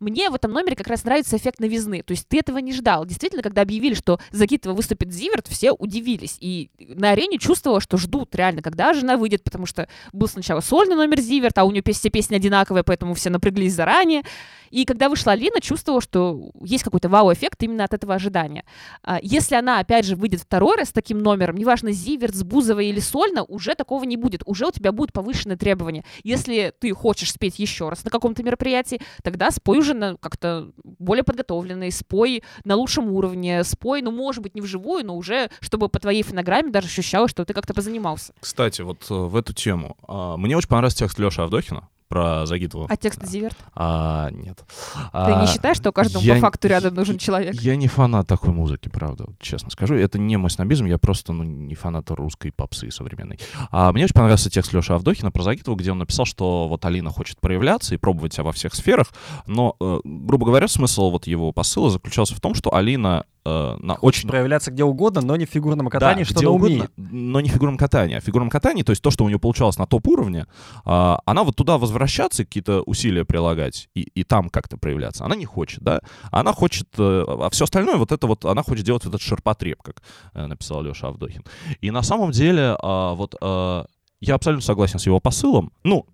Мне 0.00 0.28
в 0.28 0.34
этом 0.34 0.50
номере 0.50 0.74
как 0.74 0.88
раз 0.88 1.04
нравится 1.04 1.36
эффект 1.36 1.60
новизны. 1.60 2.02
То 2.02 2.10
есть 2.10 2.26
ты 2.26 2.40
этого 2.40 2.58
не 2.58 2.72
ждал. 2.72 3.06
Действительно, 3.06 3.42
когда 3.42 3.62
объявили, 3.62 3.94
что 3.94 4.18
Загитова 4.32 4.74
выступит 4.74 5.12
Зиверт, 5.12 5.46
все 5.46 5.70
удивились. 5.70 6.36
И 6.40 6.70
на 6.80 7.10
арене 7.10 7.38
чувствовала, 7.38 7.80
что 7.80 7.96
ждут 7.96 8.34
реально, 8.34 8.60
когда 8.60 8.92
жена 8.92 9.16
выйдет, 9.16 9.44
потому 9.44 9.66
что 9.66 9.88
был 10.12 10.26
сначала 10.26 10.60
сольный 10.60 10.96
номер 10.96 11.20
Зиверт, 11.20 11.56
а 11.58 11.64
у 11.64 11.70
нее 11.70 11.84
все 11.92 12.10
песни 12.10 12.34
одинаковые, 12.34 12.82
поэтому 12.82 13.14
все 13.14 13.30
напряглись 13.30 13.74
заранее. 13.74 14.24
И 14.70 14.84
когда 14.84 15.08
вышла 15.08 15.32
Алина, 15.32 15.60
чувствовала, 15.60 16.02
что 16.02 16.50
есть 16.60 16.82
какой-то 16.82 17.08
вау-эффект 17.08 17.62
именно 17.62 17.84
от 17.84 17.94
этого 17.94 18.14
ожидания. 18.14 18.64
А, 19.04 19.20
Если 19.44 19.56
она, 19.56 19.78
опять 19.78 20.06
же, 20.06 20.16
выйдет 20.16 20.40
второй 20.40 20.74
раз 20.78 20.88
с 20.88 20.92
таким 20.92 21.18
номером, 21.18 21.56
неважно, 21.58 21.92
Зиверт, 21.92 22.42
Бузовой 22.44 22.86
или 22.86 22.98
сольно, 22.98 23.44
уже 23.44 23.74
такого 23.74 24.02
не 24.04 24.16
будет. 24.16 24.40
Уже 24.46 24.66
у 24.66 24.70
тебя 24.70 24.90
будут 24.90 25.12
повышенные 25.12 25.58
требования. 25.58 26.02
Если 26.22 26.72
ты 26.80 26.94
хочешь 26.94 27.30
спеть 27.30 27.58
еще 27.58 27.90
раз 27.90 28.04
на 28.04 28.10
каком-то 28.10 28.42
мероприятии, 28.42 29.02
тогда 29.22 29.50
спой 29.50 29.80
уже 29.80 29.92
на- 29.92 30.16
как-то 30.16 30.70
более 30.82 31.24
подготовленный, 31.24 31.92
спой 31.92 32.42
на 32.64 32.74
лучшем 32.76 33.10
уровне, 33.12 33.64
спой, 33.64 34.00
ну, 34.00 34.12
может 34.12 34.42
быть, 34.42 34.54
не 34.54 34.62
вживую, 34.62 35.04
но 35.04 35.14
уже, 35.14 35.50
чтобы 35.60 35.90
по 35.90 35.98
твоей 35.98 36.22
фонограмме 36.22 36.70
даже 36.70 36.86
ощущалось, 36.86 37.30
что 37.30 37.44
ты 37.44 37.52
как-то 37.52 37.74
позанимался. 37.74 38.32
Кстати, 38.40 38.80
вот 38.80 39.04
э, 39.10 39.14
в 39.14 39.36
эту 39.36 39.52
тему. 39.52 39.98
а, 40.08 40.38
Мне 40.38 40.56
очень 40.56 40.70
понравился 40.70 41.00
текст 41.00 41.18
Леши 41.18 41.42
Авдохина 41.42 41.86
про 42.08 42.46
Загитову. 42.46 42.86
А 42.88 42.96
текст 42.96 43.24
Зиверт? 43.26 43.56
А, 43.74 44.30
нет. 44.30 44.64
Ты 45.12 45.34
не 45.36 45.46
считаешь, 45.46 45.76
что 45.76 45.92
каждому 45.92 46.24
я 46.24 46.34
по 46.34 46.40
факту 46.40 46.68
рядом 46.68 46.94
нужен 46.94 47.18
человек? 47.18 47.54
Я 47.54 47.76
не 47.76 47.88
фанат 47.88 48.26
такой 48.26 48.52
музыки, 48.52 48.88
правда, 48.88 49.26
честно 49.40 49.70
скажу. 49.70 49.94
Это 49.94 50.18
не 50.18 50.36
мой 50.36 50.50
снобизм, 50.50 50.86
я 50.86 50.98
просто 50.98 51.32
ну, 51.32 51.42
не 51.44 51.74
фанат 51.74 52.10
русской 52.10 52.52
попсы 52.52 52.90
современной. 52.90 53.38
А 53.70 53.92
мне 53.92 54.04
очень 54.04 54.14
понравился 54.14 54.50
текст 54.50 54.72
Леши 54.72 54.92
Авдохина 54.92 55.30
про 55.30 55.42
Загитову, 55.42 55.76
где 55.76 55.92
он 55.92 55.98
написал, 55.98 56.26
что 56.26 56.68
вот 56.68 56.84
Алина 56.84 57.10
хочет 57.10 57.40
проявляться 57.40 57.94
и 57.94 57.98
пробовать 57.98 58.34
себя 58.34 58.44
во 58.44 58.52
всех 58.52 58.74
сферах, 58.74 59.08
но, 59.46 59.76
э, 59.80 60.00
грубо 60.04 60.46
говоря, 60.46 60.68
смысл 60.68 61.10
вот 61.10 61.26
его 61.26 61.52
посыла 61.52 61.90
заключался 61.90 62.34
в 62.34 62.40
том, 62.40 62.54
что 62.54 62.74
Алина 62.74 63.24
э, 63.44 63.76
на 63.80 63.94
очень... 63.94 64.28
Проявляться 64.28 64.70
где 64.70 64.84
угодно, 64.84 65.20
но 65.20 65.36
не 65.36 65.46
в 65.46 65.50
фигурном 65.50 65.88
катании, 65.88 66.24
Да, 66.24 66.30
что 66.30 66.34
где 66.34 66.46
она 66.46 66.54
угодно, 66.54 66.74
умеет. 66.76 66.92
но 66.96 67.40
не 67.40 67.48
в 67.48 67.52
фигурном 67.52 67.76
катании. 67.76 68.16
А 68.16 68.20
в 68.20 68.24
фигурном 68.24 68.50
катании, 68.50 68.82
то 68.82 68.90
есть 68.90 69.02
то, 69.02 69.10
что 69.10 69.24
у 69.24 69.28
нее 69.28 69.38
получалось 69.38 69.78
на 69.78 69.86
топ-уровне, 69.86 70.46
а, 70.84 71.20
она 71.24 71.44
вот 71.44 71.56
туда 71.56 71.78
возвращаться, 71.78 72.44
какие-то 72.44 72.82
усилия 72.82 73.24
прилагать 73.24 73.88
и, 73.94 74.00
и 74.02 74.24
там 74.24 74.48
как-то 74.50 74.76
проявляться. 74.76 75.24
Она 75.24 75.36
не 75.36 75.44
хочет, 75.44 75.82
да? 75.82 76.00
Она 76.30 76.52
хочет... 76.52 76.88
э, 76.98 77.24
А 77.28 77.48
все 77.50 77.64
остальное, 77.64 77.96
вот 77.96 78.12
это 78.12 78.26
вот, 78.26 78.44
она 78.44 78.62
хочет 78.62 78.84
делать 78.84 79.04
этот 79.06 79.20
ширпотреб, 79.20 79.82
как 79.82 80.02
э, 80.34 80.46
написал 80.46 80.82
Леша 80.82 81.08
Авдохин. 81.08 81.42
И 81.80 81.90
на 81.90 82.02
самом 82.02 82.30
деле, 82.30 82.76
а, 82.82 83.14
вот 83.14 83.34
а, 83.40 83.84
я 84.20 84.34
абсолютно 84.36 84.64
согласен 84.64 84.98
с 84.98 85.06
его 85.06 85.20
посылом. 85.20 85.72
Ну, 85.82 86.06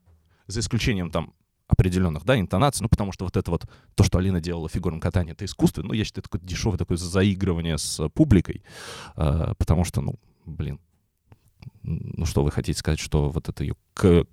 за 0.47 0.61
исключением 0.61 1.11
там 1.11 1.33
определенных, 1.81 2.25
да, 2.25 2.39
интонаций, 2.39 2.83
ну, 2.83 2.89
потому 2.89 3.13
что 3.13 3.25
вот 3.25 3.37
это 3.37 3.51
вот, 3.51 3.65
то, 3.95 4.05
что 4.05 4.19
Алина 4.19 4.41
делала 4.41 4.69
в 4.69 4.73
фигурном 4.73 5.01
катании, 5.01 5.33
это 5.33 5.47
искусство, 5.47 5.83
ну, 5.83 5.95
я 5.95 6.05
считаю, 6.05 6.21
это 6.23 6.31
такое 6.31 6.47
дешевое 6.47 6.79
такое 6.79 6.99
заигрывание 6.99 7.79
с 7.79 8.09
публикой, 8.11 8.63
э, 9.17 9.55
потому 9.57 9.85
что, 9.85 10.03
ну, 10.03 10.17
блин, 10.45 10.79
ну, 11.83 12.27
что 12.27 12.45
вы 12.45 12.51
хотите 12.51 12.79
сказать, 12.79 13.01
что 13.01 13.31
вот 13.31 13.49
это 13.49 13.65
ее 13.65 13.75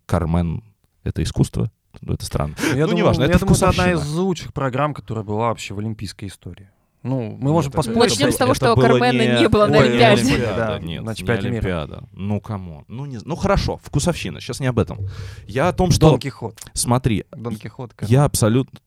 Кармен, 0.05 0.61
это 1.03 1.23
искусство? 1.23 1.71
Ну, 2.01 2.13
это 2.13 2.25
странно. 2.25 2.55
Я 2.59 2.81
Ну, 2.81 2.87
думаю, 2.87 2.97
неважно, 2.97 3.23
я 3.23 3.29
это 3.29 3.39
думаю, 3.39 3.55
это 3.55 3.69
одна 3.69 3.91
из 3.93 4.07
лучших 4.13 4.53
программ, 4.53 4.93
которая 4.93 5.23
была 5.23 5.47
вообще 5.47 5.73
в 5.73 5.79
олимпийской 5.79 6.25
истории. 6.25 6.69
Ну, 7.03 7.37
мы 7.39 7.51
можем 7.51 7.69
это- 7.69 7.77
поспорить. 7.77 8.11
Начнем 8.11 8.31
с 8.31 8.37
того, 8.37 8.53
что 8.53 8.75
Кармена 8.75 9.39
не 9.39 9.47
было 9.47 9.67
на 9.67 9.79
Олимпиаде. 9.79 10.21
Олимпиада, 10.21 10.55
да, 10.55 10.79
нет, 10.79 11.03
на 11.03 11.09
не 11.11 11.15
чемпионате 11.15 11.49
мира. 11.49 11.57
Олимпиада. 11.59 12.03
Ну, 12.11 12.41
кому? 12.41 12.83
Ну, 12.87 13.05
не, 13.05 13.19
ну, 13.23 13.35
хорошо, 13.35 13.79
вкусовщина, 13.83 14.41
сейчас 14.41 14.59
не 14.59 14.67
об 14.67 14.79
этом. 14.79 14.99
Я 15.47 15.69
о 15.69 15.73
том, 15.73 15.91
что... 15.91 16.09
Дон 16.11 16.19
Кихот. 16.19 16.59
Смотри, 16.73 17.25
Дон 17.31 17.55
Кихот. 17.55 17.93
как- 17.93 18.09
я 18.09 18.25
абсолютно... 18.25 18.79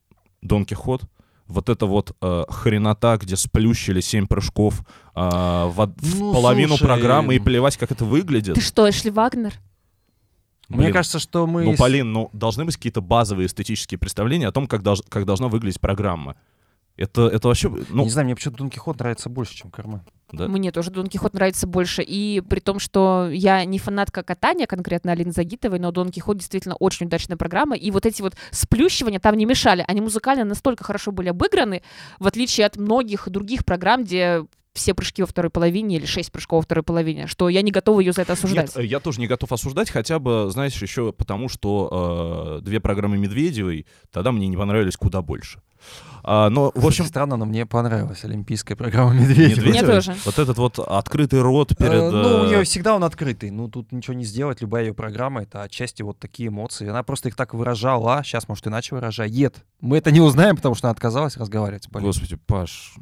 Дон 0.42 0.64
Кихот, 0.66 1.02
вот 1.46 1.68
это 1.68 1.86
вот 1.86 2.16
э, 2.20 2.44
хренота, 2.48 3.16
где 3.16 3.36
сплющили 3.36 4.00
семь 4.00 4.26
прыжков 4.26 4.80
э, 5.14 5.20
в, 5.20 5.74
од- 5.80 6.00
в 6.00 6.18
Ну, 6.18 6.32
половину 6.32 6.68
слушай, 6.76 6.84
программы 6.84 7.36
и 7.36 7.38
плевать, 7.38 7.76
как 7.76 7.90
это 7.92 8.04
выглядит. 8.04 8.54
Ты 8.54 8.60
что, 8.60 8.88
Эшли 8.88 9.10
Вагнер? 9.10 9.54
Мне 10.68 10.82
Блин, 10.82 10.92
кажется, 10.92 11.18
что 11.18 11.46
мы... 11.48 11.64
Ну, 11.64 11.76
Полин, 11.76 12.12
ну, 12.12 12.30
должны 12.32 12.64
быть 12.64 12.76
какие-то 12.76 13.00
базовые 13.00 13.46
эстетические 13.46 13.98
представления 13.98 14.46
о 14.46 14.52
том, 14.52 14.66
как, 14.68 14.82
долж- 14.82 15.04
как 15.08 15.24
должна 15.26 15.48
выглядеть 15.48 15.80
программа. 15.80 16.36
Это, 16.96 17.28
это 17.28 17.48
вообще... 17.48 17.68
Ну, 17.88 18.04
Не 18.04 18.10
знаю, 18.10 18.26
мне 18.26 18.34
почему-то 18.34 18.58
Дон 18.58 18.70
Кихот 18.70 18.98
нравится 18.98 19.28
больше, 19.30 19.54
чем 19.54 19.70
Кармен. 19.70 20.02
Да? 20.32 20.48
Мне 20.48 20.70
тоже 20.70 20.90
Дон 20.90 21.06
Кихот 21.06 21.34
нравится 21.34 21.66
больше. 21.66 22.02
И 22.02 22.40
при 22.40 22.60
том, 22.60 22.78
что 22.78 23.28
я 23.32 23.64
не 23.64 23.78
фанатка 23.78 24.22
катания 24.22 24.66
конкретно 24.66 25.12
Алины 25.12 25.32
Загитовой, 25.32 25.78
но 25.78 25.90
Дон 25.90 26.10
Кихот 26.10 26.36
действительно 26.36 26.74
очень 26.76 27.06
удачная 27.06 27.36
программа. 27.36 27.76
И 27.76 27.90
вот 27.90 28.06
эти 28.06 28.22
вот 28.22 28.34
сплющивания 28.50 29.18
там 29.18 29.36
не 29.36 29.46
мешали. 29.46 29.84
Они 29.88 30.00
музыкально 30.00 30.44
настолько 30.44 30.84
хорошо 30.84 31.10
были 31.10 31.28
обыграны, 31.28 31.82
в 32.18 32.26
отличие 32.26 32.66
от 32.66 32.76
многих 32.76 33.28
других 33.28 33.64
программ, 33.64 34.04
где 34.04 34.44
все 34.72 34.94
прыжки 34.94 35.22
во 35.22 35.26
второй 35.26 35.50
половине 35.50 35.96
или 35.96 36.06
шесть 36.06 36.30
прыжков 36.30 36.58
во 36.58 36.62
второй 36.62 36.82
половине, 36.82 37.26
что 37.26 37.48
я 37.48 37.62
не 37.62 37.70
готова 37.70 38.00
ее 38.00 38.12
за 38.12 38.22
это 38.22 38.34
осуждать. 38.34 38.76
Нет, 38.76 38.84
я 38.86 39.00
тоже 39.00 39.20
не 39.20 39.26
готов 39.26 39.52
осуждать, 39.52 39.90
хотя 39.90 40.18
бы, 40.18 40.48
знаешь, 40.50 40.80
еще 40.80 41.12
потому, 41.12 41.48
что 41.48 42.58
э, 42.60 42.64
две 42.64 42.80
программы 42.80 43.18
Медведевой 43.18 43.86
тогда 44.12 44.32
мне 44.32 44.46
не 44.46 44.56
понравились 44.56 44.96
куда 44.96 45.22
больше. 45.22 45.60
А, 46.22 46.50
но, 46.50 46.70
в 46.74 46.86
общем... 46.86 47.06
Странно, 47.06 47.36
но 47.36 47.46
мне 47.46 47.66
понравилась 47.66 48.24
олимпийская 48.24 48.76
программа 48.76 49.14
Медведева. 49.14 49.66
Мне 49.66 49.82
тоже. 49.82 50.14
Вот 50.24 50.38
этот 50.38 50.58
вот 50.58 50.78
открытый 50.78 51.40
рот 51.40 51.76
перед... 51.76 51.92
Э, 51.92 52.10
Ну, 52.10 52.42
у 52.42 52.44
э, 52.44 52.48
нее 52.48 52.64
всегда 52.64 52.94
он 52.94 53.04
открытый. 53.04 53.50
Ну, 53.50 53.68
тут 53.68 53.90
ничего 53.92 54.14
не 54.14 54.24
сделать. 54.24 54.60
Любая 54.60 54.86
ее 54.86 54.94
программа— 54.94 55.42
это 55.42 55.62
отчасти 55.62 56.02
вот 56.02 56.18
такие 56.18 56.48
эмоции. 56.48 56.86
Она 56.88 57.02
просто 57.02 57.28
их 57.28 57.36
так 57.36 57.54
выражала. 57.54 58.22
Сейчас, 58.24 58.48
может, 58.48 58.66
иначе 58.66 58.94
выражает. 58.94 59.64
Мы 59.80 59.98
это 59.98 60.10
не 60.10 60.20
узнаем, 60.20 60.56
потому 60.56 60.74
что 60.74 60.88
она 60.88 60.92
отказалась 60.92 61.36
разговаривать. 61.36 61.88
Господи, 61.90 62.36
Паш. 62.36 62.94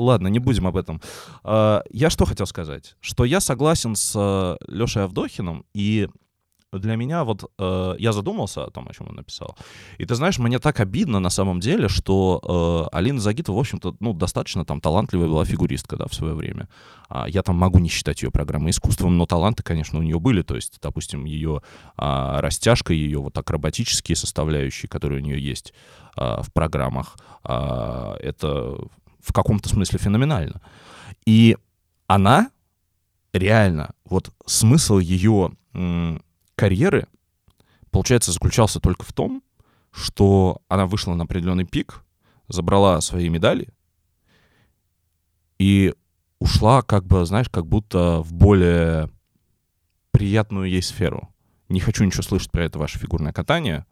Ладно, 0.00 0.28
не 0.28 0.38
будем 0.38 0.66
об 0.66 0.76
этом. 0.76 1.00
А, 1.44 1.82
Я 1.90 2.10
что 2.10 2.24
хотел 2.24 2.46
сказать? 2.46 2.96
Что 3.00 3.24
я 3.24 3.40
согласен 3.40 3.94
с 3.94 4.56
Лешей 4.66 5.04
Авдохиным, 5.04 5.64
и 5.74 6.08
для 6.72 6.94
меня 6.94 7.24
вот 7.24 7.50
э, 7.58 7.94
я 7.98 8.12
задумался 8.12 8.64
о 8.64 8.70
том, 8.70 8.88
о 8.88 8.94
чем 8.94 9.08
он 9.08 9.16
написал. 9.16 9.56
И 9.98 10.04
ты 10.04 10.14
знаешь, 10.14 10.38
мне 10.38 10.60
так 10.60 10.78
обидно 10.78 11.18
на 11.18 11.30
самом 11.30 11.58
деле, 11.58 11.88
что 11.88 12.88
э, 12.92 12.96
Алина 12.96 13.20
Загитова, 13.20 13.56
в 13.56 13.58
общем-то, 13.58 13.96
ну, 13.98 14.14
достаточно 14.14 14.64
там 14.64 14.80
талантливая 14.80 15.26
была 15.26 15.44
фигуристка, 15.44 15.96
да, 15.96 16.06
в 16.06 16.14
свое 16.14 16.34
время. 16.34 16.68
А, 17.08 17.28
я 17.28 17.42
там 17.42 17.56
могу 17.56 17.80
не 17.80 17.88
считать 17.88 18.22
ее 18.22 18.30
программой 18.30 18.70
искусством, 18.70 19.18
но 19.18 19.26
таланты, 19.26 19.64
конечно, 19.64 19.98
у 19.98 20.02
нее 20.02 20.20
были. 20.20 20.42
То 20.42 20.54
есть, 20.54 20.78
допустим, 20.80 21.24
ее 21.24 21.60
а, 21.96 22.40
растяжка, 22.40 22.94
ее 22.94 23.18
вот 23.18 23.36
акробатические 23.36 24.14
составляющие, 24.14 24.88
которые 24.88 25.20
у 25.20 25.24
нее 25.24 25.42
есть 25.42 25.74
в 26.16 26.46
программах, 26.52 27.16
это 27.44 28.76
в 29.22 29.32
каком-то 29.32 29.68
смысле 29.68 29.98
феноменально. 29.98 30.60
И 31.26 31.56
она 32.06 32.50
реально, 33.32 33.94
вот 34.04 34.32
смысл 34.46 34.98
ее 34.98 35.52
карьеры, 36.54 37.06
получается, 37.90 38.32
заключался 38.32 38.80
только 38.80 39.04
в 39.04 39.12
том, 39.12 39.42
что 39.92 40.62
она 40.68 40.86
вышла 40.86 41.14
на 41.14 41.24
определенный 41.24 41.64
пик, 41.64 42.04
забрала 42.48 43.00
свои 43.00 43.28
медали 43.28 43.68
и 45.58 45.94
ушла, 46.38 46.82
как 46.82 47.04
бы, 47.06 47.24
знаешь, 47.26 47.48
как 47.48 47.66
будто 47.66 48.22
в 48.22 48.32
более 48.32 49.10
приятную 50.10 50.68
ей 50.68 50.82
сферу. 50.82 51.28
Не 51.68 51.80
хочу 51.80 52.04
ничего 52.04 52.22
слышать 52.22 52.50
про 52.50 52.64
это 52.64 52.78
ваше 52.78 52.98
фигурное 52.98 53.32
катание. 53.32 53.86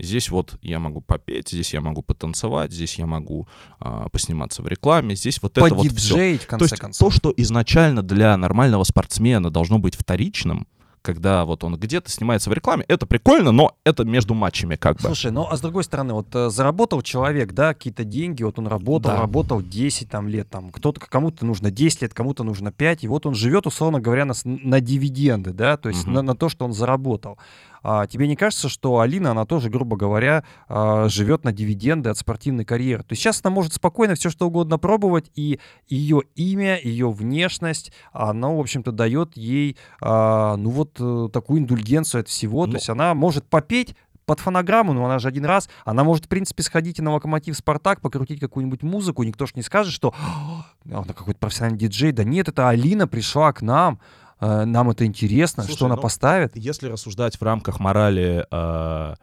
Здесь 0.00 0.30
вот 0.30 0.54
я 0.62 0.78
могу 0.78 1.00
попеть, 1.00 1.48
здесь 1.50 1.72
я 1.74 1.80
могу 1.80 2.02
потанцевать, 2.02 2.72
здесь 2.72 2.96
я 2.98 3.06
могу 3.06 3.46
а, 3.78 4.08
посниматься 4.08 4.62
в 4.62 4.66
рекламе, 4.68 5.14
здесь 5.14 5.40
вот 5.42 5.56
это 5.58 5.74
вот 5.74 5.86
все. 5.92 6.36
В 6.36 6.40
То 6.40 6.46
конце 6.46 6.64
есть 6.64 6.78
концов. 6.78 7.12
то, 7.12 7.16
что 7.16 7.34
изначально 7.36 8.02
для 8.02 8.36
нормального 8.36 8.84
спортсмена 8.84 9.50
должно 9.50 9.78
быть 9.78 9.94
вторичным, 9.94 10.66
когда 11.02 11.46
вот 11.46 11.64
он 11.64 11.76
где-то 11.78 12.10
снимается 12.10 12.50
в 12.50 12.52
рекламе, 12.52 12.84
это 12.86 13.06
прикольно, 13.06 13.52
но 13.52 13.74
это 13.84 14.04
между 14.04 14.34
матчами 14.34 14.76
как 14.76 14.96
бы. 14.96 15.02
Слушай, 15.06 15.30
ну 15.32 15.46
а 15.50 15.56
с 15.56 15.60
другой 15.62 15.82
стороны, 15.82 16.12
вот 16.12 16.26
э, 16.34 16.50
заработал 16.50 17.00
человек, 17.00 17.52
да, 17.52 17.72
какие-то 17.72 18.04
деньги, 18.04 18.42
вот 18.42 18.58
он 18.58 18.66
работал, 18.66 19.12
Да. 19.12 19.18
работал 19.18 19.62
10 19.62 20.10
там 20.10 20.28
лет, 20.28 20.50
там, 20.50 20.70
кто-то, 20.70 21.00
кому-то 21.00 21.46
нужно 21.46 21.70
10 21.70 22.02
лет, 22.02 22.12
кому-то 22.12 22.44
нужно 22.44 22.70
5, 22.70 23.04
и 23.04 23.08
вот 23.08 23.24
он 23.24 23.34
живет, 23.34 23.66
условно 23.66 23.98
говоря, 23.98 24.26
на, 24.26 24.34
на 24.44 24.80
дивиденды, 24.82 25.54
да, 25.54 25.78
то 25.78 25.88
есть 25.88 26.04
Мгм. 26.04 26.12
на, 26.12 26.22
на 26.22 26.34
то, 26.36 26.50
что 26.50 26.66
он 26.66 26.74
заработал. 26.74 27.38
А 27.82 28.06
тебе 28.06 28.28
не 28.28 28.36
кажется, 28.36 28.68
что 28.68 29.00
Алина, 29.00 29.30
она 29.30 29.44
тоже, 29.46 29.70
грубо 29.70 29.96
говоря, 29.96 30.44
а, 30.68 31.08
живет 31.08 31.44
на 31.44 31.52
дивиденды 31.52 32.10
от 32.10 32.18
спортивной 32.18 32.64
карьеры? 32.64 33.02
То 33.02 33.12
есть 33.12 33.22
сейчас 33.22 33.40
она 33.42 33.54
может 33.54 33.74
спокойно 33.74 34.14
все 34.14 34.30
что 34.30 34.46
угодно 34.46 34.78
пробовать, 34.78 35.30
и 35.34 35.58
ее 35.88 36.22
имя, 36.34 36.78
ее 36.82 37.10
внешность, 37.10 37.92
она, 38.12 38.48
в 38.50 38.60
общем-то, 38.60 38.92
дает 38.92 39.36
ей, 39.36 39.76
а, 40.00 40.56
ну 40.56 40.70
вот, 40.70 40.96
э, 40.98 41.28
такую 41.32 41.60
индульгенцию 41.60 42.22
от 42.22 42.28
всего. 42.28 42.66
Ну- 42.66 42.72
То 42.72 42.78
есть 42.78 42.88
она 42.88 43.14
может 43.14 43.44
попеть, 43.46 43.94
под 44.26 44.38
фонограмму, 44.38 44.92
но 44.92 45.04
она 45.04 45.18
же 45.18 45.26
один 45.26 45.44
раз, 45.44 45.68
она 45.84 46.04
может, 46.04 46.26
в 46.26 46.28
принципе, 46.28 46.62
сходить 46.62 47.00
и 47.00 47.02
на 47.02 47.12
локомотив 47.14 47.56
Спартак, 47.56 48.00
покрутить 48.00 48.38
какую-нибудь 48.38 48.84
музыку, 48.84 49.24
никто 49.24 49.44
ж 49.44 49.56
не 49.56 49.62
скажет, 49.62 49.92
что 49.92 50.14
«А, 50.16 50.66
она 50.88 51.12
какой-то 51.14 51.40
профессиональный 51.40 51.80
диджей. 51.80 52.12
Да 52.12 52.22
нет, 52.22 52.48
это 52.48 52.68
Алина 52.68 53.08
пришла 53.08 53.52
к 53.52 53.60
нам, 53.60 53.98
э, 54.40 54.64
нам 54.64 54.90
это 54.90 55.04
интересно, 55.04 55.62
Слушай, 55.62 55.76
что 55.76 55.86
она 55.86 55.96
ну, 55.96 56.02
поставит. 56.02 56.56
Если 56.56 56.88
рассуждать 56.88 57.36
в 57.36 57.42
рамках 57.42 57.80
морали, 57.80 58.46
э, 58.50 59.14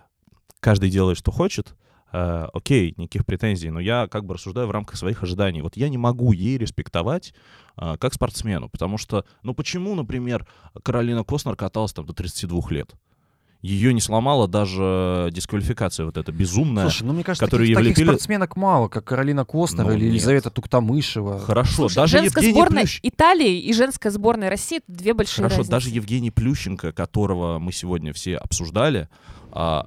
каждый 0.60 0.90
делает, 0.90 1.18
что 1.18 1.32
хочет, 1.32 1.76
э, 2.12 2.48
окей, 2.54 2.94
никаких 2.98 3.26
претензий, 3.26 3.70
но 3.70 3.80
я 3.80 4.08
как 4.08 4.26
бы 4.26 4.36
рассуждаю 4.36 4.68
в 4.68 4.72
рамках 4.72 4.98
своих 4.98 5.24
ожиданий. 5.24 5.62
Вот 5.62 5.78
я 5.78 5.90
не 5.90 5.98
могу 5.98 6.32
ей 6.32 6.58
респектовать 6.58 7.34
э, 7.78 7.98
как 8.00 8.14
спортсмену, 8.14 8.70
потому 8.70 8.98
что, 8.98 9.26
ну 9.44 9.54
почему, 9.54 9.96
например, 9.96 10.48
Каролина 10.84 11.24
Костнер 11.24 11.56
каталась 11.56 11.94
там 11.94 12.06
до 12.06 12.14
32 12.14 12.62
лет? 12.70 12.96
Ее 13.68 13.94
не 13.94 14.00
сломала 14.00 14.48
даже 14.48 15.30
дисквалификация 15.34 16.06
вот 16.06 16.16
эта 16.16 16.32
безумная. 16.32 16.84
Слушай, 16.84 17.04
ну 17.04 17.14
мне 17.14 17.24
кажется, 17.24 17.46
которые 17.46 17.68
таких, 17.68 17.78
ей 17.80 17.84
таких 17.84 17.98
влепили- 17.98 18.08
спортсменок 18.16 18.56
мало, 18.56 18.88
как 18.88 19.04
Каролина 19.04 19.44
Костнер 19.44 19.84
Ну, 19.86 19.92
или 19.92 20.06
нет. 20.06 20.10
Елизавета 20.14 20.50
Туктамышева. 20.50 21.40
Хорошо, 21.40 21.74
Слушай, 21.90 21.96
даже 21.96 22.18
женская 22.20 22.42
Евгений 22.46 22.54
сборная 22.54 22.84
Плющ- 22.86 23.00
Италии 23.04 23.60
и 23.60 23.74
женская 23.74 24.10
сборная 24.12 24.50
России— 24.50 24.78
это 24.88 24.98
две 24.98 25.14
большие 25.14 25.44
Хорошо, 25.44 25.58
разницы. 25.58 25.72
даже 25.72 25.90
Евгений 25.90 26.32
Плющенко, 26.32 26.94
которого 26.94 27.60
мы 27.60 27.74
сегодня 27.74 28.14
все 28.14 28.38
обсуждали, 28.38 29.10
а, 29.52 29.86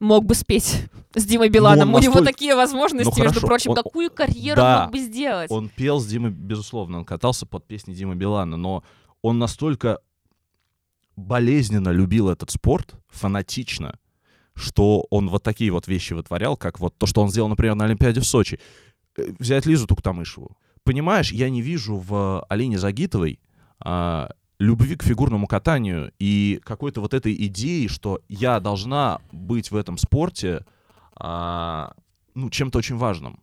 Мог 0.00 0.24
бы 0.26 0.36
спеть 0.36 0.84
с 1.16 1.24
Димой 1.24 1.48
Биланом. 1.48 1.88
он 1.88 1.96
У 1.96 1.98
него 1.98 2.12
настолько- 2.14 2.32
такие 2.32 2.54
возможности, 2.54 3.18
Ну, 3.18 3.24
между 3.24 3.40
прочим. 3.40 3.70
он- 3.72 3.76
Какую 3.78 4.12
карьеру 4.12 4.60
Да. 4.60 4.82
мог 4.84 4.92
бы 4.92 4.98
сделать? 5.00 5.50
Он 5.50 5.68
пел 5.68 5.98
с 5.98 6.06
Димой, 6.06 6.30
безусловно, 6.30 6.98
он 6.98 7.04
катался 7.04 7.46
под 7.46 7.66
песни 7.66 7.92
Димы 7.94 8.14
Билана, 8.14 8.56
но 8.56 8.84
он 9.22 9.40
настолько 9.40 9.98
болезненно 11.18 11.90
любил 11.90 12.28
этот 12.30 12.50
спорт, 12.50 12.94
фанатично, 13.08 13.98
что 14.54 15.06
он 15.10 15.28
вот 15.28 15.42
такие 15.42 15.70
вот 15.70 15.86
вещи 15.88 16.12
вытворял, 16.12 16.56
как 16.56 16.78
вот 16.80 16.96
то, 16.96 17.06
что 17.06 17.22
он 17.22 17.30
сделал, 17.30 17.48
например, 17.48 17.74
на 17.74 17.84
Олимпиаде 17.84 18.20
в 18.20 18.26
Сочи. 18.26 18.60
Э, 19.16 19.32
Взять 19.38 19.66
Лизу 19.66 19.86
Туктамышеву. 19.86 20.56
Понимаешь, 20.84 21.32
я 21.32 21.50
не 21.50 21.60
вижу 21.60 21.96
в 21.96 22.44
Алине 22.48 22.78
Загитовой 22.78 23.40
а, 23.80 24.30
любви 24.58 24.96
к 24.96 25.02
фигурному 25.02 25.46
катанию 25.46 26.12
и 26.18 26.60
какой-то 26.64 27.00
вот 27.00 27.12
этой 27.12 27.34
идеи, 27.46 27.88
что 27.88 28.20
я 28.28 28.58
должна 28.58 29.20
быть 29.30 29.70
в 29.70 29.76
этом 29.76 29.98
спорте 29.98 30.64
а, 31.14 31.92
ну, 32.34 32.48
чем-то 32.48 32.78
очень 32.78 32.96
важным. 32.96 33.40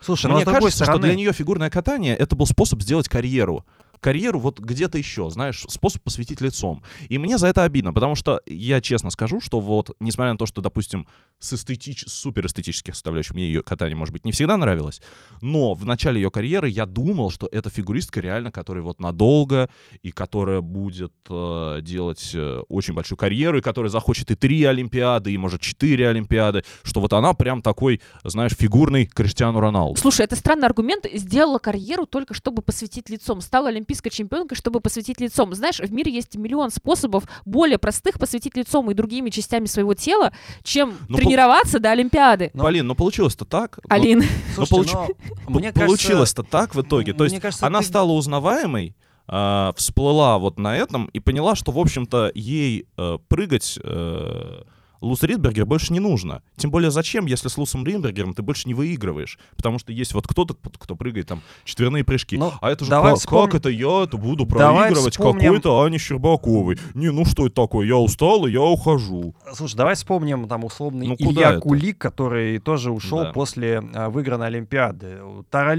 Слушай, 0.00 0.26
ну 0.26 0.32
а 0.32 0.34
Мне 0.34 0.42
с 0.42 0.44
другой 0.44 0.60
кажется, 0.60 0.84
стороны... 0.84 0.98
что 0.98 1.06
для 1.06 1.16
нее 1.16 1.32
фигурное 1.32 1.70
катание 1.70 2.14
это 2.14 2.36
был 2.36 2.46
способ 2.46 2.82
сделать 2.82 3.08
карьеру. 3.08 3.64
Карьеру 4.02 4.40
вот 4.40 4.58
где-то 4.58 4.98
еще, 4.98 5.30
знаешь, 5.30 5.64
способ 5.68 6.02
посвятить 6.02 6.40
лицом. 6.40 6.82
И 7.08 7.18
мне 7.18 7.38
за 7.38 7.46
это 7.46 7.62
обидно, 7.62 7.92
потому 7.92 8.16
что 8.16 8.40
я 8.46 8.80
честно 8.80 9.10
скажу, 9.10 9.40
что 9.40 9.60
вот, 9.60 9.96
несмотря 10.00 10.32
на 10.32 10.38
то, 10.38 10.46
что, 10.46 10.60
допустим, 10.60 11.06
с 11.38 11.52
эстетич... 11.52 12.04
супер 12.08 12.46
эстетических 12.46 12.94
составляющих 12.94 13.34
мне 13.34 13.46
ее 13.46 13.62
катание, 13.62 13.96
может 13.96 14.12
быть, 14.12 14.24
не 14.24 14.32
всегда 14.32 14.56
нравилось, 14.56 15.00
но 15.40 15.74
в 15.74 15.86
начале 15.86 16.20
ее 16.20 16.30
карьеры 16.30 16.68
я 16.68 16.84
думал, 16.84 17.30
что 17.30 17.48
это 17.50 17.70
фигуристка 17.70 18.20
реально, 18.20 18.50
которая 18.50 18.82
вот 18.82 19.00
надолго, 19.00 19.70
и 20.02 20.10
которая 20.10 20.60
будет 20.60 21.12
э, 21.30 21.78
делать 21.82 22.32
э, 22.34 22.62
очень 22.68 22.94
большую 22.94 23.16
карьеру, 23.16 23.58
и 23.58 23.60
которая 23.60 23.90
захочет 23.90 24.30
и 24.30 24.34
три 24.34 24.64
Олимпиады, 24.64 25.32
и, 25.32 25.38
может, 25.38 25.60
четыре 25.60 26.08
Олимпиады, 26.08 26.64
что 26.82 27.00
вот 27.00 27.12
она 27.12 27.34
прям 27.34 27.62
такой, 27.62 28.00
знаешь, 28.24 28.52
фигурный 28.52 29.06
Криштиану 29.06 29.60
Роналду. 29.60 30.00
Слушай, 30.00 30.26
это 30.26 30.36
странный 30.36 30.66
аргумент. 30.66 31.06
Сделала 31.12 31.58
карьеру 31.58 32.06
только 32.06 32.34
чтобы 32.34 32.62
посвятить 32.62 33.08
лицом. 33.08 33.40
Стала 33.40 33.70
олимпийской 33.92 34.10
чемпионкой, 34.10 34.56
чтобы 34.56 34.80
посвятить 34.80 35.20
лицом. 35.20 35.54
Знаешь, 35.54 35.78
в 35.78 35.92
мире 35.92 36.12
есть 36.12 36.34
миллион 36.36 36.70
способов 36.70 37.24
более 37.44 37.78
простых 37.78 38.18
посвятить 38.18 38.56
лицом 38.56 38.90
и 38.90 38.94
другими 38.94 39.28
частями 39.30 39.66
своего 39.66 39.94
тела, 39.94 40.32
чем 40.62 40.94
Ну, 41.08 41.18
тренироваться 41.18 41.78
до 41.78 41.90
Олимпиады. 41.90 42.50
Ну, 42.54 42.62
Полин, 42.62 42.86
ну 42.86 42.94
получилось-то 42.94 43.44
так. 43.44 43.78
Ну, 43.82 43.94
Алин, 43.94 44.22
Слушайте, 44.54 44.74
получ- 44.74 45.16
но 45.48 45.58
мне 45.58 45.72
кажется, 45.72 45.86
Получилось-то 45.86 46.42
так 46.42 46.74
в 46.74 46.80
итоге. 46.80 47.12
То 47.12 47.24
мне 47.24 47.32
есть 47.34 47.42
кажется, 47.42 47.66
она 47.66 47.80
ты- 47.80 47.86
стала 47.86 48.12
узнаваемой, 48.12 48.96
а, 49.28 49.72
всплыла 49.76 50.38
вот 50.38 50.58
на 50.58 50.76
этом 50.76 51.06
и 51.06 51.20
поняла, 51.20 51.54
что, 51.54 51.70
в 51.72 51.78
общем-то, 51.78 52.32
ей 52.34 52.86
э, 52.96 53.18
прыгать, 53.28 53.78
э, 53.82 54.62
Лус 55.02 55.22
Ридбергер 55.22 55.66
больше 55.66 55.92
не 55.92 56.00
нужно. 56.00 56.42
Тем 56.56 56.70
более 56.70 56.90
зачем, 56.90 57.26
если 57.26 57.48
с 57.48 57.58
Лусом 57.58 57.84
Ридбергером 57.84 58.34
ты 58.34 58.42
больше 58.42 58.68
не 58.68 58.74
выигрываешь? 58.74 59.38
Потому 59.56 59.78
что 59.78 59.92
есть 59.92 60.14
вот 60.14 60.26
кто-то, 60.26 60.54
кто 60.54 60.96
прыгает 60.96 61.26
там 61.26 61.42
четверные 61.64 62.04
прыжки. 62.04 62.36
Ну, 62.38 62.52
а 62.60 62.70
это 62.70 62.84
же 62.84 62.90
давай 62.90 63.12
как, 63.12 63.20
вспомним- 63.20 63.46
как 63.50 63.54
это 63.60 63.68
я 63.68 64.04
это 64.04 64.16
буду 64.16 64.46
Давай 64.46 64.84
проигрывать 64.88 65.12
вспомним- 65.14 65.40
какой-то 65.46 65.80
Ане 65.82 65.98
Щербаковой? 65.98 66.78
Не, 66.94 67.10
ну 67.10 67.24
что 67.24 67.46
это 67.46 67.54
такое? 67.56 67.86
Я 67.86 67.96
устал, 67.96 68.46
и 68.46 68.52
я 68.52 68.62
ухожу. 68.62 69.34
Слушай, 69.54 69.76
давай 69.76 69.94
вспомним 69.96 70.46
там 70.48 70.64
условный 70.64 71.06
Ну, 71.08 71.16
Илья 71.18 71.50
это? 71.52 71.60
Кулик, 71.60 71.98
который 71.98 72.58
тоже 72.60 72.90
ушел 72.92 73.18
Да. 73.24 73.32
после 73.32 73.82
а, 73.94 74.08
выигранной 74.08 74.46
Олимпиады. 74.46 75.18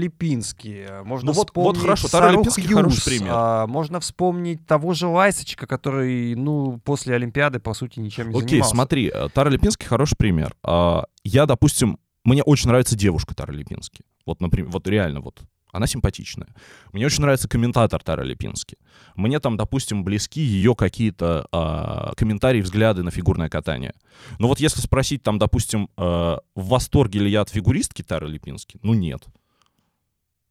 Таралипинский. 0.04 1.02
Можно 1.04 1.28
Ну 1.28 1.32
вот- 1.32 1.36
вот 1.36 1.46
вспомнить 1.48 1.80
хорошо, 1.82 2.08
Сару 2.08 2.26
Таралипинский 2.26 2.64
хороший 2.74 3.04
пример. 3.04 3.32
а, 3.34 3.66
можно 3.66 4.00
вспомнить 4.00 4.66
того 4.66 4.92
же 4.94 5.06
Лайсочка, 5.06 5.66
который, 5.66 6.34
ну, 6.34 6.80
после 6.84 7.14
Олимпиады, 7.14 7.58
по 7.60 7.74
сути, 7.74 8.00
ничем 8.00 8.30
не 8.30 8.36
Окей, 8.38 8.48
занимался. 8.48 8.70
смотри, 8.74 9.08
э, 9.08 9.13
Тара 9.32 9.48
Липинский 9.50 9.86
хороший 9.86 10.16
пример. 10.16 10.54
А, 10.62 11.04
Я, 11.24 11.46
допустим, 11.46 11.98
мне 12.24 12.42
очень 12.42 12.68
нравится 12.68 12.96
девушка 12.96 13.34
Тара 13.34 13.52
Липинский. 13.52 14.04
Вот, 14.26 14.40
например, 14.40 14.70
вот 14.70 14.86
реально 14.88 15.20
вот. 15.20 15.42
Она 15.72 15.88
симпатичная. 15.88 16.46
Мне 16.92 17.04
очень 17.04 17.22
нравится 17.22 17.48
комментатор 17.48 18.00
Тара 18.00 18.22
Липинский. 18.22 18.78
Мне 19.16 19.40
там, 19.40 19.56
допустим, 19.56 20.04
близки 20.04 20.40
ее 20.40 20.76
какие-то 20.76 21.48
а, 21.50 22.12
комментарии, 22.16 22.60
взгляды 22.60 23.02
на 23.02 23.10
фигурное 23.10 23.48
катание. 23.48 23.92
Но 24.38 24.46
вот 24.46 24.60
если 24.60 24.80
спросить 24.80 25.24
там, 25.24 25.38
допустим, 25.38 25.90
а, 25.96 26.38
в 26.54 26.68
восторге 26.68 27.18
ли 27.18 27.30
я 27.30 27.40
от 27.40 27.50
фигуристки 27.50 28.02
Тары 28.02 28.28
Липински, 28.28 28.78
ну 28.82 28.94
нет. 28.94 29.24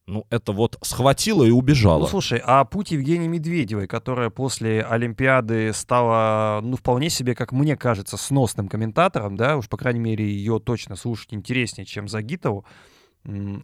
Ну 0.06 0.26
это 0.30 0.52
вот 0.52 0.78
схватила 0.82 1.46
и 1.46 1.50
убежала. 1.50 2.02
Ну, 2.02 2.08
слушай, 2.08 2.42
а 2.44 2.66
путь 2.66 2.92
Евгении 2.92 3.28
Медведевой, 3.28 3.88
которая 3.88 4.30
после 4.30 4.84
Олимпиады 4.84 5.72
стала, 5.74 6.60
ну, 6.62 6.76
вполне 6.76 7.10
себе, 7.10 7.36
как 7.36 7.54
мне 7.54 7.78
кажется, 7.78 8.18
сносным 8.18 8.68
комментатором, 8.68 9.38
да, 9.38 9.56
уж, 9.56 9.70
по 9.70 9.78
крайней 9.78 10.02
мере, 10.02 10.26
ее 10.26 10.60
точно 10.60 10.98
слушать 10.98 11.34
интереснее, 11.34 11.86
чем 11.86 12.10
Загитову, 12.10 12.66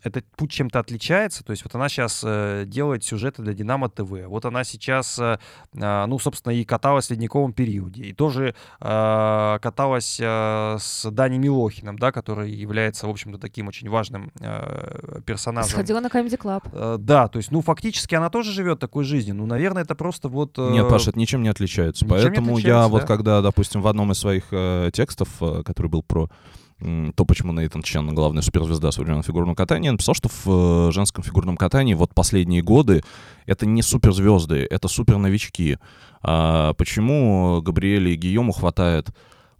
этот 0.04 0.26
путь 0.36 0.52
чем-то 0.52 0.80
отличается. 0.80 1.44
То 1.44 1.52
есть 1.52 1.64
вот 1.64 1.76
она 1.76 1.90
сейчас 1.90 2.24
делает 2.66 3.04
сюжеты 3.04 3.42
для 3.42 3.54
Динамо 3.54 3.90
ТВ. 3.90 4.28
Вот 4.28 4.46
она 4.46 4.64
сейчас, 4.64 5.20
э, 5.20 5.40
а, 5.80 6.08
ну, 6.08 6.20
собственно, 6.20 6.54
и 6.54 6.64
каталась 6.64 7.08
в 7.08 7.12
ледниковом 7.12 7.54
периоде. 7.54 8.04
И 8.04 8.14
тоже 8.14 8.56
э, 8.80 9.60
каталась 9.62 10.18
э, 10.20 10.78
с 10.80 11.10
Дани 11.12 11.38
Милохиным, 11.38 11.98
да, 11.98 12.12
который 12.12 12.52
является, 12.52 13.08
в 13.08 13.10
общем-то, 13.10 13.38
таким 13.38 13.68
очень 13.68 13.90
важным 13.90 14.32
э, 14.40 15.22
персонажем. 15.26 15.72
Сходила 15.72 16.00
на 16.00 16.08
Comedy 16.08 16.38
Club. 16.38 16.64
Э, 16.72 16.98
Да, 17.00 17.28
то 17.28 17.38
есть, 17.38 17.52
ну, 17.52 17.62
фактически 17.62 18.16
она 18.16 18.30
тоже 18.30 18.52
живет 18.52 18.80
такой 18.80 19.04
жизнью. 19.04 19.36
Ну, 19.36 19.46
наверное, 19.46 19.84
это 19.84 19.96
просто 19.96 20.30
вот... 20.30 20.58
э, 20.58 20.70
Нет, 20.72 20.88
Паша, 20.90 21.12
это 21.12 21.20
ничем 21.20 21.44
не 21.44 21.50
отличается. 21.50 22.06
ничем 22.06 22.18
не 22.18 22.24
Поэтому 22.24 22.48
я 22.52 22.54
отличается, 22.54 22.90
вот 22.90 23.02
да? 23.02 23.08
когда, 23.08 23.42
допустим, 23.42 23.82
в 23.82 23.88
одном 23.88 24.12
из 24.12 24.20
своих 24.20 24.46
э, 24.52 24.90
текстов, 24.94 25.30
э, 25.42 25.64
который 25.64 25.88
был 25.88 26.04
про 26.04 26.30
то, 26.80 27.26
почему 27.26 27.52
Нейтан 27.52 27.82
Чен 27.82 28.14
главная 28.16 28.42
суперзвезда 28.42 28.92
современного 28.92 29.24
фигурного 29.24 29.56
катания, 29.56 29.92
написал, 29.92 30.16
что 30.16 30.30
в 30.30 30.88
э, 30.88 30.92
женском 30.92 31.24
фигурном 31.24 31.58
катании 31.58 31.94
вот 31.94 32.14
последние 32.14 32.62
годы 32.62 33.04
это 33.46 33.66
не 33.66 33.82
суперзвезды, 33.82 34.66
это 34.70 34.88
суперновички. 34.88 35.78
А 36.22 36.74
почему 36.76 37.62
Габриэле 37.62 38.14
и 38.14 38.16
Гийому 38.16 38.54
хватает 38.54 39.10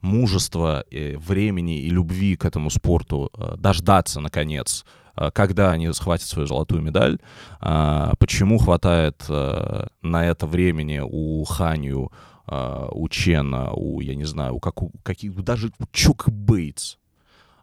мужества, 0.02 0.86
времени 0.92 1.82
и 1.82 1.90
любви 1.90 2.38
к 2.38 2.46
этому 2.46 2.70
спорту 2.70 3.32
э, 3.38 3.56
дождаться, 3.58 4.22
наконец, 4.22 4.86
э, 5.18 5.30
когда 5.34 5.72
они 5.72 5.92
схватят 5.92 6.26
свою 6.26 6.48
золотую 6.48 6.82
медаль, 6.82 7.20
а, 7.60 8.14
почему 8.18 8.60
хватает 8.60 9.26
на 9.28 10.26
это 10.26 10.48
времени 10.48 11.02
у 11.04 11.44
Ханью, 11.44 12.14
у 12.48 13.10
Чена, 13.10 13.72
у, 13.74 14.00
я 14.00 14.16
не 14.16 14.24
знаю, 14.24 14.56
у, 14.56 14.60
как, 14.60 14.82
у 14.82 14.92
каких, 15.04 15.36
даже 15.44 15.68
у 15.80 15.86
Чук 15.92 16.30
Бейтс, 16.30 16.99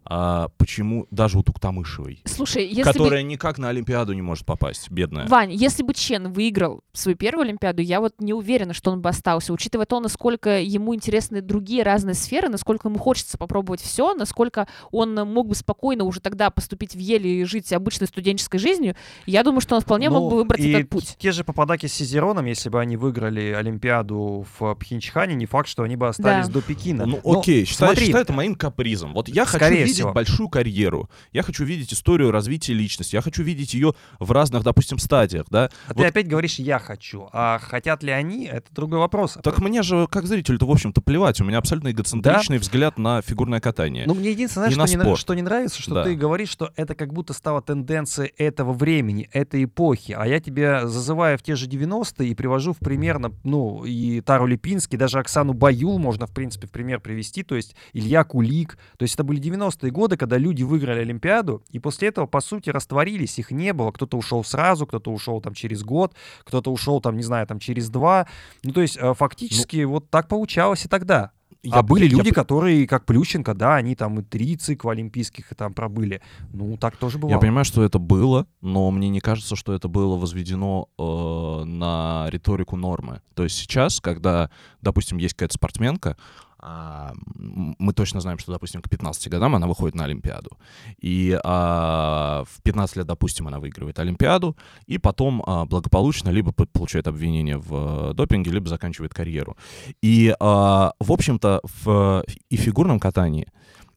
а 0.09 0.49
почему 0.57 1.07
даже 1.11 1.39
у 1.39 1.43
Туктамышевой, 1.43 2.23
Слушай, 2.25 2.67
если 2.67 2.83
которая 2.83 3.23
никак 3.23 3.59
на 3.59 3.69
Олимпиаду 3.69 4.13
не 4.13 4.23
может 4.23 4.47
попасть, 4.47 4.91
бедная. 4.91 5.25
бы... 5.25 5.31
Вань, 5.31 5.53
если 5.53 5.83
бы 5.83 5.95
Чен 5.95 6.33
выиграл 6.33 6.83
свою 6.93 7.17
первую 7.17 7.45
Олимпиаду, 7.45 7.83
я 7.83 8.01
вот 8.01 8.15
не 8.21 8.33
уверена, 8.33 8.73
что 8.73 8.91
он 8.91 9.01
бы 9.03 9.09
остался, 9.09 9.53
учитывая 9.53 9.87
то, 9.87 9.99
насколько 10.01 10.61
ему 10.61 10.95
интересны 10.95 11.41
другие 11.41 11.83
разные 11.83 12.15
сферы, 12.15 12.49
насколько 12.49 12.89
ему 12.89 12.99
хочется 12.99 13.37
попробовать 13.39 13.81
все, 13.81 14.15
насколько 14.15 14.69
он 14.91 15.15
мог 15.15 15.49
бы 15.49 15.55
спокойно 15.55 16.05
уже 16.05 16.21
тогда 16.21 16.51
поступить 16.51 16.95
в 16.95 16.99
Еле 16.99 17.41
и 17.41 17.45
жить 17.45 17.73
обычной 17.73 18.07
студенческой 18.07 18.59
жизнью, 18.59 18.95
я 19.27 19.43
думаю, 19.43 19.61
что 19.61 19.75
он 19.75 19.81
вполне 19.81 20.11
мог 20.11 20.23
Ну, 20.25 20.31
бы 20.31 20.37
выбрать 20.37 20.61
и 20.61 20.71
этот 20.71 20.89
путь. 20.89 21.17
Те 21.19 21.33
же 21.33 21.45
Пападаки 21.45 21.87
с 21.87 21.93
Сизероном, 21.93 22.47
если 22.47 22.69
бы 22.69 22.81
они 22.81 22.97
выиграли 22.97 23.53
Олимпиаду 23.53 24.47
в 24.59 24.75
Пхенчхане, 24.75 25.35
не 25.35 25.47
факт, 25.47 25.69
что 25.69 25.83
они 25.83 25.97
бы 25.97 26.09
остались 26.09 26.47
Да. 26.47 26.53
до 26.53 26.63
Пекина. 26.63 27.07
Ну, 27.07 27.21
Но 27.25 27.39
окей, 27.41 27.65
считай, 27.65 27.89
смотри, 27.89 28.07
считай 28.07 28.23
это 28.23 28.33
моим 28.33 28.55
капризом. 28.55 29.13
Вот 29.13 29.29
я 29.29 29.45
хочу 29.45 29.57
Скорее 29.65 29.87
видеть 29.97 30.03
всего. 30.05 30.13
большую 30.13 30.49
карьеру. 30.49 31.11
Я 31.33 31.43
хочу 31.43 31.65
видеть 31.65 31.93
историю 31.93 32.31
развития 32.31 32.75
личности. 32.75 33.15
Я 33.15 33.21
хочу 33.23 33.43
видеть 33.43 33.75
ее 33.75 33.95
в 34.19 34.31
разных, 34.33 34.63
допустим, 34.63 34.99
стадиях, 34.99 35.47
да. 35.51 35.71
а 35.89 35.95
вот- 35.95 36.03
ты 36.03 36.09
опять 36.09 36.29
говоришь 36.29 36.59
«я 36.59 36.79
хочу», 36.79 37.29
а 37.33 37.59
хотят 37.59 38.03
ли 38.03 38.11
они, 38.13 38.47
это 38.47 38.67
другой 38.75 38.99
вопрос. 38.99 39.39
Так 39.43 39.59
мне 39.59 39.83
же, 39.83 40.07
как 40.09 40.27
зрителю-то, 40.27 40.67
в 40.67 40.71
общем-то, 40.71 41.01
плевать. 41.01 41.41
У 41.41 41.45
меня 41.45 41.59
абсолютно 41.59 41.91
эгоцентричный 41.91 42.59
взгляд 42.59 42.99
на 42.99 43.23
фигурное 43.23 43.61
катание. 43.61 44.05
Ну, 44.07 44.15
мне 44.15 44.31
единственное, 44.31 44.71
знаешь, 44.71 44.93
на 44.93 45.03
что, 45.03 45.11
не, 45.11 45.17
что 45.17 45.35
не 45.35 45.43
нравится, 45.43 45.81
что 45.83 45.95
Да. 45.95 46.05
ты 46.05 46.15
говоришь, 46.15 46.49
что 46.51 46.73
это 46.77 46.95
как 46.95 47.13
будто 47.13 47.33
стала 47.33 47.63
тенденцией 47.63 48.33
этого 48.37 48.73
времени, 48.73 49.29
этой 49.33 49.65
эпохи. 49.65 50.13
А 50.13 50.27
я 50.27 50.41
тебя 50.41 50.87
зазываю 50.87 51.39
в 51.39 51.43
те 51.43 51.57
же 51.57 51.67
90-е 51.67 52.31
и 52.31 52.35
привожу 52.35 52.73
в 52.73 52.79
пример, 52.79 53.19
на- 53.19 53.33
ну, 53.45 53.85
и 53.85 54.21
Тару 54.21 54.47
Липинский, 54.47 54.99
даже 54.99 55.19
Оксану 55.19 55.53
Баюл 55.53 55.99
можно, 55.99 56.27
в 56.27 56.33
принципе, 56.33 56.67
в 56.67 56.71
пример 56.71 57.01
привести, 57.01 57.43
то 57.43 57.55
есть 57.57 57.75
Илья 57.93 58.25
Кулик. 58.25 58.79
То 58.99 59.03
есть 59.03 59.15
это 59.15 59.25
были 59.25 59.41
90-е 59.41 59.86
годы, 59.91 60.17
когда 60.17 60.39
люди 60.39 60.63
выиграли 60.63 61.01
Олимпиаду, 61.01 61.63
и 61.71 61.79
после 61.79 62.09
этого, 62.09 62.27
по 62.27 62.41
сути, 62.41 62.71
растворились, 62.71 63.39
их 63.39 63.51
не 63.51 63.73
было. 63.73 63.91
Кто-то 63.93 64.17
ушел 64.17 64.45
сразу, 64.45 64.87
кто-то 64.87 65.13
ушел 65.13 65.41
там 65.41 65.55
через 65.55 65.83
год, 65.83 66.15
кто-то 66.45 66.73
ушел 66.73 67.01
там, 67.01 67.17
не 67.17 67.23
знаю, 67.23 67.47
там 67.47 67.59
через 67.59 67.89
два. 67.91 68.27
Ну, 68.63 68.73
то 68.73 68.81
есть 68.81 68.97
э, 68.97 69.15
фактически 69.15 69.85
вот 69.85 70.11
так 70.11 70.29
получалось 70.29 70.85
и 70.85 70.89
тогда. 70.89 71.31
Я- 71.63 71.75
а 71.75 71.83
были 71.83 72.05
я- 72.05 72.11
люди, 72.11 72.31
которые, 72.31 72.87
как 72.87 73.07
Плющенко, 73.07 73.53
да, 73.55 73.75
они 73.75 73.97
там 73.97 74.21
и 74.21 74.23
три 74.23 74.57
цикла 74.57 74.93
олимпийских 74.93 75.51
и 75.51 75.55
там 75.57 75.75
пробыли. 75.75 76.21
Ну, 76.53 76.77
так 76.77 76.97
тоже 76.97 77.19
бывало. 77.19 77.35
Я 77.35 77.41
понимаю, 77.41 77.65
что 77.65 77.83
это 77.83 77.99
было, 77.99 78.47
но 78.61 78.89
мне 78.93 79.09
не 79.09 79.19
кажется, 79.21 79.57
что 79.57 79.73
это 79.73 79.89
было 79.89 80.17
возведено 80.17 80.89
э, 80.97 81.65
на 81.65 82.27
риторику 82.31 82.77
нормы. 82.77 83.21
То 83.35 83.43
есть 83.43 83.57
сейчас, 83.57 84.01
когда, 84.01 84.49
допустим, 84.81 85.19
есть 85.19 85.35
какая-то 85.35 85.55
спортсменка, 85.55 86.17
а, 86.59 87.13
мы 87.35 87.93
точно 87.93 88.21
знаем, 88.21 88.39
что, 88.39 88.53
допустим, 88.53 88.83
к 88.83 88.89
15 88.89 89.29
годам 89.29 89.55
она 89.55 89.67
выходит 89.67 89.95
на 89.95 90.05
Олимпиаду. 90.05 90.51
И 90.99 91.39
а, 91.45 92.45
в 92.45 92.63
15 92.63 92.97
лет, 92.97 93.07
допустим, 93.07 93.49
она 93.49 93.61
выигрывает 93.61 93.99
Олимпиаду, 93.99 94.57
и 94.87 94.99
потом 94.99 95.43
а, 95.47 95.67
благополучно 95.67 96.31
либо 96.31 96.53
получает 96.53 97.07
обвинение 97.09 97.59
в 97.59 98.11
э, 98.11 98.15
допинге, 98.15 98.51
либо 98.51 98.69
заканчивает 98.69 99.15
карьеру. 99.15 99.57
И, 100.03 100.35
а, 100.41 100.93
в 100.99 101.13
общем-то, 101.13 101.61
в 101.63 102.25
и 102.49 102.57
фигурном 102.57 102.99
катании 103.01 103.49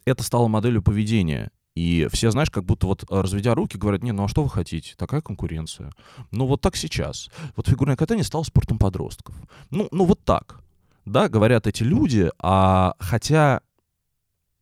это 0.06 0.24
стало 0.24 0.48
моделью 0.48 0.82
поведения. 0.82 1.52
И 1.76 2.08
все, 2.12 2.32
знаешь, 2.32 2.50
как 2.50 2.66
будто 2.66 2.88
вот 2.88 3.04
э, 3.04 3.22
разведя 3.22 3.56
руки, 3.56 3.78
говорят, 3.78 4.04
не, 4.04 4.12
ну 4.12 4.26
а 4.26 4.28
что 4.28 4.44
вы 4.44 4.50
хотите? 4.50 4.96
Такая 4.98 5.22
конкуренция. 5.22 5.92
Ну 6.32 6.46
вот 6.46 6.62
так 6.62 6.76
сейчас. 6.76 7.30
Вот 7.56 7.70
фигурное 7.70 7.96
катание 7.96 8.26
стало 8.26 8.44
спортом 8.44 8.78
подростков. 8.78 9.36
Ну, 9.70 9.88
ну 9.92 10.06
вот 10.06 10.24
так. 10.26 10.62
Да, 11.10 11.28
говорят 11.28 11.66
эти 11.66 11.82
люди, 11.82 12.30
а 12.40 12.94
хотя 13.00 13.62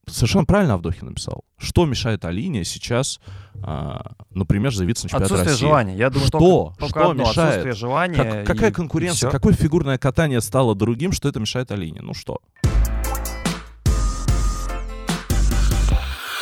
совершенно 0.08 0.46
правильно 0.46 0.76
Авдохин 0.76 1.08
написал. 1.10 1.44
Что 1.58 1.86
мешает 1.86 2.24
Алине 2.24 2.64
сейчас, 2.64 3.20
а, 3.62 4.14
например, 4.30 4.74
заявиться 4.74 5.06
на 5.06 5.10
чемпионат 5.10 5.32
Отсутствие 5.32 5.52
России? 5.54 5.66
желания. 5.66 5.98
Я 5.98 6.10
думаю, 6.10 6.28
Что? 6.28 6.40
только, 6.40 6.80
только 6.80 7.00
Что 7.02 7.10
одно, 7.12 7.24
мешает? 7.24 7.38
отсутствие 7.50 7.74
желания. 7.74 8.16
Как- 8.16 8.46
какая 8.48 8.70
и- 8.70 8.74
конкуренция? 8.74 9.28
и 9.28 9.30
всё. 9.30 9.32
Какое 9.32 9.54
фигурное 9.56 9.98
катание 9.98 10.40
стало 10.40 10.74
другим, 10.74 11.12
что 11.12 11.28
это 11.28 11.42
мешает 11.42 11.70
Алине? 11.72 12.00
Ну 12.02 12.14
что? 12.14 12.40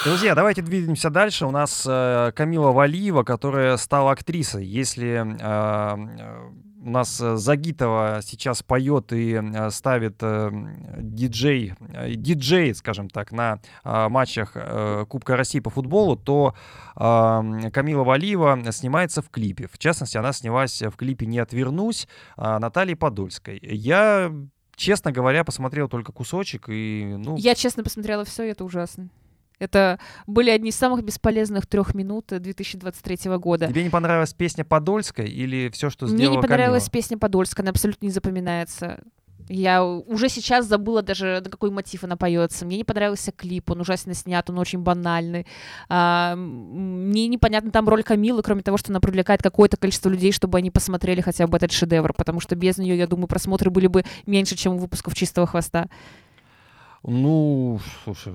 Друзья, 0.04 0.36
давайте 0.36 0.62
двинемся 0.62 1.10
дальше. 1.10 1.48
У 1.48 1.52
нас 1.52 1.84
э, 1.90 2.32
Камила 2.36 2.72
Валиева, 2.72 3.24
которая 3.24 3.76
стала 3.78 4.12
актрисой. 4.12 4.64
Если 4.64 5.08
э, 5.08 5.38
э, 5.40 6.50
у 6.86 6.90
нас 6.90 7.20
э, 7.20 7.36
Загитова 7.36 8.20
сейчас 8.22 8.62
поет 8.62 9.12
и 9.12 9.34
э, 9.34 9.70
ставит 9.72 10.18
э, 10.22 10.52
диджей, 11.00 11.74
диджей, 12.16 12.76
скажем 12.76 13.10
так, 13.10 13.32
на 13.32 13.60
матчах 13.84 14.56
Кубка 15.08 15.36
России 15.36 15.60
по 15.60 15.70
футболу, 15.70 16.16
то 16.16 16.54
Камила 16.96 18.04
Валиева 18.04 18.72
снимается 18.72 19.22
в 19.22 19.30
клипе. 19.30 19.68
В 19.72 19.78
частности, 19.78 20.18
она 20.18 20.34
снялась 20.34 20.82
в 20.82 20.92
клипе 20.92 21.26
«Не 21.26 21.40
отвернусь» 21.40 22.08
Натальи 22.38 22.94
Подольской. 22.94 23.60
Я, 23.62 24.32
честно 24.76 25.12
говоря, 25.12 25.44
посмотрел 25.44 25.88
только 25.88 26.12
кусочек 26.12 26.70
и, 26.70 27.16
ну, 27.18 27.36
Я 27.38 27.56
честно 27.56 27.84
посмотрела 27.84 28.26
все, 28.26 28.44
и 28.44 28.50
это 28.50 28.64
ужасно. 28.64 29.10
Это 29.60 30.00
были 30.28 30.50
одни 30.50 30.70
из 30.70 30.76
самых 30.76 31.04
бесполезных 31.04 31.68
трех 31.68 31.96
минут 31.96 32.28
2023 32.28 33.38
года. 33.38 33.68
Тебе 33.68 33.84
не 33.84 33.90
понравилась 33.90 34.34
песня 34.34 34.64
Подольской 34.64 35.28
или 35.28 35.70
все, 35.70 35.90
что 35.90 36.06
Мне 36.06 36.18
сделала 36.18 36.36
не 36.38 36.42
понравилась 36.42 36.84
Камила? 36.84 36.92
песня 36.92 37.18
Подольская, 37.18 37.64
она 37.64 37.72
абсолютно 37.72 38.06
не 38.06 38.12
запоминается. 38.12 39.00
Я 39.48 39.86
уже 39.86 40.28
сейчас 40.30 40.66
забыла 40.66 41.04
даже, 41.04 41.42
на 41.44 41.50
какой 41.52 41.70
мотив 41.70 42.04
она 42.04 42.18
поется. 42.18 42.66
Мне 42.66 42.78
не 42.78 42.84
понравился 42.84 43.32
клип, 43.32 43.70
он 43.70 43.82
ужасно 43.82 44.16
снят, 44.16 44.50
он 44.50 44.58
очень 44.58 44.80
банальный. 44.80 45.46
А, 45.88 46.36
мне 46.36 47.28
непонятна 47.28 47.70
там 47.72 47.88
роль 47.88 48.04
Камилы, 48.04 48.42
кроме 48.42 48.64
того, 48.64 48.78
что 48.78 48.92
она 48.92 49.00
привлекает 49.00 49.44
какое-то 49.44 49.78
количество 49.78 50.10
людей, 50.10 50.32
чтобы 50.32 50.58
они 50.58 50.72
посмотрели 50.72 51.22
хотя 51.22 51.46
бы 51.46 51.58
этот 51.58 51.72
шедевр, 51.72 52.14
потому 52.14 52.40
что 52.40 52.56
без 52.56 52.78
нее, 52.80 52.98
я 52.98 53.06
думаю, 53.06 53.28
просмотры 53.28 53.70
были 53.70 53.88
бы 53.88 54.04
меньше, 54.26 54.56
чем 54.56 54.76
у 54.76 54.78
выпусков 54.80 55.14
«Чистого 55.14 55.46
хвоста». 55.46 55.90
Ну, 57.08 57.80
слушай, 58.04 58.34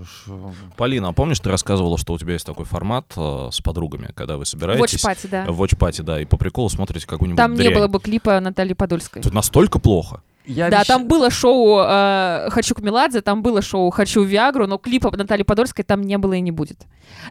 Полина, 0.76 1.08
а 1.08 1.12
помнишь, 1.12 1.40
ты 1.40 1.50
рассказывала, 1.50 1.98
что 1.98 2.12
у 2.12 2.18
тебя 2.18 2.34
есть 2.34 2.46
такой 2.46 2.64
формат 2.64 3.12
э, 3.16 3.48
с 3.50 3.60
подругами, 3.60 4.10
когда 4.14 4.36
вы 4.36 4.46
собираетесь... 4.46 5.04
Watch 5.04 5.10
Party, 5.10 5.28
да. 5.28 5.44
В 5.46 5.60
Watch 5.60 5.76
Party, 5.76 6.02
да, 6.02 6.20
и 6.20 6.24
по 6.24 6.36
приколу 6.36 6.68
смотрите 6.68 7.06
какую-нибудь 7.06 7.36
Там 7.36 7.52
не 7.52 7.58
дрянь. 7.58 7.74
было 7.74 7.88
бы 7.88 7.98
клипа 7.98 8.38
Натальи 8.38 8.74
Подольской. 8.74 9.22
Это 9.22 9.34
настолько 9.34 9.80
плохо. 9.80 10.22
Я 10.50 10.70
Да, 10.70 10.82
обещ- 10.82 10.86
там 10.86 11.08
было 11.08 11.30
шоу 11.30 11.78
э, 11.80 12.48
«Хочу 12.50 12.74
к 12.74 12.80
Меладзе», 12.80 13.20
там 13.20 13.42
было 13.42 13.62
шоу 13.62 13.90
«Хочу 13.90 14.22
Виагру», 14.22 14.66
но 14.66 14.78
клипа 14.78 15.10
Натальи 15.16 15.42
Подольской 15.44 15.84
там 15.84 16.02
не 16.02 16.18
было 16.18 16.34
и 16.34 16.40
не 16.40 16.50
будет. 16.50 16.80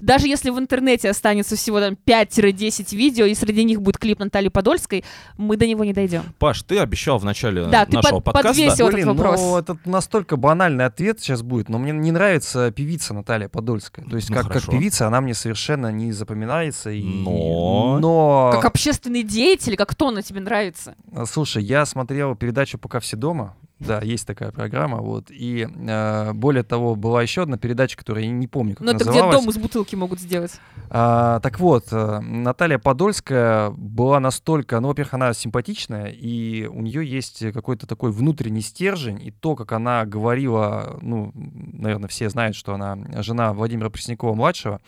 Даже 0.02 0.28
если 0.28 0.50
в 0.50 0.60
интернете 0.60 1.10
останется 1.10 1.56
всего 1.56 1.80
там 1.80 1.98
5-10 2.06 2.96
видео, 2.96 3.26
и 3.26 3.34
среди 3.36 3.64
них 3.64 3.82
будет 3.82 3.98
клип 3.98 4.20
Натальи 4.20 4.50
Подольской, 4.50 5.04
мы 5.38 5.58
до 5.58 5.66
него 5.68 5.84
не 5.84 5.94
дойдем. 5.94 6.24
Паш, 6.38 6.64
ты 6.64 6.80
обещал 6.80 7.18
в 7.18 7.26
начале 7.26 7.66
Да, 7.66 7.86
ты 7.86 7.94
нашего 7.96 8.16
под- 8.20 8.26
подкаста... 8.26 8.50
подвесил 8.50 8.88
этот 8.88 8.94
Блин, 8.96 9.08
вопрос. 9.16 9.40
ну 9.40 9.58
это 9.58 9.78
настолько 9.86 10.36
банальный 10.38 10.86
ответ 10.86 11.20
сейчас 11.20 11.42
будет, 11.42 11.70
но 11.70 11.78
мне 11.80 11.92
не 11.92 12.12
нравится 12.12 12.72
певица 12.72 13.14
Наталья 13.14 13.48
Подольская. 13.50 14.06
То 14.06 14.16
есть 14.16 14.30
Ну, 14.30 14.36
как, 14.36 14.48
как 14.52 14.66
певица 14.66 15.08
она 15.08 15.22
мне 15.22 15.34
совершенно 15.34 15.92
не 15.92 16.12
запоминается. 16.12 16.90
И... 16.92 17.04
Но- 17.04 18.00
Но... 18.00 18.50
Как 18.54 18.66
общественный 18.66 19.24
деятель, 19.24 19.76
как 19.76 19.90
кто 19.90 20.10
она 20.10 20.22
тебе 20.22 20.40
нравится? 20.42 20.96
Слушай, 21.26 21.64
я 21.64 21.86
смотрел 21.86 22.36
передачу 22.36 22.78
«Пока 22.78 23.00
все 23.00 23.09
дома». 23.16 23.56
Да, 23.80 24.02
есть 24.02 24.28
такая 24.28 24.52
программа, 24.52 24.98
вот. 24.98 25.28
И 25.30 25.66
э, 25.66 26.34
более 26.34 26.64
того, 26.64 26.96
была 26.96 27.22
еще 27.22 27.44
одна 27.44 27.58
передача, 27.58 27.98
которую 27.98 28.26
я 28.26 28.30
не 28.30 28.48
помню, 28.48 28.76
как 28.76 28.82
Ну 28.86 28.92
это 28.92 29.06
где 29.06 29.08
называлась. 29.12 29.38
дом 29.38 29.50
из 29.50 29.58
бутылки 29.58 29.96
могут 29.96 30.20
сделать. 30.20 30.60
А, 30.90 31.40
так 31.40 31.62
вот, 31.62 31.86
э, 31.92 32.20
Наталья 32.20 32.78
Подольская 32.78 33.70
была 33.70 34.20
настолько, 34.20 34.82
ну, 34.82 34.90
во-первых, 34.90 35.14
она 35.14 35.34
симпатичная, 35.34 36.08
и 36.08 36.66
у 36.68 36.82
нее 36.82 37.10
есть 37.10 37.54
какой-то 37.54 37.88
такой 37.88 38.12
внутренний 38.12 38.62
стержень, 38.62 39.26
и 39.26 39.32
то, 39.32 39.56
как 39.56 39.72
она 39.72 40.06
говорила, 40.06 41.00
ну, 41.02 41.32
наверное, 41.34 42.10
все 42.10 42.30
знают, 42.30 42.58
что 42.58 42.74
она 42.74 42.98
жена 43.22 43.54
Владимира 43.54 43.90
Преснякова-младшего, 43.90 44.82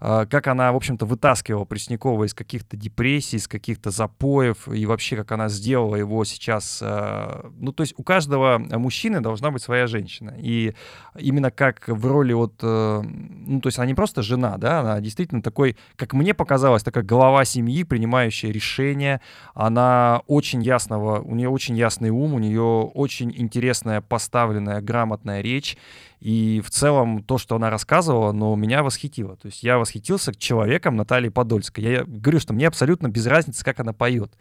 как 0.00 0.46
она, 0.46 0.72
в 0.72 0.76
общем-то, 0.76 1.06
вытаскивала 1.06 1.64
Преснякова 1.64 2.24
из 2.24 2.34
каких-то 2.34 2.76
депрессий, 2.76 3.36
из 3.36 3.48
каких-то 3.48 3.90
запоев, 3.90 4.68
и 4.68 4.86
вообще, 4.86 5.16
как 5.16 5.32
она 5.32 5.48
сделала 5.48 5.96
его 5.96 6.24
сейчас... 6.24 6.80
а, 6.82 7.50
Ну, 7.58 7.72
то 7.72 7.82
есть 7.82 7.94
у 7.96 8.02
каждого 8.02 8.58
мужчины 8.58 9.20
должна 9.20 9.50
быть 9.50 9.62
своя 9.62 9.86
женщина. 9.86 10.34
И 10.38 10.74
именно 11.18 11.50
как 11.50 11.88
в 11.88 12.06
роли 12.06 12.32
вот... 12.32 12.54
э, 12.62 13.02
Ну, 13.02 13.60
то 13.60 13.66
есть 13.68 13.78
она 13.78 13.86
не 13.86 13.94
просто 13.94 14.22
жена, 14.22 14.56
да, 14.58 14.80
она 14.80 15.00
действительно 15.00 15.42
такой, 15.42 15.76
как 15.96 16.12
мне 16.12 16.34
показалось, 16.34 16.82
такая 16.82 17.04
голова 17.04 17.44
семьи, 17.44 17.82
принимающая 17.84 18.52
решения. 18.52 19.20
Она 19.54 20.22
очень 20.26 20.62
ясного, 20.62 21.20
у 21.20 21.34
нее 21.34 21.48
очень 21.48 21.76
ясный 21.76 22.10
ум, 22.10 22.34
у 22.34 22.38
нее 22.38 22.62
очень 22.94 23.32
интересная, 23.36 24.00
поставленная, 24.00 24.80
грамотная 24.80 25.40
речь. 25.40 25.76
И 26.20 26.60
в 26.64 26.70
целом 26.70 27.22
то, 27.22 27.38
что 27.38 27.56
она 27.56 27.70
рассказывала, 27.70 28.32
но 28.32 28.54
меня 28.56 28.82
восхитило. 28.82 29.36
То 29.36 29.46
есть 29.46 29.62
я 29.62 29.78
восхитился 29.78 30.34
человеком 30.34 30.96
Натальи 30.96 31.28
Подольской. 31.28 31.84
Я 31.84 32.04
говорю, 32.04 32.40
что 32.40 32.52
мне 32.52 32.66
абсолютно 32.66 33.08
без 33.08 33.26
разницы, 33.26 33.64
как 33.64 33.78
она 33.80 33.92
поет. 33.92 34.32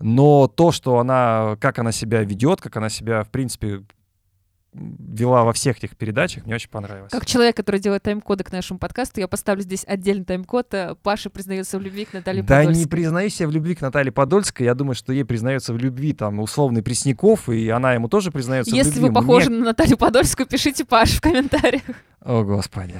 Но 0.00 0.48
то, 0.48 0.72
что 0.72 0.98
она, 0.98 1.56
как 1.60 1.78
она 1.78 1.92
себя 1.92 2.22
ведет, 2.22 2.60
как 2.60 2.76
она 2.76 2.88
себя, 2.88 3.24
в 3.24 3.30
принципе, 3.30 3.82
вела 4.74 5.44
во 5.44 5.52
всех 5.52 5.78
этих 5.78 5.96
передачах, 5.96 6.44
мне 6.44 6.54
очень 6.54 6.68
понравилось. 6.68 7.10
Как 7.10 7.24
человек, 7.26 7.56
который 7.56 7.80
делает 7.80 8.02
тайм-коды 8.02 8.44
к 8.44 8.52
нашему 8.52 8.78
подкасту, 8.78 9.20
я 9.20 9.26
поставлю 9.28 9.62
здесь 9.62 9.84
отдельный 9.86 10.24
тайм-код. 10.24 10.74
э, 10.74 10.94
Паша 11.02 11.30
признается 11.30 11.78
в 11.78 11.82
любви 11.82 12.04
к 12.04 12.12
Наталье 12.12 12.42
Да 12.42 12.58
Подольской. 12.58 12.84
не 12.84 12.88
признаюсь 12.88 13.40
я 13.40 13.48
в 13.48 13.50
любви 13.50 13.74
к 13.74 13.80
Наталье 13.80 14.12
Подольской. 14.12 14.66
Я 14.66 14.74
думаю, 14.74 14.94
что 14.94 15.12
ей 15.12 15.24
признается 15.24 15.72
в 15.72 15.78
любви 15.78 16.12
там 16.12 16.38
условный 16.40 16.82
Пресняков, 16.82 17.48
и 17.48 17.68
она 17.70 17.94
ему 17.94 18.08
тоже 18.08 18.30
признается 18.30 18.70
в 18.70 18.74
Если 18.74 18.90
любви. 18.90 19.02
вы 19.04 19.08
Мне- 19.08 19.14
похожи 19.14 19.50
на 19.50 19.64
Наталью 19.64 19.96
Подольскую, 19.96 20.46
пишите 20.46 20.84
Паш 20.84 21.12
в 21.16 21.20
комментариях. 21.22 21.82
О, 22.24 22.42
Господи. 22.42 22.94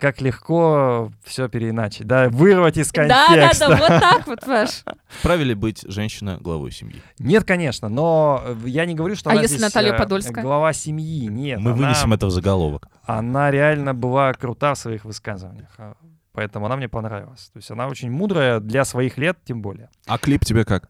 Как 0.00 0.20
легко 0.20 1.12
все 1.22 1.48
переиначить. 1.48 2.06
Да, 2.06 2.28
вырвать 2.30 2.76
из 2.78 2.90
Да, 2.90 3.06
да, 3.06 3.26
контекста. 3.28 3.68
да, 3.68 3.76
вот 3.76 3.88
так 3.88 4.26
вот, 4.26 4.40
Паш. 4.40 4.82
Вправе 5.08 5.44
ли 5.44 5.54
быть 5.54 5.84
женщина 5.86 6.38
главой 6.40 6.72
семьи? 6.72 7.00
Нет, 7.18 7.44
конечно, 7.44 7.88
но 7.88 8.42
э, 8.44 8.56
я 8.66 8.86
не 8.86 8.94
говорю, 8.94 9.14
что 9.14 9.30
А 9.30 9.34
она 9.34 9.42
если 9.42 9.56
здесь, 9.58 9.68
Наталья 9.68 9.92
э, 9.92 9.98
Подольская? 9.98 10.42
глава 10.42 10.72
семьи. 10.72 11.26
Нет, 11.28 11.60
Мы 11.60 11.72
она, 11.72 11.80
вынесем 11.86 12.12
это 12.14 12.26
в 12.26 12.30
заголовок. 12.30 12.88
она 13.04 13.50
реально 13.50 13.94
была 13.94 14.32
крута 14.32 14.74
в 14.74 14.78
своих 14.78 15.04
высказываниях. 15.04 15.70
а, 15.78 15.94
Поэтому 16.32 16.64
она 16.66 16.76
мне 16.76 16.88
понравилась. 16.88 17.50
То 17.52 17.58
есть 17.58 17.70
она 17.70 17.86
очень 17.88 18.10
мудрая 18.10 18.58
для 18.58 18.86
своих 18.86 19.18
лет, 19.18 19.36
тем 19.44 19.60
более. 19.60 19.90
А 20.06 20.16
клип 20.16 20.44
тебе 20.46 20.64
как? 20.64 20.88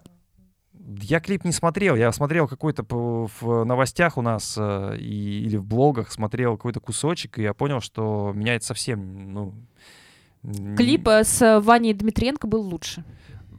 Я 0.84 1.20
клип 1.20 1.44
не 1.44 1.52
смотрел, 1.52 1.94
я 1.94 2.10
смотрел 2.12 2.48
какой-то 2.48 2.84
в 2.88 3.64
новостях 3.64 4.18
у 4.18 4.22
нас 4.22 4.56
э, 4.58 4.96
и, 4.98 5.44
или 5.44 5.56
в 5.56 5.64
блогах, 5.64 6.10
смотрел 6.10 6.56
какой-то 6.56 6.80
кусочек, 6.80 7.38
и 7.38 7.42
я 7.42 7.54
понял, 7.54 7.80
что 7.80 8.32
меня 8.34 8.56
это 8.56 8.64
совсем, 8.64 9.32
ну... 9.32 9.54
Клип 10.76 11.06
э, 11.06 11.22
с 11.22 11.60
Ваней 11.60 11.94
Дмитриенко 11.94 12.48
был 12.48 12.62
лучше. 12.62 13.04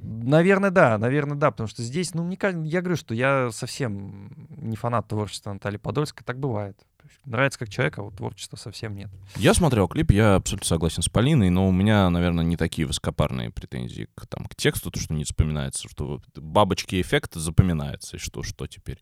Наверное, 0.02 0.70
да, 0.70 0.98
наверное, 0.98 1.38
да, 1.38 1.52
потому 1.52 1.68
что 1.68 1.82
здесь, 1.82 2.14
ну, 2.14 2.24
мне 2.24 2.38
я 2.66 2.82
говорю, 2.82 2.98
что 2.98 3.14
я 3.14 3.50
совсем 3.52 4.32
не 4.58 4.76
фанат 4.76 5.08
творчества 5.08 5.54
Натальи 5.54 5.78
Подольской, 5.78 6.26
так 6.26 6.40
бывает. 6.40 6.78
Нравится 7.26 7.58
как 7.58 7.70
человек, 7.70 7.98
а 8.00 8.04
вот 8.04 8.18
творчества 8.18 8.58
совсем 8.58 8.96
нет. 8.96 9.10
Я 9.38 9.54
смотрел 9.54 9.88
клип, 9.88 10.12
я 10.12 10.36
абсолютно 10.36 10.68
согласен 10.68 11.02
с 11.02 11.08
Полиной, 11.08 11.50
но 11.50 11.68
у 11.68 11.72
меня, 11.72 12.10
наверное, 12.10 12.44
не 12.44 12.58
такие 12.58 12.86
высокопарные 12.86 13.50
претензии 13.50 14.10
к, 14.14 14.28
там, 14.28 14.46
к 14.46 14.56
тексту, 14.56 14.92
то, 14.92 15.00
что 15.00 15.14
не 15.14 15.24
запоминается, 15.24 15.88
что 15.88 16.22
бабочки 16.36 17.02
эффект 17.02 17.36
запоминается, 17.36 18.18
и 18.18 18.20
что, 18.20 18.44
что 18.44 18.68
теперь? 18.68 19.00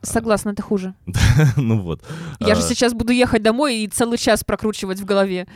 Согласна, 0.00 0.50
это 0.50 0.62
хуже. 0.62 0.94
ну 1.56 1.80
вот. 1.80 2.02
Я 2.40 2.54
же 2.54 2.62
А, 2.62 2.64
сейчас 2.64 2.94
буду 2.94 3.12
ехать 3.12 3.42
домой 3.42 3.78
и 3.78 3.88
целый 3.88 4.18
час 4.18 4.42
прокручивать 4.44 5.00
в 5.00 5.04
голове. 5.04 5.46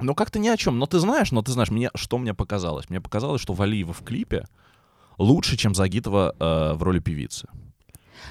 Ну 0.00 0.14
как-то 0.14 0.38
ни 0.38 0.48
о 0.48 0.56
чем. 0.56 0.78
Но 0.78 0.86
ты 0.86 0.98
знаешь, 0.98 1.32
но 1.32 1.42
ты 1.42 1.52
знаешь, 1.52 1.70
мне, 1.70 1.90
что 1.94 2.18
мне 2.18 2.34
показалось? 2.34 2.90
Мне 2.90 3.00
показалось, 3.00 3.40
что 3.40 3.54
Валиева 3.54 3.92
в 3.92 4.02
клипе 4.02 4.46
лучше, 5.18 5.56
чем 5.56 5.74
Загитова 5.74 6.34
э, 6.38 6.72
в 6.74 6.82
роли 6.82 6.98
певицы. 6.98 7.48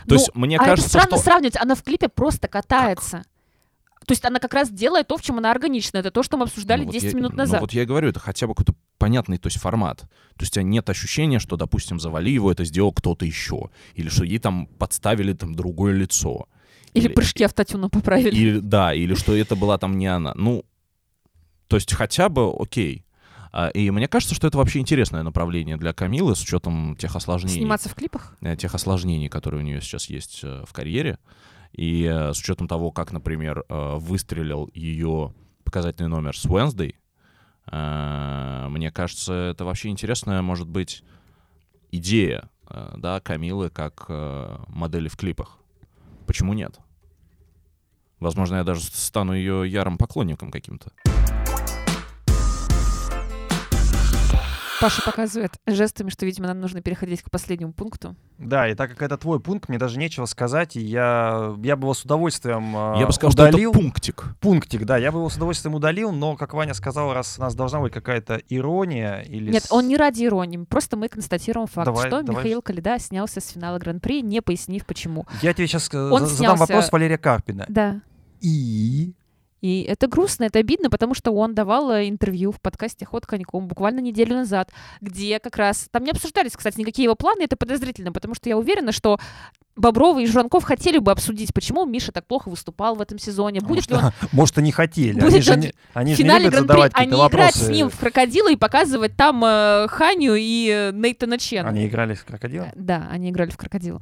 То 0.07 0.15
Ну, 0.15 0.15
есть 0.15 0.31
мне 0.35 0.57
а 0.57 0.63
кажется, 0.65 0.89
это 0.97 0.99
странно 1.05 1.17
что... 1.17 1.25
сравнивать, 1.25 1.57
она 1.57 1.75
в 1.75 1.83
клипе 1.83 2.09
просто 2.09 2.47
катается. 2.47 3.23
То 4.05 4.11
есть 4.11 4.25
она 4.25 4.39
как 4.39 4.53
раз 4.53 4.69
делает 4.69 5.07
то, 5.07 5.15
в 5.17 5.21
чем 5.21 5.37
она 5.37 5.49
органична. 5.51 5.97
Это 5.99 6.11
то, 6.11 6.23
что 6.23 6.35
мы 6.35 6.43
обсуждали 6.43 6.81
Ну, 6.81 6.87
вот 6.87 6.93
10 6.93 7.13
я- 7.13 7.17
минут 7.17 7.31
Ну 7.31 7.37
назад. 7.37 7.61
вот 7.61 7.71
я 7.71 7.83
и 7.83 7.85
говорю, 7.85 8.09
это 8.09 8.19
хотя 8.19 8.47
бы 8.47 8.53
какой-то 8.53 8.75
понятный 8.97 9.37
то 9.37 9.47
есть, 9.47 9.59
формат. 9.59 9.99
То 10.01 10.07
есть 10.41 10.51
у 10.51 10.55
тебя 10.55 10.63
нет 10.63 10.89
ощущения, 10.89 11.39
что, 11.39 11.55
допустим, 11.55 11.99
за 12.01 12.09
Валиеву 12.09 12.49
это 12.51 12.65
сделал 12.65 12.91
кто-то 12.91 13.25
еще. 13.25 13.69
Или 13.95 14.09
что 14.09 14.25
ей 14.25 14.39
там 14.39 14.67
подставили 14.77 15.31
там 15.33 15.55
другое 15.55 15.93
лицо. 15.93 16.47
Или 16.93 17.07
прыжки 17.07 17.43
автотюна 17.45 17.87
поправили. 17.89 18.35
Или, 18.35 18.59
да, 18.59 18.93
или 18.93 19.15
что 19.15 19.35
это 19.35 19.55
была 19.55 19.77
там 19.77 19.97
не 19.97 20.07
она. 20.07 20.33
Ну, 20.35 20.65
то 21.67 21.77
есть 21.77 21.93
хотя 21.93 22.27
бы 22.29 22.51
окей. 22.59 23.05
А, 23.53 23.69
И 23.69 23.91
мне 23.91 24.07
кажется, 24.07 24.33
что 24.33 24.47
это 24.47 24.57
вообще 24.57 24.79
интересное 24.79 25.21
направление 25.21 25.77
для 25.77 25.93
Камилы 25.93 26.35
с 26.35 26.41
учетом 26.41 26.95
тех 26.97 27.15
осложнений. 27.15 27.59
Сниматься 27.59 27.87
в 27.87 27.93
клипах? 27.93 28.35
э, 28.41 28.55
тех 28.57 28.73
осложнений, 28.73 29.29
которые 29.29 29.61
у 29.61 29.63
нее 29.63 29.79
сейчас 29.79 30.09
есть 30.09 30.39
э, 30.43 30.63
в 30.67 30.73
карьере, 30.73 31.19
и 31.71 32.03
э, 32.03 32.33
с 32.33 32.39
учетом 32.39 32.67
того, 32.67 32.91
как, 32.91 33.11
например, 33.11 33.63
выстрелил 33.69 34.71
ее 34.73 35.35
показательный 35.63 36.09
номер 36.09 36.35
с 36.35 36.45
Wednesday, 36.45 36.95
мне 37.65 38.91
кажется, 38.91 39.33
это 39.33 39.63
вообще 39.63 39.87
интересная, 39.87 40.41
может 40.41 40.67
быть, 40.67 41.01
идея, 41.91 42.49
да, 42.69 43.21
Камилы 43.21 43.69
как 43.69 44.09
модели 44.67 45.07
в 45.07 45.15
клипах. 45.15 45.59
Почему 46.27 46.51
нет? 46.53 46.77
Возможно, 48.19 48.57
я 48.57 48.65
даже 48.65 48.81
стану 48.81 49.33
ее 49.33 49.63
ярым 49.65 49.97
поклонником 49.97 50.51
каким-то. 50.51 50.91
Паша 54.83 55.01
показывает 55.01 55.53
жестами, 55.65 56.09
что, 56.09 56.25
видимо, 56.25 56.47
нам 56.47 56.59
нужно 56.59 56.81
переходить 56.81 57.21
к 57.21 57.31
последнему 57.31 57.71
пункту. 57.71 58.15
Да, 58.37 58.67
и 58.67 58.75
так 58.75 58.89
как 58.91 59.01
это 59.01 59.17
твой 59.17 59.39
пункт, 59.39 59.69
мне 59.69 59.77
даже 59.77 59.97
нечего 59.97 60.25
сказать, 60.25 60.75
и 60.75 60.81
я, 60.81 61.55
я 61.63 61.77
бы 61.77 61.85
его 61.85 61.93
с 61.93 62.03
удовольствием 62.03 62.75
э, 62.75 62.99
я 62.99 63.05
бы 63.07 63.13
сказал, 63.13 63.31
удалил. 63.31 63.71
что 63.71 63.79
это 63.79 63.79
пунктик. 63.79 64.25
Пунктик, 64.41 64.83
да, 64.83 64.97
я 64.97 65.13
бы 65.13 65.19
его 65.19 65.29
с 65.29 65.37
удовольствием 65.37 65.73
удалил, 65.75 66.11
но, 66.11 66.35
как 66.35 66.53
Ваня 66.53 66.73
сказал, 66.73 67.13
раз 67.13 67.37
у 67.37 67.41
нас 67.41 67.55
должна 67.55 67.79
быть 67.79 67.93
какая-то 67.93 68.41
ирония 68.49 69.21
или... 69.21 69.51
Нет, 69.51 69.63
с- 69.63 69.71
он 69.71 69.87
не 69.87 69.95
ради 69.95 70.25
иронии. 70.25 70.57
Просто 70.65 70.97
мы 70.97 71.07
констатируем 71.07 71.67
факт, 71.67 71.85
Давай, 71.85 72.07
что 72.07 72.21
давай. 72.21 72.43
Михаил 72.43 72.61
Калида 72.61 72.99
снялся 72.99 73.39
с 73.39 73.47
финала 73.47 73.79
Гран-при, 73.79 74.21
не 74.21 74.41
пояснив 74.41 74.85
почему. 74.85 75.25
Я 75.41 75.53
тебе 75.53 75.67
сейчас 75.67 75.89
Он 75.93 76.25
задам 76.25 76.57
снялся- 76.57 76.59
вопрос 76.59 76.91
Валерия 76.91 77.17
Карпина. 77.17 77.65
Да. 77.69 78.01
И... 78.41 79.13
И 79.63 79.83
это 79.83 80.07
грустно, 80.07 80.43
это 80.43 80.59
обидно, 80.59 80.89
потому 80.89 81.13
что 81.13 81.31
он 81.31 81.55
давал 81.55 81.89
э, 81.89 82.09
интервью 82.09 82.51
в 82.51 82.59
подкасте 82.59 83.05
«Ход 83.05 83.25
коньком» 83.25 83.69
буквально 83.69 84.01
неделю 84.01 84.35
назад, 84.35 84.69
где 84.99 85.39
как 85.39 85.55
раз... 85.55 85.87
Там 85.89 86.03
не 86.03 86.11
обсуждались, 86.11 86.51
кстати, 86.51 86.77
никакие 86.77 87.05
его 87.05 87.15
планы, 87.15 87.43
это 87.43 87.55
подозрительно, 87.55 88.11
потому 88.11 88.35
что 88.35 88.49
я 88.49 88.57
уверена, 88.57 88.91
что 88.91 89.21
Боброва 89.77 90.19
и 90.19 90.27
Журанков 90.27 90.65
хотели 90.65 90.97
бы 90.97 91.13
обсудить, 91.13 91.53
почему 91.53 91.85
Миша 91.85 92.11
так 92.11 92.27
плохо 92.27 92.49
выступал 92.49 92.95
в 92.95 93.01
этом 93.01 93.17
сезоне. 93.17 93.61
Будет 93.61 93.89
ли 93.89 93.95
он 93.95 94.11
Может, 94.33 94.57
они 94.57 94.73
хотели. 94.73 95.13
Будет 95.13 95.33
Они 95.33 95.41
же 95.41 95.53
он 95.53 95.59
не, 95.61 95.73
они 95.93 96.13
в 96.13 96.17
же 96.17 96.23
не 96.23 96.27
финале 96.27 96.43
любят 96.43 96.65
Гран-при, 96.65 96.73
задавать 96.73 96.91
не 96.91 96.97
какие-то 96.97 97.15
играть 97.15 97.55
вопросы. 97.55 97.65
с 97.65 97.69
ним 97.69 97.89
в 97.89 97.97
крокодила 97.97 98.51
и 98.51 98.55
показывать 98.57 99.15
там 99.15 99.45
э, 99.45 99.87
Ханю 99.87 100.35
и 100.35 100.69
э, 100.69 100.91
Нейтана 100.91 101.37
Чена. 101.37 101.69
Они 101.69 101.87
играли 101.87 102.15
с 102.15 102.21
крокодилом? 102.21 102.67
Да, 102.75 103.07
они 103.09 103.29
играли 103.29 103.49
в 103.49 103.55
крокодила. 103.55 104.01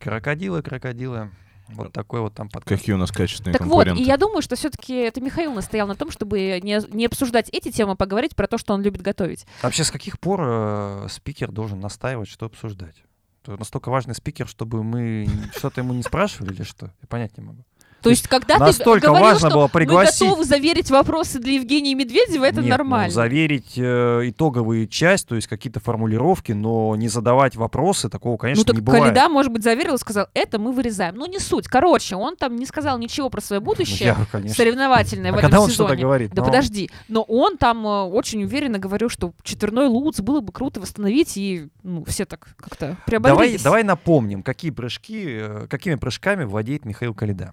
Крокодилы, 0.00 0.60
крокодилы. 0.60 1.30
Вот 1.74 1.92
такой 1.92 2.20
вот 2.20 2.34
там 2.34 2.48
подкаст. 2.48 2.80
Какие 2.80 2.94
у 2.94 2.98
нас 2.98 3.10
качественные 3.10 3.52
Так 3.52 3.62
вот, 3.62 3.84
конкуренты. 3.84 4.02
и 4.02 4.06
я 4.06 4.16
думаю, 4.16 4.42
что 4.42 4.56
все-таки 4.56 4.94
это 4.94 5.20
Михаил 5.20 5.52
настоял 5.52 5.86
на 5.86 5.94
том, 5.94 6.10
чтобы 6.10 6.60
не, 6.62 6.80
не 6.94 7.06
обсуждать 7.06 7.48
эти 7.50 7.70
темы, 7.70 7.92
а 7.92 7.96
поговорить 7.96 8.36
про 8.36 8.46
то, 8.46 8.58
что 8.58 8.74
он 8.74 8.82
любит 8.82 9.02
готовить. 9.02 9.46
Вообще, 9.62 9.84
с 9.84 9.90
каких 9.90 10.18
пор 10.18 10.40
э, 10.44 11.06
спикер 11.10 11.50
должен 11.50 11.80
настаивать, 11.80 12.28
что 12.28 12.46
обсуждать? 12.46 12.96
Это 13.42 13.56
настолько 13.56 13.90
важный 13.90 14.14
спикер, 14.14 14.46
чтобы 14.46 14.82
мы 14.84 15.26
что-то 15.56 15.80
ему 15.80 15.94
не 15.94 16.02
спрашивали 16.02 16.52
или 16.52 16.62
что? 16.62 16.92
Я 17.00 17.08
понять 17.08 17.36
не 17.36 17.44
могу. 17.44 17.64
То 18.02 18.10
есть, 18.10 18.28
когда 18.28 18.54
ты 18.54 18.60
настолько 18.60 19.06
говорил, 19.08 19.26
важно 19.26 19.48
что 19.48 19.56
было 19.58 19.62
мы 19.64 19.68
пригласить- 19.68 20.20
готовы 20.20 20.44
заверить 20.44 20.90
вопросы 20.90 21.38
для 21.38 21.54
Евгения 21.54 21.94
Медведева, 21.94 22.44
это 22.44 22.56
Нет, 22.56 22.64
ну, 22.64 22.70
нормально. 22.70 23.10
заверить 23.12 23.74
э, 23.76 24.20
итоговую 24.24 24.86
часть, 24.88 25.28
то 25.28 25.34
есть 25.36 25.46
какие-то 25.46 25.80
формулировки, 25.80 26.52
но 26.52 26.94
не 26.96 27.08
задавать 27.08 27.56
вопросы, 27.56 28.08
такого, 28.08 28.36
конечно, 28.36 28.60
ну 28.62 28.64
так 28.64 28.74
не 28.76 28.80
бывает. 28.80 29.04
Калида, 29.04 29.28
может 29.28 29.52
быть, 29.52 29.62
заверил 29.62 29.94
и 29.94 29.98
сказал, 29.98 30.26
это 30.34 30.58
мы 30.58 30.72
вырезаем. 30.72 31.14
Ну 31.16 31.26
не 31.26 31.38
суть. 31.38 31.68
Короче, 31.68 32.16
он 32.16 32.36
там 32.36 32.56
не 32.56 32.66
сказал 32.66 32.98
ничего 32.98 33.30
про 33.30 33.40
свое 33.40 33.60
Ну, 33.60 33.66
будущее 33.66 34.08
я, 34.08 34.26
конечно. 34.30 34.54
соревновательное 34.56 35.30
А 35.30 35.34
в 35.34 35.36
когда 35.36 35.48
этом 35.56 35.60
он 35.64 35.70
сезоне. 35.70 36.02
говорит? 36.02 36.32
Да 36.34 36.42
Ну, 36.42 36.46
подожди. 36.46 36.90
Но 37.08 37.22
он 37.22 37.56
там 37.56 37.86
э, 37.86 38.02
очень 38.02 38.42
уверенно 38.44 38.78
говорил, 38.78 39.08
что 39.08 39.32
четверной 39.42 39.86
Луц 39.86 40.20
было 40.20 40.40
бы 40.40 40.52
круто 40.52 40.80
восстановить, 40.80 41.36
и 41.36 41.68
ну, 41.82 42.04
все 42.04 42.24
так 42.24 42.48
как-то 42.56 42.86
Давай, 42.86 42.96
приободрились. 43.06 43.62
давай 43.62 43.82
напомним, 43.84 44.42
какие 44.42 44.70
прыжки, 44.70 45.24
э, 45.28 45.66
какими 45.70 45.94
прыжками 45.94 46.44
владеет 46.44 46.84
Михаил 46.84 47.14
Калида. 47.14 47.52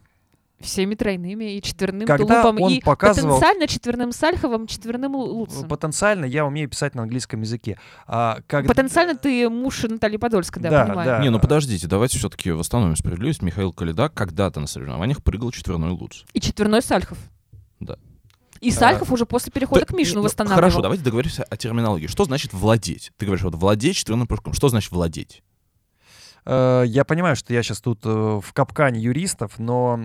Всеми 0.59 0.95
тройными, 0.95 1.55
и 1.55 1.61
четверным 1.61 2.05
Когда 2.05 2.41
тулупом, 2.43 2.61
он 2.63 2.71
и 2.73 2.81
показывал- 2.81 3.29
потенциально 3.35 3.67
четверным 3.67 4.11
Сальховым, 4.11 4.67
четверным 4.67 5.15
Лу- 5.15 5.27
Луцем. 5.27 5.67
Потенциально 5.69 6.25
я 6.25 6.45
умею 6.45 6.69
писать 6.69 6.95
на 6.95 7.03
английском 7.03 7.41
языке. 7.41 7.79
А, 8.07 8.39
как... 8.47 8.67
Потенциально 8.67 9.15
ты 9.15 9.49
муж 9.49 9.83
Натальи 9.83 10.17
Подольской, 10.17 10.61
да, 10.61 10.69
Да, 10.69 10.85
понимаю. 10.85 11.07
да. 11.07 11.19
Не, 11.19 11.29
ну 11.29 11.39
подождите, 11.39 11.87
давайте 11.87 12.17
все-таки 12.17 12.51
восстановим 12.51 12.95
справедливость. 12.97 13.41
Михаил 13.41 13.71
Калида 13.71 14.09
когда-то 14.09 14.59
на 14.59 14.67
соревнованиях 14.67 15.23
прыгал 15.23 15.51
четверной 15.51 15.91
луц. 15.91 16.23
И 16.33 16.41
четверной 16.41 16.81
Сальхов. 16.81 17.17
Да. 17.79 17.97
И 18.59 18.71
Сальхов 18.71 19.11
уже 19.13 19.25
после 19.25 19.53
перехода 19.53 19.81
Да, 19.81 19.85
к 19.87 19.93
Мишину 19.95 20.17
ну, 20.17 20.23
восстанавливал. 20.23 20.59
Хорошо, 20.61 20.81
давайте 20.81 21.03
договоримся 21.05 21.43
о 21.43 21.55
терминологии. 21.55 22.07
Что 22.07 22.25
значит 22.25 22.51
владеть? 22.53 23.11
Ты 23.17 23.25
говоришь, 23.25 23.43
вот 23.45 23.55
владеть 23.55 23.95
четверным 23.95 24.27
прыжком. 24.27 24.51
Что 24.51 24.67
значит 24.67 24.91
владеть? 24.91 25.41
Э, 26.45 26.83
Я 26.85 27.03
понимаю, 27.05 27.35
что 27.35 27.53
я 27.53 27.63
сейчас 27.63 27.81
тут 27.81 28.05
э, 28.05 28.09
в 28.43 28.53
капкане 28.53 28.99
юристов, 28.99 29.59
но 29.59 29.99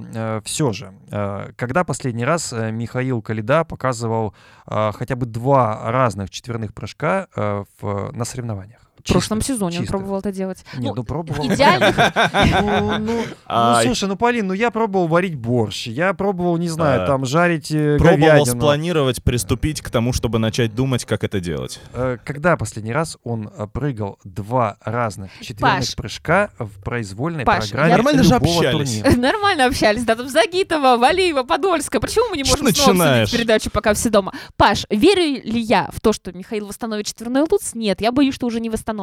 все 0.44 0.72
же, 0.72 0.92
э, 1.10 1.52
когда 1.56 1.84
последний 1.84 2.24
раз 2.24 2.52
э, 2.52 2.70
Михаил 2.70 3.22
Калида 3.22 3.64
показывал 3.64 4.34
э, 4.66 4.92
хотя 4.94 5.16
бы 5.16 5.26
два 5.26 5.90
разных 5.90 6.30
четверных 6.30 6.72
прыжка 6.74 7.28
э, 7.36 7.64
в- 7.80 8.10
на 8.12 8.24
соревнованиях? 8.24 8.83
В 9.04 9.12
прошлом 9.12 9.40
Чисто, 9.40 9.52
сезоне 9.54 9.76
он 9.76 9.82
чисто. 9.82 9.98
пробовал 9.98 10.18
это 10.20 10.32
делать. 10.32 10.64
Нет, 10.74 10.82
Ну, 10.84 10.94
ну 10.96 11.04
пробовал. 11.04 11.46
идеальных- 11.46 11.94
Ну, 12.62 12.98
ну, 12.98 13.22
А, 13.46 13.78
ну, 13.80 13.84
слушай, 13.84 14.08
ну, 14.08 14.16
Полин, 14.16 14.46
ну 14.46 14.54
я 14.54 14.70
пробовал 14.70 15.08
варить 15.08 15.34
борщ, 15.34 15.86
я 15.88 16.14
пробовал, 16.14 16.56
не 16.56 16.68
знаю, 16.70 17.02
А, 17.02 17.06
там 17.06 17.26
жарить 17.26 17.70
э, 17.70 17.98
Пробовал 17.98 18.46
спланировать, 18.46 19.22
приступить 19.22 19.82
к 19.82 19.90
тому, 19.90 20.14
чтобы 20.14 20.38
начать 20.38 20.74
думать, 20.74 21.04
как 21.04 21.22
это 21.22 21.38
делать. 21.38 21.80
Э, 21.92 22.16
Когда 22.24 22.56
последний 22.56 22.94
раз 22.94 23.18
он 23.24 23.50
э, 23.54 23.66
прыгал 23.70 24.18
два 24.24 24.78
разных 24.82 25.30
четверных 25.42 25.94
прыжка 25.96 26.50
в 26.58 26.82
произвольной 26.82 27.44
программе 27.44 27.90
Нормально 27.90 28.22
же 28.22 28.34
общались. 28.34 29.02
Нормально 29.16 29.66
общались, 29.66 30.04
да, 30.04 30.16
там 30.16 30.28
Загитова, 30.28 30.96
Валиева, 30.96 31.42
Подольская. 31.42 32.00
Почему 32.00 32.30
мы 32.30 32.38
не 32.38 32.44
можем 32.44 32.74
снова 32.74 33.26
передачу, 33.26 33.70
пока 33.70 33.92
все 33.92 34.08
дома? 34.08 34.32
Паш, 34.56 34.86
верю 34.88 35.42
ли 35.44 35.60
я 35.60 35.90
в 35.92 36.00
то, 36.00 36.14
что 36.14 36.32
Михаил 36.32 36.66
восстановит 36.68 37.06
четверной 37.06 37.42
луц? 37.42 37.74
Нет, 37.74 38.00
я 38.00 38.10
боюсь, 38.10 38.34
что 38.34 38.46
уже 38.46 38.60
не 38.60 38.70
восстановит. 38.70 38.93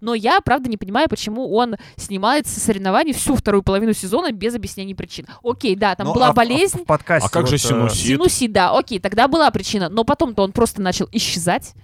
Но 0.00 0.14
я, 0.14 0.40
правда, 0.40 0.68
не 0.68 0.76
понимаю, 0.76 1.08
почему 1.08 1.52
он 1.54 1.76
снимается 1.96 2.58
с 2.58 2.62
соревнований 2.62 3.12
всю 3.12 3.34
вторую 3.34 3.62
половину 3.62 3.92
сезона 3.92 4.30
без 4.32 4.54
объяснений 4.54 4.94
причин. 4.94 5.26
Окей, 5.42 5.74
да, 5.74 5.94
там 5.94 6.08
Ну, 6.08 6.14
была 6.14 6.28
а 6.28 6.32
болезнь, 6.32 6.82
В, 6.82 6.84
подкасте 6.84 7.26
А 7.26 7.30
как 7.30 7.46
же 7.46 7.52
вот, 7.56 7.64
э, 7.64 7.68
синусит? 7.68 8.06
синусит, 8.06 8.52
да, 8.52 8.76
окей, 8.76 8.98
тогда 9.00 9.28
была 9.28 9.50
причина. 9.50 9.88
Но 9.88 10.04
потом-то 10.04 10.42
он 10.42 10.52
просто 10.52 10.82
начал 10.82 11.08
исчезать. 11.12 11.74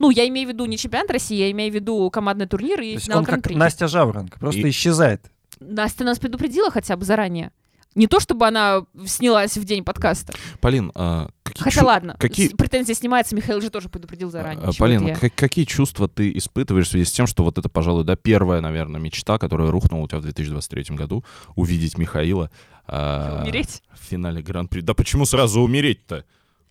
Ну, 0.00 0.10
я 0.10 0.26
имею 0.28 0.48
в 0.48 0.52
виду 0.52 0.66
не 0.66 0.76
чемпионат 0.76 1.10
России, 1.10 1.36
я 1.36 1.50
имею 1.52 1.70
в 1.70 1.74
виду 1.74 2.10
командный 2.10 2.46
турнир 2.46 2.78
То 2.78 2.82
и 2.82 2.92
есть 2.92 3.04
финал 3.06 3.20
он 3.20 3.24
как. 3.24 3.48
Настя 3.50 3.86
Жаворонка, 3.88 4.38
просто 4.38 4.60
И- 4.60 4.70
исчезает. 4.70 5.22
Настя 5.60 6.04
нас 6.04 6.18
предупредила 6.18 6.70
хотя 6.70 6.96
бы 6.96 7.04
заранее. 7.04 7.52
Не 7.94 8.06
то, 8.08 8.18
чтобы 8.20 8.46
она 8.46 8.84
снялась 9.06 9.56
в 9.56 9.64
день 9.64 9.84
подкаста. 9.84 10.32
Полин, 10.60 10.90
а, 10.94 11.28
какие, 11.44 11.62
Хотя 11.62 11.80
чу- 11.80 11.86
ладно, 11.86 12.16
какие- 12.18 12.48
претензия 12.48 12.94
снимается, 12.94 13.36
Михаил 13.36 13.60
же 13.60 13.70
тоже 13.70 13.88
предупредил 13.88 14.30
заранее. 14.30 14.66
а, 14.66 14.72
Полин, 14.76 15.06
я? 15.06 15.14
как- 15.16 15.34
какие 15.34 15.64
чувства 15.64 16.08
ты 16.08 16.32
испытываешь 16.36 16.88
в 16.88 16.90
связи 16.90 17.04
с 17.04 17.12
тем, 17.12 17.26
что 17.26 17.44
вот 17.44 17.56
это, 17.58 17.68
пожалуй, 17.68 18.04
да, 18.04 18.16
первая, 18.16 18.60
наверное, 18.60 19.00
мечта, 19.00 19.38
которая 19.38 19.70
рухнула 19.70 20.02
у 20.02 20.08
тебя 20.08 20.18
в 20.18 20.22
2023 20.22 20.96
году, 20.96 21.24
увидеть 21.54 21.96
Михаила 21.98 22.50
а, 22.86 23.42
Умереть? 23.42 23.82
в 23.92 24.04
финале 24.04 24.42
Гран-при. 24.42 24.80
Да 24.80 24.92
почему 24.94 25.24
сразу 25.24 25.60
умереть-то? 25.60 26.24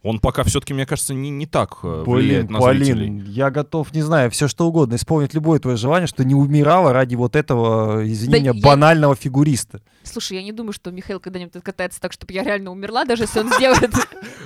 Он 0.04 0.20
пока 0.20 0.44
все-таки, 0.44 0.74
мне 0.74 0.86
кажется, 0.86 1.14
не, 1.14 1.30
не 1.30 1.46
так 1.46 1.80
э, 1.82 2.04
влияет 2.06 2.48
Блин, 2.48 2.60
на 2.60 2.74
зрителей. 2.74 3.08
Полин, 3.08 3.26
я 3.26 3.50
готов, 3.50 3.94
не 3.94 4.02
знаю, 4.02 4.30
все 4.32 4.50
что 4.50 4.68
угодно, 4.68 4.96
исполнить 4.96 5.34
любое 5.34 5.60
твое 5.60 5.78
желание, 5.78 6.08
что 6.08 6.26
не 6.26 6.36
умирала 6.36 6.92
ради 6.92 7.16
вот 7.16 7.38
этого, 7.38 8.06
извини 8.06 8.34
Да 8.34 8.40
меня, 8.40 8.52
я- 8.54 8.62
банального 8.62 9.16
фигуриста. 9.16 9.82
Слушай, 10.04 10.38
я 10.38 10.44
не 10.44 10.52
думаю, 10.52 10.74
что 10.74 10.92
Михаил 10.92 11.22
когда-нибудь 11.22 11.56
откатается 11.56 12.02
так, 12.02 12.12
чтобы 12.12 12.34
я 12.34 12.44
реально 12.44 12.72
умерла, 12.72 13.06
даже 13.06 13.24
если 13.24 13.40
он 13.40 13.54
сделает 13.54 13.92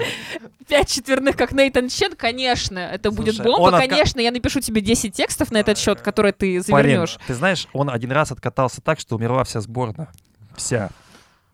пять 0.68 0.90
четверных, 0.92 1.36
как 1.36 1.52
Нейтан 1.54 1.90
Чен, 1.90 2.16
конечно, 2.16 2.78
это 2.78 3.10
будет 3.10 3.42
бомба, 3.42 3.80
конечно, 3.80 4.20
я 4.20 4.30
напишу 4.30 4.60
тебе 4.60 4.82
10 4.82 5.12
текстов 5.12 5.52
на 5.52 5.58
этот 5.58 5.80
счет, 5.80 6.02
которые 6.02 6.34
ты 6.34 6.62
завернешь. 6.62 7.18
ты 7.26 7.34
знаешь, 7.34 7.68
он 7.74 7.90
один 7.90 8.12
раз 8.12 8.32
откатался 8.32 8.82
так, 8.82 9.00
что 9.00 9.16
умерла 9.16 9.44
вся 9.44 9.62
сборная. 9.62 10.10
Вся. 10.56 10.92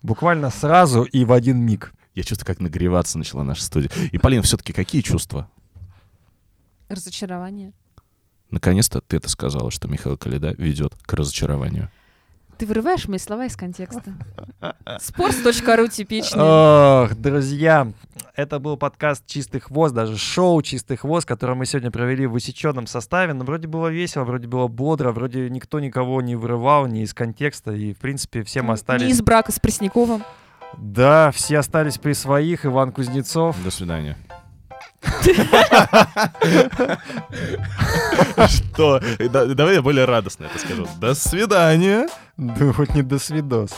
Буквально 0.02 0.50
сразу 0.50 1.04
и 1.04 1.24
в 1.24 1.32
один 1.32 1.60
миг. 1.60 1.94
Я 2.16 2.24
чувствую, 2.24 2.46
как 2.46 2.60
нагреваться 2.60 3.18
начала 3.18 3.44
наша 3.44 3.64
студия. 3.64 3.90
И, 4.12 4.18
Полин, 4.18 4.44
все-таки 4.44 4.72
какие 4.72 5.02
чувства? 5.02 5.50
Разочарование. 6.90 7.74
Наконец-то 8.52 9.02
ты 9.02 9.18
это 9.18 9.30
сказала, 9.30 9.72
что 9.72 9.88
Михаил 9.88 10.16
Калида 10.16 10.54
ведет 10.58 10.94
к 11.04 11.14
разочарованию. 11.14 11.90
Ты 12.60 12.68
вырываешь 12.68 13.08
мои 13.08 13.18
слова 13.18 13.46
из 13.48 13.56
контекста. 13.56 14.14
Спорт.ру 15.00 15.88
типичный. 15.88 16.40
Ох, 16.40 17.16
друзья, 17.16 17.92
это 18.36 18.60
был 18.60 18.78
подкаст 18.78 19.26
«Чистый 19.26 19.60
хвост», 19.60 19.96
даже 19.96 20.18
шоу 20.18 20.62
«Чистый 20.62 20.98
хвост», 20.98 21.28
которое 21.28 21.56
мы 21.56 21.66
сегодня 21.66 21.90
провели 21.90 22.28
в 22.28 22.34
усеченном 22.36 22.86
составе. 22.86 23.34
Но 23.34 23.44
вроде 23.44 23.68
было 23.68 23.88
весело, 23.88 24.24
вроде 24.24 24.48
было 24.48 24.68
бодро, 24.68 25.12
вроде 25.12 25.50
никто 25.50 25.80
никого 25.80 26.22
не 26.22 26.36
вырывал 26.36 26.86
ни 26.86 27.02
из 27.02 27.16
контекста. 27.16 27.72
И, 27.74 27.96
в 27.96 27.98
принципе, 27.98 28.44
все 28.44 28.62
мы 28.62 28.68
Не 28.68 28.74
остались... 28.74 29.12
из 29.12 29.22
брака 29.24 29.52
с 29.52 29.60
Пресняковым. 29.60 30.24
Да, 30.78 31.32
все 31.32 31.60
остались 31.60 31.98
при 31.98 32.14
своих. 32.14 32.66
Иван 32.66 32.92
Кузнецов. 32.92 33.56
До 33.64 33.72
свидания. 33.72 34.18
Что? 38.48 39.00
Да- 39.30 39.46
Давай 39.46 39.76
я 39.76 39.82
более 39.82 40.06
радостно 40.06 40.46
это 40.46 40.60
скажу. 40.60 40.88
До 41.00 41.14
свидания. 41.14 42.08
Да 42.38 42.72
хоть 42.74 42.94
не 42.96 43.02
до 43.02 43.20
свидос. 43.20 43.72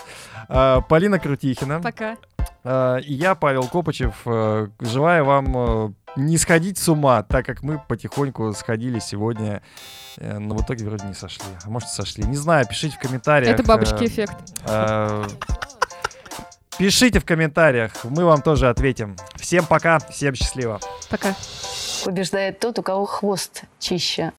А, 0.48 0.82
Полина 0.82 1.20
Крутихина. 1.20 1.82
Пока. 1.82 2.18
А, 2.64 2.98
И 2.98 3.14
я, 3.14 3.36
Павел 3.36 3.64
Копычев, 3.68 4.16
э, 4.26 4.68
желаю 4.80 5.26
вам 5.26 5.58
э, 5.58 5.90
не 6.16 6.38
сходить 6.38 6.78
с 6.78 6.88
ума, 6.90 7.24
так 7.24 7.46
как 7.46 7.64
мы 7.64 7.82
потихоньку 7.88 8.54
сходили 8.54 9.00
сегодня, 9.00 9.62
э, 10.18 10.38
но 10.38 10.56
в 10.56 10.62
итоге 10.64 10.86
вроде 10.86 11.06
не 11.06 11.14
сошли. 11.16 11.44
А 11.64 11.70
может, 11.70 11.90
сошли. 11.90 12.24
Не 12.24 12.38
знаю, 12.38 12.66
пишите 12.68 12.96
в 12.96 13.00
комментариях. 13.00 13.54
Это 13.54 13.64
бабочки 13.64 14.06
эффект. 14.06 14.36
Пишите 16.78 17.20
в 17.20 17.26
комментариях, 17.26 17.92
мы 18.04 18.26
вам 18.26 18.42
тоже 18.42 18.68
ответим. 18.68 19.16
Всем 19.36 19.66
пока, 19.66 20.00
всем 20.00 20.36
счастливо. 20.36 20.80
Пока. 21.10 21.34
Побеждает 22.04 22.60
тот, 22.60 22.78
у 22.80 22.84
кого 22.84 23.06
хвост 23.06 23.64
чище. 23.80 24.34